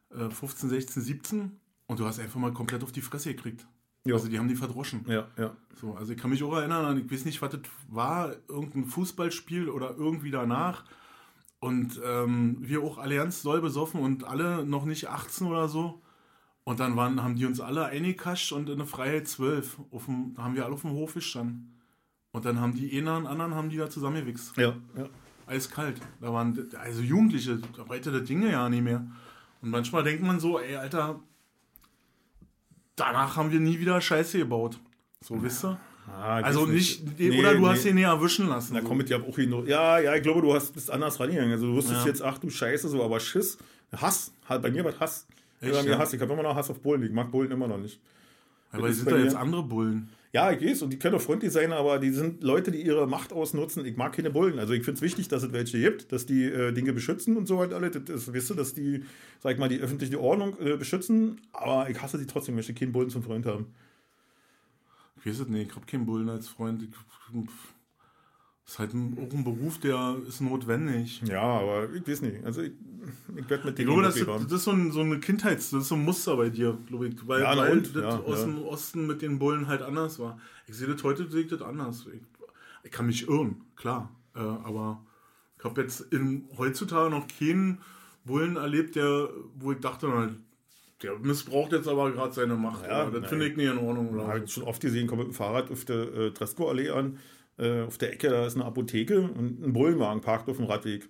äh, 0.09 0.29
15, 0.29 0.69
16, 0.69 1.03
17 1.03 1.51
und 1.87 1.99
du 1.99 2.05
hast 2.05 2.19
einfach 2.19 2.39
mal 2.39 2.51
komplett 2.51 2.83
auf 2.83 2.91
die 2.91 3.01
Fresse 3.01 3.33
gekriegt. 3.33 3.65
Ja. 4.03 4.15
Also 4.15 4.27
die 4.27 4.37
haben 4.37 4.49
die 4.49 4.55
verdroschen. 4.55 5.05
Ja, 5.07 5.27
ja. 5.37 5.55
So, 5.79 5.93
also 5.93 6.11
ich 6.11 6.17
kann 6.17 6.31
mich 6.31 6.43
auch 6.43 6.57
erinnern, 6.57 6.97
ich 6.97 7.09
weiß 7.09 7.23
nicht, 7.23 7.41
was 7.41 7.51
das 7.51 7.61
war, 7.87 8.35
irgendein 8.49 8.85
Fußballspiel 8.85 9.69
oder 9.69 9.95
irgendwie 9.95 10.31
danach. 10.31 10.83
Und 11.61 12.01
ähm, 12.03 12.57
wir 12.59 12.81
auch 12.81 12.97
Allianz 12.97 13.43
doll 13.43 13.61
besoffen 13.61 14.01
und 14.01 14.23
alle 14.23 14.65
noch 14.65 14.83
nicht 14.83 15.09
18 15.09 15.45
oder 15.45 15.69
so. 15.69 16.01
Und 16.63 16.79
dann 16.79 16.95
waren, 16.95 17.21
haben 17.23 17.35
die 17.35 17.45
uns 17.45 17.59
alle 17.59 17.85
eingekascht 17.85 18.51
und 18.51 18.67
in 18.67 18.79
eine 18.79 18.87
Freiheit 18.87 19.27
12. 19.27 19.77
Auf 19.91 20.05
dem, 20.05 20.33
da 20.35 20.43
haben 20.43 20.55
wir 20.55 20.65
alle 20.65 20.73
auf 20.73 20.81
dem 20.81 20.91
Hof 20.91 21.13
gestanden. 21.13 21.79
Und 22.31 22.45
dann 22.45 22.59
haben 22.59 22.73
die 22.73 22.97
einen 22.97 23.07
und 23.09 23.27
anderen 23.27 23.53
haben 23.53 23.69
die 23.69 23.77
da 23.77 23.89
zusammengewichst. 23.89 24.57
Ja, 24.57 24.75
ja. 24.97 25.07
Eiskalt. 25.45 26.01
Da 26.19 26.33
waren 26.33 26.67
also 26.79 27.01
Jugendliche, 27.01 27.59
heute 27.87 28.11
das 28.11 28.23
Dinge 28.23 28.51
ja 28.51 28.67
nicht 28.67 28.83
mehr. 28.83 29.05
Und 29.61 29.69
manchmal 29.69 30.03
denkt 30.03 30.23
man 30.23 30.39
so, 30.39 30.59
ey, 30.59 30.77
Alter, 30.77 31.19
danach 32.95 33.35
haben 33.35 33.51
wir 33.51 33.59
nie 33.59 33.79
wieder 33.79 34.01
Scheiße 34.01 34.39
gebaut. 34.39 34.79
So, 35.19 35.43
wisst 35.43 35.63
ihr? 35.63 35.79
Ah, 36.13 36.39
ich 36.39 36.45
Also 36.45 36.65
nicht, 36.65 37.03
Nee, 37.19 37.39
oder 37.39 37.53
du 37.53 37.59
nee. 37.61 37.67
hast 37.67 37.85
den 37.85 37.95
näher 37.95 38.09
erwischen 38.09 38.47
lassen. 38.47 38.73
Da 38.75 38.81
so. 38.81 38.87
kommt 38.87 39.09
ja 39.09 39.21
auch 39.21 39.35
hin. 39.35 39.53
Ja, 39.65 39.99
ja, 39.99 40.15
ich 40.15 40.21
glaube, 40.23 40.41
du 40.41 40.53
hast, 40.53 40.73
bist 40.73 40.89
anders 40.91 41.19
rangegangen. 41.19 41.51
Also 41.51 41.67
du 41.67 41.75
wusstest 41.75 42.01
Ja. 42.01 42.07
jetzt, 42.07 42.21
ach 42.21 42.37
du 42.37 42.49
Scheiße, 42.49 42.89
so, 42.89 43.03
aber 43.03 43.19
Schiss. 43.19 43.57
Hass. 43.95 44.31
Halt 44.47 44.61
bei 44.61 44.71
mir 44.71 44.83
was 44.85 44.99
Hass. 44.99 45.27
Echt, 45.61 45.83
mir 45.83 45.91
ja? 45.91 45.97
Hass. 45.99 46.13
Ich 46.13 46.21
habe 46.21 46.33
immer 46.33 46.43
noch 46.43 46.55
Hass 46.55 46.69
auf 46.69 46.79
Bullen. 46.79 47.03
Ich 47.03 47.11
mag 47.11 47.31
Bullen 47.31 47.51
immer 47.51 47.67
noch 47.67 47.77
nicht. 47.77 47.99
Aber 48.71 48.87
das 48.87 48.97
sind 48.97 49.11
da 49.11 49.17
jetzt 49.17 49.35
andere 49.35 49.63
Bullen. 49.63 50.09
Ja, 50.33 50.49
ich 50.49 50.65
weiß, 50.65 50.83
und 50.83 50.91
die 50.93 50.97
können 50.97 51.15
auch 51.15 51.21
freundlich 51.21 51.51
sein, 51.51 51.73
aber 51.73 51.99
die 51.99 52.09
sind 52.11 52.41
Leute, 52.41 52.71
die 52.71 52.81
ihre 52.81 53.05
Macht 53.05 53.33
ausnutzen. 53.33 53.85
Ich 53.85 53.97
mag 53.97 54.13
keine 54.13 54.29
Bullen. 54.29 54.59
Also 54.59 54.71
ich 54.71 54.83
finde 54.85 54.95
es 54.95 55.01
wichtig, 55.01 55.27
dass 55.27 55.43
es 55.43 55.51
welche 55.51 55.77
gibt, 55.77 56.13
dass 56.13 56.25
die 56.25 56.45
äh, 56.45 56.71
Dinge 56.71 56.93
beschützen 56.93 57.35
und 57.35 57.47
so 57.47 57.59
halt 57.59 57.73
alle. 57.73 57.91
Das 57.91 58.09
ist, 58.09 58.33
weißt 58.33 58.51
du, 58.51 58.53
dass 58.53 58.73
die, 58.73 59.03
sag 59.41 59.51
ich 59.53 59.59
mal, 59.59 59.67
die 59.67 59.79
öffentliche 59.79 60.21
Ordnung 60.21 60.55
äh, 60.61 60.77
beschützen. 60.77 61.41
Aber 61.51 61.89
ich 61.89 62.01
hasse 62.01 62.17
sie 62.17 62.27
trotzdem, 62.27 62.55
möchte 62.55 62.73
keinen 62.73 62.93
Bullen 62.93 63.09
zum 63.09 63.23
Freund 63.23 63.45
haben. 63.45 63.65
Ich 65.21 65.27
weiß 65.27 65.39
es 65.41 65.47
nicht, 65.47 65.69
ich 65.69 65.75
habe 65.75 65.85
keinen 65.85 66.05
Bullen 66.05 66.29
als 66.29 66.47
Freund. 66.49 66.83
Ich, 66.83 66.89
ist 68.65 68.79
halt 68.79 68.93
ein, 68.93 69.17
auch 69.19 69.33
ein 69.33 69.43
Beruf, 69.43 69.79
der 69.79 70.17
ist 70.27 70.39
notwendig. 70.41 71.21
Ja, 71.25 71.41
aber 71.41 71.91
ich 71.93 72.07
weiß 72.07 72.21
nicht. 72.21 72.43
Also 72.45 72.61
ich, 72.61 72.71
ich 73.35 73.49
werde 73.49 73.65
mit 73.65 73.79
Ich 73.79 73.85
denen 73.85 73.99
glaube, 73.99 74.03
das, 74.03 74.15
das 74.15 74.51
ist 74.51 74.63
so, 74.63 74.71
ein, 74.71 74.91
so 74.91 75.01
eine 75.01 75.19
Kindheits-, 75.19 75.71
das 75.71 75.83
ist 75.83 75.89
so 75.89 75.95
ein 75.95 76.05
Muster 76.05 76.37
bei 76.37 76.49
dir, 76.49 76.77
glaube 76.87 77.07
ich. 77.09 77.27
Weil, 77.27 77.41
Ja, 77.41 77.57
weil 77.57 77.71
und? 77.73 77.95
das 77.95 78.03
Ja, 78.03 78.19
aus 78.19 78.39
ja. 78.39 78.45
dem 78.45 78.63
Osten 78.63 79.07
mit 79.07 79.21
den 79.21 79.39
Bullen 79.39 79.67
halt 79.67 79.81
anders 79.81 80.19
war. 80.19 80.39
Ich 80.67 80.75
sehe 80.75 80.87
das 80.87 81.03
heute, 81.03 81.29
sehe 81.29 81.41
ich 81.41 81.47
das 81.49 81.61
anders. 81.61 82.07
Ich, 82.13 82.21
ich 82.83 82.91
kann 82.91 83.07
mich 83.07 83.27
irren, 83.27 83.61
klar. 83.75 84.09
Äh, 84.35 84.39
aber 84.39 85.03
ich 85.57 85.65
habe 85.65 85.81
jetzt 85.81 86.01
in, 86.13 86.47
heutzutage 86.57 87.09
noch 87.09 87.27
keinen 87.27 87.79
Bullen 88.23 88.55
erlebt, 88.55 88.95
der, 88.95 89.29
wo 89.55 89.71
ich 89.73 89.79
dachte, 89.79 90.07
der 91.03 91.17
missbraucht 91.19 91.71
jetzt 91.71 91.87
aber 91.87 92.11
gerade 92.11 92.33
seine 92.33 92.55
Macht. 92.55 92.85
Ja, 92.85 93.09
das 93.09 93.29
finde 93.29 93.47
ich 93.47 93.55
nicht 93.55 93.71
in 93.71 93.77
Ordnung. 93.77 94.27
Habe 94.27 94.39
ich 94.39 94.51
so. 94.51 94.61
schon 94.61 94.69
oft 94.69 94.81
gesehen, 94.81 95.07
komme 95.07 95.23
mit 95.23 95.31
dem 95.31 95.35
Fahrrad 95.35 95.71
auf 95.71 95.85
der 95.85 96.13
äh, 96.13 96.31
Tresco-Allee 96.31 96.89
an. 96.89 97.19
Äh, 97.57 97.81
auf 97.81 97.97
der 97.97 98.13
Ecke, 98.13 98.29
da 98.29 98.45
ist 98.45 98.55
eine 98.55 98.65
Apotheke 98.65 99.21
und 99.21 99.61
ein 99.61 99.73
Bullenwagen 99.73 100.21
parkt 100.21 100.49
auf 100.49 100.57
dem 100.57 100.65
Radweg. 100.65 101.09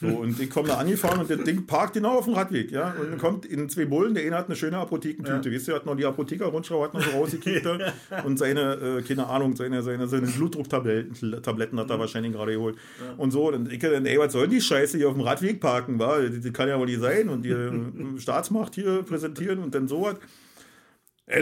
So, 0.00 0.06
und 0.06 0.40
ich 0.40 0.48
komme 0.48 0.68
da 0.68 0.78
angefahren 0.78 1.20
und 1.20 1.30
das 1.30 1.44
Ding 1.44 1.66
parkt 1.66 1.94
genau 1.94 2.18
auf 2.18 2.24
dem 2.24 2.34
Radweg, 2.34 2.70
ja. 2.70 2.94
Und 2.98 3.10
dann 3.10 3.18
kommt 3.18 3.44
in 3.44 3.68
zwei 3.68 3.84
Bullen, 3.84 4.14
der 4.14 4.24
eine 4.24 4.36
hat 4.36 4.46
eine 4.46 4.56
schöne 4.56 4.78
Apothekentüte, 4.78 5.52
weißt 5.52 5.68
du, 5.68 5.74
hat 5.74 5.84
noch 5.84 5.94
die 5.94 6.06
Apotheker-Rundschau, 6.06 6.84
hat 6.84 6.94
noch 6.94 7.02
so 7.02 7.10
rausgekickt 7.10 7.66
da. 7.66 7.92
und 8.24 8.38
seine, 8.38 8.98
äh, 8.98 9.02
keine 9.02 9.26
Ahnung, 9.26 9.54
seine, 9.56 9.82
seine, 9.82 10.08
seine 10.08 10.26
Blutdrucktabletten 10.26 11.42
Tabletten 11.42 11.78
hat 11.78 11.90
er 11.90 11.98
wahrscheinlich 11.98 12.32
gerade 12.32 12.52
geholt. 12.52 12.76
Und 13.18 13.30
so, 13.30 13.48
und 13.48 13.70
ich 13.70 13.78
dann, 13.78 14.06
ey, 14.06 14.18
was 14.18 14.32
soll 14.32 14.48
die 14.48 14.60
Scheiße 14.60 14.96
hier 14.96 15.08
auf 15.08 15.14
dem 15.14 15.22
Radweg 15.22 15.60
parken, 15.60 15.98
wa? 15.98 16.18
Das, 16.18 16.40
das 16.40 16.52
kann 16.52 16.68
ja 16.68 16.78
wohl 16.78 16.86
nicht 16.86 17.00
sein 17.00 17.28
und 17.28 17.42
die 17.42 17.50
äh, 17.50 17.72
Staatsmacht 18.18 18.74
hier 18.74 19.02
präsentieren 19.02 19.58
und 19.58 19.74
dann 19.74 19.86
sowas. 19.86 20.16
Ey, 20.16 20.43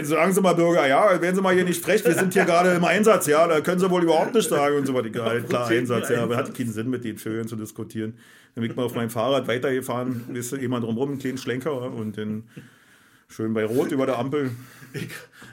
sagen 0.03 0.33
Sie 0.33 0.41
mal, 0.41 0.53
Bürger, 0.53 0.87
ja, 0.87 1.21
werden 1.21 1.35
Sie 1.35 1.41
mal 1.41 1.53
hier 1.53 1.65
nicht 1.65 1.83
frech, 1.83 2.05
wir 2.05 2.13
sind 2.13 2.33
hier 2.33 2.45
gerade 2.45 2.73
im 2.73 2.85
Einsatz, 2.85 3.27
ja, 3.27 3.47
da 3.47 3.61
können 3.61 3.79
Sie 3.79 3.89
wohl 3.89 4.03
überhaupt 4.03 4.33
nicht 4.33 4.49
sagen 4.49 4.77
und 4.77 4.85
so 4.85 4.93
weiter. 4.93 5.07
Ja, 5.07 5.41
klar, 5.41 5.67
Einsatz, 5.67 6.09
ja, 6.09 6.23
aber 6.23 6.37
hat 6.37 6.53
keinen 6.55 6.71
Sinn, 6.71 6.89
mit 6.89 7.03
den 7.03 7.17
Vögeln 7.17 7.47
zu 7.47 7.55
diskutieren. 7.55 8.17
Dann 8.55 8.61
bin 8.61 8.71
ich 8.71 8.77
mal 8.77 8.83
auf 8.83 8.95
meinem 8.95 9.09
Fahrrad 9.09 9.47
weitergefahren, 9.47 10.35
ist 10.35 10.51
jemand 10.53 10.85
drumherum, 10.85 11.09
einen 11.09 11.19
kleinen 11.19 11.37
Schlenker 11.37 11.91
und 11.91 12.17
dann 12.17 12.43
schön 13.27 13.53
bei 13.53 13.65
Rot 13.65 13.91
über 13.91 14.05
der 14.05 14.19
Ampel. 14.19 14.51
Ich, 14.93 15.09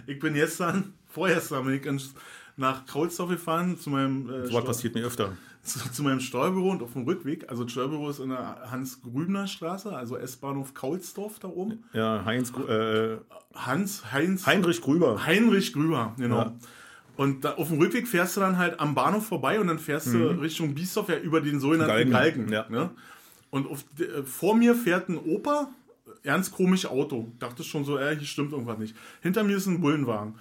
ich 0.07 0.19
bin 0.19 0.35
gestern, 0.35 0.93
vorgestern 1.09 1.65
bin 1.65 1.75
ich 1.75 1.87
ins, 1.87 2.15
nach 2.61 2.87
Krautstoff 2.87 3.29
gefahren 3.31 3.79
zu 3.79 3.91
meinem, 3.91 4.31
äh, 4.31 4.47
So 4.47 4.55
was 4.55 4.65
passiert 4.65 4.95
mir 4.95 5.05
öfter. 5.05 5.33
zu, 5.63 5.79
zu 5.93 6.03
meinem 6.03 6.21
Steuerbüro 6.21 6.71
und 6.71 6.83
auf 6.83 6.93
dem 6.93 7.03
Rückweg. 7.05 7.49
Also 7.51 7.65
das 7.65 7.73
Steuerbüro 7.73 8.09
ist 8.11 8.21
in 8.21 8.29
der 8.31 8.71
Hans-Grübner-Straße, 8.71 9.95
also 9.95 10.17
S-Bahnhof 10.17 10.75
Kaulsdorf 10.75 11.39
da 11.39 11.49
oben. 11.49 11.85
Ja, 11.93 12.25
Heinz, 12.25 12.53
Gru- 12.53 12.67
äh, 12.69 13.19
Hans, 13.55 14.13
Heinz, 14.13 14.47
Heinrich 14.47 14.81
Grüber. 14.81 15.25
Heinrich 15.27 15.73
Grüber, 15.73 16.15
genau. 16.17 16.37
Ja. 16.39 16.53
Und 17.17 17.45
da, 17.45 17.55
auf 17.55 17.69
dem 17.69 17.79
Rückweg 17.79 18.09
fährst 18.09 18.37
du 18.37 18.41
dann 18.41 18.57
halt 18.57 18.81
am 18.81 18.95
Bahnhof 18.95 19.27
vorbei 19.27 19.61
und 19.61 19.67
dann 19.67 19.79
fährst 19.79 20.13
du 20.15 20.19
Richtung 20.41 20.75
Biesdorf 20.75 21.09
ja 21.09 21.19
über 21.19 21.41
den 21.41 21.61
sogenannten 21.61 22.09
Mhm. 22.09 22.13
Galgen, 22.13 22.47
Galgen. 22.47 22.53
ja. 22.53 22.67
Ne? 22.71 22.91
Und 23.51 23.69
auf, 23.69 23.85
äh, 23.99 24.23
vor 24.23 24.57
mir 24.57 24.75
fährt 24.75 25.09
ein 25.09 25.19
Opa, 25.19 25.69
ernst 26.23 26.53
komisch 26.53 26.87
Auto. 26.87 27.31
Dachte 27.39 27.63
schon 27.65 27.85
so, 27.85 27.99
äh, 27.99 28.17
hier 28.17 28.27
stimmt 28.27 28.53
irgendwas 28.53 28.79
nicht. 28.79 28.95
Hinter 29.23 29.43
mir 29.45 29.57
ist 29.57 29.67
ein 29.67 29.81
Bullenwagen. 29.81 30.35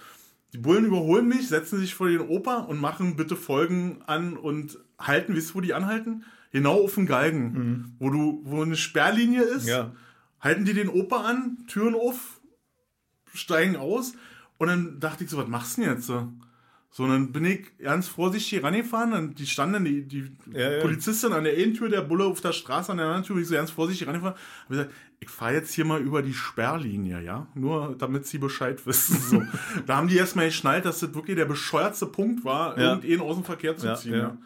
Die 0.53 0.57
Bullen 0.57 0.85
überholen 0.85 1.27
mich, 1.27 1.47
setzen 1.47 1.79
sich 1.79 1.93
vor 1.93 2.09
den 2.09 2.21
Opa 2.21 2.57
und 2.57 2.79
machen 2.79 3.15
bitte 3.15 3.35
Folgen 3.35 4.01
an 4.07 4.35
und 4.35 4.79
halten, 4.97 5.35
wisst 5.35 5.51
ihr, 5.51 5.55
wo 5.55 5.61
die 5.61 5.73
anhalten? 5.73 6.23
Genau 6.51 6.83
auf 6.83 6.95
dem 6.95 7.05
Galgen, 7.05 7.95
wo 7.99 8.09
du, 8.09 8.41
wo 8.43 8.63
eine 8.63 8.75
Sperrlinie 8.75 9.43
ist. 9.43 9.65
Mhm. 9.65 9.69
Ja. 9.69 9.91
Halten 10.41 10.65
die 10.65 10.73
den 10.73 10.89
Opa 10.89 11.21
an, 11.21 11.65
Türen 11.67 11.93
auf, 11.93 12.41
steigen 13.33 13.75
aus 13.75 14.13
und 14.57 14.67
dann 14.67 14.99
dachte 14.99 15.23
ich 15.23 15.29
so, 15.29 15.37
was 15.37 15.47
machst 15.47 15.77
du 15.77 15.81
denn 15.81 15.93
jetzt? 15.93 16.11
So, 16.91 17.03
und 17.03 17.09
dann 17.09 17.31
bin 17.31 17.45
ich 17.45 17.77
ganz 17.77 18.07
vorsichtig 18.07 18.63
rangefahren, 18.63 19.13
und 19.13 19.37
die 19.39 19.45
standen, 19.45 19.85
die, 19.85 20.03
die 20.07 20.31
Ja, 20.53 20.71
ja. 20.71 20.81
Polizistin 20.81 21.33
an 21.33 21.43
der 21.43 21.53
einen 21.55 21.75
Tür, 21.75 21.87
der 21.87 22.01
Bulle 22.01 22.25
auf 22.25 22.41
der 22.41 22.51
Straße 22.51 22.91
an 22.91 22.97
der 22.97 23.05
anderen 23.05 23.23
Tür, 23.23 23.37
ich 23.37 23.47
so 23.47 23.53
ganz 23.53 23.69
vorsichtig 23.69 24.07
rangefahren, 24.07 24.35
hab 24.63 24.69
gesagt, 24.69 24.91
ich 25.19 25.29
fahre 25.29 25.53
jetzt 25.53 25.71
hier 25.73 25.85
mal 25.85 26.01
über 26.01 26.23
die 26.23 26.33
Sperrlinie, 26.33 27.21
ja, 27.21 27.45
nur 27.53 27.95
damit 27.99 28.25
sie 28.25 28.39
Bescheid 28.39 28.83
wissen, 28.87 29.17
so. 29.19 29.43
da 29.85 29.97
haben 29.97 30.07
die 30.07 30.17
erstmal 30.17 30.45
geschnallt, 30.47 30.85
dass 30.85 30.99
das 31.01 31.13
wirklich 31.13 31.35
der 31.35 31.45
bescheuertste 31.45 32.07
Punkt 32.07 32.43
war, 32.43 32.75
Ja. 32.79 32.93
irgendeinen 32.95 33.21
aus 33.21 33.35
dem 33.35 33.43
Verkehr 33.45 33.77
zu 33.77 33.93
ziehen, 33.95 34.13
ja. 34.15 34.37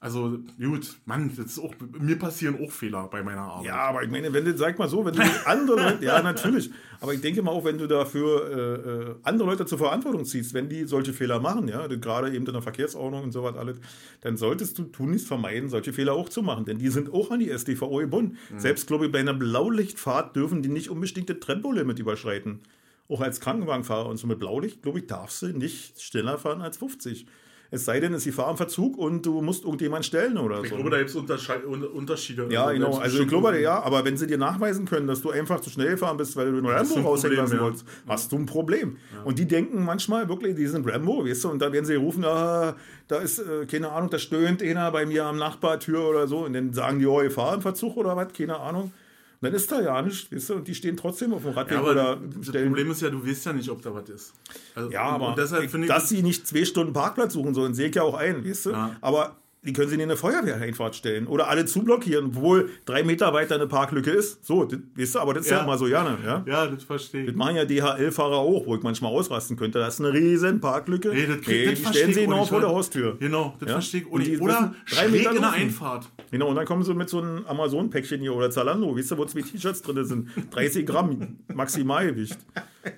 Also, 0.00 0.38
gut, 0.60 0.96
Mann, 1.06 1.32
das 1.36 1.46
ist 1.46 1.58
auch, 1.58 1.74
mir 1.98 2.16
passieren 2.16 2.56
auch 2.62 2.70
Fehler 2.70 3.08
bei 3.08 3.24
meiner 3.24 3.40
Arbeit. 3.40 3.66
Ja, 3.66 3.78
aber 3.78 4.04
ich 4.04 4.10
meine, 4.10 4.32
wenn 4.32 4.44
du, 4.44 4.56
sag 4.56 4.78
mal 4.78 4.88
so, 4.88 5.04
wenn 5.04 5.14
du 5.14 5.22
andere 5.44 5.76
Leute, 5.76 6.04
ja, 6.04 6.22
natürlich, 6.22 6.70
aber 7.00 7.14
ich 7.14 7.20
denke 7.20 7.42
mal 7.42 7.50
auch, 7.50 7.64
wenn 7.64 7.78
du 7.78 7.88
dafür 7.88 8.48
äh, 8.48 9.10
äh, 9.10 9.14
andere 9.24 9.48
Leute 9.48 9.66
zur 9.66 9.78
Verantwortung 9.78 10.24
ziehst, 10.24 10.54
wenn 10.54 10.68
die 10.68 10.84
solche 10.84 11.12
Fehler 11.12 11.40
machen, 11.40 11.66
ja, 11.66 11.84
gerade 11.88 12.28
eben 12.32 12.46
in 12.46 12.52
der 12.52 12.62
Verkehrsordnung 12.62 13.24
und 13.24 13.32
so 13.32 13.42
was 13.42 13.56
alles, 13.56 13.78
dann 14.20 14.36
solltest 14.36 14.78
du 14.78 14.84
tunlichst 14.84 15.26
vermeiden, 15.26 15.68
solche 15.68 15.92
Fehler 15.92 16.12
auch 16.12 16.28
zu 16.28 16.42
machen, 16.42 16.64
denn 16.64 16.78
die 16.78 16.90
sind 16.90 17.12
auch 17.12 17.32
an 17.32 17.40
die 17.40 17.50
SDVO 17.50 17.96
gebunden. 17.96 18.38
Selbst, 18.56 18.86
glaube 18.86 19.06
ich, 19.06 19.12
bei 19.12 19.18
einer 19.18 19.34
Blaulichtfahrt 19.34 20.36
dürfen 20.36 20.62
die 20.62 20.68
nicht 20.68 20.90
unbedingt 20.90 21.28
das 21.28 21.40
Tempolimit 21.40 21.98
überschreiten. 21.98 22.60
Auch 23.08 23.20
als 23.20 23.40
Krankenwagenfahrer 23.40 24.08
und 24.08 24.18
so 24.18 24.28
mit 24.28 24.38
Blaulicht, 24.38 24.82
glaube 24.82 25.00
ich, 25.00 25.06
darfst 25.08 25.42
du 25.42 25.46
nicht 25.46 26.00
schneller 26.00 26.38
fahren 26.38 26.60
als 26.60 26.76
50. 26.76 27.26
Es 27.70 27.84
sei 27.84 28.00
denn, 28.00 28.12
es 28.14 28.18
ist 28.18 28.26
die 28.26 28.32
Fahr 28.32 28.50
im 28.50 28.56
Verzug 28.56 28.96
und 28.96 29.26
du 29.26 29.42
musst 29.42 29.64
irgendjemand 29.64 30.04
stellen 30.04 30.38
oder 30.38 30.62
Ich 30.62 30.70
so. 30.70 30.76
glaube, 30.76 30.88
da 30.88 30.98
gibt 30.98 31.10
es 31.10 31.16
Unterschiede. 31.16 32.46
Ja, 32.48 32.72
genau. 32.72 32.96
Also 32.96 33.20
ich 33.20 33.28
glaube, 33.28 33.60
ja, 33.60 33.82
aber 33.82 34.04
wenn 34.06 34.16
sie 34.16 34.26
dir 34.26 34.38
nachweisen 34.38 34.86
können, 34.86 35.06
dass 35.06 35.20
du 35.20 35.30
einfach 35.30 35.60
zu 35.60 35.68
schnell 35.68 35.90
gefahren 35.90 36.16
bist, 36.16 36.34
weil 36.36 36.50
du 36.50 36.60
den 36.60 36.66
Rambo 36.66 36.94
raushängen 37.00 37.36
lassen 37.36 37.56
ja. 37.56 37.62
wolltest, 37.62 37.84
hast 38.06 38.32
du 38.32 38.36
ein 38.36 38.46
Problem. 38.46 38.96
Und 39.24 39.38
die 39.38 39.46
denken 39.46 39.84
manchmal 39.84 40.28
wirklich, 40.28 40.56
die 40.56 40.66
sind 40.66 40.90
Rambo, 40.90 41.26
weißt 41.26 41.44
du, 41.44 41.50
und 41.50 41.60
dann 41.60 41.72
werden 41.72 41.84
sie 41.84 41.96
rufen, 41.96 42.24
ah, 42.24 42.74
da 43.06 43.16
ist, 43.18 43.38
äh, 43.38 43.66
keine 43.66 43.90
Ahnung, 43.90 44.08
da 44.08 44.18
stöhnt 44.18 44.62
einer 44.62 44.90
bei 44.90 45.04
mir 45.04 45.26
am 45.26 45.36
Nachbartür 45.36 46.08
oder 46.08 46.26
so, 46.26 46.46
und 46.46 46.54
dann 46.54 46.72
sagen 46.72 47.00
die, 47.00 47.06
oh, 47.06 47.20
ihr 47.20 47.30
fahren 47.30 47.60
Verzug 47.60 47.96
oder 47.96 48.16
was, 48.16 48.32
keine 48.32 48.58
Ahnung. 48.58 48.92
Und 49.40 49.46
dann 49.46 49.54
ist 49.54 49.70
da 49.70 49.80
ja 49.80 50.02
nichts, 50.02 50.32
weißt 50.32 50.50
du, 50.50 50.54
und 50.56 50.66
die 50.66 50.74
stehen 50.74 50.96
trotzdem 50.96 51.32
auf 51.32 51.42
dem 51.42 51.52
Radweg 51.52 51.74
Ja, 51.74 51.78
aber 51.80 51.90
oder 51.92 52.16
das 52.16 52.48
stellen. 52.48 52.66
Problem 52.68 52.90
ist 52.90 53.02
ja, 53.02 53.10
du 53.10 53.24
weißt 53.24 53.46
ja 53.46 53.52
nicht, 53.52 53.68
ob 53.70 53.80
da 53.82 53.94
was 53.94 54.08
ist. 54.08 54.32
Also, 54.74 54.90
Ja, 54.90 55.02
aber 55.02 55.34
deshalb 55.36 55.70
finde 55.70 55.86
ich, 55.86 55.92
dass 55.92 56.08
sie 56.08 56.22
nicht 56.22 56.46
zwei 56.46 56.64
Stunden 56.64 56.92
Parkplatz 56.92 57.34
suchen 57.34 57.54
sollen, 57.54 57.72
sehe 57.72 57.88
ich 57.88 57.94
ja 57.94 58.02
auch 58.02 58.14
ein, 58.14 58.44
weißt 58.44 58.66
du? 58.66 58.70
Ja. 58.72 58.96
Aber 59.00 59.36
die 59.68 59.74
können 59.74 59.88
sie 59.90 59.96
in 59.96 60.00
eine 60.00 60.16
Feuerwehreinfahrt 60.16 60.96
stellen 60.96 61.26
oder 61.26 61.48
alle 61.48 61.66
zublockieren, 61.66 62.26
obwohl 62.28 62.70
drei 62.86 63.02
Meter 63.02 63.34
weiter 63.34 63.54
eine 63.56 63.66
Parklücke 63.66 64.10
ist. 64.10 64.44
So, 64.46 64.64
das, 64.64 64.78
weißt 64.96 65.14
du, 65.16 65.18
aber 65.20 65.34
das 65.34 65.44
ist 65.44 65.50
ja, 65.50 65.58
Ja. 65.58 65.64
immer 65.64 65.76
so 65.76 65.84
gerne. 65.84 66.16
Ja? 66.24 66.42
Ja, 66.46 66.66
das 66.66 66.84
verstehe 66.84 67.24
Das 67.26 67.32
ich. 67.32 67.36
machen 67.36 67.56
ja 67.56 67.64
DHL-Fahrer 67.66 68.38
auch, 68.38 68.66
wo 68.66 68.74
ich 68.76 68.82
manchmal 68.82 69.12
ausrasten 69.12 69.56
könnte. 69.58 69.78
Das 69.78 69.94
ist 69.94 70.00
eine 70.00 70.12
riesen 70.14 70.60
Parklücke. 70.60 71.10
Nee, 71.10 71.26
das 71.26 71.46
Nee, 71.46 71.66
das 71.66 71.78
die 71.80 71.86
stellen 71.86 72.12
sie 72.14 72.20
genau 72.22 72.40
nicht, 72.40 72.48
vor 72.48 72.60
der 72.60 72.70
Haustür. 72.70 73.16
Genau, 73.20 73.54
das 73.60 73.68
Ja? 73.68 73.74
verstehe 73.74 74.00
ich. 74.00 74.06
Und 74.08 74.26
die. 74.26 74.38
Oder 74.38 74.74
drei 74.90 75.08
Meter 75.08 75.30
in 75.32 75.40
der. 75.42 75.52
Einfahrt. 75.52 76.08
Genau, 76.30 76.48
und 76.48 76.56
dann 76.56 76.64
kommen 76.64 76.82
sie 76.82 76.94
mit 76.94 77.08
so 77.10 77.20
einem 77.20 77.44
Amazon-Päckchen 77.46 78.20
hier 78.22 78.34
oder 78.34 78.50
Zalando, 78.50 78.96
weißt 78.96 79.10
du, 79.10 79.18
wo 79.18 79.24
zwei 79.26 79.42
T-Shirts 79.42 79.82
drin 79.82 80.04
sind. 80.04 80.28
30 80.50 80.86
Gramm 80.86 81.36
Maximalgewicht. 81.52 82.38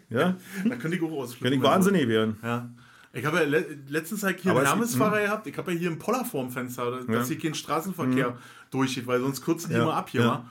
Ja, 0.09 0.37
Da 0.69 0.77
könnte 0.77 0.97
ich 0.97 1.03
auch 1.03 1.11
ausflippen. 1.13 1.51
kann 1.51 1.53
ich 1.59 1.63
wahnsinnig 1.63 2.07
werden. 2.09 2.37
Ja. 2.43 2.71
Ich 3.13 3.25
habe 3.27 3.39
ja 3.39 3.43
le 3.45 3.79
letztens 3.89 4.23
halt 4.23 4.41
hier 4.41 4.53
Aber 4.53 4.61
einen 4.61 4.67
es- 4.69 4.73
Hermesfahrer 4.73 5.21
gehabt. 5.23 5.47
Ich 5.47 5.57
habe 5.59 5.73
ja 5.73 5.79
hier 5.79 5.91
einen 5.91 5.99
Poller 5.99 6.25
vorm 6.25 6.51
Fenster, 6.51 7.01
dass 7.07 7.29
hier 7.29 7.39
kein 7.39 7.55
Straßenverkehr 7.55 8.37
durchgeht, 8.71 9.07
weil 9.07 9.21
sonst 9.21 9.43
kürzen 9.45 9.71
die 9.71 9.77
immer 9.77 9.95
ab 9.95 10.11
hier. 10.11 10.45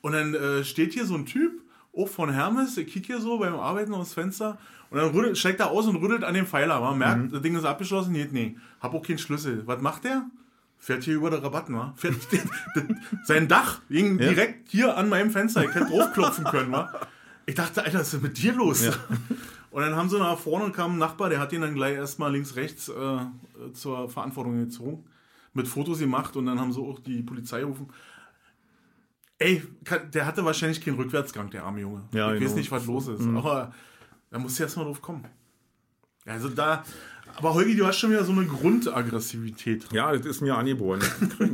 Und 0.00 0.12
dann 0.12 0.32
äh, 0.34 0.62
steht 0.64 0.92
hier 0.94 1.06
so 1.06 1.14
ein 1.16 1.26
Typ, 1.26 1.60
auch 1.96 2.08
von 2.08 2.32
Hermes, 2.32 2.76
ich 2.76 2.86
kicke 2.92 3.06
hier 3.08 3.20
so 3.20 3.38
beim 3.38 3.54
Arbeiten 3.54 3.92
aus 3.94 4.14
Fenster 4.14 4.58
und 4.90 4.98
dann 4.98 5.10
rüttelt, 5.10 5.36
steigt 5.36 5.58
er 5.58 5.70
aus 5.70 5.86
und 5.88 5.96
rüttelt 5.96 6.22
an 6.22 6.34
dem 6.34 6.46
Pfeiler. 6.46 6.80
Man 6.80 6.98
merkt, 6.98 7.22
Mhm. 7.24 7.30
das 7.32 7.42
Ding 7.42 7.56
ist 7.56 7.64
abgeschlossen. 7.64 8.12
Nee, 8.12 8.28
nee, 8.30 8.56
hab 8.80 8.94
auch 8.94 9.02
keinen 9.04 9.18
Schlüssel. 9.18 9.62
Was 9.66 9.80
macht 9.82 10.04
der? 10.04 10.24
Fährt 10.78 11.02
hier 11.02 11.16
über 11.16 11.30
den 11.30 11.40
Rabatten, 11.40 11.74
wa? 11.74 11.92
Fährt, 11.96 12.14
sein 13.24 13.48
Dach 13.48 13.80
ging 13.90 14.20
Ja. 14.20 14.28
direkt 14.28 14.70
hier 14.70 14.96
an 14.96 15.08
meinem 15.08 15.30
Fenster. 15.32 15.64
Ich 15.64 15.74
hätte 15.74 15.86
draufklopfen 15.86 16.44
können, 16.44 16.70
wa? 16.70 16.92
Ich 17.46 17.56
dachte, 17.56 17.82
Alter, 17.82 17.98
was 17.98 18.06
ist 18.08 18.12
denn 18.14 18.22
mit 18.22 18.38
dir 18.38 18.52
los? 18.52 18.84
Ja. 18.84 18.92
Und 19.70 19.82
dann 19.82 19.96
haben 19.96 20.08
sie 20.08 20.18
nach 20.18 20.38
vorne 20.38 20.72
kam 20.72 20.92
ein 20.92 20.98
Nachbar, 20.98 21.28
der 21.28 21.40
hat 21.40 21.52
ihn 21.52 21.60
dann 21.60 21.74
gleich 21.74 21.94
erstmal 21.94 22.32
links, 22.32 22.56
rechts 22.56 22.88
äh, 22.88 23.72
zur 23.72 24.08
Verantwortung 24.08 24.58
gezogen. 24.58 25.04
Mit 25.52 25.68
Fotos 25.68 25.98
gemacht 25.98 26.36
und 26.36 26.46
dann 26.46 26.60
haben 26.60 26.72
sie 26.72 26.80
auch 26.80 26.98
die 27.00 27.22
Polizei 27.22 27.60
gerufen. 27.60 27.88
Ey, 29.38 29.62
der 30.12 30.26
hatte 30.26 30.44
wahrscheinlich 30.44 30.80
keinen 30.80 30.96
Rückwärtsgang, 30.96 31.50
der 31.50 31.64
arme 31.64 31.80
Junge. 31.80 32.04
Ja, 32.12 32.32
ich 32.32 32.38
genau. 32.38 32.50
weiß 32.50 32.56
nicht, 32.56 32.70
was 32.70 32.86
los 32.86 33.08
ist. 33.08 33.26
Aber 33.26 33.72
da 34.30 34.38
muss 34.38 34.54
ich 34.54 34.60
erstmal 34.60 34.84
drauf 34.84 35.00
kommen. 35.00 35.24
Also 36.26 36.48
da. 36.48 36.84
Aber 37.36 37.54
Holgi, 37.54 37.76
du 37.76 37.86
hast 37.86 37.98
schon 37.98 38.10
wieder 38.10 38.24
so 38.24 38.32
eine 38.32 38.46
Grundaggressivität. 38.46 39.86
Ja, 39.92 40.12
das 40.12 40.26
ist 40.26 40.40
mir 40.40 40.56
angeboren. 40.56 41.00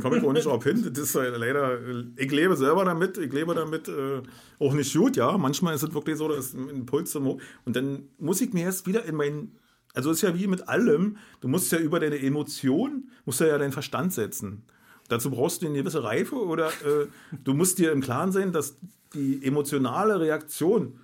Komme 0.01 0.17
ich 0.17 0.23
auch 0.23 0.33
nicht 0.33 0.45
drauf 0.45 0.63
hin. 0.63 0.83
Das 0.91 0.97
ist 0.97 1.15
äh, 1.15 1.29
leider, 1.29 1.79
äh, 1.79 2.05
ich 2.15 2.31
lebe 2.31 2.55
selber 2.55 2.85
damit, 2.85 3.17
ich 3.17 3.31
lebe 3.31 3.53
damit 3.53 3.87
äh, 3.87 4.21
auch 4.59 4.73
nicht 4.73 4.93
gut, 4.95 5.15
ja. 5.15 5.37
Manchmal 5.37 5.75
ist 5.75 5.83
es 5.83 5.93
wirklich 5.93 6.17
so, 6.17 6.27
dass 6.27 6.53
ein 6.53 6.85
Puls 6.85 7.11
zum 7.11 7.25
Hoch. 7.25 7.41
Und 7.65 7.75
dann 7.75 8.09
muss 8.17 8.41
ich 8.41 8.53
mir 8.53 8.63
erst 8.63 8.87
wieder 8.87 9.05
in 9.05 9.15
meinen, 9.15 9.57
also 9.93 10.11
ist 10.11 10.21
ja 10.21 10.37
wie 10.37 10.47
mit 10.47 10.67
allem, 10.67 11.17
du 11.41 11.47
musst 11.47 11.71
ja 11.71 11.77
über 11.77 11.99
deine 11.99 12.19
Emotion, 12.19 13.09
musst 13.25 13.41
ja 13.41 13.57
deinen 13.57 13.71
Verstand 13.71 14.13
setzen. 14.13 14.63
Dazu 15.07 15.29
brauchst 15.29 15.61
du 15.61 15.67
eine 15.67 15.77
gewisse 15.77 16.03
Reife 16.03 16.35
oder 16.35 16.69
äh, 16.69 17.07
du 17.43 17.53
musst 17.53 17.77
dir 17.77 17.91
im 17.91 18.01
Klaren 18.01 18.31
sein, 18.31 18.51
dass 18.51 18.77
die 19.13 19.43
emotionale 19.43 20.19
Reaktion 20.19 20.99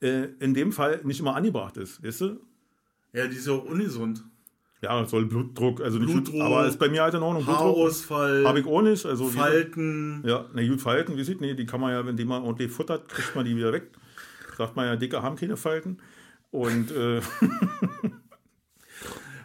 äh, 0.00 0.28
in 0.40 0.54
dem 0.54 0.72
Fall 0.72 1.00
nicht 1.04 1.20
immer 1.20 1.36
angebracht 1.36 1.76
ist, 1.76 2.02
weißt 2.04 2.20
du? 2.22 2.40
Ja, 3.12 3.26
die 3.26 3.36
ist 3.36 3.46
ja 3.46 3.52
auch 3.54 3.64
ungesund. 3.64 4.24
Ja, 4.82 5.04
soll 5.04 5.26
Blutdruck, 5.26 5.82
also 5.82 5.98
nicht, 5.98 6.10
Blutdruck, 6.10 6.40
aber 6.40 6.66
ist 6.66 6.78
bei 6.78 6.88
mir 6.88 7.02
halt 7.02 7.12
in 7.12 7.22
Ordnung. 7.22 7.46
Haarausfall, 7.46 8.46
habe 8.46 8.60
ich 8.60 8.66
auch 8.66 8.80
nicht. 8.80 9.04
Also 9.04 9.26
Falten. 9.26 10.22
Ja, 10.26 10.46
na 10.54 10.66
gut, 10.66 10.80
Falten, 10.80 11.18
wie 11.18 11.24
sieht, 11.24 11.42
nee, 11.42 11.52
die 11.54 11.66
kann 11.66 11.80
man 11.80 11.92
ja, 11.92 12.00
indem 12.00 12.28
man 12.28 12.42
ordentlich 12.42 12.72
futtert, 12.72 13.08
kriegt 13.10 13.36
man 13.36 13.44
die 13.44 13.54
wieder 13.56 13.72
weg. 13.74 13.90
Sagt 14.56 14.76
man 14.76 14.86
ja, 14.86 14.96
Dicke 14.96 15.22
haben 15.22 15.36
keine 15.36 15.58
Falten. 15.58 15.98
Und 16.50 16.90
äh, 16.92 17.20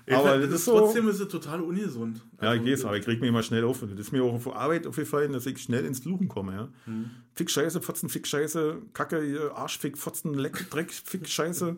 aber 0.09 0.37
das 0.37 0.49
das 0.49 0.59
ist 0.59 0.65
so. 0.65 0.79
trotzdem 0.79 1.09
ist 1.09 1.19
es 1.19 1.27
total 1.27 1.61
ungesund. 1.61 2.21
ja, 2.41 2.53
ich 2.53 2.61
Also, 2.61 2.71
weiß, 2.71 2.85
aber 2.85 2.97
ich 2.97 3.05
krieg 3.05 3.19
mich 3.19 3.29
immer 3.29 3.43
schnell 3.43 3.63
auf. 3.65 3.81
Das 3.81 3.91
ist 3.91 4.11
mir 4.11 4.23
auch 4.23 4.33
auf 4.33 4.55
Arbeit 4.55 4.87
aufgefallen, 4.87 5.33
dass 5.33 5.45
ich 5.45 5.59
schnell 5.61 5.85
ins 5.85 5.99
Fluchen 5.99 6.27
komme. 6.27 6.53
Ja. 6.53 6.69
Hm. 6.85 7.09
Fick 7.33 7.51
Scheiße, 7.51 7.81
Fotzen, 7.81 8.09
Fick 8.09 8.27
Scheiße, 8.27 8.77
Kacke, 8.93 9.21
hier, 9.21 9.55
Arschfick, 9.55 9.97
Fotzen, 9.97 10.33
Leck, 10.33 10.69
Dreck, 10.69 10.91
Fick 10.91 11.27
Scheiße, 11.27 11.75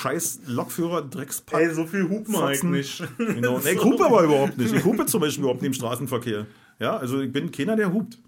Scheiß, 0.00 0.40
Lokführer, 0.46 1.02
Dreckspack. 1.02 1.60
Ey, 1.60 1.74
so 1.74 1.86
viel 1.86 2.08
hupen 2.08 2.32
wir 2.32 2.40
Fotzen. 2.40 2.68
eigentlich 2.68 3.00
nicht. 3.00 3.18
Genau. 3.18 3.58
Nee, 3.64 3.72
ich 3.72 3.84
hupe 3.84 4.04
aber 4.04 4.22
überhaupt 4.22 4.58
nicht. 4.58 4.74
Ich 4.74 4.84
hupe 4.84 5.06
zum 5.06 5.20
Beispiel 5.20 5.44
überhaupt 5.44 5.62
nicht 5.62 5.68
im 5.68 5.74
Straßenverkehr. 5.74 6.46
Ja, 6.78 6.96
also 6.96 7.20
ich 7.20 7.32
bin 7.32 7.50
keiner, 7.50 7.76
der 7.76 7.92
hupt. 7.92 8.18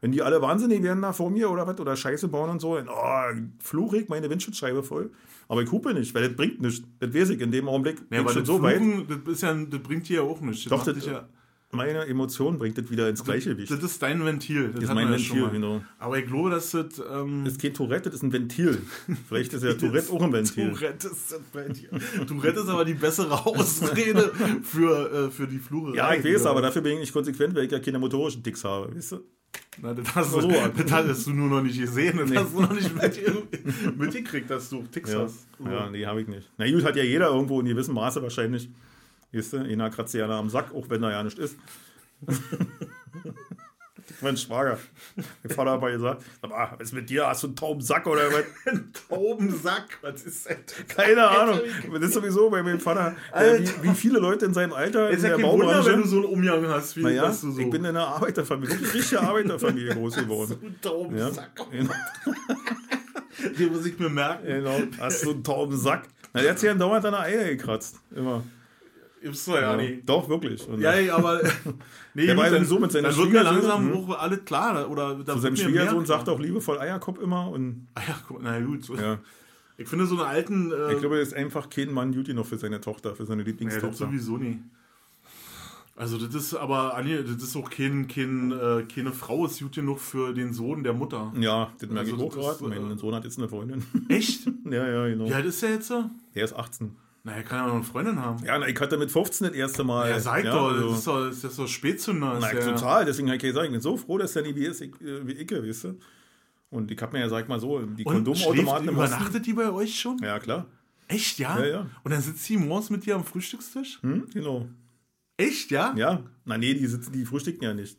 Wenn 0.00 0.10
die 0.10 0.20
alle 0.20 0.42
wahnsinnig 0.42 0.82
werden 0.82 1.00
da 1.00 1.12
vor 1.12 1.30
mir 1.30 1.48
oder 1.48 1.66
was 1.66 1.78
oder 1.78 1.94
Scheiße 1.94 2.26
bauen 2.26 2.50
und 2.50 2.60
so, 2.60 2.76
dann 2.76 2.88
oh, 2.88 3.92
ich 3.94 4.08
meine 4.08 4.28
Windschutzscheibe 4.28 4.82
voll. 4.82 5.10
Aber 5.46 5.62
ich 5.62 5.70
hupe 5.70 5.94
nicht, 5.94 6.12
weil 6.14 6.26
das 6.26 6.36
bringt 6.36 6.60
nichts. 6.60 6.82
Das 6.98 7.14
weiß 7.14 7.30
ich 7.30 7.40
in 7.40 7.52
dem 7.52 7.68
Augenblick. 7.68 8.02
Ja, 8.10 8.20
aber 8.20 8.30
schon 8.30 8.42
das, 8.42 8.48
so 8.48 8.62
weit. 8.62 8.78
Fluchen, 8.78 9.06
das, 9.24 9.34
ist 9.34 9.42
ja, 9.42 9.54
das 9.54 9.80
bringt 9.80 10.08
dir 10.08 10.16
ja 10.16 10.22
auch 10.22 10.40
nichts. 10.40 10.64
Das 10.64 10.70
Doch, 10.70 10.92
das, 10.92 11.06
ja, 11.06 11.28
meine 11.72 12.06
Emotion 12.06 12.58
bringt 12.58 12.76
das 12.78 12.90
wieder 12.90 13.08
ins 13.08 13.24
Gleichgewicht. 13.24 13.70
das 13.70 13.82
ist 13.82 14.02
dein 14.02 14.24
Ventil. 14.24 14.68
Das, 14.72 14.82
ist 14.84 14.88
hatten 14.90 14.94
mein 14.94 15.06
ja 15.08 15.12
Ventil, 15.18 15.48
genau. 15.50 15.82
Aber 15.98 16.18
ich 16.18 16.26
glaube, 16.26 16.50
dass 16.50 16.70
das. 16.70 17.00
Ähm, 17.10 17.44
Das 17.44 17.54
ist 17.54 17.62
kein 17.62 17.72
Tourette, 17.74 18.10
das 18.10 18.16
ist 18.16 18.22
ein 18.22 18.32
Ventil. 18.32 18.78
Vielleicht 19.28 19.52
ist 19.54 19.64
ja 19.64 19.72
Tourette 19.74 20.12
auch 20.12 20.22
ein 20.22 20.32
Ventil. 20.32 20.70
Tourette 20.70 21.08
ist 21.08 21.32
das 21.32 21.40
Ventil. 21.52 21.88
Tourette 22.26 22.60
ist 22.60 22.68
aber 22.68 22.84
die 22.84 22.94
bessere 22.94 23.46
Ausrede 23.46 24.32
für, 24.62 25.26
äh, 25.28 25.30
für 25.30 25.46
die 25.46 25.58
Flure. 25.58 25.96
Ja, 25.96 26.12
ich 26.14 26.24
weiß, 26.24 26.46
aber 26.46 26.60
dafür 26.62 26.82
bin 26.82 26.92
ich 26.94 27.00
nicht 27.00 27.12
konsequent, 27.12 27.54
weil 27.54 27.64
ich 27.64 27.72
ja 27.72 27.78
keine 27.78 27.98
motorischen 27.98 28.42
Ticks 28.42 28.64
habe. 28.64 28.94
Weißt 28.94 29.12
du? 29.12 29.20
Na, 29.80 29.92
das, 29.94 30.14
hast 30.14 30.34
du, 30.34 30.40
So. 30.42 30.48
das 30.50 30.92
hattest 30.92 31.26
du 31.26 31.30
nur 31.32 31.48
noch 31.48 31.62
nicht 31.62 31.78
gesehen. 31.80 32.18
Das 32.18 32.44
hast 32.44 32.54
du 32.54 32.60
noch 32.60 32.72
nicht 32.72 32.94
mit, 32.94 33.98
mitgekriegt, 33.98 34.50
dass 34.50 34.68
du 34.70 34.82
Ticks 34.90 35.12
Ja, 35.12 35.20
hast. 35.20 35.46
ja 35.64 35.88
nee, 35.90 36.04
habe 36.06 36.20
ich 36.22 36.28
nicht. 36.28 36.50
Na 36.58 36.70
gut, 36.70 36.84
hat 36.84 36.96
ja 36.96 37.02
jeder 37.02 37.28
irgendwo 37.28 37.60
in 37.60 37.66
gewissem 37.66 37.94
Maße 37.94 38.22
wahrscheinlich. 38.22 38.68
Weißt 39.32 39.52
du, 39.54 39.58
einer 39.58 39.90
kratzt 39.90 40.14
ja 40.14 40.28
am 40.28 40.48
Sack, 40.50 40.74
auch 40.74 40.88
wenn 40.90 41.02
er 41.02 41.10
ja 41.12 41.22
nicht 41.22 41.38
ist. 41.38 41.56
mein 44.20 44.36
Schwager. 44.36 44.78
Mein 45.16 45.54
Vater 45.56 45.72
hat 45.72 45.80
mal 45.80 45.92
gesagt, 45.92 46.22
sag 46.40 46.50
mal, 46.50 46.68
was 46.72 46.80
ist 46.88 46.92
mit 46.92 47.08
dir? 47.10 47.26
Hast 47.26 47.42
du 47.42 47.48
einen 47.48 47.56
tauben 47.56 47.80
Sack 47.80 48.06
oder 48.06 48.30
was? 48.32 48.44
Ein 48.72 48.92
Taubensack. 49.08 49.98
Was 50.02 50.22
ist 50.22 50.46
das? 50.48 50.56
Keine 50.96 51.26
Ahnung. 51.28 51.60
Das 51.92 52.02
ist 52.02 52.14
sowieso 52.14 52.48
bei 52.50 52.62
meinem 52.62 52.78
Vater, 52.80 53.16
äh, 53.32 53.58
wie, 53.60 53.88
wie 53.90 53.94
viele 53.94 54.18
Leute 54.20 54.44
in 54.46 54.54
seinem 54.54 54.72
Alter 54.74 55.10
in 55.10 55.16
Ist 55.16 55.22
ja 55.22 55.30
der 55.30 55.38
kein 55.38 55.46
Wunder, 55.46 55.66
wenn 55.68 55.74
Baubranche. 55.76 56.02
du 56.02 56.08
so 56.08 56.16
einen 56.16 56.24
Umgang 56.26 56.66
hast, 56.68 56.96
wie 56.96 57.02
Naja, 57.02 57.26
du 57.28 57.32
so. 57.32 57.58
ich 57.58 57.70
bin 57.70 57.80
in 57.84 57.86
einer 57.86 58.06
Arbeiterfamilie, 58.06 58.78
richtige 58.94 59.20
Arbeiterfamilie 59.20 59.94
groß 59.94 60.16
geworden. 60.16 60.56
ein 60.62 60.74
Ja, 60.82 60.90
Taubensack. 60.90 61.50
genau. 61.70 61.94
Den 63.58 63.72
muss 63.72 63.86
ich 63.86 63.98
mir 63.98 64.08
merken. 64.10 64.46
genau. 64.46 64.78
Hast 65.00 65.24
du 65.24 65.30
einen 65.32 65.42
tauben 65.42 65.76
Sack? 65.76 66.04
Na, 66.32 66.40
der 66.42 66.50
hat 66.52 66.58
sich 66.60 66.66
ja 66.68 66.74
dauernd 66.74 67.04
an 67.06 67.12
der 67.12 67.20
Eier 67.22 67.44
gekratzt. 67.44 67.96
Immer. 68.14 68.42
Gibt's 69.22 69.44
doch 69.44 69.54
ja, 69.54 69.60
Ja, 69.72 69.76
nicht. 69.76 70.08
Doch, 70.08 70.28
wirklich. 70.28 70.66
Und 70.68 70.80
Ja, 70.80 70.94
ja, 70.98 71.16
aber. 71.16 71.40
Nee, 72.14 72.26
Der 72.26 72.36
war 72.36 72.44
ja 72.44 72.52
dann, 72.52 72.66
so 72.66 72.78
mit 72.78 72.92
seinen 72.92 73.04
dann 73.04 73.16
wird 73.16 73.32
mir 73.32 73.42
langsam 73.42 73.90
hm. 73.90 73.96
auch 73.96 74.18
alles 74.18 74.44
klar. 74.44 74.90
Oder 74.90 75.14
da 75.24 75.32
Zu 75.32 75.38
seinem 75.40 75.56
Schwiegersohn 75.56 76.04
sagt 76.04 76.28
auch 76.28 76.38
liebevoll 76.38 76.78
Eierkopf 76.78 77.18
immer. 77.20 77.48
Und 77.48 77.86
Ah 77.94 78.02
ja, 78.06 78.18
guck, 78.28 78.42
na 78.42 78.60
gut. 78.60 78.84
So. 78.84 78.96
ja, 78.96 79.18
Ich 79.78 79.88
finde 79.88 80.04
so 80.06 80.16
einen 80.16 80.26
alten. 80.26 80.72
Äh, 80.72 80.92
ich 80.92 81.00
glaube, 81.00 81.16
er 81.16 81.22
ist 81.22 81.32
einfach 81.32 81.70
kein 81.70 81.90
Mann 81.90 82.12
Juti 82.12 82.34
noch 82.34 82.44
für 82.44 82.58
seine 82.58 82.82
Tochter, 82.82 83.14
für 83.14 83.24
seine 83.24 83.42
ja, 83.42 83.48
Lieblingstochter. 83.48 84.06
sowieso 84.06 84.36
nie. 84.36 84.58
Also 85.94 86.18
das 86.18 86.34
ist 86.34 86.54
aber, 86.54 86.94
Anja, 86.96 87.20
das 87.20 87.42
ist 87.42 87.54
auch 87.54 87.68
kein, 87.68 88.08
kein, 88.08 88.50
äh, 88.50 88.84
keine 88.92 89.12
Frau, 89.12 89.44
ist 89.44 89.60
gut 89.60 89.74
genug 89.74 90.00
für 90.00 90.32
den 90.32 90.54
Sohn 90.54 90.82
der 90.82 90.94
Mutter. 90.94 91.32
Ja, 91.38 91.70
das 91.78 91.90
merke 91.90 92.10
Also 92.12 92.16
ich 92.16 92.22
auch 92.22 92.58
gerade. 92.58 92.68
Mein 92.68 92.92
äh, 92.92 92.96
Sohn 92.98 93.14
hat 93.14 93.24
jetzt 93.24 93.38
eine 93.38 93.48
Freundin. 93.48 93.84
Echt? 94.08 94.46
ja, 94.64 94.88
ja, 94.88 95.06
genau. 95.08 95.28
Wie 95.28 95.34
alt 95.34 95.44
ist 95.44 95.62
der 95.62 95.70
jetzt? 95.70 95.88
so? 95.88 96.04
Er 96.34 96.44
ist 96.44 96.54
18. 96.54 96.96
Na, 97.24 97.32
er 97.32 97.42
kann 97.44 97.58
ja 97.58 97.66
noch 97.68 97.74
eine 97.76 97.84
Freundin 97.84 98.18
haben. 98.20 98.44
Ja, 98.44 98.58
na, 98.58 98.66
ich 98.66 98.78
hatte 98.80 98.98
mit 98.98 99.10
15 99.10 99.46
das 99.46 99.56
erste 99.56 99.84
Mal. 99.84 100.10
Ja, 100.10 100.18
sag 100.18 100.44
ja, 100.44 100.52
doch, 100.52 100.72
also- 100.72 100.88
das 100.88 100.98
ist 100.98 101.06
doch, 101.06 101.26
das 101.28 101.44
ist 101.44 101.58
doch 101.58 101.68
Spätzünder. 101.68 102.38
Ist 102.38 102.52
ja, 102.52 102.72
total, 102.72 103.04
deswegen 103.04 103.28
habe 103.28 103.36
ich 103.36 103.42
gesagt, 103.42 103.66
ich 103.66 103.72
bin 103.72 103.80
so 103.80 103.96
froh, 103.96 104.18
dass 104.18 104.32
der 104.32 104.42
nie 104.42 104.54
wie 104.56 104.64
ist, 104.64 104.80
ich, 104.80 104.92
äh, 105.00 105.26
wie 105.26 105.32
ich, 105.32 105.50
weißt 105.50 105.84
du? 105.84 105.98
Und 106.70 106.90
ich 106.90 107.00
habe 107.00 107.12
mir 107.12 107.20
ja, 107.20 107.28
sag 107.28 107.42
ich 107.42 107.48
mal 107.48 107.60
so, 107.60 107.80
die 107.80 108.04
Und 108.04 108.14
Kondomautomaten 108.14 108.88
übernachtet 108.88 109.46
die 109.46 109.52
bei 109.52 109.70
euch 109.70 110.00
schon? 110.00 110.18
Ja, 110.22 110.38
klar. 110.40 110.66
Echt, 111.06 111.38
ja? 111.38 111.60
Ja, 111.60 111.66
ja. 111.66 111.86
Und 112.02 112.10
dann 112.10 112.22
sitzt 112.22 112.44
sie 112.44 112.56
morgens 112.56 112.90
mit 112.90 113.04
dir 113.06 113.14
am 113.14 113.24
Frühstückstisch? 113.24 114.00
Hm, 114.02 114.26
genau. 114.32 114.66
Echt, 115.36 115.70
ja? 115.70 115.94
Ja, 115.96 116.22
na 116.44 116.56
nee, 116.58 116.74
die 116.74 116.86
sitzen, 116.86 117.12
die 117.12 117.24
frühstücken 117.24 117.62
ja 117.62 117.74
nicht. 117.74 117.98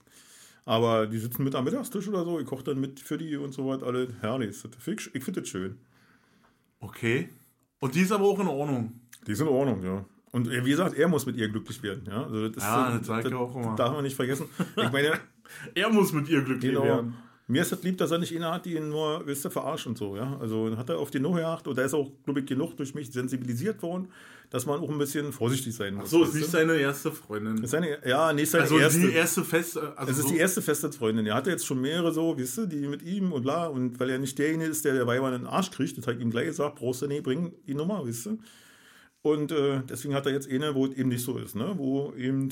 Aber 0.65 1.07
die 1.07 1.17
sitzen 1.19 1.43
mit 1.43 1.55
am 1.55 1.65
Mittagstisch 1.65 2.07
oder 2.07 2.23
so. 2.23 2.39
Ich 2.39 2.45
koche 2.45 2.63
dann 2.63 2.79
mit 2.79 2.99
für 2.99 3.17
die 3.17 3.35
und 3.35 3.53
so 3.53 3.67
was. 3.67 3.83
Alle 3.83 4.07
herrlich. 4.21 4.55
Ich 5.13 5.23
finde 5.23 5.41
das 5.41 5.49
schön. 5.49 5.77
Okay. 6.79 7.29
Und 7.79 7.95
die 7.95 8.01
ist 8.01 8.11
aber 8.11 8.25
auch 8.25 8.39
in 8.39 8.47
Ordnung. 8.47 8.99
Die 9.27 9.31
ist 9.31 9.41
in 9.41 9.47
Ordnung, 9.47 9.83
ja. 9.83 10.05
Und 10.31 10.47
äh, 10.47 10.65
wie 10.65 10.71
gesagt, 10.71 10.95
er 10.97 11.07
muss 11.07 11.25
mit 11.25 11.35
ihr 11.37 11.47
glücklich 11.49 11.81
werden. 11.83 12.03
Ja, 12.07 12.23
also 12.23 12.47
das, 12.47 12.57
ist 12.57 12.63
Ja, 12.63 12.91
so- 12.91 12.97
das 12.97 13.07
sag 13.07 13.25
ich 13.25 13.33
auch 13.33 13.55
immer. 13.55 13.75
Darf 13.75 13.93
man 13.93 14.03
nicht 14.03 14.15
vergessen. 14.15 14.47
Ich 14.75 14.91
meine, 14.91 15.13
Er 15.75 15.89
muss 15.89 16.11
mit 16.13 16.27
ihr 16.29 16.41
glücklich 16.41 16.71
genau, 16.71 16.83
werden. 16.85 17.13
mir 17.47 17.61
ist 17.61 17.71
das 17.71 17.83
lieb, 17.83 17.97
dass 17.99 18.09
er 18.09 18.17
nicht 18.17 18.35
eine 18.35 18.51
hat, 18.51 18.65
die 18.65 18.75
ihn 18.75 18.89
nur, 18.89 19.21
wisst 19.27 19.45
ihr, 19.45 19.51
verarscht 19.51 19.85
und 19.85 19.97
so. 19.97 20.15
Ja? 20.15 20.37
Also 20.39 20.75
hat 20.75 20.89
er 20.89 20.97
auf 20.97 21.11
die 21.11 21.19
Null 21.19 21.35
geachtet 21.41 21.67
und 21.67 21.77
da 21.77 21.83
ist 21.83 21.93
auch, 21.93 22.09
glaube 22.25 22.39
ich, 22.39 22.45
genug 22.47 22.75
durch 22.77 22.95
mich 22.95 23.11
sensibilisiert 23.11 23.83
worden, 23.83 24.07
dass 24.49 24.65
man 24.65 24.79
auch 24.79 24.89
ein 24.89 24.97
bisschen 24.97 25.31
vorsichtig 25.31 25.75
sein 25.75 25.93
muss. 25.93 26.09
So, 26.09 26.23
ist 26.23 26.33
nicht 26.33 26.49
seine 26.49 26.73
erste 26.77 27.11
Freundin. 27.11 27.63
ist 27.63 27.69
seine, 27.69 27.99
ja, 28.07 28.33
nicht 28.33 28.49
seine 28.49 28.63
Also 28.63 28.79
erste. 28.79 29.01
die 29.01 29.13
erste 29.13 29.43
Fest. 29.43 29.77
Also 29.77 30.11
Es 30.11 30.17
ist 30.17 30.23
so, 30.23 30.33
die 30.33 30.37
erste 30.39 30.61
Festnetzfreundin. 30.63 31.25
Er 31.27 31.35
hatte 31.35 31.51
jetzt 31.51 31.67
schon 31.67 31.79
mehrere 31.81 32.11
so, 32.11 32.35
weißt 32.35 32.57
du, 32.59 32.65
die 32.65 32.87
mit 32.87 33.03
ihm 33.03 33.31
und 33.31 33.43
bla. 33.43 33.67
Und 33.67 33.99
weil 33.99 34.09
er 34.09 34.17
nicht 34.17 34.39
derjenige 34.39 34.71
ist, 34.71 34.83
der 34.85 34.93
der 34.95 35.05
Weiber 35.05 35.27
in 35.27 35.41
den 35.43 35.47
Arsch 35.47 35.69
kriegt, 35.69 35.95
das 35.99 36.07
hat 36.07 36.19
ihm 36.19 36.31
gleich 36.31 36.47
gesagt, 36.47 36.75
brauchst 36.77 37.03
du 37.03 37.07
nicht, 37.07 37.21
bring 37.21 37.53
die 37.67 37.75
Nummer, 37.75 38.03
weißt 38.07 38.25
du. 38.27 38.39
Und 39.23 39.51
äh, 39.51 39.81
deswegen 39.89 40.13
hat 40.13 40.25
er 40.27 40.33
jetzt 40.33 40.49
eine, 40.51 40.75
wo 40.75 40.85
es 40.85 40.93
eben 40.95 41.09
nicht 41.09 41.23
so 41.23 41.37
ist, 41.37 41.55
ne? 41.55 41.73
Wo 41.77 42.13
eben 42.15 42.49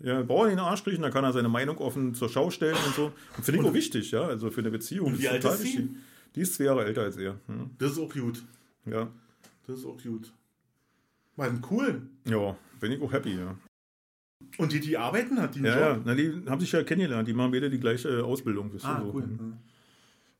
Ja, 0.00 0.22
Bauern 0.22 0.50
in 0.50 0.56
den 0.56 0.64
Arsch 0.64 0.82
kriechen, 0.82 1.02
da 1.02 1.10
kann 1.10 1.24
er 1.24 1.32
seine 1.32 1.48
Meinung 1.50 1.76
offen 1.78 2.14
zur 2.14 2.28
Schau 2.30 2.50
stellen 2.50 2.76
und 2.86 2.94
so. 2.94 3.12
Und 3.36 3.44
finde 3.44 3.60
ich 3.60 3.66
auch 3.66 3.74
wichtig, 3.74 4.10
ja, 4.10 4.22
also 4.22 4.50
für 4.50 4.60
eine 4.62 4.70
Beziehung. 4.70 5.12
wie 5.18 5.22
ist 5.24 5.28
alt 5.30 5.42
total 5.42 5.56
ist 5.56 5.62
sie? 5.62 5.78
wichtig. 5.78 5.88
Die 6.34 6.40
ist 6.40 6.54
zwei 6.54 6.64
Jahre 6.64 6.84
älter 6.86 7.02
als 7.02 7.16
er. 7.18 7.38
Hm. 7.46 7.70
Das 7.78 7.92
ist 7.92 7.98
auch 7.98 8.10
gut. 8.12 8.42
Ja. 8.86 9.08
Das 9.66 9.78
ist 9.80 9.84
auch 9.84 10.02
gut. 10.02 10.32
Mann, 11.36 11.60
cool. 11.70 12.02
ja, 12.24 12.56
bin 12.80 12.92
ich 12.92 13.00
auch 13.02 13.12
happy, 13.12 13.36
ja. 13.36 13.56
Und 14.56 14.72
die, 14.72 14.80
die 14.80 14.96
arbeiten, 14.96 15.38
hat 15.40 15.54
die 15.54 15.60
Ja, 15.60 15.78
ja, 15.78 15.92
Job? 15.94 16.02
na, 16.06 16.14
die 16.14 16.32
haben 16.48 16.60
sich 16.60 16.72
ja 16.72 16.82
kennengelernt, 16.82 17.28
die 17.28 17.34
machen 17.34 17.50
beide 17.52 17.68
die 17.68 17.78
gleiche 17.78 18.24
Ausbildung. 18.24 18.72
Wisst 18.72 18.86
ihr, 18.86 18.88
Ah, 18.88 19.02
so. 19.02 19.12
cool. 19.12 19.22
Hm. 19.24 19.52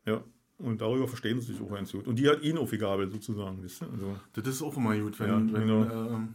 Ja, 0.06 0.24
und 0.62 0.80
darüber 0.80 1.08
verstehen 1.08 1.40
sie 1.40 1.52
sich 1.52 1.60
auch 1.62 1.72
ganz 1.72 1.92
gut. 1.92 2.06
Und 2.06 2.16
die 2.16 2.28
hat 2.28 2.42
ihn 2.42 2.58
auf 2.58 2.70
die 2.70 2.78
Gabel 2.78 3.10
sozusagen, 3.10 3.58
wisst 3.62 3.82
ihr? 3.82 3.88
Also, 3.92 4.16
Das 4.34 4.46
ist 4.46 4.62
auch 4.62 4.76
immer 4.76 4.96
gut, 4.96 5.18
wenn, 5.20 5.28
Ja, 5.28 5.36
wenn 5.36 5.66
genau. 5.66 5.82
ähm, 6.14 6.28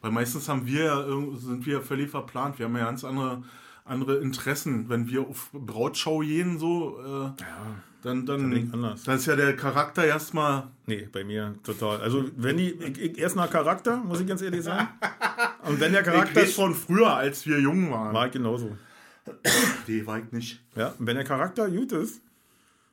weil 0.00 0.10
meistens 0.12 0.48
haben 0.48 0.66
wir 0.66 0.84
ja, 0.84 1.04
sind 1.36 1.66
wir 1.66 1.80
völlig 1.82 2.10
verplant. 2.10 2.58
Wir 2.58 2.66
haben 2.66 2.76
ja 2.76 2.84
ganz 2.84 3.04
andere, 3.04 3.42
andere 3.84 4.18
Interessen. 4.18 4.88
Wenn 4.88 5.08
wir 5.08 5.22
auf 5.22 5.50
Brautschau 5.52 6.20
gehen, 6.20 6.58
so, 6.58 6.98
äh, 7.00 7.22
ja, 7.24 7.34
dann, 8.02 8.24
Da 8.24 8.36
bin 8.36 8.52
ich 8.52 8.70
dann, 8.70 8.84
anders. 8.84 9.02
dann 9.02 9.16
ist 9.16 9.26
ja 9.26 9.34
der 9.34 9.56
Charakter 9.56 10.04
erstmal, 10.04 10.68
nee, 10.86 11.08
bei 11.10 11.24
mir 11.24 11.54
total. 11.64 12.00
Also, 12.00 12.26
wenn 12.36 12.58
die, 12.58 12.70
ich, 12.70 12.98
ich, 13.00 13.18
erst 13.18 13.34
nach 13.34 13.50
Charakter, 13.50 13.96
muss 13.96 14.20
ich 14.20 14.26
ganz 14.28 14.40
ehrlich 14.40 14.62
sagen. 14.62 14.86
Und 15.66 15.80
wenn 15.80 15.90
der 15.92 16.02
Charakter 16.04 16.44
ich 16.44 16.54
von 16.54 16.74
früher, 16.74 17.12
als 17.16 17.44
wir 17.44 17.58
jung 17.58 17.90
waren. 17.90 18.14
war 18.14 18.26
ich 18.26 18.32
genauso. 18.32 18.76
Nee, 19.88 20.06
war 20.06 20.18
ich 20.20 20.30
nicht. 20.32 20.62
Ja, 20.76 20.94
und 20.98 21.06
wenn 21.06 21.16
der 21.16 21.24
Charakter 21.24 21.68
gut 21.68 21.90
ist, 21.92 22.22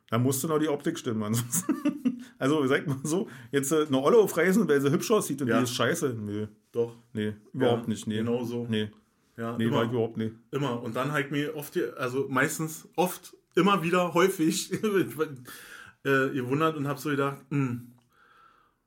dann 0.09 0.23
musst 0.23 0.43
du 0.43 0.47
noch 0.47 0.59
die 0.59 0.67
Optik 0.69 0.97
stimmen. 0.99 1.23
Ansonsten. 1.23 1.73
Also, 2.37 2.65
sag 2.67 2.85
mal 2.85 2.97
so, 3.03 3.29
jetzt 3.53 3.71
äh, 3.71 3.85
eine 3.87 4.01
Olle 4.01 4.17
aufreißen, 4.17 4.67
weil 4.67 4.81
sie 4.81 4.91
hübsch 4.91 5.09
aussieht 5.09 5.41
und 5.41 5.47
Ja. 5.47 5.57
die 5.57 5.63
ist 5.63 5.73
scheiße. 5.73 6.17
Nee, 6.19 6.47
Doch. 6.73 6.93
nee, 7.13 7.33
überhaupt 7.53 7.83
Ja, 7.83 7.87
nicht. 7.89 8.07
Nee. 8.07 8.17
Genau 8.17 8.43
so. 8.43 8.67
Nee, 8.69 8.89
Ja, 9.37 9.55
nee 9.57 9.63
immer. 9.65 9.77
war 9.77 9.83
ich 9.85 9.91
überhaupt 9.91 10.17
nicht. 10.17 10.35
Immer. 10.51 10.81
Und 10.83 10.97
dann 10.97 11.13
halt 11.13 11.31
mir 11.31 11.55
oft, 11.55 11.79
also 11.97 12.27
meistens, 12.29 12.89
oft, 12.97 13.37
immer 13.55 13.83
wieder, 13.83 14.13
häufig 14.13 14.73
äh, 14.83 16.29
gewundert 16.33 16.75
und 16.75 16.87
hab 16.89 16.99
so 16.99 17.09
gedacht, 17.09 17.37
hm, 17.49 17.93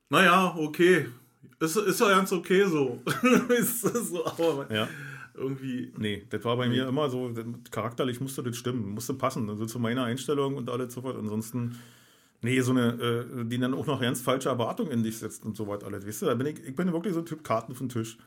naja, 0.09 0.53
okay. 0.55 1.07
Ist, 1.59 1.75
ist 1.75 1.99
ja 1.99 2.09
ganz 2.09 2.31
okay 2.31 2.65
so. 2.65 3.01
ist 3.49 3.81
so 3.81 4.25
aber 4.27 4.67
Ja. 4.71 4.87
Irgendwie. 5.39 5.91
Nee, 5.97 6.23
das 6.29 6.43
war 6.43 6.57
bei 6.57 6.67
mir 6.69 6.87
immer 6.87 7.09
so, 7.09 7.29
das- 7.29 7.45
charakterlich 7.71 8.19
musste 8.21 8.43
das 8.43 8.57
stimmen, 8.57 8.89
musste 8.91 9.13
passen, 9.13 9.49
also 9.49 9.65
zu 9.65 9.79
meiner 9.79 10.03
Einstellung 10.03 10.55
und 10.55 10.69
alles 10.69 10.93
so 10.93 11.03
was. 11.03 11.15
Ansonsten, 11.15 11.77
nee, 12.41 12.59
so 12.61 12.71
eine, 12.71 13.25
äh, 13.41 13.45
die 13.45 13.57
dann 13.57 13.73
auch 13.73 13.87
noch 13.87 14.01
ganz 14.01 14.21
falsche 14.21 14.49
Erwartungen 14.49 14.91
in 14.91 15.03
dich 15.03 15.17
setzt 15.17 15.45
und 15.45 15.57
so 15.57 15.67
was 15.67 15.83
alles. 15.83 16.05
Weißt 16.05 16.21
du, 16.21 16.25
da 16.27 16.35
bin 16.35 16.47
ich, 16.47 16.63
ich 16.63 16.75
bin 16.75 16.91
wirklich 16.91 17.13
so 17.13 17.19
ein 17.21 17.25
Typ 17.25 17.43
Karten 17.43 17.73
vom 17.75 17.89
Tisch. 17.89 18.17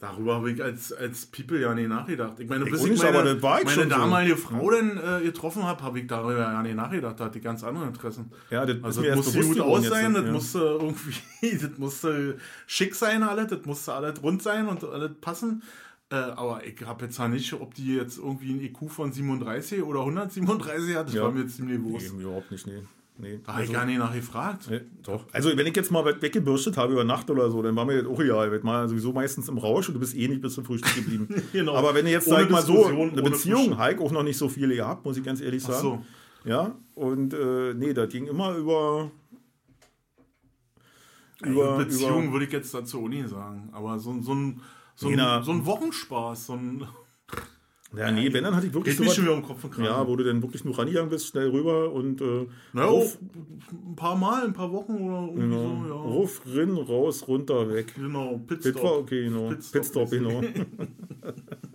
Darüber 0.00 0.34
habe 0.34 0.50
ich 0.50 0.62
als, 0.62 0.92
als 0.92 1.24
People 1.26 1.58
ja 1.60 1.72
nicht 1.72 1.88
nachgedacht. 1.88 2.38
Ich 2.40 2.48
meine, 2.48 2.64
Ich 2.64 2.72
bis 2.72 2.84
ich 2.84 2.98
meine, 3.02 3.16
aber 3.18 3.32
das 3.34 3.42
war 3.42 3.58
ich 3.60 3.64
meine 3.64 3.74
schon 3.76 3.84
so. 3.90 3.96
damalige 3.96 4.36
Frau 4.36 4.70
dann 4.70 4.98
äh, 4.98 5.24
getroffen 5.24 5.62
habe, 5.62 5.82
habe 5.82 6.00
ich 6.00 6.06
darüber 6.08 6.38
ja 6.40 6.62
nicht 6.62 6.74
nachgedacht. 6.74 7.18
Da 7.20 7.24
hatte 7.26 7.38
ich 7.38 7.44
ganz 7.44 7.62
andere 7.62 7.86
Interessen. 7.86 8.30
Ja, 8.50 8.66
das 8.66 8.82
Also 8.82 9.02
das 9.02 9.16
musste 9.16 9.40
gut 9.40 9.54
geworden 9.54 9.70
aus 9.70 9.84
jetzt, 9.84 9.92
sein, 9.92 10.14
das 10.14 10.24
ja. 10.26 10.32
musste 10.32 10.58
irgendwie, 10.58 11.58
das 11.58 11.78
musste 11.78 12.38
schick 12.66 12.94
sein 12.94 13.22
alles, 13.22 13.46
das 13.48 13.64
musste 13.64 13.92
alles 13.94 14.20
rund 14.22 14.42
sein 14.42 14.66
und 14.68 14.82
alles 14.84 15.12
passen. 15.20 15.62
Äh, 16.10 16.16
aber 16.16 16.66
ich 16.66 16.84
habe 16.84 17.04
jetzt 17.06 17.18
ja 17.18 17.28
nicht, 17.28 17.52
ob 17.54 17.74
die 17.74 17.94
jetzt 17.94 18.18
irgendwie 18.18 18.52
ein 18.52 18.60
IQ 18.60 18.90
von 18.90 19.12
37 19.12 19.82
oder 19.82 20.00
137 20.00 20.96
hat, 20.96 21.06
das 21.06 21.14
Ja. 21.14 21.22
war 21.22 21.30
mir 21.32 21.46
ziemlich 21.46 21.78
bewusst. 21.78 22.12
Nee, 22.14 22.22
überhaupt 22.24 22.50
nicht, 22.50 22.66
nee. 22.66 22.82
Nee. 23.18 23.40
Da 23.44 23.54
habe 23.54 23.64
ich 23.64 23.72
gar 23.72 23.84
nicht 23.86 23.98
nachgefragt. 23.98 24.68
Nee, 24.70 24.80
doch. 25.02 25.24
Also 25.32 25.56
wenn 25.56 25.66
ich 25.66 25.76
jetzt 25.76 25.90
mal 25.90 26.04
weggebürstet 26.04 26.76
habe 26.76 26.92
über 26.92 27.04
Nacht 27.04 27.30
oder 27.30 27.50
so, 27.50 27.62
dann 27.62 27.76
war 27.76 27.84
mir 27.84 28.02
das 28.02 28.10
auch 28.10 28.20
egal. 28.20 28.50
Wird 28.50 28.64
mal 28.64 28.88
sowieso 28.88 29.12
meistens 29.12 29.48
im 29.48 29.58
Rausch 29.58 29.88
und 29.88 29.94
du 29.94 30.00
bist 30.00 30.16
eh 30.16 30.28
nicht 30.28 30.42
bis 30.42 30.54
zum 30.54 30.64
Frühstück 30.64 30.94
geblieben. 30.94 31.28
Genau. 31.52 31.74
Aber 31.74 31.94
wenn 31.94 32.04
du 32.04 32.10
jetzt, 32.10 32.26
Ohne 32.26 32.36
sag 32.36 32.44
ich 32.44 32.50
mal 32.50 32.62
so, 32.62 32.86
eine 32.86 33.22
Beziehung. 33.22 33.78
Heik 33.78 34.00
auch 34.00 34.10
noch 34.10 34.22
nicht 34.22 34.36
so 34.36 34.48
viele 34.48 34.74
gehabt, 34.74 35.04
muss 35.04 35.16
ich 35.16 35.24
ganz 35.24 35.40
ehrlich 35.40 35.62
Ach 35.64 35.70
sagen. 35.70 35.82
so. 35.82 36.04
Ja, 36.44 36.74
und 36.94 37.32
äh, 37.32 37.74
nee, 37.74 37.94
das 37.94 38.10
ging 38.10 38.26
immer 38.26 38.54
über. 38.56 39.10
Über, 41.42 41.76
Beziehung 41.78 42.32
würde 42.32 42.46
ich 42.46 42.52
jetzt 42.52 42.72
dazu 42.72 43.04
auch 43.04 43.08
nicht 43.08 43.28
sagen. 43.28 43.68
Aber 43.72 43.98
so, 43.98 44.20
so, 44.20 44.34
ein, 44.34 44.60
so, 44.94 45.08
ein, 45.08 45.42
so 45.42 45.52
ein 45.52 45.66
Wochenspaß, 45.66 46.46
so 46.46 46.54
ein. 46.54 46.86
Ja, 47.96 48.10
nee, 48.10 48.32
wenn 48.32 48.44
dann 48.44 48.56
hatte 48.56 48.66
ich 48.66 48.74
wirklich 48.74 48.96
Geht 48.96 49.06
so 49.06 49.12
schon 49.12 49.24
was, 49.24 49.30
wieder 49.30 49.36
um 49.36 49.42
Kopf 49.42 49.64
und 49.64 49.70
Kragen. 49.70 49.84
Ja, 49.84 50.06
wo 50.06 50.16
du 50.16 50.24
dann 50.24 50.42
wirklich 50.42 50.64
nur 50.64 50.78
rangegangen 50.78 51.10
bist, 51.10 51.28
schnell 51.28 51.50
rüber 51.50 51.92
und 51.92 52.20
äh, 52.20 52.46
naja, 52.72 52.88
ruf, 52.88 53.18
ein 53.72 53.96
paar 53.96 54.16
Mal, 54.16 54.44
ein 54.44 54.52
paar 54.52 54.72
Wochen 54.72 54.92
oder 54.92 55.20
irgendwie 55.22 55.40
genau, 55.40 55.82
so, 55.82 55.94
ja. 55.94 56.00
ruf, 56.00 56.42
rin, 56.54 56.76
raus, 56.76 57.28
runter, 57.28 57.72
weg. 57.72 57.94
Genau, 57.94 58.32
war 58.32 58.38
Pitstop. 58.38 58.84
okay, 58.84 59.24
genau. 59.24 59.48
Pitstop 59.48 59.72
Pitstop, 59.72 60.10
genau. 60.10 60.40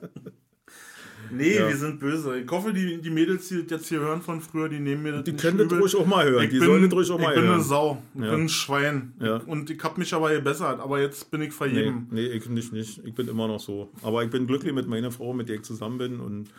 Nee, 1.31 1.55
Ja. 1.57 1.67
wir 1.67 1.75
sind 1.77 1.99
böse. 1.99 2.39
Ich 2.39 2.49
hoffe, 2.49 2.73
die, 2.73 3.01
die 3.01 3.09
Mädels, 3.09 3.47
die 3.49 3.65
jetzt 3.69 3.87
hier 3.87 3.99
hören 3.99 4.21
von 4.21 4.41
früher, 4.41 4.69
die 4.69 4.79
nehmen 4.79 5.03
mir 5.03 5.11
das 5.13 5.23
Die 5.23 5.33
können 5.33 5.57
das 5.57 5.71
ruhig 5.71 5.95
auch 5.95 6.05
mal 6.05 6.25
hören. 6.29 6.43
Ich 6.43 6.49
Die 6.49 6.59
bin, 6.59 6.67
sollen 6.67 6.83
das 6.83 6.93
ruhig 6.93 7.11
auch 7.11 7.19
ich 7.19 7.25
mal 7.25 7.33
bin 7.33 7.43
eine 7.43 7.51
hören. 7.53 7.61
Sau. 7.63 8.01
Ich 8.15 8.21
Ja. 8.23 8.31
bin 8.31 8.41
ein 8.41 8.49
Schwein. 8.49 9.13
Ja. 9.19 9.35
Und 9.37 9.69
ich 9.69 9.83
habe 9.83 9.99
mich 9.99 10.13
aber 10.13 10.31
gebessert. 10.33 10.79
Aber 10.79 10.99
jetzt 11.01 11.29
bin 11.31 11.41
ich 11.41 11.49
Nee, 11.49 11.53
vergeben. 11.53 12.07
nee, 12.11 12.25
ich 12.27 12.47
nicht, 12.49 12.73
nicht. 12.73 13.01
Ich 13.05 13.13
bin 13.13 13.27
immer 13.27 13.47
noch 13.47 13.59
so. 13.59 13.89
Aber 14.01 14.23
ich 14.23 14.29
bin 14.29 14.47
glücklich 14.47 14.73
mit 14.73 14.87
meiner 14.87 15.11
Frau, 15.11 15.33
mit 15.33 15.49
der 15.49 15.55
ich 15.57 15.61
zusammen 15.63 15.97
bin. 15.97 16.19
Und 16.19 16.49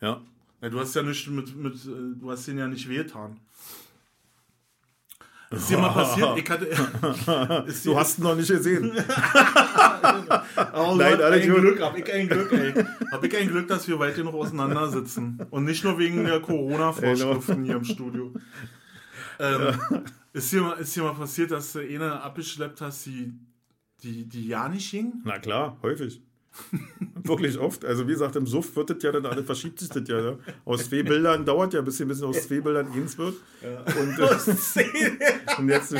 ja, 0.00 0.20
Ja, 0.60 0.68
du 0.70 0.80
hast 0.80 0.94
ja 0.96 1.02
nicht 1.04 1.30
mit, 1.30 1.56
mit 1.56 1.74
äh, 1.74 2.18
du 2.20 2.30
hast 2.30 2.46
denen 2.48 2.58
ja 2.58 2.66
nicht 2.66 2.88
wehgetan. 2.88 3.36
Ist 5.50 5.70
dir 5.70 5.78
mal 5.78 5.88
passiert? 5.90 6.38
Ich 6.38 6.50
hatte. 6.50 6.66
du 7.84 7.98
hast 7.98 8.18
ihn 8.18 8.24
noch 8.24 8.36
nicht 8.36 8.48
gesehen. 8.48 8.92
Oh, 10.74 10.94
Nein, 10.96 11.20
alles 11.20 11.44
ein. 11.44 11.54
Glück, 11.54 11.80
hab 11.80 11.96
ich 11.96 12.12
ein 12.12 12.28
Glück, 12.28 12.52
ey. 12.52 12.72
Hab 13.10 13.24
ich 13.24 13.36
ein 13.36 13.48
Glück, 13.48 13.68
dass 13.68 13.86
wir 13.88 13.98
weit 13.98 14.14
genug 14.14 14.34
auseinander 14.34 14.88
sitzen. 14.88 15.38
Und 15.50 15.64
nicht 15.64 15.84
nur 15.84 15.98
wegen 15.98 16.24
der 16.24 16.40
Corona-Vorschriften 16.40 17.64
hier 17.64 17.76
im 17.76 17.84
Studio. 17.84 18.32
Ähm, 19.38 19.74
ist, 20.32 20.52
dir 20.52 20.62
mal, 20.62 20.72
ist 20.74 20.94
dir 20.94 21.02
mal 21.02 21.14
passiert, 21.14 21.50
dass 21.50 21.72
du 21.72 21.80
eine 21.80 22.22
abgeschleppt 22.22 22.80
hast, 22.80 23.06
die, 23.06 23.34
die, 24.02 24.28
die 24.28 24.48
ja 24.48 24.68
nicht 24.68 24.90
ging? 24.90 25.14
Na 25.24 25.38
klar, 25.38 25.78
häufig. 25.82 26.22
Wirklich 27.22 27.58
oft. 27.58 27.84
Also 27.84 28.06
wie 28.06 28.12
gesagt, 28.12 28.36
im 28.36 28.46
Suff 28.46 28.74
wird 28.76 28.90
das 28.90 29.02
ja 29.02 29.12
dann 29.12 29.26
alles, 29.26 29.44
verschiebt 29.46 29.78
sich 29.78 29.88
das 29.88 30.08
ja. 30.08 30.20
Ne? 30.20 30.38
Aus 30.64 30.88
zwei 30.88 31.02
Bildern 31.02 31.44
dauert 31.44 31.74
ja, 31.74 31.80
bis 31.80 32.00
ein 32.00 32.08
bisschen 32.08 32.26
aus 32.26 32.42
zwei 32.46 32.60
Bildern 32.60 32.90
eins 32.92 33.16
wird. 33.18 33.34
Und, 33.62 34.18
äh, 34.18 35.58
und 35.58 35.68
jetzt. 35.68 35.94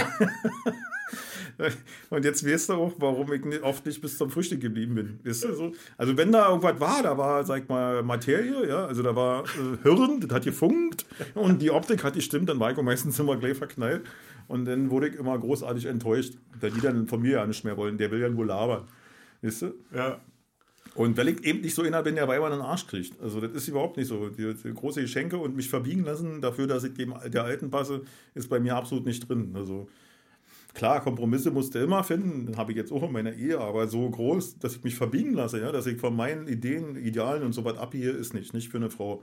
Und 2.10 2.24
jetzt 2.24 2.46
weißt 2.46 2.68
du 2.68 2.74
auch, 2.74 2.92
warum 2.98 3.32
ich 3.32 3.62
oft 3.62 3.84
nicht 3.84 4.00
bis 4.00 4.16
zum 4.16 4.30
Frühstück 4.30 4.60
geblieben 4.60 4.94
bin. 4.94 5.20
Weißt 5.24 5.44
du, 5.44 5.54
so? 5.54 5.72
Also 5.96 6.16
wenn 6.16 6.30
da 6.30 6.48
irgendwas 6.48 6.78
war, 6.78 7.02
da 7.02 7.18
war, 7.18 7.44
sag 7.44 7.68
mal, 7.68 8.02
Materie, 8.02 8.68
ja, 8.68 8.86
also 8.86 9.02
da 9.02 9.16
war 9.16 9.44
äh, 9.44 9.82
Hirn, 9.82 10.20
das 10.20 10.30
hat 10.30 10.44
gefunkt 10.44 11.04
und 11.34 11.60
die 11.60 11.70
Optik 11.70 12.04
hat 12.04 12.14
gestimmt, 12.14 12.48
dann 12.48 12.60
war 12.60 12.70
ich 12.70 12.78
auch 12.78 12.82
meistens 12.82 13.18
immer 13.18 13.36
gleich 13.36 13.56
verknallt. 13.56 14.02
Und 14.46 14.64
dann 14.64 14.90
wurde 14.90 15.08
ich 15.08 15.16
immer 15.16 15.38
großartig 15.38 15.86
enttäuscht, 15.86 16.34
da 16.60 16.70
die 16.70 16.80
dann 16.80 17.06
von 17.06 17.20
mir 17.20 17.32
ja 17.32 17.46
nicht 17.46 17.64
mehr 17.64 17.76
wollen. 17.76 17.98
Der 17.98 18.10
will 18.10 18.20
ja 18.20 18.28
nur 18.28 18.46
labern. 18.46 18.84
Weißt 19.42 19.62
du? 19.62 19.74
Ja. 19.94 20.20
Und 20.98 21.16
weil 21.16 21.28
ich 21.28 21.44
eben 21.44 21.60
nicht 21.60 21.76
so 21.76 21.82
einer 21.82 22.02
bin, 22.02 22.16
der 22.16 22.26
Weiber 22.26 22.46
einen 22.46 22.60
Arsch 22.60 22.88
kriegt. 22.88 23.20
Also 23.20 23.40
das 23.40 23.52
ist 23.52 23.68
überhaupt 23.68 23.96
nicht 23.96 24.08
so. 24.08 24.30
Die, 24.30 24.52
die 24.52 24.74
große 24.74 25.00
Geschenke 25.00 25.38
und 25.38 25.54
mich 25.54 25.68
verbiegen 25.68 26.02
lassen 26.02 26.40
dafür, 26.40 26.66
dass 26.66 26.82
ich 26.82 26.94
dem 26.94 27.14
der 27.26 27.44
Alten 27.44 27.70
passe, 27.70 28.02
ist 28.34 28.48
bei 28.48 28.58
mir 28.58 28.74
absolut 28.74 29.06
nicht 29.06 29.28
drin. 29.28 29.52
Also 29.54 29.88
klar, 30.74 31.00
Kompromisse 31.00 31.52
musste 31.52 31.78
immer 31.78 32.02
finden, 32.02 32.56
habe 32.56 32.72
ich 32.72 32.76
jetzt 32.76 32.90
auch 32.90 33.04
in 33.04 33.12
meiner 33.12 33.32
Ehe, 33.32 33.60
aber 33.60 33.86
so 33.86 34.10
groß, 34.10 34.58
dass 34.58 34.74
ich 34.74 34.82
mich 34.82 34.96
verbiegen 34.96 35.34
lasse, 35.34 35.60
ja, 35.60 35.70
dass 35.70 35.86
ich 35.86 36.00
von 36.00 36.16
meinen 36.16 36.48
Ideen, 36.48 36.96
Idealen 36.96 37.44
und 37.44 37.52
so 37.52 37.64
was 37.64 37.78
abgehe, 37.78 38.10
ist 38.10 38.34
nicht. 38.34 38.52
Nicht 38.52 38.68
für 38.68 38.78
eine 38.78 38.90
Frau. 38.90 39.22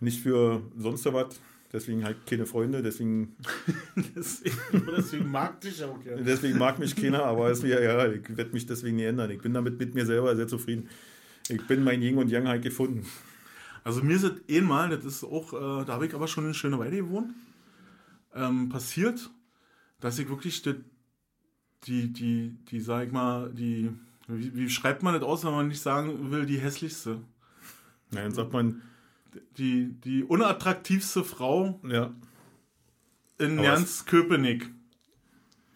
Nicht 0.00 0.22
für 0.22 0.62
sonst 0.78 1.04
was. 1.12 1.38
Deswegen 1.74 2.04
halt 2.04 2.24
keine 2.24 2.46
Freunde, 2.46 2.82
deswegen, 2.82 3.34
Deswegen, 4.14 4.56
deswegen 4.96 5.28
mag 5.28 5.60
dich 5.60 5.82
auch 5.82 6.00
gerne. 6.00 6.22
deswegen 6.22 6.56
mag 6.56 6.78
mich 6.78 6.94
keiner, 6.94 7.24
aber 7.24 7.50
ist 7.50 7.64
mir 7.64 7.82
ja, 7.82 8.06
ich 8.06 8.36
werde 8.36 8.52
mich 8.52 8.64
deswegen 8.64 8.94
nie 8.94 9.02
ändern. 9.02 9.28
Ich 9.32 9.42
bin 9.42 9.52
damit 9.52 9.76
mit 9.76 9.92
mir 9.92 10.06
selber 10.06 10.36
sehr 10.36 10.46
zufrieden. 10.46 10.88
Ich 11.48 11.66
bin 11.66 11.82
mein 11.82 12.00
Yin 12.00 12.16
und 12.16 12.30
Yang 12.30 12.46
halt 12.46 12.62
gefunden. 12.62 13.04
Also 13.82 14.04
mir 14.04 14.14
ist 14.14 14.22
es 14.22 14.32
einmal, 14.48 14.88
das 14.88 15.04
ist 15.04 15.24
auch, 15.24 15.52
äh, 15.52 15.84
da 15.84 15.94
habe 15.94 16.06
ich 16.06 16.14
aber 16.14 16.28
schon 16.28 16.44
eine 16.44 16.54
schöne 16.54 16.78
Weile 16.78 16.96
gewohnt, 16.98 17.34
ähm, 18.34 18.68
passiert, 18.68 19.28
dass 19.98 20.16
ich 20.20 20.28
wirklich 20.28 20.62
die, 20.62 20.76
die, 21.88 22.12
die, 22.12 22.56
die, 22.70 22.80
sag 22.80 23.06
ich 23.08 23.12
mal, 23.12 23.50
die, 23.52 23.90
wie, 24.28 24.54
wie 24.54 24.70
schreibt 24.70 25.02
man 25.02 25.12
das 25.14 25.24
aus, 25.24 25.44
wenn 25.44 25.50
man 25.50 25.66
nicht 25.66 25.82
sagen 25.82 26.30
will, 26.30 26.46
die 26.46 26.58
hässlichste, 26.58 27.18
Ja, 28.12 28.22
dann 28.22 28.32
sagt 28.32 28.52
man, 28.52 28.80
die, 29.58 29.92
die 30.04 30.24
unattraktivste 30.24 31.24
Frau 31.24 31.80
ja, 31.88 32.12
in 33.38 33.58
Aber 33.58 33.68
ganz 33.68 34.06
Köpenick. 34.06 34.70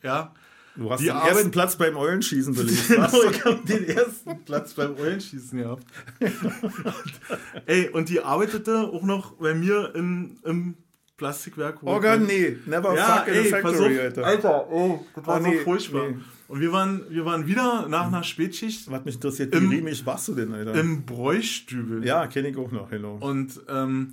Ja, 0.02 0.32
du 0.76 0.90
hast 0.90 1.00
Die 1.00 1.06
den 1.06 1.12
Arbeit- 1.16 1.32
ersten 1.34 1.50
Platz 1.50 1.76
beim 1.76 1.96
Eulenschießen 1.96 2.54
belegt. 2.54 2.88
Genau, 2.88 3.22
ich 3.30 3.44
habe 3.44 3.60
den 3.66 3.84
ersten 3.88 4.44
Platz 4.44 4.74
beim 4.74 4.96
Eulenschießen 4.96 5.58
gehabt. 5.58 5.84
Ey, 7.66 7.88
und 7.88 8.08
die 8.08 8.20
arbeitete 8.20 8.78
auch 8.92 9.02
noch 9.02 9.32
bei 9.32 9.54
mir 9.54 9.94
in, 9.94 10.38
im, 10.44 10.74
Plastikwerk. 11.16 11.78
Oh 11.82 11.98
Gott, 12.00 12.20
nee. 12.20 12.56
Never 12.66 12.94
ja, 12.94 13.16
fuck 13.16 13.26
in 13.26 13.34
ey, 13.34 13.52
a 13.52 13.60
factory, 13.60 13.96
auf, 13.98 14.02
Alter. 14.04 14.24
Alter, 14.24 14.70
oh, 14.70 15.04
das 15.16 15.26
war 15.26 15.40
Oh, 15.40 15.42
so 15.42 15.48
nee, 15.50 15.58
furchtbar. 15.58 16.08
nee. 16.10 16.16
Und 16.48 16.60
wir 16.60 16.72
waren, 16.72 17.02
wir 17.10 17.24
waren 17.26 17.46
wieder 17.46 17.88
nach 17.88 18.06
einer 18.06 18.22
Spätschicht 18.24 18.90
Was 18.90 19.04
mich 19.04 19.16
interessiert, 19.16 19.52
wie 19.52 19.58
Im- 19.58 19.68
riemig 19.70 20.04
warst 20.06 20.28
du 20.28 20.34
denn, 20.34 20.52
Alter? 20.54 20.74
im 20.74 21.04
Bräustübel. 21.04 22.04
ja, 22.06 22.26
kenne 22.26 22.48
ich 22.48 22.56
auch 22.56 22.72
noch, 22.72 22.90
hello. 22.90 23.18
Und 23.20 23.60
ähm, 23.68 24.12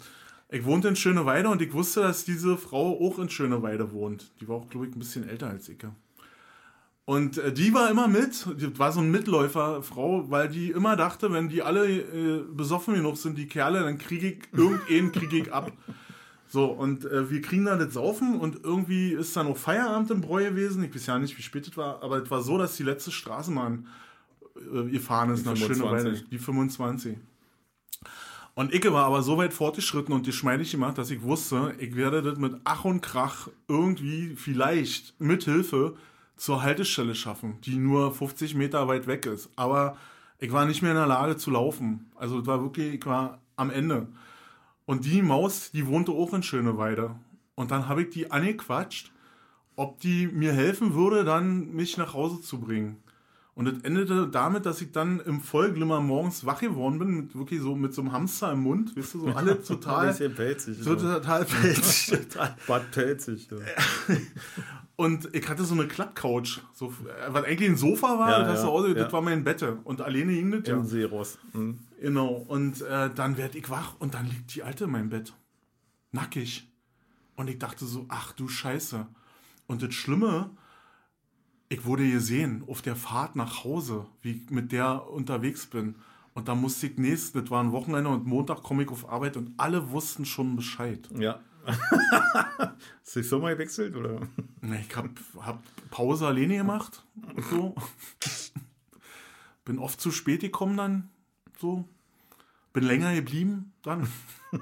ich 0.49 0.64
wohnte 0.66 0.90
in 0.90 0.95
Schöneweide 0.98 1.49
und 1.49 1.62
ich 1.62 1.72
wusste, 1.74 2.02
dass 2.02 2.26
diese 2.26 2.57
Frau 2.57 2.99
auch 2.99 3.20
in 3.20 3.30
Schöneweide 3.30 3.91
wohnt. 3.94 4.32
Die 4.41 4.48
war 4.48 4.57
auch, 4.57 4.70
glaube 4.70 4.88
ich, 4.88 4.95
ein 4.95 4.99
bisschen 4.99 5.28
älter 5.28 5.48
als 5.49 5.70
ich. 5.70 5.78
Und 7.06 7.38
äh, 7.38 7.53
die 7.53 7.74
war 7.74 7.90
immer 7.90 8.07
mit, 8.07 8.45
die 8.60 8.78
war 8.80 8.91
so 8.91 8.99
ein 8.99 9.12
Mitläuferfrau, 9.12 10.30
weil 10.30 10.49
die 10.49 10.72
immer 10.72 10.95
dachte, 10.95 11.32
wenn 11.32 11.49
die 11.49 11.62
alle 11.62 11.88
äh, 11.88 12.44
besoffen 12.52 12.95
genug 12.95 13.18
sind, 13.18 13.38
die 13.38 13.48
Kerle, 13.48 13.82
dann 13.82 13.98
kriege 13.98 14.28
ich 14.28 14.40
irgendeinen 14.53 15.12
kriege 15.12 15.38
ich 15.38 15.53
ab. 15.53 15.72
So, 16.56 16.68
und 16.68 17.03
äh, 17.03 17.30
wir 17.30 17.41
kriegen 17.41 17.65
dann 17.65 17.80
das 17.80 17.95
Saufen 17.95 18.40
und 18.40 18.64
irgendwie 18.64 19.11
ist 19.11 19.36
dann 19.36 19.48
auch 19.48 19.57
Feierabend 19.57 20.10
im 20.10 20.22
Bräu 20.22 20.45
gewesen. 20.52 20.86
Ich 20.86 20.95
weiß 20.95 21.07
ja 21.07 21.19
nicht, 21.19 21.38
wie 21.38 21.41
spät 21.41 21.68
es 21.68 21.76
war, 21.76 22.02
aber 22.02 22.23
es 22.23 22.32
war 22.32 22.41
so, 22.41 22.57
dass 22.57 22.77
die 22.77 22.84
letzte 22.84 23.11
Straßenbahn 23.11 23.86
äh, 24.73 24.90
gefahren 24.90 25.32
ist 25.32 25.45
Die 25.45 25.49
nach 25.49 25.57
25. 25.57 25.77
Schöneweide. 25.77 26.30
Die 26.32 26.40
25. 26.40 27.18
Und 28.53 28.73
ich 28.73 28.90
war 28.90 29.03
aber 29.03 29.22
so 29.22 29.38
weit 29.38 29.52
fortgeschritten 29.52 30.14
und 30.14 30.26
geschmeidig 30.26 30.72
gemacht, 30.72 30.98
dass 30.98 31.10
ich 31.11 31.23
wusste, 31.23 31.76
ich 31.77 31.98
werde 31.98 32.22
das 32.22 32.40
mit 32.40 32.56
Ach 32.64 32.86
und 32.86 33.02
Krach 33.02 33.49
irgendwie 33.68 34.38
vielleicht 34.38 35.19
mit 35.19 35.44
Hilfe 35.44 35.98
zur 36.38 36.64
Haltestelle 36.64 37.15
schaffen, 37.15 37.57
die 37.65 37.76
nur 37.76 38.14
50 38.14 38.56
Meter 38.56 38.88
weit 38.88 39.07
weg 39.07 39.26
ist. 39.26 39.49
Aber 39.57 39.98
ich 40.40 40.53
war 40.53 40.65
nicht 40.65 40.82
mehr 40.82 40.91
in 40.91 40.98
der 40.98 41.06
Lage 41.06 41.36
zu 41.36 41.52
laufen. 41.52 42.10
Also 42.15 42.40
es 42.40 42.45
war 42.45 42.61
wirklich, 42.61 42.94
ich 42.94 43.06
war 43.06 43.40
am 43.57 43.72
Ende. 43.72 44.07
Und 44.86 45.06
die 45.06 45.22
Maus, 45.22 45.72
die 45.72 45.88
wohnte 45.88 46.12
auch 46.12 46.34
in 46.34 46.44
Schöneweide. 46.44 47.16
Und 47.56 47.72
dann 47.72 47.88
habe 47.88 48.03
ich 48.03 48.10
die 48.10 48.32
angequatscht, 48.32 49.12
ob 49.76 49.99
die 49.99 50.28
mir 50.28 50.53
helfen 50.53 50.94
würde, 50.94 51.24
dann 51.24 51.74
mich 51.74 51.98
nach 51.98 52.14
Hause 52.14 52.41
zu 52.41 52.60
bringen. 52.60 52.98
Und 53.56 53.68
es 53.68 53.82
endete 53.84 54.28
damit, 54.28 54.66
dass 54.66 54.82
ich 54.82 54.91
dann 54.91 55.22
im 55.22 55.40
Vollglimmer 55.40 56.02
morgens 56.02 56.45
wach 56.45 56.60
geworden 56.60 56.99
bin, 56.99 57.16
mit 57.16 57.38
wirklich 57.38 57.62
so 57.62 57.74
mit 57.74 57.94
so 57.94 58.02
einem 58.02 58.12
Hamster 58.12 58.52
im 58.52 58.64
Mund, 58.64 58.95
weißt 58.98 59.14
du, 59.14 59.20
so 59.22 59.28
alle 59.28 59.64
total, 59.64 60.07
bisschen 60.07 60.36
pelzig. 60.36 60.78
so 60.80 60.98
So. 60.98 61.14
total 61.14 61.45
pelzig, 61.45 62.06
total. 62.30 62.56
Bad 62.68 62.91
pelzig. 62.91 63.48
Ja. 63.49 64.16
Und 64.98 65.30
ich 65.34 65.48
hatte 65.48 65.64
so 65.64 65.74
eine 65.74 65.88
Klappcouch, 65.88 66.60
so, 66.74 66.94
was 67.30 67.44
eigentlich 67.45 67.70
ein 67.70 67.78
Sofa 67.78 68.20
war, 68.20 68.30
Ja, 68.30 68.44
das, 68.44 68.62
ja, 68.64 68.88
ja. 68.88 68.94
das 68.94 69.14
war 69.14 69.22
mein 69.22 69.44
Bett. 69.45 69.66
Und 69.86 70.02
alleine 70.02 70.34
hing 70.34 70.52
das 70.52 70.68
ja. 70.68 70.76
Im 70.76 70.86
Seeross. 70.86 71.38
Mhm. 71.53 71.80
Genau. 71.99 72.30
Und 72.47 72.81
äh, 72.81 73.09
dann 73.13 73.38
werd 73.38 73.55
ich 73.55 73.69
wach 73.69 73.95
und 73.99 74.13
dann 74.13 74.27
liegt 74.27 74.53
die 74.55 74.63
Alte 74.63 74.85
in 74.85 74.91
meinem 74.91 75.09
Bett. 75.09 75.34
Nackig. 76.11 76.67
Und 77.35 77.49
ich 77.49 77.59
dachte 77.59 77.85
so, 77.85 78.05
ach 78.09 78.31
du 78.34 78.47
Scheiße. 78.47 79.05
Und 79.67 79.81
das 79.81 79.93
Schlimme, 79.93 80.51
ich 81.69 81.85
wurde 81.85 82.09
gesehen 82.09 82.63
auf 82.67 82.81
der 82.81 82.95
Fahrt 82.95 83.35
nach 83.35 83.63
Hause, 83.63 84.05
wie 84.22 84.31
ich 84.31 84.49
mit 84.49 84.72
der 84.72 85.09
unterwegs 85.09 85.65
bin. 85.65 85.95
Und 86.34 86.47
da 86.47 86.55
musste 86.55 86.88
ich 86.88 86.97
nächstes, 86.97 87.31
das 87.43 87.49
war 87.49 87.63
ein 87.63 87.72
Wochenende 87.72 88.09
und 88.09 88.26
Montag 88.26 88.61
komme 88.61 88.84
ich 88.84 88.89
auf 88.89 89.09
Arbeit 89.09 89.38
und 89.38 89.53
alle 89.57 89.89
wussten 89.91 90.26
schon 90.26 90.55
Bescheid. 90.55 91.09
Ja. 91.17 91.39
Hast 91.65 93.15
du 93.15 93.19
dich 93.22 93.30
so 93.30 93.39
mal 93.39 93.53
gewechselt, 93.53 93.95
oder? 93.95 94.22
Na, 94.61 94.76
Ich 94.80 94.95
hab, 94.95 95.09
hab 95.39 95.63
Pause 95.89 96.27
alleine 96.27 96.57
gemacht. 96.57 97.03
Und 97.35 97.45
so. 97.45 97.76
Bin 99.65 99.80
oft 99.80 99.99
zu 99.99 100.11
spät 100.11 100.41
gekommen 100.41 100.77
dann. 100.77 101.09
So. 101.60 101.86
Bin 102.73 102.84
länger 102.84 103.14
geblieben 103.15 103.73
dann. 103.84 104.07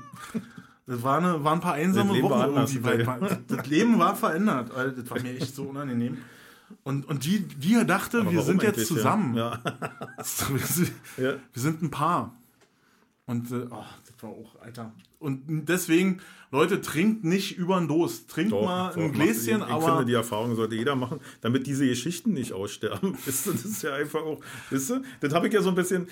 Das 0.86 1.02
war, 1.02 1.18
eine, 1.18 1.42
waren 1.46 1.60
ein 1.60 1.62
paar 1.62 1.76
einsame 1.76 2.22
Wochen 2.22 2.34
anders, 2.34 2.76
irgendwie. 2.76 3.08
Weil, 3.08 3.42
das 3.48 3.68
Leben 3.68 4.00
war 4.00 4.18
verändert. 4.18 4.70
Das 4.98 5.10
war 5.10 5.22
mir 5.22 5.34
echt 5.38 5.56
so 5.56 5.64
unangenehm. 5.64 6.18
Und, 6.84 7.08
und 7.08 7.24
die, 7.24 7.40
die 7.40 7.86
dachte, 7.86 8.22
Aber 8.22 8.32
wir 8.32 8.42
sind 8.42 8.64
jetzt 8.64 8.88
zusammen. 8.88 9.36
Ja. 9.36 9.62
wir, 11.18 11.40
sind, 11.54 11.82
ein 11.84 11.92
Paar. 11.92 12.36
Und 13.26 13.52
äh, 13.52 13.68
oh, 13.70 13.86
das 14.06 14.24
war 14.24 14.30
auch, 14.32 14.60
Alter. 14.62 14.92
Und 15.20 15.44
deswegen, 15.70 16.20
Leute, 16.52 16.82
trinkt 16.82 17.24
nicht 17.24 17.58
über 17.58 17.80
den 17.80 17.88
Durst. 17.88 18.30
Trinkt 18.30 18.52
Doch, 18.52 18.66
mal 18.66 18.90
doch, 18.90 18.98
ein 18.98 19.14
Gläschen, 19.14 19.62
ich, 19.62 19.68
ich 19.68 19.74
aber. 19.74 19.86
finde, 19.86 20.06
die 20.06 20.14
Erfahrung 20.14 20.56
sollte 20.56 20.76
jeder 20.76 20.96
machen, 20.96 21.22
damit 21.40 21.66
diese 21.66 21.88
Geschichten 21.88 22.34
nicht 22.34 22.52
aussterben. 22.52 23.18
Das 23.26 23.48
ist 23.48 23.84
ja 23.84 23.94
einfach 23.94 24.22
auch, 24.22 24.42
wisst 24.70 24.92
ihr, 24.92 25.02
das 25.22 25.34
habe 25.34 25.48
ich 25.48 25.54
ja 25.54 25.62
so 25.62 25.70
ein 25.70 25.76
bisschen. 25.76 26.08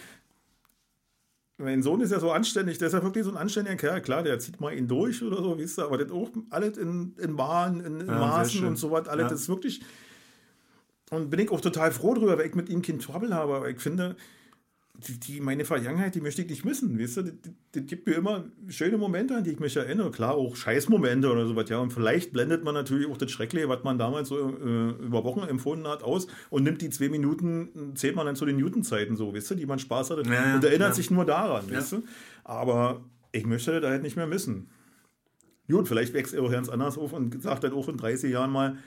Mein 1.64 1.84
Sohn 1.84 2.02
ist 2.02 2.12
ja 2.12 2.20
so 2.20 2.32
anständig, 2.32 2.78
der 2.78 2.88
ist 2.88 2.94
ja 2.94 3.04
wirklich 3.04 3.24
so 3.24 3.32
ein 3.32 3.38
anständiger 3.38 3.76
Kerl. 3.76 4.02
Klar, 4.02 4.24
der 4.24 4.40
zieht 4.40 4.60
mal 4.60 4.74
ihn 4.74 4.88
durch 4.88 5.22
oder 5.24 5.38
so, 5.42 5.58
wisst 5.58 5.80
ihr, 5.80 5.86
aber 5.86 5.98
das 5.98 6.12
auch 6.12 6.30
alles 6.50 6.78
in, 6.78 7.14
in 7.20 7.36
Bahn, 7.36 7.80
in, 7.82 8.02
in 8.02 8.08
Ja, 8.08 8.20
Maßen 8.20 8.66
und 8.66 8.78
so 8.78 8.92
was, 8.92 9.08
alles 9.08 9.24
Ja. 9.24 9.30
das 9.30 9.42
ist 9.42 9.50
wirklich. 9.50 9.82
Und 11.12 11.30
bin 11.30 11.40
ich 11.40 11.52
auch 11.52 11.62
total 11.62 11.92
froh 11.92 12.14
drüber, 12.14 12.38
weil 12.38 12.48
ich 12.48 12.56
mit 12.56 12.70
ihm 12.70 12.82
kein 12.82 13.00
Trouble 13.00 13.34
habe, 13.34 13.54
aber 13.56 13.70
ich 13.70 13.80
finde, 13.80 14.16
die, 14.94 15.20
die, 15.20 15.42
meine 15.42 15.66
Vergangenheit, 15.66 16.16
die 16.16 16.22
möchte 16.22 16.42
ich 16.42 16.50
nicht 16.50 16.66
missen, 16.66 17.00
weißt 17.00 17.18
du? 17.18 17.22
Das, 17.24 17.34
das, 17.72 17.86
gibt 17.86 18.08
mir 18.08 18.14
immer 18.14 18.46
schöne 18.68 18.98
Momente, 18.98 19.36
an 19.36 19.44
die 19.44 19.52
ich 19.52 19.60
mich 19.60 19.76
erinnere. 19.76 20.12
Klar, 20.12 20.36
auch 20.36 20.56
Scheißmomente 20.56 21.32
oder 21.32 21.48
sowas, 21.48 21.70
ja. 21.70 21.80
Und 21.80 21.92
vielleicht 21.92 22.34
blendet 22.34 22.64
man 22.64 22.74
natürlich 22.74 23.08
auch 23.08 23.18
das 23.18 23.32
Schreckliche, 23.32 23.68
was 23.70 23.84
man 23.84 23.98
damals 23.98 24.30
so 24.30 24.38
äh, 24.38 24.90
über 25.04 25.24
Wochen 25.24 25.42
empfunden 25.42 25.88
hat, 25.88 26.04
aus 26.04 26.28
und 26.50 26.64
nimmt 26.64 26.82
die 26.82 26.90
zwei 26.90 27.10
Minuten, 27.10 27.96
zählt 27.96 28.16
man 28.16 28.26
dann 28.26 28.36
zu 28.36 28.46
den 28.46 28.58
Newton-Zeiten 28.58 29.16
so, 29.16 29.34
weißt 29.34 29.52
du, 29.52 29.56
die 29.56 29.66
man 29.66 29.80
Spaß 29.80 30.12
hatte. 30.12 30.24
Ja, 30.30 30.56
und 30.56 30.64
erinnert 30.64 30.90
ja. 30.90 30.94
sich 30.94 31.10
nur 31.10 31.26
daran, 31.26 31.66
Ja. 31.70 31.78
weißt 31.78 31.94
du? 31.94 32.04
Aber 32.44 33.04
ich 33.32 33.46
möchte 33.46 33.80
das 33.80 33.90
halt 33.90 34.04
nicht 34.04 34.18
mehr 34.18 34.28
missen. 34.28 34.70
Gut, 35.70 35.88
vielleicht 35.88 36.14
wächst 36.14 36.34
er 36.34 36.44
auch 36.44 36.52
ganz 36.52 36.70
anders 36.70 36.98
auf 36.98 37.14
und 37.14 37.42
sagt 37.42 37.64
dann 37.64 37.74
auch 37.74 37.88
in 37.88 37.98
30 37.98 38.32
Jahren 38.32 38.52
mal, 38.52 38.78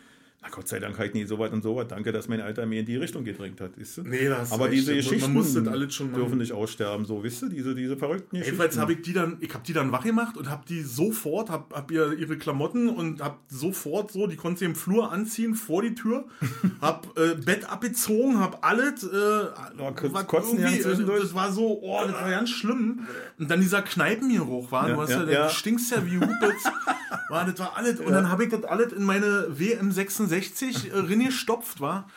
na 0.44 0.50
Gott 0.50 0.68
sei 0.68 0.78
Dank 0.78 0.98
halt 0.98 1.14
nie 1.14 1.24
so 1.24 1.38
weit 1.38 1.52
und 1.52 1.62
so 1.62 1.74
weit. 1.76 1.90
Danke, 1.90 2.12
dass 2.12 2.28
mein 2.28 2.40
Alter 2.40 2.66
mir 2.66 2.80
in 2.80 2.86
die 2.86 2.96
Richtung 2.96 3.24
gedrängt 3.24 3.60
hat. 3.60 3.78
Weißt 3.78 3.98
du? 3.98 4.02
Nee, 4.02 4.28
da 4.28 4.38
hast 4.38 4.50
du 4.50 4.54
Aber 4.56 4.66
recht. 4.66 4.74
diese 4.74 4.94
Geschichten 4.94 5.34
das 5.34 5.54
dürfen 5.54 6.38
nicht 6.38 6.52
aussterben, 6.52 7.06
so, 7.06 7.22
wisst 7.22 7.42
ihr, 7.42 7.48
diese, 7.48 7.74
diese 7.74 7.96
verrückten 7.96 8.36
Jedenfalls 8.36 8.74
Geschichten. 8.76 8.80
habe 8.80 8.92
ich 8.92 9.02
die 9.02 9.12
dann, 9.14 9.38
ich 9.40 9.52
habe 9.54 9.64
die 9.66 9.72
dann 9.72 9.90
wach 9.90 10.04
gemacht 10.04 10.36
und 10.36 10.50
habe 10.50 10.64
die 10.68 10.82
sofort, 10.82 11.48
habe 11.48 11.74
hab 11.74 11.90
ihr 11.90 12.12
ihre 12.12 12.36
Klamotten 12.36 12.88
und 12.88 13.22
habe 13.22 13.38
sofort 13.48 14.12
so, 14.12 14.26
die 14.26 14.36
konnte 14.36 14.60
sie 14.60 14.64
im 14.66 14.74
Flur 14.74 15.10
anziehen 15.10 15.54
vor 15.54 15.80
die 15.82 15.94
Tür, 15.94 16.26
habe 16.82 17.08
äh, 17.20 17.34
Bett 17.40 17.70
abgezogen, 17.70 18.38
habe 18.38 18.62
alles, 18.62 19.02
äh, 19.04 19.08
was 19.08 20.26
kotzen 20.26 20.58
irgendwie, 20.58 20.80
zwischendurch. 20.80 21.22
das 21.22 21.34
war 21.34 21.52
so, 21.52 21.80
oh, 21.82 22.00
das 22.04 22.12
war 22.12 22.30
ganz 22.30 22.50
schlimm. 22.50 23.00
Und 23.38 23.50
dann 23.50 23.60
dieser 23.60 23.80
Kneipengeruch 23.82 24.70
war, 24.70 24.88
Ja, 24.88 24.94
du 24.94 25.00
hast 25.00 25.10
ja, 25.10 25.24
ja, 25.24 25.30
ja. 25.30 25.46
du 25.46 25.52
stinkst 25.54 25.90
ja 25.90 26.04
wie 26.04 26.18
Hupitz, 26.18 26.64
war, 27.30 27.46
das 27.46 27.58
war 27.58 27.76
alles. 27.76 28.00
Und 28.00 28.12
dann 28.12 28.30
habe 28.30 28.44
ich 28.44 28.50
das 28.50 28.64
alles 28.64 28.92
in 28.92 29.04
meine 29.04 29.48
WM66 29.58 30.33
äh, 30.34 30.98
reingestopft, 30.98 31.80
war. 31.80 32.08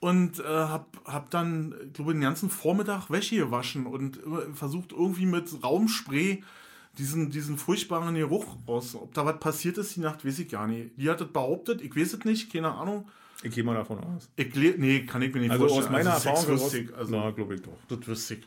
Und 0.00 0.38
äh, 0.38 0.44
hab, 0.44 0.96
hab 1.04 1.30
dann, 1.30 1.74
ich 1.86 1.92
glaube, 1.94 2.12
den 2.12 2.20
ganzen 2.20 2.50
Vormittag 2.50 3.10
Wäsche 3.10 3.36
gewaschen 3.36 3.86
und 3.86 4.16
immer 4.18 4.42
versucht 4.54 4.92
irgendwie 4.92 5.26
mit 5.26 5.62
Raumspray 5.64 6.44
diesen, 6.98 7.30
diesen 7.30 7.58
furchtbaren 7.58 8.14
Geruch 8.14 8.56
raus. 8.66 8.94
Ob 8.94 9.12
da 9.14 9.24
was 9.24 9.38
passiert 9.40 9.78
ist 9.78 9.96
die 9.96 10.00
Nacht, 10.00 10.24
weiß 10.24 10.38
ich 10.40 10.48
gar 10.48 10.66
nicht. 10.66 10.90
Die 10.96 11.08
hat 11.08 11.20
das 11.20 11.28
behauptet, 11.28 11.80
ich 11.80 11.96
weiß 11.96 12.14
es 12.14 12.24
nicht, 12.24 12.52
keine 12.52 12.72
Ahnung. 12.72 13.08
Ich 13.42 13.54
gehe 13.54 13.62
mal 13.62 13.74
davon 13.74 13.98
aus. 13.98 14.28
Ich 14.36 14.52
nee, 14.54 15.04
kann 15.04 15.22
ich 15.22 15.32
mir 15.32 15.40
nicht 15.40 15.50
Also 15.50 15.68
vorstellen. 15.68 15.86
aus 15.86 15.92
meiner 15.92 16.14
also 16.14 16.28
Erfahrung 16.28 16.56
heraus, 16.56 16.74
ich, 16.74 16.94
also, 16.96 17.16
na, 17.16 17.30
glaube 17.30 17.54
ich 17.54 17.62
doch. 17.62 17.78
das 17.88 18.06
wüsste 18.06 18.34
ich. 18.34 18.40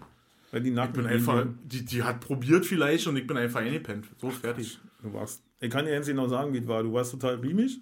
Wenn 0.51 0.63
die 0.63 0.69
Ich 0.69 0.75
nackt 0.75 0.93
bin 0.93 1.03
mit 1.03 1.13
ihm 1.13 1.17
einfach, 1.17 1.45
die, 1.63 1.85
die 1.85 2.03
hat 2.03 2.19
probiert 2.19 2.65
vielleicht 2.65 3.07
und 3.07 3.15
ich 3.15 3.25
bin 3.25 3.37
einfach 3.37 3.61
eingepennt. 3.61 4.07
So, 4.19 4.29
fertig. 4.29 4.79
Du 5.01 5.13
warst, 5.13 5.41
ich 5.61 5.69
kann 5.69 5.85
dir 5.85 5.97
nicht 5.97 6.13
noch 6.13 6.27
sagen, 6.27 6.53
wie 6.53 6.57
es 6.57 6.67
war. 6.67 6.83
Du 6.83 6.91
warst 6.91 7.11
total 7.11 7.35
riemig, 7.35 7.79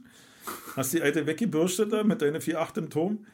hast 0.75 0.93
die 0.93 1.01
alte 1.01 1.25
weggebürstet 1.25 1.91
da 1.91 2.03
mit 2.03 2.21
deiner 2.21 2.39
4,8 2.39 2.77
im 2.77 2.89
Turm. 2.89 3.25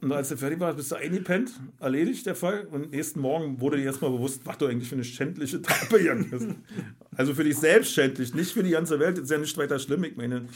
Und 0.00 0.12
als 0.12 0.30
du 0.30 0.36
fertig 0.36 0.60
warst, 0.60 0.78
bist 0.78 0.90
du 0.92 0.96
eingepennt, 0.96 1.52
erledigt 1.78 2.24
der 2.24 2.34
Fall. 2.34 2.66
Und 2.70 2.90
nächsten 2.90 3.20
Morgen 3.20 3.60
wurde 3.60 3.76
dir 3.76 3.84
erstmal 3.84 4.10
bewusst, 4.10 4.46
was 4.46 4.56
du 4.58 4.66
eigentlich 4.66 4.88
für 4.88 4.94
eine 4.94 5.04
schändliche 5.04 5.60
Tat 5.60 5.88
begangen 5.90 6.28
hast. 6.32 6.48
Also 7.16 7.34
für 7.34 7.44
dich 7.44 7.58
selbst 7.58 7.92
schändlich, 7.92 8.34
nicht 8.34 8.52
für 8.52 8.62
die 8.62 8.70
ganze 8.70 8.98
Welt. 8.98 9.18
Das 9.18 9.24
ist 9.24 9.30
ja 9.30 9.38
nicht 9.38 9.56
weiter 9.58 9.78
schlimm. 9.78 10.04
Ich 10.04 10.16
meine, 10.16 10.46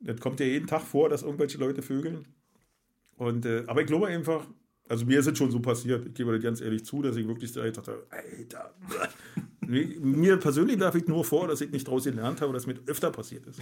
das 0.00 0.18
kommt 0.20 0.40
ja 0.40 0.46
jeden 0.46 0.66
Tag 0.66 0.82
vor, 0.82 1.08
dass 1.08 1.22
irgendwelche 1.22 1.58
Leute 1.58 1.82
vögeln. 1.82 2.26
Und, 3.16 3.46
äh, 3.46 3.64
aber 3.66 3.82
ich 3.82 3.86
glaube 3.86 4.08
einfach, 4.08 4.46
also 4.88 5.06
mir 5.06 5.20
ist 5.20 5.26
es 5.26 5.38
schon 5.38 5.50
so 5.50 5.60
passiert, 5.60 6.06
ich 6.06 6.14
gebe 6.14 6.32
das 6.32 6.42
ganz 6.42 6.60
ehrlich 6.60 6.84
zu, 6.84 7.02
dass 7.02 7.16
ich 7.16 7.26
wirklich 7.26 7.52
dachte, 7.52 8.06
Alter, 8.10 8.74
mir 9.66 10.36
persönlich 10.36 10.78
darf 10.78 10.94
ich 10.94 11.06
nur 11.06 11.24
vor, 11.24 11.48
dass 11.48 11.60
ich 11.60 11.70
nicht 11.70 11.86
daraus 11.86 12.04
gelernt 12.04 12.40
habe, 12.40 12.52
dass 12.52 12.66
mir 12.66 12.76
öfter 12.86 13.10
passiert 13.10 13.46
ist. 13.46 13.60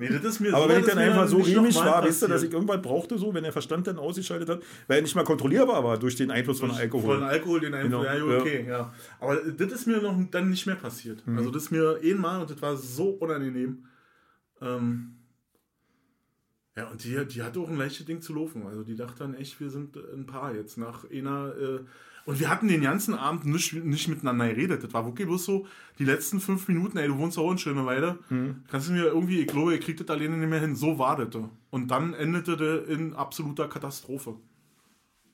Nee, 0.00 0.08
das 0.18 0.40
mir 0.40 0.54
Aber 0.54 0.62
so, 0.62 0.68
wenn 0.70 0.80
ich 0.80 0.86
dann 0.86 0.96
einfach 0.98 1.28
so 1.28 1.38
nochmal 1.40 1.74
war, 1.74 2.04
wisst 2.04 2.22
ihr, 2.22 2.28
dass 2.28 2.42
ich 2.42 2.50
irgendwas 2.50 2.80
brauchte, 2.80 3.18
so, 3.18 3.34
wenn 3.34 3.42
der 3.42 3.52
Verstand 3.52 3.86
dann 3.86 3.98
ausgeschaltet 3.98 4.48
hat, 4.48 4.62
weil 4.86 4.96
er 4.96 5.02
nicht 5.02 5.14
mal 5.14 5.24
kontrollierbar 5.24 5.84
war 5.84 5.98
durch 5.98 6.16
den 6.16 6.30
Einfluss 6.30 6.58
von 6.58 6.70
Alkohol. 6.70 7.16
Von 7.16 7.22
Alkohol, 7.22 7.60
den 7.60 7.74
Einfluss, 7.74 8.00
Genau, 8.00 8.04
ja, 8.04 8.16
ja. 8.16 8.24
Mhm. 8.24 8.40
okay, 8.40 8.64
ja. 8.66 8.94
Aber 9.20 9.36
das 9.36 9.72
ist 9.72 9.86
mir 9.86 10.00
noch 10.00 10.18
dann 10.30 10.48
nicht 10.48 10.66
mehr 10.66 10.76
passiert. 10.76 11.22
Also 11.36 11.50
das 11.50 11.64
ist 11.64 11.70
mir 11.70 12.00
einmal 12.02 12.40
und 12.40 12.48
das 12.50 12.62
war 12.62 12.76
so 12.76 13.10
unangenehm. 13.10 13.84
Ähm, 14.62 15.16
Ja, 16.76 16.88
und 16.88 17.04
die, 17.04 17.22
die 17.26 17.42
hatte 17.42 17.60
auch 17.60 17.68
ein 17.68 17.76
leichtes 17.76 18.06
Ding 18.06 18.22
zu 18.22 18.32
laufen. 18.32 18.66
Also 18.66 18.82
die 18.82 18.96
dachte 18.96 19.18
dann 19.18 19.34
echt, 19.34 19.60
wir 19.60 19.68
sind 19.68 19.96
ein 19.96 20.24
Paar 20.24 20.54
jetzt 20.54 20.78
nach 20.78 21.04
einer. 21.10 21.52
Äh, 21.60 21.80
und 22.30 22.38
wir 22.38 22.48
hatten 22.48 22.68
den 22.68 22.82
ganzen 22.82 23.14
Abend 23.14 23.44
nicht, 23.44 23.72
nicht 23.72 24.06
miteinander 24.06 24.46
geredet. 24.46 24.84
Das 24.84 24.92
war 24.92 25.04
wirklich 25.04 25.26
bloß 25.26 25.44
so, 25.44 25.66
die 25.98 26.04
letzten 26.04 26.38
fünf 26.38 26.68
Minuten, 26.68 26.96
ey, 26.96 27.08
du 27.08 27.18
wohnst 27.18 27.36
auch 27.36 27.50
in 27.50 27.58
Schöneweide. 27.58 28.20
Mhm. 28.28 28.62
Kannst 28.70 28.88
du 28.88 28.92
mir 28.92 29.06
irgendwie, 29.06 29.40
ich 29.40 29.48
glaube, 29.48 29.72
ihr 29.72 29.80
kriegt 29.80 29.98
das 29.98 30.08
alleine 30.08 30.36
nicht 30.36 30.48
mehr 30.48 30.60
hin. 30.60 30.76
So 30.76 30.96
war 30.96 31.16
das. 31.16 31.42
Und 31.70 31.90
dann 31.90 32.14
endete 32.14 32.56
das 32.56 32.88
in 32.88 33.14
absoluter 33.14 33.66
Katastrophe. 33.66 34.36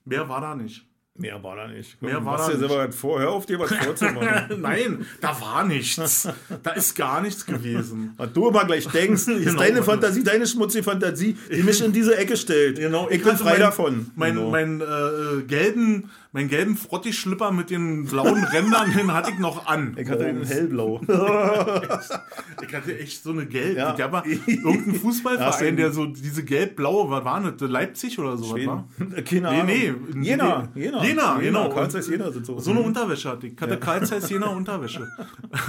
Mehr 0.07 0.27
war 0.31 0.41
da 0.41 0.55
nicht. 0.55 0.87
Mehr 1.19 1.43
war 1.43 1.57
da 1.57 1.67
nicht. 1.67 2.01
Mehr 2.03 2.23
war 2.25 2.37
da 2.37 2.49
nicht. 2.49 2.69
Was 2.69 2.95
vor, 2.95 3.21
hör 3.21 3.31
auf 3.31 3.47
dir 3.47 3.59
was 3.59 3.73
vorzumachen. 3.85 4.61
Nein, 4.61 5.07
da 5.21 5.41
war 5.41 5.65
nichts. 5.65 5.97
Da 6.63 6.73
ist 6.73 6.95
gar 6.95 7.21
nichts 7.21 7.45
gewesen. 7.47 8.15
Was 8.17 8.33
du 8.33 8.49
immer 8.49 8.65
gleich 8.65 8.87
denkst, 8.89 9.29
ist 9.29 9.45
genau, 9.45 9.61
deine 9.61 9.83
Fantasie, 9.83 10.23
deine 10.23 10.47
schmutzige 10.47 10.83
Fantasie, 10.83 11.37
die 11.51 11.63
mich 11.63 11.83
in 11.83 11.93
diese 11.93 12.17
Ecke 12.17 12.37
stellt. 12.37 12.79
Genau, 12.79 13.09
ich, 13.09 13.17
ich 13.17 13.25
bin 13.25 13.37
frei 13.37 13.53
mein, 13.53 13.61
davon. 13.61 14.11
Mein, 14.15 14.35
genau. 14.35 14.51
mein 14.51 14.81
äh, 14.81 15.43
gelben, 15.43 16.11
mein 16.37 16.49
gelben 16.49 16.77
Frotti-Schlipper 16.77 17.51
mit 17.51 17.71
den 17.71 18.05
blauen 18.05 18.45
Rändern, 18.45 18.93
den 18.93 19.15
hatte 19.15 19.31
ich 19.31 19.39
noch 19.39 19.65
an. 19.65 19.97
Ich 19.99 20.07
hatte 20.07 20.27
einen 20.27 20.45
hellblau. 20.45 21.01
ich 21.09 22.75
hatte 22.75 22.99
echt 22.99 23.23
so 23.23 23.31
eine 23.31 23.47
gelbe. 23.47 23.79
Ja. 23.79 23.93
Der 23.93 24.13
war 24.13 24.27
irgendein 24.27 24.97
Fußballverein, 24.97 25.79
der 25.79 25.93
so 25.93 26.05
diese 26.05 26.45
gelb-blaue, 26.45 27.09
was 27.09 27.25
war 27.25 27.41
das? 27.41 27.71
Leipzig 27.71 28.19
oder 28.19 28.37
so? 28.37 28.55
Schweden. 28.55 28.67
War? 28.67 28.87
Keine 29.25 29.49
Ahnung. 29.49 29.65
Nee, 29.65 29.95
nee. 30.13 30.27
Jena. 30.27 30.69
Jena. 30.75 31.03
Jena, 31.03 31.39
genau. 31.39 31.71
Karl 31.71 31.91
Zeiss 31.91 32.07
Jena 32.07 32.31
sind 32.31 32.45
so. 32.45 32.59
So 32.59 32.71
eine 32.73 32.81
Unterwäsche 32.81 33.31
hatte 33.31 33.47
ich. 33.47 33.55
Ich 33.55 33.61
hatte 33.63 33.73
ja. 33.73 33.81
Karl 33.81 34.05
Zeiss 34.05 34.29
Jena 34.29 34.47
Unterwäsche. 34.55 35.09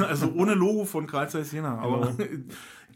also 0.05 0.33
ohne 0.35 0.53
Logo 0.53 0.83
von 0.83 1.07
Karl 1.07 1.29
Zeiss 1.29 1.53
Jena. 1.53 1.77
Aber 1.77 2.13
genau. 2.17 2.43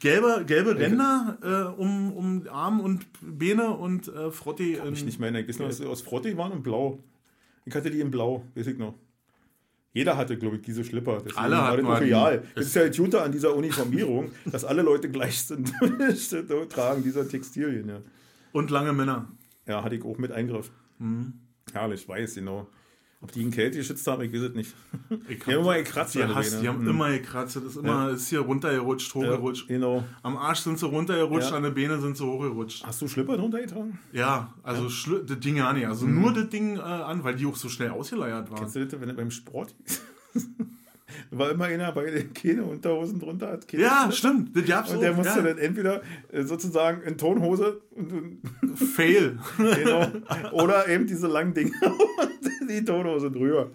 gelbe, 0.01 0.43
gelbe 0.45 0.77
Ränder 0.77 1.37
äh, 1.41 1.81
um, 1.81 2.11
um 2.11 2.43
Arm 2.51 2.81
und 2.81 3.05
Beine 3.21 3.69
und 3.69 4.09
äh, 4.09 4.29
Frotti. 4.29 4.73
Kann 4.73 4.91
ich 4.91 5.05
nicht 5.05 5.21
mehr 5.21 5.31
erinnern. 5.31 5.49
Ist 5.49 5.79
noch, 5.79 5.89
aus 5.89 6.01
Frotti 6.01 6.37
waren 6.37 6.51
und 6.51 6.63
blau. 6.63 7.01
Ich 7.65 7.75
hatte 7.75 7.91
die 7.91 7.99
in 7.99 8.11
blau, 8.11 8.43
weiß 8.55 8.67
ich 8.67 8.77
noch. 8.77 8.95
Jeder 9.93 10.15
hatte, 10.15 10.37
glaube 10.37 10.55
ich, 10.55 10.61
diese 10.61 10.83
Schlipper. 10.83 11.17
Deswegen 11.17 11.37
alle 11.37 11.61
hatten 11.61 11.85
das 11.85 11.99
real. 11.99 12.43
Das 12.55 12.65
ist 12.65 12.75
ja 12.75 12.87
das 12.87 12.95
Gute 12.95 13.21
an 13.21 13.31
dieser 13.31 13.55
Uniformierung, 13.55 14.31
dass 14.45 14.63
alle 14.63 14.81
Leute 14.81 15.09
gleich 15.09 15.43
sind, 15.43 15.71
tragen 16.69 17.03
dieser 17.03 17.27
Textilien. 17.27 17.89
Ja. 17.89 18.01
Und 18.53 18.71
lange 18.71 18.93
Männer. 18.93 19.27
Ja, 19.67 19.83
hatte 19.83 19.95
ich 19.95 20.03
auch 20.03 20.17
mit 20.17 20.31
Eingriff. 20.31 20.71
Mhm. 20.99 21.33
Herrlich, 21.73 22.07
weiß, 22.07 22.35
genau. 22.35 22.67
Ob 23.23 23.31
die 23.31 23.43
in 23.43 23.51
Kälte 23.51 23.77
geschützt 23.77 24.07
haben, 24.07 24.23
ich 24.23 24.33
weiß 24.33 24.41
es 24.41 24.55
nicht. 24.55 24.73
Ich 25.27 25.43
die 25.43 25.51
haben 25.51 25.61
immer 25.61 25.77
gekratzt. 25.77 26.15
Die, 26.15 26.23
hast, 26.23 26.59
die 26.59 26.67
haben 26.67 26.81
mhm. 26.81 26.89
immer 26.89 27.11
gekratzt. 27.11 27.55
Das 27.55 27.63
ist 27.63 27.75
immer, 27.75 28.07
ja. 28.07 28.09
ist 28.09 28.29
hier 28.29 28.39
runtergerutscht, 28.39 29.13
hochgerutscht. 29.13 29.69
Ja, 29.69 29.75
genau. 29.75 30.03
Am 30.23 30.37
Arsch 30.37 30.61
sind 30.61 30.79
sie 30.79 30.87
runtergerutscht, 30.87 31.51
ja. 31.51 31.57
an 31.57 31.63
den 31.63 31.75
Beinen 31.75 32.01
sind 32.01 32.17
sie 32.17 32.25
hochgerutscht. 32.25 32.83
Hast 32.83 32.99
du 32.99 33.07
Schlipper 33.07 33.37
drunter 33.37 33.61
getragen? 33.61 33.99
Ja, 34.11 34.51
also 34.63 34.85
das 34.85 35.39
Ding 35.39 35.57
ja 35.57 35.71
nicht. 35.71 35.85
Also 35.85 36.07
mhm. 36.07 36.19
nur 36.19 36.33
das 36.33 36.49
Ding 36.49 36.77
äh, 36.77 36.81
an, 36.81 37.23
weil 37.23 37.35
die 37.35 37.45
auch 37.45 37.55
so 37.55 37.69
schnell 37.69 37.91
ausgeleiert 37.91 38.49
waren. 38.49 38.59
Kennst 38.59 38.75
du 38.75 38.85
das, 38.85 38.99
wenn 38.99 39.09
du 39.09 39.13
beim 39.13 39.29
Sport 39.29 39.75
war 41.29 41.51
immer 41.51 41.65
einer 41.65 41.91
bei 41.91 42.09
den 42.09 42.33
keine 42.33 42.63
Unterhosen 42.63 43.19
drunter 43.19 43.49
hat. 43.49 43.67
Keine 43.67 43.83
ja, 43.83 44.09
stimmt. 44.11 44.55
Das 44.55 44.65
gab's 44.65 44.91
und 44.91 45.01
der 45.01 45.13
musste 45.13 45.39
ja. 45.39 45.41
dann 45.41 45.57
entweder 45.57 46.01
äh, 46.31 46.43
sozusagen 46.43 47.01
in 47.03 47.17
Tonhose 47.17 47.81
und 47.91 48.39
Fail. 48.75 49.37
genau. 49.57 50.07
Oder 50.51 50.87
eben 50.87 51.05
diese 51.05 51.27
langen 51.27 51.53
Dinger 51.53 51.75
die 52.69 52.83
Tonhose 52.83 53.31
drüber. 53.31 53.71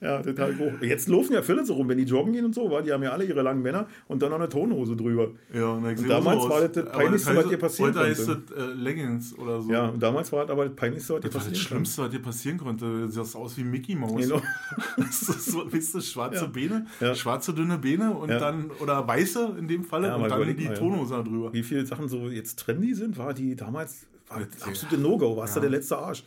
Ja, 0.00 0.22
total 0.22 0.56
hoch. 0.58 0.72
Jetzt 0.80 1.08
laufen 1.08 1.32
ja 1.32 1.42
viele 1.42 1.64
so 1.64 1.74
rum, 1.74 1.88
wenn 1.88 1.98
die 1.98 2.04
joggen 2.04 2.32
gehen 2.32 2.44
und 2.44 2.54
so, 2.54 2.70
war, 2.70 2.82
die 2.82 2.92
haben 2.92 3.02
ja 3.02 3.10
alle 3.10 3.24
ihre 3.24 3.42
langen 3.42 3.62
Männer 3.62 3.86
und 4.08 4.22
dann 4.22 4.30
noch 4.30 4.38
eine 4.38 4.48
Tonhose 4.48 4.96
drüber. 4.96 5.30
Ja, 5.52 5.72
und, 5.72 5.84
und 5.84 6.08
damals 6.08 6.48
war 6.48 6.60
das 6.60 6.72
das 6.72 6.92
Peinlichste, 6.92 7.36
was 7.36 7.48
dir 7.48 7.58
passieren 7.58 7.92
konnte. 7.92 8.08
Heute 8.08 8.20
heißt 8.20 8.28
das 8.28 8.56
äh, 8.56 8.72
Leggings 8.74 9.38
oder 9.38 9.60
so. 9.60 9.72
Ja, 9.72 9.88
und 9.88 10.02
damals 10.02 10.32
war 10.32 10.42
das 10.42 10.50
aber 10.50 10.66
das 10.66 10.76
Peinlichste, 10.76 11.14
was 11.14 11.20
dir 11.20 11.28
passieren 11.28 11.42
konnte. 11.42 11.58
Das 11.58 11.68
Schlimmste, 11.68 12.02
was 12.02 12.10
dir 12.10 12.22
passieren 12.22 12.58
konnte. 12.58 12.84
Du 12.84 13.08
sahst 13.08 13.36
aus 13.36 13.56
wie 13.56 13.64
Mickey 13.64 13.94
Mouse. 13.94 14.22
Genau. 14.22 14.42
das 14.96 15.22
ist 15.22 15.46
so, 15.46 15.72
weißt 15.72 15.94
du, 15.94 16.00
schwarze 16.00 16.44
ja. 16.44 16.46
Beine, 16.46 16.86
ja. 17.00 17.14
schwarze 17.14 17.52
dünne 17.52 17.78
Beine 17.78 18.12
und 18.12 18.30
ja. 18.30 18.38
dann, 18.38 18.70
oder 18.80 19.06
weiße 19.06 19.56
in 19.58 19.68
dem 19.68 19.84
Falle, 19.84 20.14
und 20.16 20.28
dann 20.28 20.56
die 20.56 20.68
Tonhose 20.68 21.22
drüber. 21.24 21.52
Wie 21.52 21.62
viele 21.62 21.84
Sachen 21.86 22.08
so 22.08 22.28
jetzt 22.28 22.58
trendy 22.58 22.94
sind, 22.94 23.18
war 23.18 23.34
die 23.34 23.56
damals 23.56 24.06
war 24.28 24.42
absolute 24.66 24.98
No-Go, 24.98 25.36
warst 25.36 25.56
du 25.56 25.60
der 25.60 25.70
letzte 25.70 25.98
Arsch. 25.98 26.24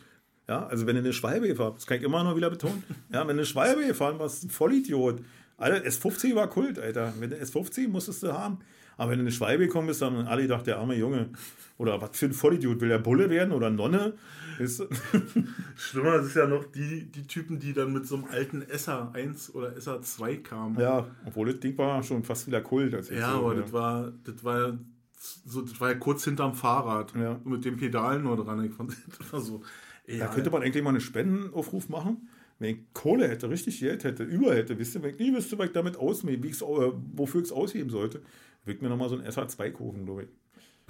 Ja, 0.48 0.66
also 0.66 0.86
wenn 0.86 0.96
du 0.96 1.00
eine 1.00 1.12
Schwalbe 1.12 1.48
gefahren 1.48 1.72
das 1.74 1.86
kann 1.86 1.98
ich 1.98 2.02
immer 2.02 2.22
noch 2.22 2.36
wieder 2.36 2.50
betonen. 2.50 2.82
Ja, 3.10 3.20
wenn 3.20 3.28
du 3.28 3.42
eine 3.42 3.46
Schwalbe 3.46 3.86
gefahren 3.86 4.18
warst, 4.18 4.44
ein 4.44 4.50
Vollidiot. 4.50 5.20
Alter, 5.56 5.86
S50 5.86 6.34
war 6.34 6.48
Kult, 6.48 6.78
Alter. 6.78 7.14
Wenn 7.18 7.30
du 7.30 7.36
S50 7.36 7.88
musstest 7.88 8.22
du 8.22 8.32
haben. 8.32 8.58
Aber 8.96 9.10
wenn 9.10 9.18
du 9.18 9.22
eine 9.22 9.32
Schwalbe 9.32 9.66
gekommen 9.66 9.88
bist, 9.88 10.02
dann 10.02 10.26
alle 10.26 10.42
gedacht, 10.42 10.66
der 10.66 10.78
arme 10.78 10.94
Junge. 10.94 11.30
Oder 11.78 12.00
was 12.00 12.16
für 12.16 12.26
ein 12.26 12.32
Vollidiot, 12.32 12.80
will 12.80 12.88
der 12.88 12.98
Bulle 12.98 13.30
werden 13.30 13.52
oder 13.52 13.70
Nonne? 13.70 14.14
Ist 14.58 14.86
Schlimmer 15.76 16.16
ist 16.16 16.36
ja 16.36 16.46
noch 16.46 16.64
die, 16.64 17.10
die 17.10 17.26
Typen, 17.26 17.58
die 17.58 17.72
dann 17.72 17.92
mit 17.92 18.06
so 18.06 18.16
einem 18.16 18.26
alten 18.26 18.62
SA1 18.62 19.52
oder 19.52 19.70
SA2 19.70 20.42
kamen. 20.42 20.78
Ja, 20.78 21.08
obwohl 21.24 21.50
das 21.50 21.60
Ding 21.60 21.76
war 21.76 22.02
schon 22.04 22.22
fast 22.22 22.46
wieder 22.46 22.60
Kult. 22.60 22.92
ja, 23.10 23.32
so, 23.32 23.38
aber 23.38 23.54
ja. 23.54 23.60
das 23.62 23.72
war, 23.72 24.12
das 24.24 24.44
war 24.44 24.78
so, 25.44 25.62
das 25.62 25.80
war 25.80 25.90
ja 25.90 25.94
kurz 25.96 26.24
hinterm 26.24 26.54
Fahrrad. 26.54 27.14
Ja. 27.16 27.40
Mit 27.44 27.64
den 27.64 27.76
Pedalen 27.76 28.22
nur 28.22 28.36
dran. 28.36 28.64
Ich 28.64 28.72
fand 28.72 28.94
das 29.18 29.32
war 29.32 29.40
so. 29.40 29.62
Da 30.06 30.26
könnte 30.28 30.50
man 30.50 30.62
eigentlich 30.62 30.82
mal 30.82 30.90
einen 30.90 31.00
Spendenaufruf 31.00 31.88
machen. 31.88 32.28
Wenn 32.58 32.76
ich 32.76 32.80
Kohle 32.92 33.28
hätte, 33.28 33.50
richtig 33.50 33.80
Geld 33.80 34.04
hätte, 34.04 34.22
über 34.22 34.54
hätte, 34.54 34.78
wisst 34.78 34.94
ihr, 34.94 35.02
wenn 35.02 35.10
ich 35.10 35.18
nie 35.18 35.34
wüsste, 35.34 35.58
was 35.58 35.66
ich 35.66 35.72
damit 35.72 35.96
ausmähe, 35.96 36.40
wie 36.42 36.50
äh, 36.50 36.92
wofür 37.14 37.40
ich 37.40 37.48
es 37.48 37.52
ausheben 37.52 37.90
sollte, 37.90 38.22
würde 38.64 38.76
ich 38.76 38.82
mir 38.82 38.88
nochmal 38.88 39.08
so 39.08 39.16
ein 39.16 39.22
SH2 39.22 39.70
kaufen, 39.72 40.04
glaube 40.04 40.24
ich. 40.24 40.28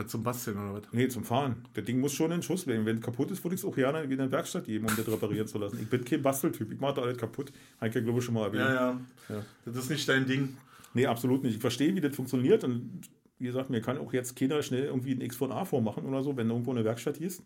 Zum 0.08 0.24
Basteln 0.24 0.58
oder 0.58 0.74
was? 0.74 0.92
Nee, 0.92 1.06
zum 1.06 1.22
Fahren. 1.22 1.64
Das 1.72 1.84
Ding 1.84 2.00
muss 2.00 2.12
schon 2.12 2.32
in 2.32 2.42
Schuss 2.42 2.64
bleiben. 2.64 2.84
Wenn 2.84 2.96
es 2.96 3.02
kaputt 3.02 3.30
ist, 3.30 3.44
würde 3.44 3.54
ich 3.54 3.60
es 3.60 3.64
auch 3.64 3.76
gerne 3.76 4.10
wieder 4.10 4.24
in 4.24 4.30
die 4.30 4.32
Werkstatt 4.32 4.64
geben, 4.64 4.86
um 4.88 4.96
das 4.96 5.06
reparieren 5.06 5.46
zu 5.46 5.56
lassen. 5.58 5.78
Ich 5.80 5.88
bin 5.88 6.04
kein 6.04 6.20
Basteltyp. 6.20 6.72
Ich 6.72 6.80
mache 6.80 6.94
da 6.94 7.02
alles 7.02 7.16
kaputt. 7.16 7.52
Ja, 7.80 7.86
glaube 7.86 8.18
ich, 8.18 8.24
schon 8.24 8.34
mal 8.34 8.46
erwähnt. 8.46 8.64
Ja, 8.64 8.74
ja, 8.74 9.00
ja. 9.28 9.44
Das 9.64 9.76
ist 9.76 9.90
nicht 9.90 10.08
dein 10.08 10.26
Ding. 10.26 10.56
Nee, 10.94 11.06
absolut 11.06 11.44
nicht. 11.44 11.54
Ich 11.54 11.60
verstehe, 11.60 11.94
wie 11.94 12.00
das 12.00 12.14
funktioniert. 12.16 12.64
Und 12.64 13.02
wie 13.38 13.46
gesagt, 13.46 13.70
mir 13.70 13.80
kann 13.80 13.98
auch 13.98 14.12
jetzt 14.12 14.34
keiner 14.34 14.60
schnell 14.64 14.84
irgendwie 14.84 15.12
ein 15.12 15.20
X 15.20 15.36
von 15.36 15.52
A 15.52 15.64
vormachen 15.64 16.04
oder 16.06 16.24
so, 16.24 16.36
wenn 16.36 16.50
irgendwo 16.50 16.72
eine 16.72 16.84
Werkstatt 16.84 17.18
ist. 17.18 17.44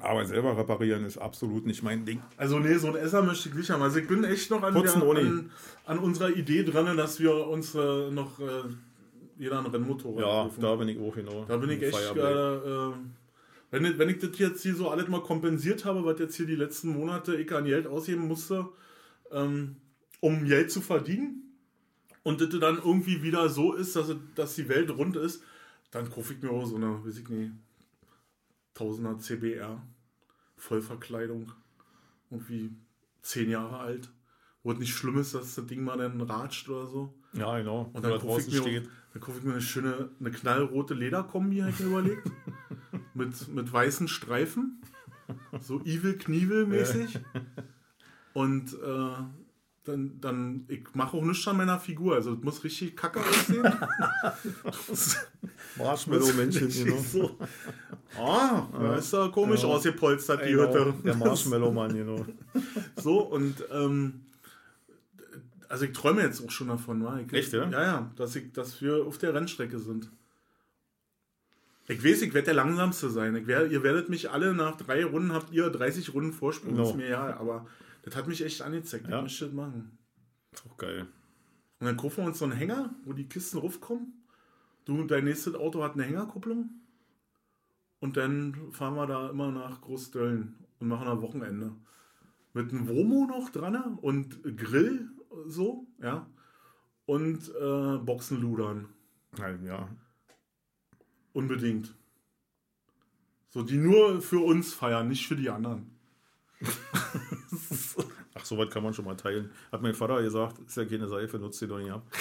Aber 0.00 0.24
selber 0.24 0.56
reparieren 0.56 1.04
ist 1.04 1.18
absolut 1.18 1.66
nicht 1.66 1.82
mein 1.82 2.04
Ding. 2.04 2.20
Also 2.36 2.58
nee, 2.58 2.74
so 2.74 2.88
ein 2.88 2.96
Esser 2.96 3.22
möchte 3.22 3.48
ich 3.48 3.54
nicht 3.54 3.70
haben. 3.70 3.82
Also 3.82 3.98
ich 3.98 4.08
bin 4.08 4.24
echt 4.24 4.50
noch 4.50 4.62
an, 4.62 4.74
der, 4.74 4.96
an, 4.96 5.50
an, 5.86 5.98
unserer 5.98 6.30
Idee 6.30 6.64
dran, 6.64 6.96
dass 6.96 7.20
wir 7.20 7.46
uns 7.46 7.74
äh, 7.74 8.10
noch 8.10 8.40
äh, 8.40 8.64
jeder 9.38 9.60
ein 9.60 9.66
Rennmotorrad 9.66 10.20
Ja, 10.20 10.42
rufen. 10.42 10.60
da 10.60 10.74
bin 10.74 10.88
ich 10.88 10.98
auch 10.98 11.14
genau. 11.14 11.44
Da 11.46 11.56
bin 11.56 11.70
ich 11.70 11.82
echt 11.82 12.14
gerade... 12.14 12.94
Äh, 12.94 13.08
wenn, 13.70 13.84
ich, 13.84 13.98
wenn 13.98 14.08
ich 14.08 14.18
das 14.18 14.38
jetzt 14.38 14.62
hier 14.62 14.74
so 14.74 14.88
alles 14.88 15.08
mal 15.08 15.20
kompensiert 15.20 15.84
habe, 15.84 16.04
was 16.04 16.18
jetzt 16.20 16.36
hier 16.36 16.46
die 16.46 16.54
letzten 16.54 16.90
Monate 16.90 17.34
ich 17.34 17.52
an 17.52 17.64
Geld 17.64 17.88
ausgeben 17.88 18.28
musste, 18.28 18.68
ähm, 19.32 19.76
um 20.20 20.44
Geld 20.44 20.70
zu 20.70 20.80
verdienen 20.80 21.56
und 22.22 22.40
das 22.40 22.50
dann 22.50 22.76
irgendwie 22.76 23.22
wieder 23.22 23.48
so 23.48 23.74
ist, 23.74 23.96
dass, 23.96 24.14
dass 24.36 24.54
die 24.54 24.68
Welt 24.68 24.90
rund 24.90 25.16
ist, 25.16 25.42
dann 25.90 26.08
kaufe 26.08 26.34
ich 26.34 26.42
mir 26.42 26.50
auch 26.50 26.66
so 26.66 26.76
eine, 26.76 27.04
weiß 27.04 27.18
ich 27.18 27.28
nicht, 27.28 27.52
1000er 28.76 29.18
CBR, 29.18 29.82
Vollverkleidung, 30.56 31.52
irgendwie 32.30 32.70
zehn 33.22 33.50
Jahre 33.50 33.78
alt, 33.78 34.10
wo 34.62 34.72
es 34.72 34.78
nicht 34.78 34.94
schlimm 34.94 35.18
ist, 35.18 35.34
dass 35.34 35.54
das 35.54 35.66
Ding 35.66 35.84
mal 35.84 35.98
dann 35.98 36.20
ratscht 36.20 36.68
oder 36.68 36.86
so. 36.86 37.14
Ja, 37.32 37.58
genau. 37.58 37.90
Und 37.92 38.04
dann 38.04 38.20
kaufe 38.20 38.40
ich, 38.40 38.64
mir, 38.64 38.82
dann 39.12 39.22
kauf 39.22 39.38
ich 39.38 39.44
mir 39.44 39.52
eine 39.52 39.60
schöne, 39.60 40.10
eine 40.20 40.30
knallrote 40.30 40.94
Lederkombi, 40.94 41.58
habe 41.58 41.70
ich 41.70 41.80
mir 41.80 41.86
überlegt, 41.86 42.30
mit, 43.14 43.48
mit 43.48 43.72
weißen 43.72 44.08
Streifen, 44.08 44.80
so 45.60 45.80
Evil 45.80 46.18
Knievel 46.18 46.66
mäßig. 46.66 47.20
Und 48.34 48.74
äh, 48.74 49.43
dann, 49.84 50.18
dann 50.20 50.64
ich 50.68 50.82
mache 50.94 51.16
auch 51.16 51.22
nichts 51.22 51.46
an 51.46 51.58
meiner 51.58 51.78
Figur. 51.78 52.14
Also 52.14 52.32
es 52.32 52.42
muss 52.42 52.64
richtig 52.64 52.96
kacke 52.96 53.20
aussehen. 53.20 53.62
Marshmallow-Männchen, 55.76 56.68
genau. 56.68 56.96
So. 57.00 57.38
Ah, 58.18 58.66
ja, 58.80 58.96
ist 58.96 59.12
ja 59.12 59.28
komisch 59.28 59.62
ja. 59.62 59.68
ausgepolstert, 59.68 60.46
die 60.46 60.52
genau. 60.52 60.68
Hütte. 60.68 60.94
Der 61.04 61.16
Marshmallow-Mann, 61.16 61.94
genau. 61.94 62.26
So, 62.96 63.18
und 63.20 63.62
ähm, 63.72 64.22
also 65.68 65.84
ich 65.84 65.92
träume 65.92 66.22
jetzt 66.22 66.42
auch 66.42 66.50
schon 66.50 66.68
davon. 66.68 67.06
Ich, 67.26 67.32
Echt, 67.32 67.52
ja? 67.52 67.68
Ja, 67.68 67.82
ja, 67.82 68.10
dass, 68.16 68.36
ich, 68.36 68.52
dass 68.52 68.80
wir 68.80 69.04
auf 69.04 69.18
der 69.18 69.34
Rennstrecke 69.34 69.78
sind. 69.78 70.10
Ich 71.88 72.02
weiß, 72.02 72.22
ich 72.22 72.32
werde 72.32 72.46
der 72.46 72.54
Langsamste 72.54 73.10
sein. 73.10 73.46
Werd, 73.46 73.70
ihr 73.70 73.82
werdet 73.82 74.08
mich 74.08 74.30
alle 74.30 74.54
nach 74.54 74.78
drei 74.78 75.04
Runden, 75.04 75.32
habt 75.32 75.52
ihr 75.52 75.68
30 75.68 76.14
Runden 76.14 76.32
Vorsprung. 76.32 76.74
No. 76.74 76.88
Ist 76.88 76.96
mir 76.96 77.08
ja, 77.08 77.36
aber 77.38 77.66
das 78.04 78.16
hat 78.16 78.28
mich 78.28 78.44
echt 78.44 78.60
angezeigt. 78.62 79.08
Ja. 79.08 79.18
Ich 79.18 79.22
möchte 79.22 79.46
das 79.46 79.54
machen. 79.54 79.98
Ist 80.52 80.66
auch 80.66 80.76
geil. 80.76 81.08
Und 81.80 81.86
dann 81.86 81.96
kaufen 81.96 82.18
wir 82.18 82.26
uns 82.26 82.38
so 82.38 82.44
einen 82.44 82.54
Hänger, 82.54 82.94
wo 83.04 83.12
die 83.12 83.28
Kisten 83.28 83.58
raufkommen. 83.58 84.24
Du, 84.84 85.04
dein 85.04 85.24
nächstes 85.24 85.54
Auto 85.54 85.82
hat 85.82 85.94
eine 85.94 86.04
Hängerkupplung. 86.04 86.70
Und 88.00 88.16
dann 88.16 88.72
fahren 88.72 88.94
wir 88.94 89.06
da 89.06 89.30
immer 89.30 89.50
nach 89.50 89.80
Großdöllen 89.80 90.56
und 90.78 90.88
machen 90.88 91.08
ein 91.08 91.22
Wochenende. 91.22 91.74
Mit 92.52 92.70
einem 92.70 92.88
Womo 92.88 93.26
noch 93.26 93.48
dran 93.50 93.98
und 93.98 94.42
Grill 94.56 95.10
so, 95.46 95.86
ja. 96.00 96.26
Und 97.06 97.48
äh, 97.48 97.98
Boxenludern. 97.98 98.88
Ja. 99.64 99.88
Unbedingt. 101.32 101.94
So, 103.48 103.62
die 103.62 103.76
nur 103.76 104.20
für 104.20 104.44
uns 104.44 104.74
feiern, 104.74 105.08
nicht 105.08 105.26
für 105.26 105.36
die 105.36 105.50
anderen. 105.50 105.90
Ach, 108.34 108.44
sowas 108.44 108.70
kann 108.70 108.82
man 108.82 108.92
schon 108.94 109.04
mal 109.04 109.16
teilen. 109.16 109.50
Hat 109.70 109.82
mein 109.82 109.94
Vater 109.94 110.22
gesagt, 110.22 110.58
ist 110.66 110.76
ja 110.76 110.84
keine 110.84 111.08
Seife, 111.08 111.38
nutzt 111.38 111.60
die 111.60 111.66
doch 111.66 111.78
nicht 111.78 111.90
ab. 111.90 112.02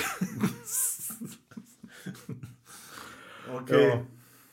Okay. 3.56 4.02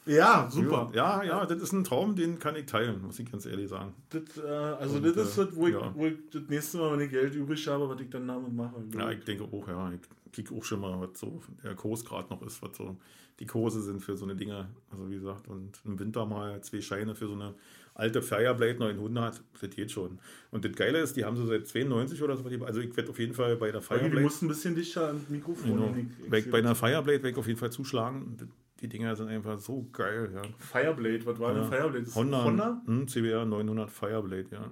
Ja, 0.06 0.48
super. 0.50 0.90
Ja, 0.94 1.22
ja, 1.22 1.46
das 1.46 1.60
ist 1.60 1.72
ein 1.72 1.84
Traum, 1.84 2.16
den 2.16 2.38
kann 2.38 2.56
ich 2.56 2.66
teilen, 2.66 3.02
muss 3.02 3.18
ich 3.18 3.30
ganz 3.30 3.46
ehrlich 3.46 3.68
sagen. 3.68 3.94
Das, 4.08 4.22
äh, 4.38 4.48
also 4.48 4.96
Und, 4.96 5.04
das 5.04 5.16
ist 5.16 5.38
äh, 5.38 5.46
das, 5.46 5.56
wo 5.56 5.66
ich, 5.66 5.74
ja. 5.74 5.92
wo 5.94 6.06
ich 6.06 6.14
das 6.32 6.42
nächste 6.48 6.78
Mal, 6.78 6.92
wenn 6.92 7.00
ich 7.00 7.10
Geld 7.10 7.34
übrig 7.34 7.66
habe, 7.68 7.88
was 7.88 8.00
ich 8.00 8.10
dann 8.10 8.26
damit 8.26 8.52
mache. 8.52 8.82
Ja, 8.96 9.10
ich 9.10 9.22
denke 9.24 9.44
auch, 9.44 9.68
ja. 9.68 9.92
Ich 9.92 10.00
kriege 10.32 10.55
auch 10.55 10.65
schon 10.65 10.81
mal, 10.81 11.01
was 11.01 11.19
so 11.19 11.40
der 11.62 11.74
Kurs 11.74 12.05
gerade 12.05 12.28
noch 12.31 12.43
ist, 12.43 12.62
was 12.62 12.77
so 12.77 12.97
die 13.39 13.47
Kurse 13.47 13.81
sind 13.82 14.01
für 14.01 14.16
so 14.16 14.24
eine 14.24 14.36
Dinger. 14.36 14.69
Also 14.90 15.09
wie 15.11 15.15
gesagt, 15.15 15.48
und 15.48 15.81
im 15.85 15.98
Winter 15.98 16.27
mal 16.27 16.61
zwei 16.62 16.81
Scheine 16.81 17.15
für 17.15 17.27
so 17.27 17.35
eine 17.35 17.55
alte 17.94 18.23
Fireblade 18.23 18.78
900, 18.78 19.43
das 19.61 19.70
geht 19.70 19.90
schon. 19.90 20.19
Und 20.51 20.65
das 20.65 20.73
Geile 20.73 21.01
ist, 21.01 21.16
die 21.16 21.24
haben 21.24 21.36
sie 21.36 21.47
seit 21.47 21.66
92 21.66 22.23
oder 22.23 22.36
so. 22.36 22.44
Also 22.65 22.81
ich 22.81 22.97
werde 22.97 23.11
auf 23.11 23.19
jeden 23.19 23.35
Fall 23.35 23.57
bei 23.57 23.70
der 23.73 23.81
Fireblade... 23.81 24.15
du 24.15 24.20
musst 24.20 24.43
ein 24.43 24.48
bisschen 24.48 24.74
dichter 24.74 25.09
ans 25.09 25.28
Mikrofon. 25.28 25.70
Genau. 25.70 25.94
Weg, 26.31 26.51
bei 26.51 26.59
einer 26.59 26.74
Fireblade 26.74 27.23
werde 27.23 27.31
ich 27.31 27.36
auf 27.36 27.47
jeden 27.47 27.59
Fall 27.59 27.73
zuschlagen. 27.73 28.36
Die 28.81 28.89
Dinger 28.89 29.15
sind 29.16 29.28
einfach 29.28 29.59
so 29.59 29.86
geil, 29.93 30.31
ja. 30.35 30.43
Fireblade, 30.59 31.27
was 31.27 31.39
war 31.39 31.52
denn 31.52 31.65
Ja. 31.65 31.69
Fireblade? 31.69 32.01
Das 32.01 32.09
ist 32.09 32.16
Honda, 32.16 32.44
Honda? 32.44 32.82
Hm, 32.86 33.09
CBR 33.09 33.44
900 33.44 33.90
Fireblade, 33.90 34.47
ja. 34.52 34.70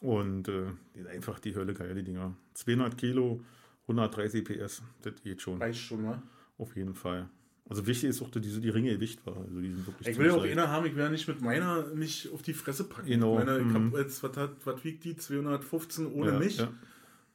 Und 0.00 0.48
äh, 0.48 0.64
die 0.94 1.00
sind 1.00 1.08
einfach 1.08 1.38
die 1.38 1.54
Hölle 1.54 1.74
geil, 1.74 1.94
die 1.94 2.02
Dinger. 2.02 2.34
200 2.54 2.96
Kilo, 2.96 3.40
130 3.88 4.44
PS, 4.44 4.82
das 5.02 5.14
geht 5.22 5.42
schon. 5.42 5.60
Reicht 5.60 5.80
schon, 5.80 6.02
ne? 6.02 6.22
Auf 6.58 6.76
jeden 6.76 6.94
Fall. 6.94 7.28
Also 7.68 7.86
wichtig 7.86 8.10
ist 8.10 8.22
auch, 8.22 8.30
dass 8.30 8.42
diese 8.42 8.60
die 8.60 8.68
Ringe 8.68 8.92
Gewicht 8.92 9.24
war. 9.26 9.36
Also 9.36 9.60
die 9.60 9.70
sind 9.72 9.86
wirklich 9.86 10.08
Ich 10.08 10.18
will 10.18 10.26
ja 10.26 10.34
auch 10.34 10.44
einer 10.44 10.68
haben, 10.68 10.84
ich 10.86 10.96
werde 10.96 11.12
nicht 11.12 11.26
mit 11.28 11.40
meiner 11.40 11.86
mich 11.94 12.30
auf 12.32 12.42
die 12.42 12.52
Fresse 12.54 12.84
packen. 12.84 13.06
Genau, 13.08 13.38
Ich, 13.38 13.44
meine, 13.44 13.58
ich 13.60 13.64
mhm. 13.66 13.94
jetzt, 13.96 14.22
was, 14.22 14.36
hat, 14.36 14.50
was 14.64 14.84
wiegt 14.84 15.04
die? 15.04 15.16
215 15.16 16.06
ohne 16.12 16.32
ja, 16.32 16.38
mich? 16.38 16.58
Ja. 16.58 16.68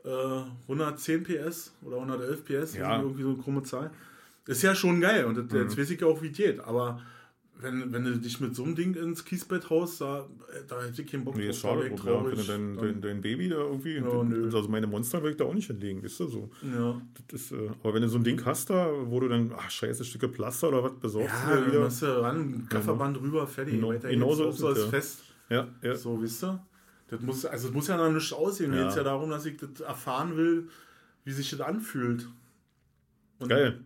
Äh, 0.05 0.43
110 0.63 1.23
PS 1.23 1.73
oder 1.81 1.97
111 1.97 2.45
PS, 2.45 2.75
Ja. 2.75 3.01
irgendwie 3.01 3.23
so 3.23 3.29
eine 3.29 3.37
krumme 3.37 3.63
Zahl. 3.63 3.91
Ist 4.45 4.61
ja 4.61 4.75
schon 4.75 5.01
geil 5.01 5.25
und 5.25 5.35
das, 5.37 5.45
Mhm. 5.51 5.57
jetzt 5.63 5.77
weiß 5.77 5.89
ich 5.89 5.99
ja 5.99 6.07
auch, 6.07 6.21
wie 6.21 6.27
es 6.27 6.37
geht. 6.37 6.59
Aber 6.59 7.01
wenn, 7.59 7.91
wenn 7.91 8.03
du 8.03 8.17
dich 8.17 8.39
mit 8.39 8.55
so 8.55 8.63
einem 8.63 8.75
Ding 8.75 8.93
ins 8.95 9.25
Kiesbett 9.25 9.69
haust, 9.69 10.01
da, 10.01 10.19
äh, 10.53 10.61
da 10.67 10.81
hätte 10.81 11.01
ich 11.01 11.11
keinen 11.11 11.23
Bock 11.25 11.35
Nee, 11.35 11.49
ist 11.49 11.59
schade 11.59 11.89
drum, 11.89 12.07
ja, 12.07 12.25
wenn 12.25 12.35
du 12.38 12.43
dein, 12.43 12.77
dein, 12.77 13.01
dein 13.01 13.21
Baby 13.21 13.49
da 13.49 13.55
irgendwie. 13.57 13.95
Ja, 13.95 14.23
nö. 14.23 14.45
also 14.45 14.67
meine 14.69 14.85
Monster 14.88 15.21
will 15.23 15.31
ich 15.31 15.38
da 15.38 15.45
auch 15.45 15.53
nicht 15.53 15.67
hinlegen, 15.67 16.03
ist 16.03 16.19
das 16.19 16.31
so. 16.31 16.49
ja. 16.61 17.01
Das 17.27 17.41
ist, 17.41 17.51
äh, 17.53 17.69
aber 17.84 17.93
wenn 17.95 18.01
du 18.03 18.09
so 18.09 18.17
ein 18.19 18.23
Ding 18.23 18.43
hast 18.45 18.69
da, 18.69 18.89
wo 19.05 19.19
du 19.19 19.27
dann, 19.27 19.51
ach 19.57 19.69
scheiße, 19.71 20.05
Stücke 20.05 20.29
Pflaster 20.29 20.67
oder 20.69 20.84
was 20.84 20.93
besorgst 20.99 21.34
Ja, 21.34 21.49
du 21.55 21.61
dann 21.61 21.71
wieder. 21.71 21.79
machst 21.81 22.01
du 22.01 22.21
ran, 22.21 22.67
Kafferband 22.69 23.19
rüber, 23.21 23.47
fertig. 23.47 23.73
Genau, 23.75 23.89
Weiter 23.89 24.09
genau 24.09 24.34
so 24.35 24.49
ist 24.49 24.63
als 24.63 24.79
ja. 24.79 24.88
Fest. 24.88 25.23
Ja, 25.49 25.67
ja. 25.81 25.95
So, 25.95 26.21
wisst 26.21 26.43
ihr? 26.43 26.63
Das 27.09 27.21
muss, 27.21 27.45
also 27.45 27.67
das 27.67 27.73
muss 27.73 27.88
ja 27.88 27.97
noch 27.97 28.11
nicht 28.11 28.34
aussehen. 28.34 28.69
Mir 28.69 28.77
Ja. 28.77 28.81
geht 28.84 28.89
es 28.91 28.97
ja 28.97 29.03
darum, 29.03 29.29
dass 29.29 29.45
ich 29.45 29.57
das 29.57 29.79
erfahren 29.79 30.35
will, 30.35 30.67
wie 31.23 31.31
sich 31.31 31.49
das 31.49 31.61
anfühlt. 31.61 32.27
Und, 33.39 33.49
Geil. 33.49 33.79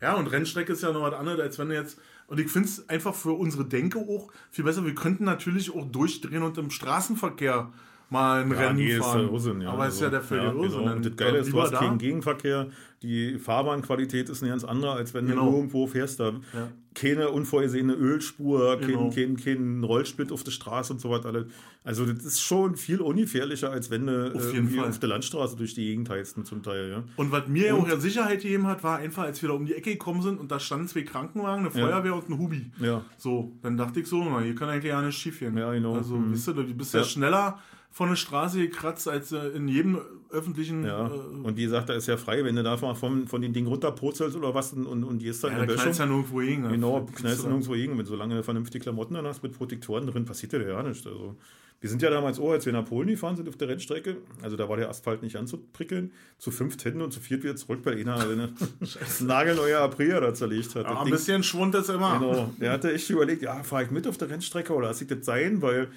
Ja, 0.00 0.14
und 0.14 0.28
Rennstrecke 0.28 0.72
ist 0.72 0.82
ja 0.82 0.92
noch 0.92 1.02
was 1.02 1.14
anderes, 1.14 1.40
als 1.40 1.58
wenn 1.58 1.68
du 1.68 1.74
jetzt. 1.74 1.98
Und 2.30 2.40
ich 2.40 2.48
finde 2.50 2.68
es 2.68 2.88
einfach 2.88 3.14
für 3.14 3.32
unsere 3.32 3.64
Denke 3.66 3.98
auch 3.98 4.30
viel 4.50 4.64
besser. 4.64 4.84
Wir 4.86 4.94
könnten 4.94 5.24
natürlich 5.24 5.74
auch 5.74 5.84
durchdrehen 5.84 6.42
und 6.42 6.56
im 6.58 6.70
Straßenverkehr 6.70 7.70
mal 8.08 8.42
ein 8.42 8.50
Ja, 8.52 8.56
Rennen 8.58 8.76
nee, 8.76 8.92
ist 8.92 9.04
fahren. 9.04 9.22
der 9.24 9.32
Irrsinn, 9.32 9.60
ja. 9.60 9.70
Aber 9.70 9.86
ist 9.88 9.94
Also, 9.94 10.04
ja 10.04 10.10
der 10.10 10.22
völlige 10.22 10.46
ja. 10.46 10.52
Genau. 10.52 10.92
Und 10.94 11.04
das 11.06 11.16
Geile 11.16 11.38
ist, 11.38 11.52
du 11.52 11.60
hast 11.60 11.72
da. 11.72 11.78
keinen 11.80 11.98
Gegenverkehr. 11.98 12.68
Die 13.02 13.38
Fahrbahnqualität 13.38 14.28
ist 14.28 14.42
eine 14.42 14.50
ganz 14.50 14.62
andere, 14.62 14.92
als 14.92 15.14
wenn 15.14 15.26
Genau. 15.26 15.50
du 15.50 15.56
irgendwo 15.56 15.86
fährst. 15.86 16.20
Da 16.20 16.32
Ja. 16.52 16.68
keine 16.94 17.30
unvorgesehene 17.30 17.94
Ölspur, 17.94 18.76
Genau. 18.78 19.08
kein, 19.08 19.36
kein, 19.36 19.42
kein 19.42 19.84
Rollsplit 19.84 20.30
auf 20.32 20.44
der 20.44 20.50
Straße 20.50 20.92
und 20.92 21.00
so 21.00 21.08
weiter. 21.08 21.46
Also 21.82 22.04
das 22.04 22.24
ist 22.26 22.42
schon 22.42 22.76
viel 22.76 23.00
ungefährlicher, 23.00 23.70
als 23.70 23.90
wenn 23.90 24.06
du 24.06 24.34
Auf 24.34 24.52
äh, 24.54 24.80
auf 24.80 24.98
der 24.98 25.08
Landstraße 25.08 25.56
durch 25.56 25.72
die 25.72 25.86
Gegend 25.86 26.10
heizt 26.10 26.36
zum 26.46 26.62
Teil. 26.62 26.90
Ja. 26.90 27.04
Und 27.16 27.32
was 27.32 27.48
mir 27.48 27.68
ja 27.68 27.74
auch 27.74 27.88
ja 27.88 27.96
Sicherheit 27.98 28.42
gegeben 28.42 28.66
hat, 28.66 28.84
war 28.84 28.98
einfach, 28.98 29.22
als 29.22 29.40
wir 29.40 29.48
da 29.48 29.54
um 29.54 29.64
die 29.64 29.74
Ecke 29.74 29.92
gekommen 29.92 30.20
sind 30.20 30.38
und 30.38 30.50
da 30.50 30.60
standen 30.60 30.86
zwei 30.88 31.02
Krankenwagen, 31.02 31.64
eine 31.66 31.74
Ja. 31.74 31.86
Feuerwehr 31.86 32.14
und 32.14 32.28
ein 32.28 32.36
Hubi. 32.38 32.70
Ja. 32.82 33.02
So, 33.16 33.52
dann 33.62 33.78
dachte 33.78 34.00
ich 34.00 34.06
so, 34.08 34.22
na, 34.22 34.40
hier 34.40 34.54
kann 34.54 34.68
eigentlich 34.68 34.90
ja 34.90 35.00
nicht 35.00 35.16
schief 35.16 35.38
gehen. 35.38 35.56
Ja, 35.56 35.72
genau. 35.72 35.94
Also, 35.94 36.16
Mhm. 36.16 36.32
wisst 36.32 36.48
ihr, 36.48 36.52
du 36.54 36.64
bist 36.74 36.92
ja, 36.92 37.00
Ja. 37.00 37.06
schneller 37.06 37.58
von 37.90 38.10
der 38.10 38.16
Straße 38.16 38.58
gekratzt 38.58 39.08
als 39.08 39.32
äh, 39.32 39.48
in 39.56 39.68
jedem 39.68 39.98
öffentlichen. 40.30 40.84
Ja, 40.84 41.06
äh, 41.08 41.10
und 41.10 41.56
wie 41.56 41.62
gesagt, 41.64 41.88
da 41.88 41.94
ist 41.94 42.06
ja 42.06 42.16
frei, 42.16 42.44
wenn 42.44 42.56
du 42.56 42.62
da 42.62 42.76
mal 42.76 42.94
von, 42.94 43.26
von 43.26 43.40
den 43.42 43.52
Ding 43.52 43.66
runterpurzelst 43.66 44.36
oder 44.36 44.54
was 44.54 44.72
und, 44.72 44.86
und, 44.86 45.04
und 45.04 45.18
gehst 45.18 45.44
dann 45.44 45.52
ja, 45.52 45.56
in 45.58 45.60
da 45.62 45.66
der 45.66 45.76
knallst 45.76 45.98
Böschung. 46.00 46.10
ja 46.10 46.16
nirgendwo 46.16 46.40
hin. 46.40 46.62
ne? 46.62 46.68
Genau, 46.70 47.06
knallst 47.14 47.38
ist, 47.38 47.44
du 47.44 47.48
nirgendwo. 47.48 47.94
Mit 47.94 48.06
solange 48.06 48.36
du 48.36 48.42
vernünftige 48.42 48.82
Klamotten 48.82 49.14
dann 49.14 49.26
hast 49.26 49.42
mit 49.42 49.56
Protektoren 49.56 50.06
drin, 50.06 50.24
passiert 50.24 50.52
dir 50.52 50.66
ja 50.66 50.82
nichts. 50.82 51.06
Also, 51.06 51.36
wir 51.80 51.88
sind 51.88 52.02
ja 52.02 52.10
damals 52.10 52.38
auch, 52.38 52.50
als 52.50 52.66
wir 52.66 52.72
nach 52.74 52.84
Polen 52.84 53.08
gefahren 53.08 53.36
sind 53.36 53.48
auf 53.48 53.56
der 53.56 53.68
Rennstrecke, 53.68 54.18
also 54.42 54.56
da 54.56 54.68
war 54.68 54.76
der 54.76 54.90
Asphalt 54.90 55.22
nicht 55.22 55.36
anzuprickeln, 55.36 56.12
zu 56.36 56.50
fünft 56.50 56.82
hinten 56.82 57.00
und 57.00 57.10
zu 57.12 57.20
viert 57.20 57.42
wieder 57.42 57.56
zurück 57.56 57.82
bei 57.82 57.92
einer, 57.92 58.28
wenn 58.28 58.38
er 58.40 58.48
nagelneuer 59.20 59.80
Aprilia 59.80 60.20
da 60.20 60.34
zerlegt 60.34 60.74
hat. 60.74 60.84
Ja, 60.84 60.98
ein 60.98 61.04
Ding- 61.06 61.12
bisschen 61.14 61.42
Schwund 61.42 61.74
ist 61.74 61.88
immer. 61.88 62.18
Genau, 62.18 62.52
der 62.60 62.72
hatte 62.72 62.92
echt 62.92 63.08
überlegt, 63.08 63.42
ja, 63.42 63.62
fahre 63.62 63.84
ich 63.84 63.90
mit 63.90 64.06
auf 64.06 64.18
der 64.18 64.28
Rennstrecke 64.28 64.74
oder 64.74 64.88
lasse 64.88 65.04
ich 65.04 65.08
das 65.10 65.24
sein, 65.24 65.62
weil 65.62 65.88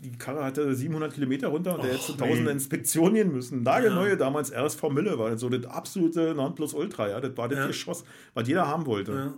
die 0.00 0.12
Karre 0.16 0.42
hatte 0.44 0.74
700 0.74 1.12
Kilometer 1.12 1.48
runter 1.48 1.74
und 1.74 1.82
der 1.84 1.92
hätte 1.92 2.02
zu 2.02 2.12
Och, 2.12 2.16
tausende 2.18 2.44
nee. 2.44 2.50
Inspektionen 2.52 3.14
gehen 3.14 3.32
müssen. 3.32 3.62
Nagelneue, 3.62 4.16
damals 4.16 4.50
RSV 4.52 4.82
Mille 4.90 5.18
war 5.18 5.36
so 5.36 5.48
das 5.50 5.66
absolute 5.66 6.34
Nonplusultra, 6.34 7.08
ja, 7.10 7.20
das 7.20 7.36
war 7.36 7.48
das 7.48 7.58
Ja. 7.58 7.66
Geschoss, 7.66 8.04
was 8.32 8.48
jeder 8.48 8.66
haben 8.68 8.86
wollte. 8.86 9.12
Ja. 9.12 9.34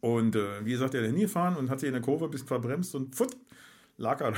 Und 0.00 0.36
äh, 0.36 0.64
wie 0.64 0.70
gesagt, 0.70 0.94
er 0.94 1.02
ist 1.02 1.08
hingefahren 1.10 1.56
und 1.56 1.68
hat 1.68 1.80
sich 1.80 1.88
in 1.88 1.92
der 1.94 2.02
Kurve 2.02 2.26
ein 2.26 2.30
bisschen 2.30 2.46
verbremst 2.48 2.94
und 2.94 3.14
futt, 3.14 3.36
lag 3.96 4.20
er. 4.20 4.32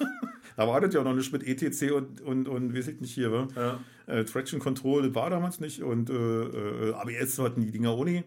da 0.56 0.68
war 0.68 0.80
das 0.80 0.94
ja 0.94 1.02
noch 1.02 1.14
nicht 1.14 1.32
mit 1.32 1.46
ETC 1.46 1.92
und, 1.92 2.20
und, 2.20 2.48
und 2.48 2.74
weiß 2.74 2.88
ich 2.88 3.00
nicht 3.00 3.14
hier, 3.14 3.32
wa? 3.32 3.48
Ja. 3.56 3.80
Äh, 4.06 4.24
Traction 4.24 4.60
Control 4.60 5.02
das 5.02 5.14
war 5.14 5.30
damals 5.30 5.60
nicht 5.60 5.82
und 5.82 6.10
äh, 6.10 6.14
äh, 6.14 6.94
ABS 6.94 7.38
hatten 7.38 7.62
die 7.62 7.70
Dinger 7.70 7.96
ohne. 7.96 8.24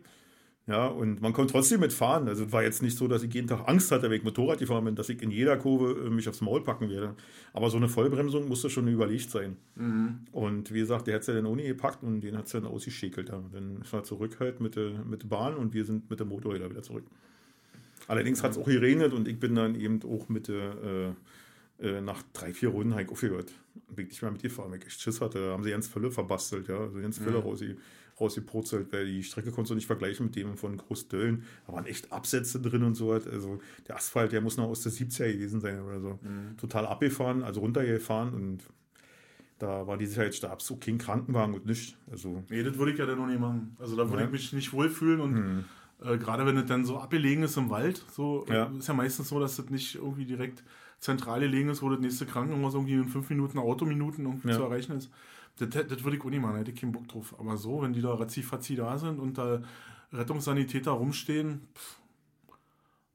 Ja, 0.68 0.88
und 0.88 1.22
man 1.22 1.32
konnte 1.32 1.54
trotzdem 1.54 1.80
mitfahren. 1.82 2.28
Also 2.28 2.46
es 2.46 2.52
war 2.52 2.64
jetzt 2.64 2.82
nicht 2.82 2.98
so, 2.98 3.08
dass 3.08 3.22
ich 3.22 3.32
jeden 3.32 3.48
Tag 3.48 3.68
Angst 3.68 3.92
hatte, 3.92 4.10
wenn 4.10 4.18
ich 4.18 4.24
Motorrad 4.24 4.58
gefahren 4.58 4.84
bin, 4.86 4.96
dass 4.96 5.10
ich 5.10 5.22
in 5.22 5.30
jeder 5.30 5.58
Kurve 5.58 6.08
äh, 6.08 6.10
mich 6.10 6.28
aufs 6.28 6.42
Maul 6.42 6.64
packen 6.64 6.90
werde. 6.90 7.14
Aber 7.54 7.70
so 7.70 7.78
eine 7.78 7.88
Vollbremsung 7.88 8.48
musste 8.48 8.72
schon 8.72 8.88
überlegt 8.88 9.30
sein. 9.30 9.58
Und 10.32 10.74
wie 10.74 10.80
gesagt, 10.80 11.06
der 11.06 11.16
hat 11.16 11.22
es 11.22 11.28
ja 11.28 11.36
dann 11.36 11.46
ohne 11.46 11.64
gepackt 11.64 12.02
und 12.02 12.22
den 12.22 12.36
hat 12.36 12.48
es 12.48 12.54
dann 12.54 12.66
ausgeschäkelt. 12.66 13.30
Ja. 13.30 13.44
Dann 13.52 13.82
ist 13.82 13.94
er 13.94 14.04
zurück 14.04 14.38
halt 14.40 14.60
mit 14.60 14.76
der, 14.76 15.04
mit 15.06 15.22
der 15.22 15.28
Bahn 15.28 15.54
und 15.54 15.76
wir 15.76 15.86
sind 15.86 16.10
mit 16.10 16.20
dem 16.20 16.30
Motorräder 16.30 16.68
wieder 16.72 16.82
zurück. 16.82 17.06
Allerdings 18.08 18.44
hat 18.44 18.52
es 18.52 18.58
auch 18.58 18.66
geregnet 18.66 19.14
und 19.14 19.28
ich 19.28 19.40
bin 19.40 19.56
dann 19.56 19.76
eben 19.76 20.00
auch 20.04 20.30
mit 20.30 20.50
äh, 20.50 21.10
äh, 21.80 22.02
nach 22.02 22.24
drei, 22.34 22.54
vier 22.54 22.70
Runden 22.70 22.94
halt 22.96 23.10
aufgehört. 23.10 23.52
Bin 23.90 24.06
ich 24.06 24.12
nicht 24.14 24.22
mehr 24.22 24.32
mitgefahren, 24.32 24.72
weil 24.72 24.80
ich 24.80 24.86
echt 24.88 25.02
Schiss 25.02 25.22
hatte. 25.22 25.40
Da 25.48 25.52
haben 25.54 25.64
sie 25.64 25.72
ganz 25.72 25.88
Fülle 25.88 26.12
verbastelt, 26.12 26.68
ja. 26.68 26.78
Also 26.80 27.00
ganz 27.02 27.18
Fülle 27.18 27.38
rausge 27.40 27.76
rausgepurzelt, 28.20 28.94
weil 28.94 29.08
die 29.08 29.24
Strecke 29.24 29.52
konntest 29.52 29.72
du 29.72 29.76
nicht 29.76 29.88
vergleichen 29.88 30.28
mit 30.28 30.36
dem 30.38 30.56
von 30.56 30.78
Großdöllen. 30.78 31.44
Da 31.68 31.74
waren 31.74 31.86
echt 31.86 32.14
Absätze 32.14 32.62
drin 32.62 32.84
und 32.84 32.96
so. 32.96 33.12
Also 33.12 33.60
der 33.90 33.98
Asphalt, 33.98 34.32
der 34.32 34.40
muss 34.40 34.56
noch 34.56 34.70
aus 34.70 34.84
der 34.84 34.94
70er 34.94 35.34
gewesen 35.34 35.60
sein 35.60 35.82
oder 35.82 36.00
so. 36.00 36.20
Total 36.58 36.86
abgefahren, 36.86 37.44
also 37.44 37.60
runtergefahren 37.60 38.34
und 38.34 38.64
da 39.60 39.86
war 39.86 39.98
die 39.98 40.06
Sicherheitsstab 40.06 40.62
so 40.62 40.78
kein 40.78 40.98
Krankenwagen 40.98 41.56
und 41.56 41.66
nichts. 41.66 41.96
Also 42.10 42.42
Nee, 42.50 42.64
das 42.64 42.78
würde 42.78 42.94
ich 42.94 42.98
ja 42.98 43.06
dann 43.06 43.18
noch 43.18 43.28
nicht 43.28 43.40
machen. 43.40 43.76
Also 43.80 43.98
da 43.98 44.04
würde 44.10 44.20
Ja. 44.22 44.26
ich 44.28 44.32
mich 44.32 44.54
nicht 44.54 44.72
wohlfühlen 44.72 45.20
und 45.20 45.66
äh, 46.06 46.18
gerade 46.18 46.46
wenn 46.46 46.58
es 46.58 46.66
dann 46.66 46.86
so 46.86 46.98
abgelegen 47.00 47.44
ist 47.44 47.58
im 47.58 47.70
Wald, 47.70 48.04
so 48.12 48.46
Ja. 48.50 48.66
ist 48.78 48.88
ja 48.88 48.94
meistens 48.94 49.30
so, 49.30 49.40
dass 49.40 49.56
das 49.58 49.70
nicht 49.70 49.96
irgendwie 49.96 50.26
direkt 50.26 50.64
zentral 51.00 51.40
gelegen 51.42 51.70
ist, 51.70 51.82
wo 51.82 51.90
das 51.90 52.00
nächste 52.00 52.26
Krankenhaus 52.26 52.74
irgendwie 52.74 52.94
in 52.94 53.08
fünf 53.10 53.30
Minuten 53.30 53.58
Autominuten 53.60 54.26
irgendwie 54.26 54.50
Ja. 54.50 54.56
zu 54.56 54.64
erreichen 54.64 54.94
ist. 54.94 55.10
Das, 55.58 55.70
das, 55.70 55.88
das 55.88 56.04
würde 56.04 56.18
ich 56.18 56.24
auch 56.24 56.30
nicht 56.30 56.42
machen, 56.42 56.54
da 56.54 56.60
hätte 56.60 56.72
ich 56.72 56.80
keinen 56.82 56.92
Bock 56.92 57.08
drauf. 57.08 57.36
Aber 57.40 57.58
so, 57.58 57.82
wenn 57.82 57.94
die 57.94 58.02
da 58.02 58.14
ratzi 58.14 58.44
da 58.76 58.98
sind 58.98 59.20
und 59.20 59.38
da 59.38 59.62
Rettungssanitäter 60.14 60.92
rumstehen, 60.92 61.62
pff, 61.76 61.98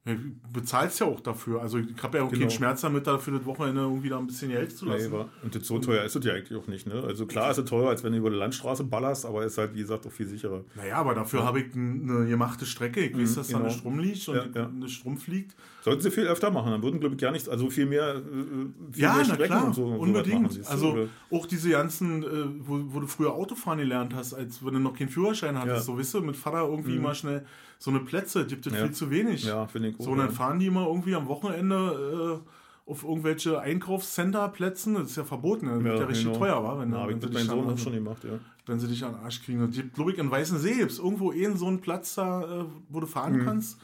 ja, 0.07 0.15
du 0.15 0.21
bezahlst 0.53 0.99
ja 1.01 1.07
auch 1.07 1.21
dafür. 1.21 1.61
Also 1.61 1.77
ich 1.77 2.03
habe 2.03 2.17
ja 2.19 2.25
auch 2.25 2.31
Genau. 2.31 2.41
keinen 2.41 2.51
Schmerz 2.51 2.81
damit, 2.81 3.07
dafür 3.07 3.37
das 3.37 3.45
Wochenende 3.45 3.83
irgendwie 3.83 4.09
da 4.09 4.19
ein 4.19 4.27
bisschen 4.27 4.51
Geld 4.51 4.75
zu 4.75 4.87
lassen. 4.87 5.13
Nee, 5.13 5.25
und 5.43 5.63
so 5.65 5.79
teuer 5.79 6.05
ist 6.05 6.17
es 6.17 6.25
ja 6.25 6.33
eigentlich 6.33 6.59
auch 6.59 6.67
nicht. 6.69 6.87
Ne? 6.87 7.03
Also 7.07 7.27
klar 7.27 7.51
ist 7.51 7.59
es 7.59 7.67
teurer, 7.67 7.91
als 7.91 8.03
wenn 8.03 8.13
du 8.13 8.19
über 8.19 8.31
die 8.31 8.37
Landstraße 8.37 8.85
ballerst, 8.85 9.27
aber 9.27 9.45
ist 9.45 9.59
halt, 9.59 9.75
wie 9.75 9.81
gesagt, 9.81 10.07
auch 10.07 10.11
viel 10.13 10.27
sicherer. 10.27 10.65
Naja, 10.75 10.97
aber 10.97 11.15
dafür 11.15 11.45
habe 11.45 11.61
ich 11.61 11.75
eine 11.75 12.27
gemachte 12.27 12.65
Strecke. 12.65 13.01
Ich 13.01 13.15
weiß, 13.17 13.35
dass 13.35 13.49
da 13.49 13.59
genau. 13.59 13.69
eine 13.69 13.79
Strom 13.79 13.99
liegt 13.99 14.27
und 14.29 14.37
Ja, 14.37 14.47
ja. 14.55 14.69
eine 14.69 14.89
Strom 14.89 15.19
fliegt. 15.19 15.55
Sollten 15.83 16.01
sie 16.01 16.11
viel 16.11 16.27
öfter 16.27 16.51
machen, 16.51 16.73
dann 16.73 16.83
würden, 16.83 16.99
glaube 17.01 17.15
ich, 17.17 17.21
gar 17.21 17.33
nichts, 17.33 17.49
also 17.49 17.69
viel 17.71 17.87
mehr, 17.87 18.17
äh, 18.17 18.93
viel 18.93 19.03
Ja, 19.03 19.15
mehr 19.17 19.25
Strecken 19.27 19.45
klar, 19.47 19.65
und 19.67 19.75
so. 19.75 19.85
und 19.85 19.99
unbedingt. 19.99 20.43
machen, 20.43 20.63
also 20.67 20.93
oder? 20.93 21.07
auch 21.31 21.47
diese 21.47 21.71
ganzen, 21.71 22.23
äh, 22.23 22.27
wo, 22.59 22.81
wo 22.89 23.01
du 23.01 23.07
früher 23.07 23.33
Autofahren 23.35 23.79
gelernt 23.79 24.15
hast, 24.15 24.33
als 24.35 24.65
wenn 24.65 24.75
du 24.75 24.81
noch 24.81 24.95
keinen 24.97 25.09
Führerschein 25.11 25.59
hattest, 25.59 25.77
Ja. 25.77 25.83
so 25.83 25.99
weißt 25.99 26.15
du, 26.15 26.21
mit 26.23 26.37
Vater 26.37 26.67
irgendwie 26.69 26.99
mal 26.99 27.15
schnell 27.15 27.45
so 27.81 27.91
eine 27.91 27.99
Plätze, 28.01 28.47
gibt 28.47 28.67
es 28.67 28.73
Ja. 28.75 28.85
viel 28.85 28.93
zu 28.93 29.11
wenig. 29.11 29.43
Ja, 29.45 29.67
finde 29.67 29.89
ich 29.89 29.99
auch, 29.99 30.05
So, 30.05 30.11
und 30.13 30.19
dann 30.19 30.29
ja. 30.29 30.33
fahren 30.33 30.59
die 30.61 30.67
immer 30.67 30.87
irgendwie 30.87 31.15
am 31.17 31.27
Wochenende 31.27 32.43
äh, 32.47 32.91
auf 32.91 33.03
irgendwelche 33.05 33.59
Einkaufscenter-Plätzen, 33.61 34.95
das 34.95 35.11
ist 35.11 35.17
ja 35.17 35.25
verboten, 35.25 35.67
das 35.67 35.83
wird 35.83 35.99
ja 35.99 36.05
richtig 36.07 36.27
genau. 36.27 36.39
teuer, 36.39 36.63
war, 36.63 36.79
wenn, 36.81 36.93
Ja, 36.93 37.09
wenn, 37.09 37.51
auch 37.51 37.79
schon 37.79 37.93
gemacht, 37.95 38.23
ja. 38.25 38.39
wenn 38.67 38.79
sie 38.81 38.89
dich 38.89 39.05
an 39.05 39.15
den 39.15 39.21
Arsch 39.23 39.43
kriegen. 39.43 39.63
Und 39.63 39.75
die, 39.77 39.83
glaube 39.89 40.13
ich, 40.13 40.19
in 40.19 40.31
Weißensee 40.31 40.75
gibt 40.75 40.91
es 40.93 40.99
irgendwo 40.99 41.33
eh 41.33 41.51
so 41.57 41.67
einen 41.67 41.81
Platz 41.81 42.15
da, 42.17 42.61
äh, 42.63 42.65
wo 42.89 43.01
du 43.01 43.07
fahren 43.07 43.35
Mhm. 43.39 43.45
kannst. 43.45 43.81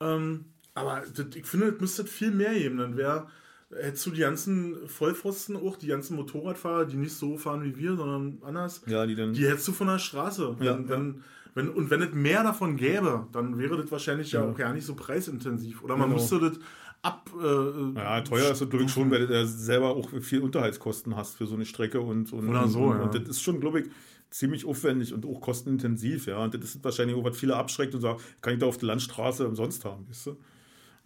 Ähm, 0.00 0.46
Aber 0.74 1.02
das, 1.12 1.26
ich 1.34 1.44
finde, 1.44 1.66
es 1.70 1.80
müsste 1.80 2.04
viel 2.04 2.30
mehr 2.30 2.54
geben. 2.54 2.76
Dann 2.78 2.96
wäre, 2.96 3.26
hättest 3.70 4.06
du 4.06 4.10
die 4.12 4.20
ganzen 4.20 4.76
Vollpfosten 4.86 5.56
auch, 5.56 5.76
die 5.76 5.88
ganzen 5.88 6.14
Motorradfahrer, 6.14 6.84
die 6.86 6.96
nicht 6.96 7.14
so 7.14 7.36
fahren 7.36 7.64
wie 7.64 7.76
wir, 7.76 7.96
sondern 7.96 8.38
anders, 8.42 8.82
Ja, 8.86 9.04
die 9.04 9.16
dann. 9.16 9.32
die 9.32 9.44
hättest 9.48 9.66
du 9.66 9.72
von 9.72 9.88
der 9.88 9.98
Straße. 9.98 10.56
Ja, 10.60 10.78
wenn, 10.78 10.88
wenn, 10.88 11.24
wenn, 11.58 11.68
und 11.68 11.90
wenn 11.90 12.00
es 12.00 12.14
mehr 12.14 12.42
davon 12.42 12.76
gäbe, 12.76 13.26
dann 13.32 13.58
wäre 13.58 13.76
das 13.76 13.90
wahrscheinlich 13.92 14.32
ja, 14.32 14.42
Ja. 14.42 14.50
auch 14.50 14.56
gar 14.56 14.72
nicht 14.72 14.86
so 14.86 14.94
preisintensiv. 14.94 15.82
Oder 15.82 15.96
man 15.96 16.08
Genau. 16.08 16.20
müsste 16.20 16.38
das 16.40 16.58
ab. 17.02 17.30
Äh, 17.38 17.98
Ja, 17.98 18.20
teuer 18.22 18.50
ist 18.50 18.60
das 18.62 18.70
glaube 18.70 18.84
ich 18.86 18.90
schon, 18.90 19.10
weil 19.10 19.26
du 19.26 19.46
selber 19.46 19.90
auch 19.90 20.08
viel 20.22 20.40
Unterhaltskosten 20.40 21.14
hast 21.16 21.36
für 21.36 21.46
so 21.46 21.54
eine 21.54 21.66
Strecke 21.66 22.00
und, 22.00 22.32
und, 22.32 22.48
Oder 22.48 22.66
so, 22.68 22.84
und, 22.84 22.96
ja. 22.96 23.02
und 23.04 23.14
das 23.14 23.28
ist 23.28 23.42
schon, 23.42 23.60
glaube 23.60 23.80
ich, 23.80 23.86
ziemlich 24.30 24.64
aufwendig 24.66 25.12
und 25.14 25.24
auch 25.26 25.40
kostenintensiv, 25.40 26.26
ja. 26.26 26.38
Und 26.42 26.54
das 26.54 26.62
ist 26.74 26.84
wahrscheinlich 26.84 27.16
auch, 27.16 27.24
was 27.24 27.36
viele 27.36 27.56
abschreckt 27.56 27.94
und 27.94 28.00
sagen, 28.00 28.18
kann 28.40 28.54
ich 28.54 28.58
da 28.60 28.66
auf 28.66 28.78
der 28.78 28.88
Landstraße 28.88 29.46
umsonst 29.46 29.84
haben, 29.84 30.08
weißt 30.08 30.26
du? 30.26 30.36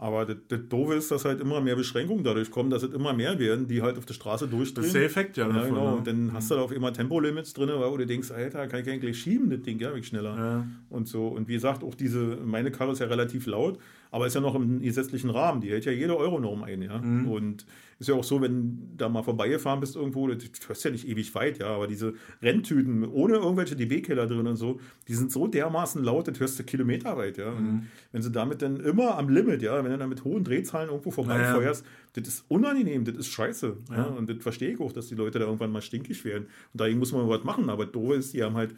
Aber 0.03 0.27
das, 0.27 0.37
das 0.49 0.59
Doofe 0.69 0.95
ist, 0.95 1.13
dass 1.13 1.25
halt 1.25 1.41
immer 1.41 1.61
mehr 1.61 1.77
Beschränkungen 1.77 2.25
dadurch 2.25 2.51
kommen, 2.51 2.71
dass 2.71 2.83
es 2.83 2.93
immer 2.93 3.13
mehr 3.13 3.39
werden, 3.39 3.69
die 3.69 3.83
halt 3.83 3.97
auf 3.99 4.05
der 4.05 4.15
Straße 4.15 4.49
durchdrehen. 4.49 4.75
Das 4.83 4.87
ist 4.87 4.95
der 4.97 5.05
Effekt 5.05 5.37
ja 5.37 5.47
Ja, 5.47 5.53
davon. 5.53 5.69
genau. 5.75 5.91
ne? 5.93 5.97
Und 5.99 6.07
dann 6.09 6.33
hast 6.33 6.51
du 6.51 6.57
da 6.57 6.61
auf 6.63 6.73
immer 6.73 6.93
Tempolimits 6.93 7.53
drin, 7.53 7.71
wo 7.73 7.97
du 7.97 8.05
denkst, 8.05 8.33
Alter, 8.33 8.67
kann 8.67 8.81
ich 8.83 8.91
eigentlich 8.91 9.17
schieben, 9.21 9.49
das 9.49 9.63
Ding, 9.63 9.79
ja, 9.79 9.95
weg 9.95 10.05
schneller. 10.05 10.37
Ja. 10.37 10.67
Und 10.91 11.07
so. 11.07 11.29
Und 11.29 11.47
wie 11.47 11.53
gesagt, 11.55 11.85
auch 11.85 11.95
diese, 11.95 12.19
meine 12.45 12.73
Karre 12.73 12.91
ist 12.93 12.99
ja 12.99 13.07
relativ 13.07 13.47
laut, 13.47 13.79
aber 14.13 14.27
ist 14.27 14.35
ja 14.35 14.43
noch 14.43 14.55
im 14.55 14.81
gesetzlichen 14.81 15.31
Rahmen. 15.31 15.63
Die 15.63 15.71
hält 15.71 15.87
ja 15.87 15.91
jede 15.91 16.17
Euronorm 16.17 16.63
ein, 16.63 16.83
ja. 16.83 16.99
Mhm. 16.99 17.29
Und 17.29 17.67
ist 17.99 18.09
ja 18.09 18.15
auch 18.15 18.25
so, 18.25 18.43
wenn 18.43 18.53
du 18.53 18.97
da 18.99 19.09
mal 19.09 19.23
vorbeigefahren 19.23 19.81
bist 19.81 19.97
irgendwo, 19.97 20.29
das 20.29 20.39
du 20.39 20.69
hörst 20.69 20.85
ja 20.85 20.91
nicht 20.91 21.09
ewig 21.09 21.35
weit, 21.35 21.59
ja, 21.59 21.69
aber 21.69 21.87
diese 21.87 22.13
Renntüten 22.43 23.05
ohne 23.05 23.37
irgendwelche 23.37 23.75
dB-Keller 23.75 24.27
drin 24.27 24.47
und 24.47 24.57
so, 24.57 24.81
die 25.09 25.15
sind 25.15 25.33
so 25.33 25.47
dermaßen 25.47 26.05
laut, 26.05 26.29
das 26.29 26.39
hörst 26.39 26.59
du 26.59 26.65
kilometerweit, 26.65 27.39
ja. 27.39 27.53
Mhm. 27.53 27.87
Wenn 28.13 28.21
sie 28.21 28.31
damit 28.31 28.61
dann 28.61 28.81
immer 28.81 29.17
am 29.17 29.31
Limit, 29.31 29.63
ja, 29.63 29.83
wenn 29.83 29.91
du 29.91 29.97
dann 29.97 30.11
mit 30.11 30.25
hohen 30.25 30.45
Drehzahlen 30.45 30.91
irgendwo 30.91 31.11
vorbeifeuerst, 31.11 31.87
das 32.13 32.29
ist 32.29 32.45
unangenehm, 32.49 33.07
das 33.07 33.17
ist 33.17 33.29
scheiße. 33.29 33.79
Ja. 33.91 34.05
Und 34.05 34.29
das 34.29 34.37
verstehe 34.43 34.73
ich 34.75 34.81
auch, 34.81 34.93
dass 34.93 35.09
die 35.09 35.15
Leute 35.15 35.39
da 35.39 35.47
irgendwann 35.47 35.73
mal 35.73 35.81
stinkig 35.81 36.23
werden. 36.27 36.49
Und 36.75 36.81
dagegen 36.81 36.99
muss 36.99 37.13
man 37.13 37.27
was 37.31 37.45
machen, 37.45 37.71
aber 37.71 37.87
doof 37.87 38.17
ist, 38.17 38.35
die 38.35 38.43
haben 38.43 38.57
halt 38.57 38.75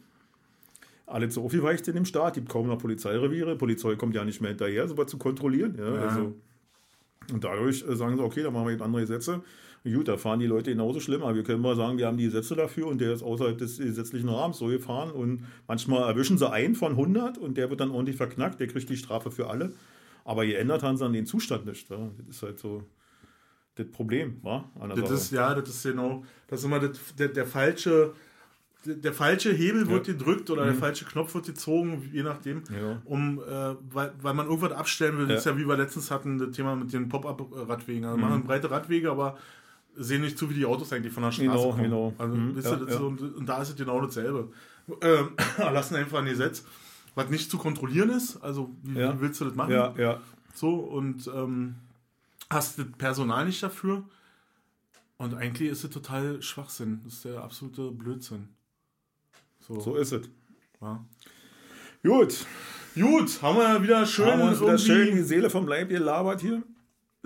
alle 1.07 1.29
zu 1.29 1.43
aufgeweicht 1.43 1.87
in 1.89 1.95
dem 1.95 2.05
Staat, 2.05 2.35
gibt 2.35 2.49
kaum 2.49 2.67
noch 2.67 2.79
Polizeireviere, 2.79 3.57
Polizei 3.57 3.97
kommt 3.97 4.15
ja 4.15 4.25
nicht 4.25 4.41
mehr 4.41 4.51
hinterher, 4.51 4.89
sowas 4.89 5.07
zu 5.07 5.19
kontrollieren. 5.19 5.77
Ja, 5.79 6.09
Also, 6.09 6.35
und 7.33 7.43
dadurch 7.43 7.87
äh, 7.87 7.97
sagen 7.97 8.17
sie, 8.17 8.23
okay, 8.23 8.43
dann 8.43 8.53
machen 8.53 8.67
wir 8.67 8.73
jetzt 8.73 8.83
andere 8.83 9.03
Gesetze. 9.03 9.43
Gut, 9.85 10.09
da 10.09 10.17
fahren 10.17 10.41
die 10.41 10.47
Leute 10.47 10.71
genauso 10.71 10.99
schlimm, 10.99 11.23
aber 11.23 11.35
wir 11.35 11.43
können 11.43 11.61
mal 11.61 11.77
sagen, 11.77 11.99
wir 11.99 12.07
haben 12.07 12.17
die 12.17 12.25
Gesetze 12.25 12.55
dafür 12.55 12.87
und 12.87 13.03
der 13.03 13.13
ist 13.13 13.23
außerhalb 13.23 13.59
des 13.59 13.77
gesetzlichen 13.77 14.31
Rahmens 14.31 14.57
so 14.57 14.67
gefahren 14.69 15.11
und 15.11 15.45
manchmal 15.69 16.09
erwischen 16.09 16.39
sie 16.39 16.51
einen 16.51 16.75
von 16.75 16.93
100 16.93 17.37
und 17.37 17.59
der 17.59 17.69
wird 17.69 17.81
dann 17.81 17.91
ordentlich 17.91 18.17
verknackt, 18.17 18.61
der 18.61 18.67
kriegt 18.67 18.89
die 18.89 18.97
Strafe 18.97 19.31
für 19.31 19.51
alle. 19.51 19.73
Aber 20.25 20.47
geändert 20.47 20.83
haben 20.83 20.97
sie 20.97 21.05
an 21.05 21.13
den 21.13 21.27
Zustand 21.27 21.67
nicht. 21.67 21.91
Ja. 21.91 21.99
Das 22.27 22.37
ist 22.37 22.43
halt 22.43 22.59
so 22.59 22.83
das 23.75 23.87
Problem, 23.89 24.39
wa? 24.43 24.65
Das 24.89 25.01
Sache. 25.01 25.15
ist, 25.15 25.33
ja, 25.33 25.55
das 25.55 25.69
ist 25.69 25.83
genau, 25.83 26.25
das 26.49 26.61
ist 26.61 26.65
immer 26.65 26.81
das, 26.81 26.99
der, 27.19 27.29
der 27.29 27.47
falsche, 27.47 28.15
der, 28.87 29.13
falsche 29.13 29.53
Hebel 29.53 29.89
wird 29.89 30.07
gedrückt 30.07 30.51
oder 30.51 30.65
der 30.65 30.75
falsche 30.75 31.05
Knopf 31.05 31.35
wird 31.35 31.47
gezogen, 31.47 32.09
je 32.13 32.23
nachdem, 32.23 32.59
Mhm. 32.59 32.65
Ja. 32.81 33.03
um, 33.05 33.39
äh, 33.41 33.75
weil, 33.93 34.13
weil 34.23 34.35
man 34.35 34.47
irgendwas 34.47 34.73
abstellen 34.73 35.19
will. 35.19 35.27
Das 35.27 35.41
ist 35.41 35.45
ja 35.47 35.57
wie 35.57 35.67
wir 35.67 35.77
letztens 35.77 36.11
hatten, 36.11 36.39
das 36.39 36.51
Thema 36.53 36.77
mit 36.77 36.93
den 36.93 37.09
Pop-Up-Radwegen. 37.09 38.05
Also 38.05 38.17
Mhm. 38.17 38.23
machen 38.23 38.45
breite 38.45 38.71
Radwege, 38.71 39.11
aber 39.11 39.39
sehen 39.97 40.23
nicht 40.23 40.39
zu, 40.39 40.51
wie 40.51 40.55
die 40.55 40.67
Autos 40.67 40.93
eigentlich 40.93 41.13
von 41.13 41.23
der 41.23 41.33
Straße 41.33 41.49
Genau, 41.49 41.71
kommen. 41.71 41.83
genau. 41.83 42.15
Also, 42.19 42.35
Mhm, 42.35 42.61
ja, 42.61 42.71
ja. 42.89 42.99
so, 42.99 43.07
und, 43.07 43.49
da 43.49 43.63
ist 43.63 43.71
es 43.71 43.77
genau 43.77 44.01
dasselbe. 44.01 44.49
Ähm, 45.01 45.29
erlassen 45.59 45.97
einfach 45.97 46.19
ein 46.19 46.27
Gesetz, 46.27 46.65
was 47.15 47.31
nicht 47.31 47.51
zu 47.51 47.59
kontrollieren 47.59 48.11
ist. 48.11 48.37
Also, 48.43 48.71
wie, 48.83 48.99
Ja. 48.99 49.15
wie 49.15 49.21
willst 49.21 49.41
du 49.41 49.45
das 49.45 49.55
machen? 49.55 49.71
Ja, 49.73 49.95
ja. 49.97 50.21
So, 50.55 50.75
und 50.75 51.31
ähm, 51.35 51.77
hast 52.51 52.79
das 52.79 52.87
Personal 52.99 53.47
nicht 53.47 53.63
dafür. 53.63 54.03
Und 55.17 55.35
eigentlich 55.35 55.71
ist 55.71 55.85
es 55.85 55.91
total 55.91 56.43
Schwachsinn. 56.43 57.01
Das 57.05 57.15
ist 57.15 57.25
der 57.25 57.43
absolute 57.45 57.91
Blödsinn. 57.93 58.49
So. 59.67 59.81
So 59.81 59.97
ist 59.97 60.13
es. 60.13 60.29
Ja. 60.81 61.05
Gut, 62.03 62.47
Gut, 62.95 63.43
haben 63.43 63.57
wir 63.59 63.83
wieder 63.83 64.07
schön, 64.07 64.27
haben 64.27 64.43
uns 64.43 64.61
wieder 64.61 64.79
schön 64.79 65.17
die 65.17 65.23
Seele 65.23 65.51
vom 65.51 65.67
Leib 65.67 65.89
gelabert 65.89 66.41
hier. 66.41 66.63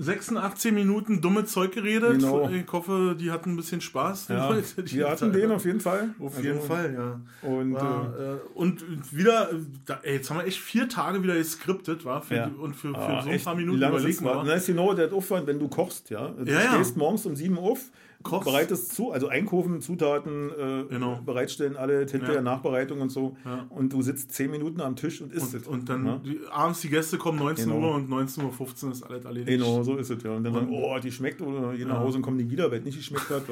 86 0.01 0.73
Minuten 0.73 1.20
dumme 1.20 1.44
Zeug 1.44 1.73
geredet. 1.73 2.20
Genau. 2.20 2.48
Ich 2.48 2.70
hoffe, 2.73 3.16
die 3.19 3.32
hatten 3.32 3.51
ein 3.52 3.56
bisschen 3.56 3.81
Spaß. 3.81 4.28
die 4.28 4.32
Ja, 4.32 4.52
die 4.55 4.97
wir 4.97 5.10
hatten 5.10 5.32
den 5.32 5.51
auf 5.51 5.65
jeden 5.65 5.81
Fall. 5.81 6.15
Auf 6.20 6.36
Also, 6.36 6.47
jeden 6.47 6.60
Fall, 6.62 6.94
ja. 6.94 7.20
Und 7.48 7.74
War, 7.74 8.16
äh, 8.16 8.35
äh, 8.35 8.36
und 8.55 8.85
wieder, 9.15 9.51
da, 9.85 9.98
ey, 10.05 10.15
jetzt 10.15 10.31
haben 10.31 10.36
wir 10.39 10.47
echt 10.47 10.60
vier 10.60 10.89
Tage 10.89 11.20
wieder 11.24 11.35
geskriptet, 11.35 12.05
war? 12.05 12.23
Für 12.23 12.35
Ja. 12.36 12.51
und 12.60 12.77
für, 12.77 12.90
für 12.94 12.97
ah, 12.98 13.23
so 13.23 13.28
ein 13.31 13.43
paar 13.43 13.56
Minuten 13.56 13.81
lange 13.81 13.98
überlegen 13.98 14.24
wir. 14.24 14.43
Na, 14.47 14.52
ist 14.55 14.66
genau 14.66 14.94
der 14.94 15.12
Aufwand, 15.12 15.48
wenn 15.48 15.59
du 15.59 15.66
kochst, 15.66 16.10
ja. 16.10 16.28
Du 16.28 16.48
Ja, 16.51 16.60
stehst 16.74 16.97
morgens 16.97 17.27
um 17.27 17.35
7 17.35 17.56
Uhr 17.59 17.65
auf, 17.65 17.90
Kochst. 18.24 18.47
bereitest 18.47 18.95
zu, 18.95 19.12
also 19.12 19.28
einkaufen, 19.28 19.81
Zutaten, 19.81 20.51
äh, 20.51 20.85
Genau. 20.90 21.20
bereitstellen, 21.24 21.77
alle 21.77 22.01
hinterher 22.01 22.35
Ja. 22.36 22.43
Nachbereitung 22.43 23.01
und 23.01 23.11
so. 23.11 23.36
Ja. 23.45 23.66
Und 23.70 23.93
du 23.93 24.03
sitzt 24.03 24.32
10 24.32 24.51
Minuten 24.51 24.81
am 24.81 24.97
Tisch 24.97 25.20
und 25.20 25.32
isst 25.32 25.55
Und, 25.55 25.61
es. 25.62 25.69
und 25.69 25.89
dann 25.89 26.05
ja. 26.07 26.20
die, 26.24 26.40
abends 26.51 26.81
die 26.81 26.89
Gäste 26.89 27.16
kommen 27.16 27.39
19 27.39 27.69
Genau. 27.70 27.89
Uhr 27.89 27.95
und 27.95 28.11
19.15 28.11 28.86
Uhr 28.86 28.93
ist 28.93 29.03
alles 29.05 29.24
erledigt. 29.24 29.49
Genau, 29.49 29.82
so 29.85 29.97
ist 29.97 30.11
es, 30.11 30.23
ja. 30.23 30.32
Und 30.32 30.43
dann 30.45 30.53
sagen, 30.53 30.69
oh, 30.70 30.99
die 31.03 31.12
schmeckt, 31.12 31.40
oder 31.43 31.74
geh 31.77 31.85
nach. 31.85 32.01
Hause 32.01 32.16
und 32.16 32.23
kommen 32.23 32.39
die 32.39 32.51
wieder, 32.51 32.70
weil 32.70 32.81
es 32.81 32.85
nicht 32.85 32.99
geschmeckt 32.99 33.31
hat. 33.31 33.43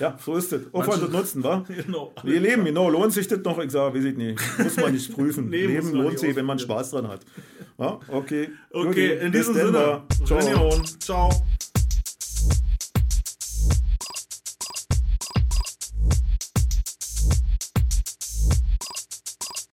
Ja, 0.00 0.16
so 0.18 0.36
ist 0.36 0.52
es. 0.52 0.66
Aufwand 0.72 0.88
Manche- 0.88 1.04
und 1.06 1.12
Nutzen, 1.12 1.44
wa? 1.44 1.64
Genau. 1.86 2.12
Wir 2.22 2.40
leben, 2.40 2.64
genau. 2.64 2.88
Lohnt 2.88 3.12
sich 3.12 3.28
das 3.28 3.40
noch? 3.44 3.58
Ich 3.58 3.70
sage, 3.70 3.96
weiß 3.98 4.04
ich 4.04 4.16
nicht. 4.16 4.40
Muss 4.58 4.76
man 4.76 4.92
nicht 4.92 5.12
prüfen. 5.12 5.48
Nee, 5.50 5.66
leben 5.66 5.92
lohnt 5.92 6.18
sich, 6.18 6.34
wenn 6.34 6.46
man. 6.46 6.58
Spaß 6.58 6.92
dran 6.92 7.08
hat. 7.08 7.20
Ja, 7.78 7.98
okay. 8.08 8.48
Okay, 8.72 9.18
in 9.20 9.32
diesem 9.32 9.54
Sinne. 9.54 10.02
Ciao. 10.24 10.70
Ciao. 10.98 11.30